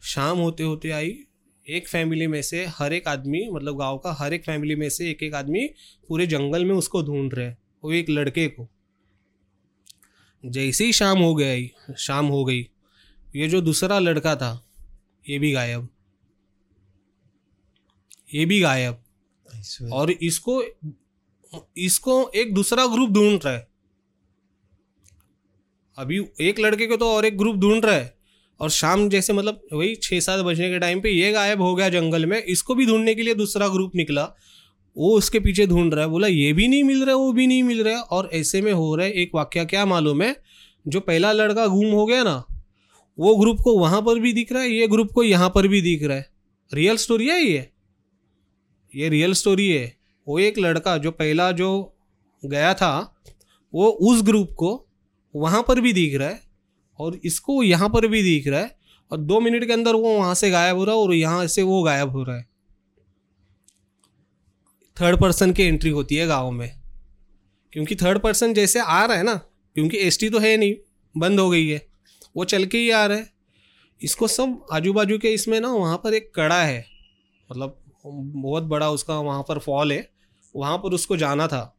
[0.02, 1.18] शाम होते होते आई
[1.66, 5.10] एक फैमिली में से हर एक आदमी मतलब गाँव का हर एक फैमिली में से
[5.10, 5.68] एक एक आदमी
[6.10, 7.50] पूरे जंगल में उसको ढूंढ रहे
[7.84, 8.68] वो एक लड़के को।
[10.44, 12.68] जैसे ही शाम हो गया शाम हो गई
[13.36, 14.52] ये जो दूसरा लड़का था
[15.30, 15.88] ये भी गायब।
[18.34, 19.04] ये भी गायब।
[19.94, 20.62] और इसको
[21.78, 23.68] इसको एक दूसरा ग्रुप ढूंढ रहा है।
[25.98, 28.18] अभी एक लड़के को तो और एक ग्रुप ढूंढ रहा है।
[28.60, 31.90] और शाम जैसे मतलब वही छः सात बजने के टाइम पे ये गायब हो गया
[31.90, 34.36] जंगल में। इसको भी ढूँढने के लिए दूसरा ग्रुप निकला।
[34.98, 37.48] वो उसके पीछे ढूंढ रहा है। बोला, ये भी नहीं मिल रहा है वो भी
[37.48, 40.44] नहीं मिल रहा। है और ऐसे में हो रहा है एक वाक्य, क्या मालूम है?
[40.88, 42.46] जो पहला लड़का गुम हो गया ना,
[43.20, 45.82] वो ग्रुप को वहाँ पर भी दिख रहा है, ये ग्रुप को यहाँ पर भी
[45.82, 46.32] दिख रहा है।
[46.74, 47.70] रियल स्टोरी है ये?
[48.96, 51.96] ये रियल स्टोरी है। वो एक लड़का जो पहला जो
[52.44, 53.22] गया था,
[53.74, 54.88] वो उस ग्रुप को
[55.36, 56.42] वहाँ पर भी दिख रहा है
[57.00, 58.78] और इसको यहाँ पर भी दिख रहा है
[59.12, 61.62] और दो मिनट के अंदर वो वहाँ से गायब हो रहा है और यहाँ से
[61.62, 62.48] वो गायब हो रहा है।
[65.02, 66.82] थर्ड पर्सन की एंट्री होती है गाँव में।
[67.74, 69.36] क्योंकि थर्ड पर्सन जैसे आ रहा है ना,
[69.76, 70.76] क्योंकि एसटी तो है नहीं,
[71.18, 71.88] बंद हो गई है।
[72.38, 73.34] वो चल के ही आ रहा है।
[74.02, 76.86] इसको सब आजू बाजू के इसमें ना वहाँ पर एक कड़ा है।
[77.52, 80.13] मतलब बहुत बड़ा उसका वहाँ पर फॉल है।
[80.56, 81.70] वहाँ पर उसको जाना था।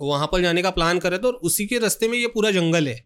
[0.00, 2.88] वहाँ पर जाने का प्लान करे तो और उसी के रास्ते में ये पूरा जंगल
[2.88, 3.04] है।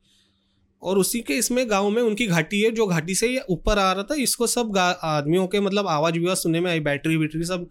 [0.82, 3.92] और उसी के इसमें गाँव में उनकी घाटी है, जो घाटी से ये ऊपर आ
[3.92, 7.68] रहा था, इसको सब आदमियों के मतलब आवाज़ विवाज सुनने में आई, बैटरी वैटरी सब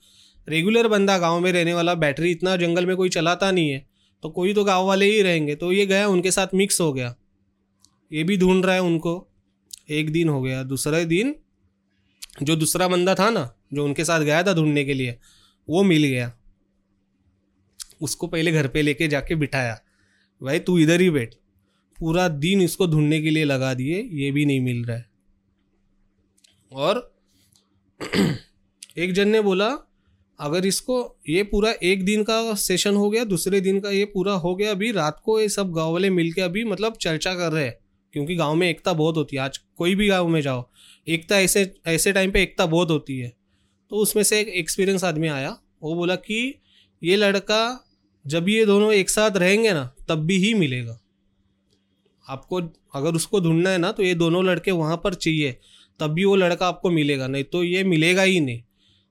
[0.47, 3.85] रेगुलर बंदा गाँव में रहने वाला, बैटरी इतना जंगल में कोई चलाता नहीं है
[4.23, 7.15] तो कोई तो गाँव वाले ही रहेंगे तो ये गया, उनके साथ मिक्स हो गया।
[8.11, 9.27] ये भी ढूंढ रहा है उनको।
[9.89, 11.35] एक दिन हो गया, दूसरे दिन
[12.41, 15.17] जो दूसरा बंदा था ना, जो उनके साथ गया था ढूँढने के लिए,
[15.67, 16.31] वो मिल गया।
[18.01, 19.81] उसको पहले घर पे लेके जाके बिठाया।
[20.43, 21.35] भाई, तू इधर ही बैठ।
[21.99, 25.05] पूरा दिन इसको ढूँढने के लिए लगा दिए, ये भी नहीं मिल रहा है।
[26.73, 27.15] और
[28.97, 29.77] एक जन ने बोला,
[30.39, 34.33] अगर इसको ये पूरा एक दिन का सेशन हो गया, दूसरे दिन का ये पूरा
[34.33, 37.65] हो गया, अभी रात को ये सब गाँव वाले मिल अभी मतलब चर्चा कर रहे
[37.65, 37.77] हैं।
[38.13, 40.69] क्योंकि गाँव में एकता बहुत होती है, आज कोई भी गाँव में जाओ,
[41.07, 43.33] एकता ऐसे ऐसे टाइम पे एकता बहुत होती है।
[43.89, 46.59] तो उसमें से एक एक्सपीरियंस आदमी आया, वो बोला कि
[47.03, 47.90] ये लड़का
[48.25, 50.97] जब ये दोनों एक साथ रहेंगे ना, तब भी ही मिलेगा।
[52.25, 52.61] आपको
[52.95, 55.57] अगर उसको ढूंढना है ना तो ये दोनों लड़के वहाँ पर चाहिए,
[55.99, 58.61] तब भी वो लड़का आपको मिलेगा, नहीं तो ये मिलेगा ही नहीं।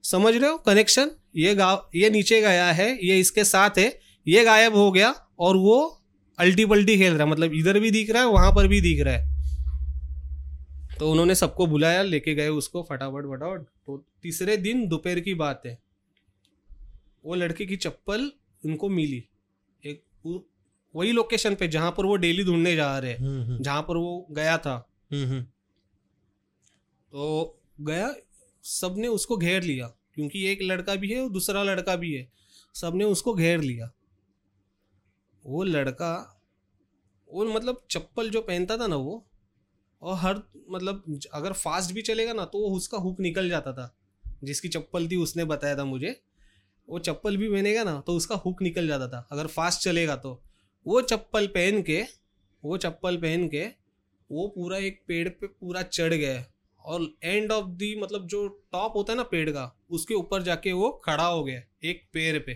[0.03, 0.57] समझ रहे हो?
[0.57, 5.13] कनेक्शन ये गाँव, ये नीचे गया है, ये इसके साथ है, ये गायब हो गया,
[5.39, 6.01] और वो
[6.39, 9.01] अल्टी पल्टी खेल रहा है। मतलब इधर भी दिख रहा है, वहाँ पर भी दिख
[9.01, 9.29] रहा है।
[10.99, 15.61] तो उन्होंने सबको बुलाया, लेके गए उसको फटाफट फटाफट। तो तीसरे दिन दोपहर की बात
[15.65, 15.77] है।
[17.25, 18.31] वो लड़के की चप्पल
[18.65, 19.23] उनको मिली।
[19.85, 20.03] एक
[20.95, 23.97] वही लोकेशन पे जहाँ पर वो डेली ढूँढने जा रहे हैं हम्म, हम्म, जहाँ पर
[23.97, 25.41] वो गया था। हम्म,
[27.11, 28.15] तो गया
[28.63, 32.31] सबने उसको घेर लिया। क्योंकि एक लड़का भी है और दूसरा लड़का भी है।
[32.73, 33.91] सबने उसको घेर लिया।
[35.45, 36.41] वो लड़का
[37.33, 39.25] वो मतलब चप्पल जो पहनता था ना वो
[40.01, 43.97] और हर मतलब अगर फास्ट भी चलेगा ना तो उसका हुक निकल जाता था।
[44.43, 46.21] जिसकी चप्पल थी उसने बताया था मुझे।
[46.91, 50.41] वो चप्पल भी पहनेगा ना तो उसका हुक निकल जाता था। अगर फास्ट चलेगा तो।
[50.87, 52.03] वो चप्पल पहन के
[52.63, 53.65] वो चप्पल पहन के
[54.31, 56.45] वो पूरा एक पेड़ पे पूरा चढ़ गया
[56.85, 60.71] और एंड ऑफ़ दी मतलब जो टॉप होता है ना पेड़ का उसके ऊपर जाके
[60.71, 62.51] वो खड़ा हो गया एक पेड़ पे।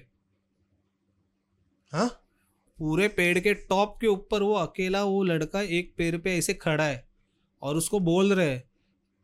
[1.91, 2.07] हाँ?
[2.77, 6.83] पूरे पेड़ के टॉप के ऊपर वो अकेला वो लड़का एक पेड़ पे ऐसे खड़ा
[6.83, 7.07] है
[7.61, 8.63] और उसको बोल रहे हैं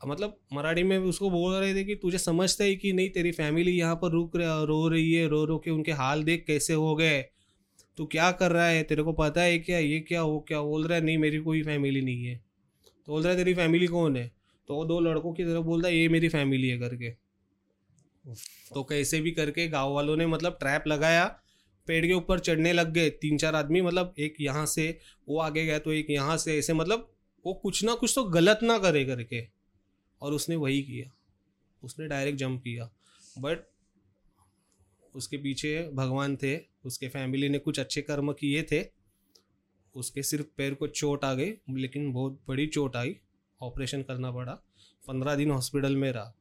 [0.07, 3.71] मतलब मराठी में उसको बोल रहे थे कि तुझे समझता है कि नहीं, तेरी फैमिली
[3.71, 6.95] यहाँ पर रुक रहा, रो रही है, रो रो के उनके हाल देख कैसे हो
[6.95, 7.21] गए?
[7.97, 8.83] तू क्या कर रहा है?
[8.83, 9.77] तेरे को पता है क्या?
[9.77, 10.23] ये क्या?
[10.23, 10.61] वो क्या?
[10.61, 12.35] बोल रहा है, नहीं, मेरी कोई फैमिली नहीं है।
[13.07, 14.31] तो बोल रहा है, तेरी फैमिली कौन है?
[14.67, 17.09] तो दो लड़कों की तरफ़ बोलता है, ये मेरी फैमिली है, करके।
[18.73, 21.25] तो कैसे भी करके गाँव वालों ने मतलब ट्रैप लगाया।
[21.87, 24.99] पेड़ के ऊपर चढ़ने लग गए तीन चार आदमी मतलब एक यहाँ से,
[25.29, 27.11] वो आगे गया तो एक यहाँ से, ऐसे मतलब
[27.45, 29.60] वो कुछ ना कुछ तो गलत ना करे करके।
[30.21, 31.11] और उसने वही किया।
[31.83, 32.89] उसने डायरेक्ट जंप किया।
[33.39, 33.67] बट
[35.15, 38.83] उसके पीछे भगवान थे उसके फैमिली ने कुछ अच्छे कर्म किए थे।
[39.95, 43.15] उसके सिर्फ़ पैर को चोट आ गई लेकिन बहुत बड़ी चोट आई।
[43.61, 44.53] ऑपरेशन करना पड़ा।
[45.07, 46.33] पंद्रह दिन हॉस्पिटल में रहा।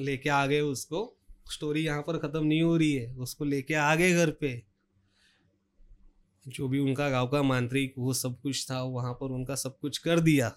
[0.00, 1.12] लेके आ गए उसको।
[1.52, 4.62] स्टोरी यहाँ पर ख़त्म नहीं हो रही है। उसको लेके आ गए घर पे।
[6.46, 9.98] जो भी उनका गाँव का मांत्रिक वो सब कुछ था वहाँ पर उनका सब कुछ
[9.98, 10.48] कर दिया।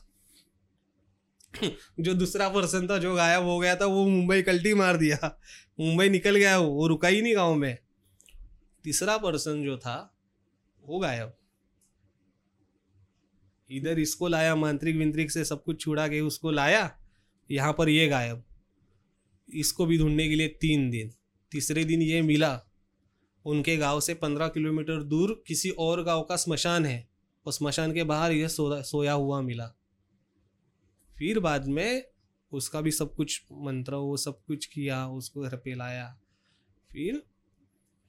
[1.99, 5.39] जो दूसरा पर्सन था जो गायब हो गया था वो मुंबई कल्टी मार दिया।
[5.79, 7.77] मुंबई निकल गया वो वो रुका ही नहीं गाँव में।
[8.83, 10.15] तीसरा पर्सन जो था
[10.83, 11.33] वो गायब।
[13.69, 16.99] इधर इसको लाया मांत्रिक विंत्रिक से सब कुछ छुड़ा के उसको लाया
[17.51, 18.43] यहाँ पर ये गायब।
[19.49, 21.11] इसको भी ढूँढने के लिए तीन दिन।
[21.51, 22.59] तीसरे दिन ये मिला।
[23.45, 27.09] उनके गाँव से पंद्रह किलोमीटर दूर किसी और गाँव का स्मशान है।
[27.45, 29.78] और स्मशान के बाहर यह सो, सोया हुआ मिला।
[31.19, 32.05] फिर बाद में
[32.51, 36.19] उसका भी सब कुछ मंत्र, वो सब कुछ किया, उसको घर पे लाया।
[36.91, 37.23] फिर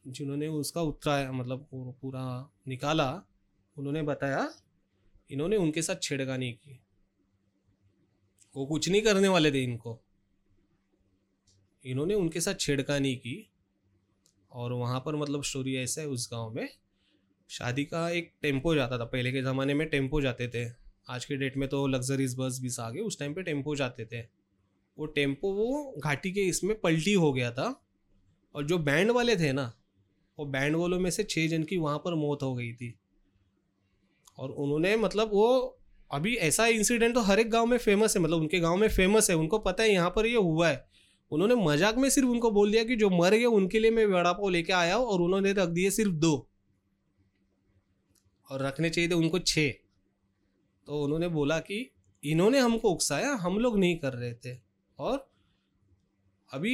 [0.06, 3.22] जिन्होंने उसका उतराया मतलब पूरा निकाला,
[3.78, 4.54] उन्होंने बताया,
[5.30, 6.80] इन्होंने उनके साथ छेड़खानी की।
[8.56, 10.00] वो कुछ नहीं करने वाले थे इनको।
[11.86, 13.50] इन्होंने उनके साथ छेड़खानी की
[14.52, 16.68] और वहाँ पर मतलब स्टोरी ऐसा है, उस गाँव में
[17.48, 21.36] शादी का एक टेंपो जाता था। पहले के ज़माने में टेंपो जाते थे। आज के
[21.36, 24.20] डेट में तो लग्जरीज बस भी आ गए, उस टाइम पे टेंपो जाते थे।
[24.98, 27.86] वो टेंपो वो घाटी के इसमें पलटी हो गया था।
[28.54, 29.72] और जो बैंड वाले थे ना,
[30.38, 32.98] वो बैंड वालों में से छः जन की वहाँ पर मौत हो गई थी।
[34.38, 35.76] और उन्होंने मतलब वो
[36.12, 39.30] अभी ऐसा इंसिडेंट तो हर एक गाँव में फ़ेमस है मतलब उनके गाँव में फ़ेमस
[39.30, 40.88] है, उनको पता है, यहाँ पर ये यह हुआ है।
[41.30, 44.32] उन्होंने मज़ाक में सिर्फ़ उनको बोल दिया कि जो मर गए, उनके लिए मैं वड़ा
[44.32, 46.48] पाव लेके आया हूँ और उन्होंने रख दिए सिर्फ़ दो।
[48.50, 49.72] और रखने चाहिए थे उनको छः
[50.90, 51.76] तो उन्होंने बोला कि
[52.22, 54.56] इन्होंने हमको उकसाया, हम लोग नहीं कर रहे थे।
[54.98, 55.26] और
[56.50, 56.72] अभी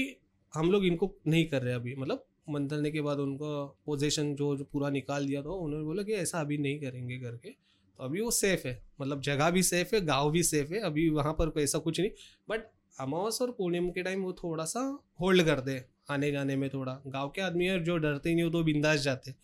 [0.55, 3.51] हम लोग इनको नहीं कर रहे अभी मतलब मंथरने के बाद उनको
[3.87, 7.51] पोजीशन जो जो पूरा निकाल दिया तो उन्होंने बोला कि ऐसा अभी नहीं करेंगे करके।
[7.51, 11.09] तो अभी वो सेफ़ है मतलब जगह भी सेफ़ है, गाँव भी सेफ़ है, अभी
[11.11, 12.11] वहाँ पर कोई ऐसा कुछ नहीं।
[12.49, 12.69] बट
[13.01, 14.81] अमावस और पूर्णिमा के टाइम वो थोड़ा सा
[15.21, 18.51] होल्ड कर दे आने जाने में थोड़ा। गाँव के आदमी है, जो डरते नहीं हो
[18.51, 19.35] तो बिंदास जाते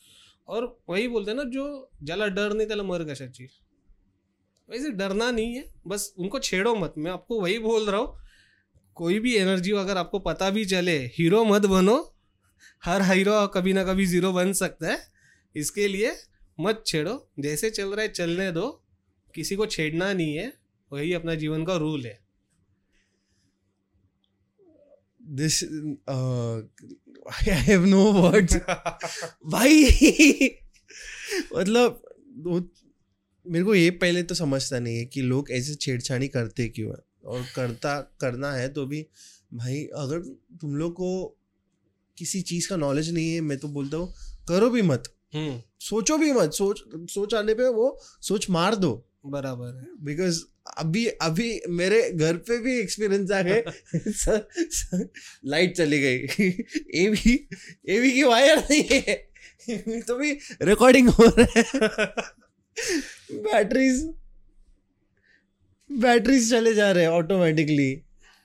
[0.48, 3.48] और वही बोलते हैं ना, जो जला डर नहीं त्याला मर कशाची
[4.70, 8.18] वैसे डरना नहीं है। बस उनको छेड़ो मत। मैं आपको वही बोल रहा हूँ
[8.94, 12.14] कोई भी एनर्जी अगर आपको पता भी चले हीरो मत बनो।
[12.84, 14.98] हर हीरो कभी ना कभी ज़ीरो बन सकता है।
[15.56, 16.12] इसके लिए
[16.60, 18.84] मत छेड़ो। जैसे चल रहा है चलने दो।
[19.34, 20.52] किसी को छेड़ना नहीं है।
[20.92, 22.22] वही अपना जीवन का रूल है।
[25.32, 26.62] Uh,
[27.30, 28.54] I have no words.
[29.46, 29.84] भाई
[31.56, 32.02] मतलब
[33.46, 36.98] मेरे को ये पहले तो समझता नहीं है कि लोग ऐसे छेड़छाड़ी करते क्यों है
[37.24, 39.06] और करता करना है तो भी।
[39.54, 40.18] भाई अगर
[40.60, 41.38] तुम लोग को
[42.18, 44.14] किसी चीज़ का नॉलेज नहीं है मैं तो बोलता हूँ
[44.48, 45.02] करो भी मत।
[45.34, 50.42] हम्म। सोचो भी मत। सोच सोच आने पे वो सोच मार दो। बराबर है। बिकॉज़
[50.78, 53.64] अभी अभी मेरे घर पे भी एक्सपीरियंस आ गए
[55.44, 56.16] लाइट चली गई।
[57.04, 57.48] एवी
[57.88, 59.14] एवी की वायर नहीं है।
[60.00, 60.32] तो भी
[60.62, 62.12] रिकॉर्डिंग हो रहा है।
[63.32, 64.02] बैटरीज
[65.90, 68.02] बैटरीज चले जा रहे हैं ऑटोमेटिकली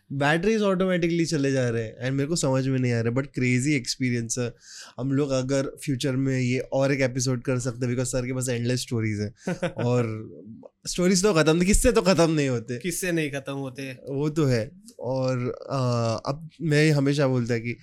[0.09, 3.25] बैटरीज ऑटोमेटिकली चले जा रहे हैं। एंड मेरे को समझ में नहीं आ रहा बट
[3.25, 4.53] क्रेजी एक्सपीरियंस है।
[4.99, 8.33] हम लोग अगर फ्यूचर में ये और एक एपिसोड कर सकते हैं बिकॉज़ सर के
[8.33, 10.07] पास एंडलेस स्टोरीज है। और
[10.87, 13.91] स्टोरीज तो खत्म किससे तो खत्म नहीं होते। किससे नहीं खत्म होते?
[13.91, 17.77] वो तो है। और आ, अब मैं हमेशा बोलता कि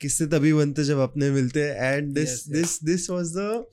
[0.00, 2.48] किससे तभी बनते जब अपने मिलते हैं। And this.
[2.48, 3.64] This this was the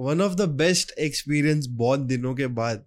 [0.00, 2.84] one of the best experience बहुत दिनों के बाद।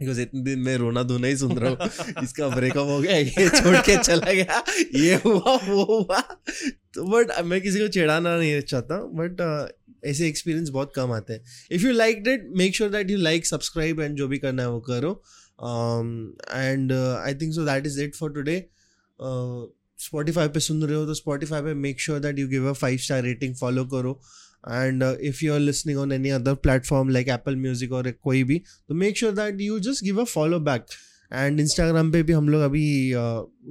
[0.00, 3.48] बिकॉज़ इतने दिन मैं रोना धोना ही सुन रहा हूँ। इसका ब्रेकअप हो गया, ये
[3.50, 4.62] छोड़ के चला गया।
[4.96, 6.20] ये हुआ, वो हुआ।
[6.94, 9.40] तो बट मैं किसी को चिढ़ाना नहीं चाहता बट
[10.06, 11.40] ऐसे एक्सपीरियंस बहुत कम आते हैं।
[11.72, 14.70] If you like it make sure that you like subscribe and जो भी करना है
[14.70, 15.12] वो करो।
[15.58, 18.58] And I think so that is it for today
[19.98, 22.98] Spotify पे सुन रहे हो तो स्पॉटिफाई पे make sure that you give a five
[22.98, 24.20] star rating follow करो।
[24.68, 28.58] And if you are listening on any other platform like Apple music और कोई भी
[28.88, 30.86] तो make sure that you just give a follow back
[31.32, 33.12] and Instagram पे भी हम लोग अभी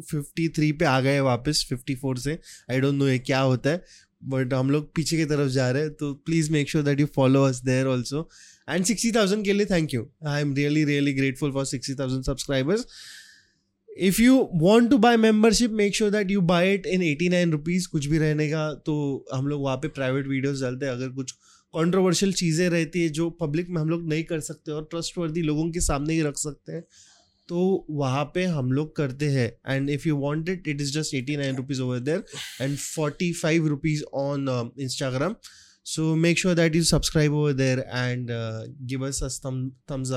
[0.01, 2.39] फिफ्टी uh, थ्री पे आ गए वापस फिफ्टी फोर से.
[2.71, 3.83] आई डोंट नो ये क्या होता है
[4.23, 7.05] बट हम लोग पीछे की तरफ़ जा रहे हैं तो please make sure that you
[7.05, 8.29] follow us there also
[8.69, 12.23] and sixty thousand के लिए thank you I am really really grateful for sixty thousand
[12.23, 12.85] subscribers
[13.97, 17.51] if you want to buy membership make sure that you buy it in eighty nine
[17.51, 21.09] rupees कुछ भी रहने का। तो हम लोग वहाँ पे प्राइवेट वीडियोस डालते हैं। अगर
[21.09, 21.31] कुछ
[21.73, 25.69] कंट्रोवर्शियल चीज़ें रहती है जो पब्लिक में हम लोग नहीं कर सकते और ट्रस्टवर्दी लोगों
[25.71, 26.83] के सामने ही रख सकते हैं
[27.49, 31.13] तो वहाँ पे हम लोग करते हैं। And if you want it it is just
[31.13, 32.23] eighty nine rupees over there
[32.61, 35.35] and forty five rupees on Instagram
[35.85, 38.27] so make sure that you subscribe over there and
[38.87, 39.61] give us us a thumb,
[39.91, 40.11] thumbs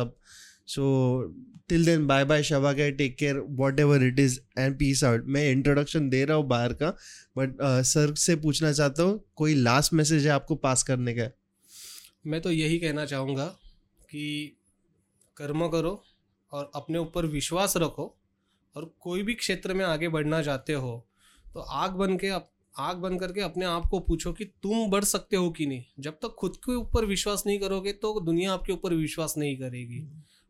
[1.72, 5.20] up then bye bye bye bye shabaka take care whatever it is and peace out.
[5.24, 6.90] मैं introduction दे रहा हूँ बाहर का
[7.38, 11.30] but sir से पूछना चाहता हूँ कोई लास्ट मैसेज है आपको पास करने का?
[12.26, 13.46] मैं तो यही कहना चाहूँगा
[14.10, 14.56] कि
[15.36, 16.04] कर्म करो
[16.52, 18.16] और अपने ऊपर विश्वास रखो
[18.76, 21.08] और कोई भी क्षेत्र में आगे बढ़ना चाहते हो
[21.54, 22.30] तो आग बन के
[22.80, 26.12] आग बन करके अपने आप को पूछो कि तुम बढ़ सकते हो कि नहीं। जब
[26.12, 30.00] तक खुद के ऊपर विश्वास नहीं करोगे तो दुनिया आपके ऊपर विश्वास नहीं करेगी।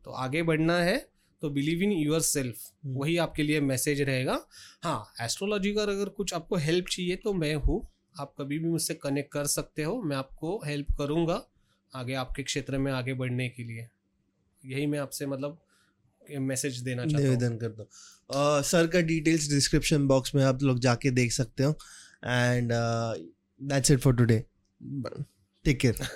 [0.05, 1.09] तो आगे बढ़ना है
[1.47, 4.39] तो बिलीव इन यूर सेल्फ। वही आपके लिए मैसेज रहेगा।
[4.85, 8.95] हाँ एस्ट्रोलॉजी का अगर कुछ आपको हेल्प चाहिए तो मैं हूँ। आप कभी भी मुझसे
[8.95, 11.41] कनेक्ट कर सकते हो। मैं आपको हेल्प करूँगा
[11.93, 13.87] आगे आपके क्षेत्र में आगे बढ़ने के लिए।
[14.65, 15.59] यही मैं आपसे मतलब
[16.43, 21.11] मैसेज देना चाहता निवेदन करता हूँ। सर का डिटेल्स डिस्क्रिप्शन बॉक्स में आप लोग जाके
[21.13, 21.79] देख सकते हो।
[22.25, 24.45] And that's it for today
[25.65, 26.07] take care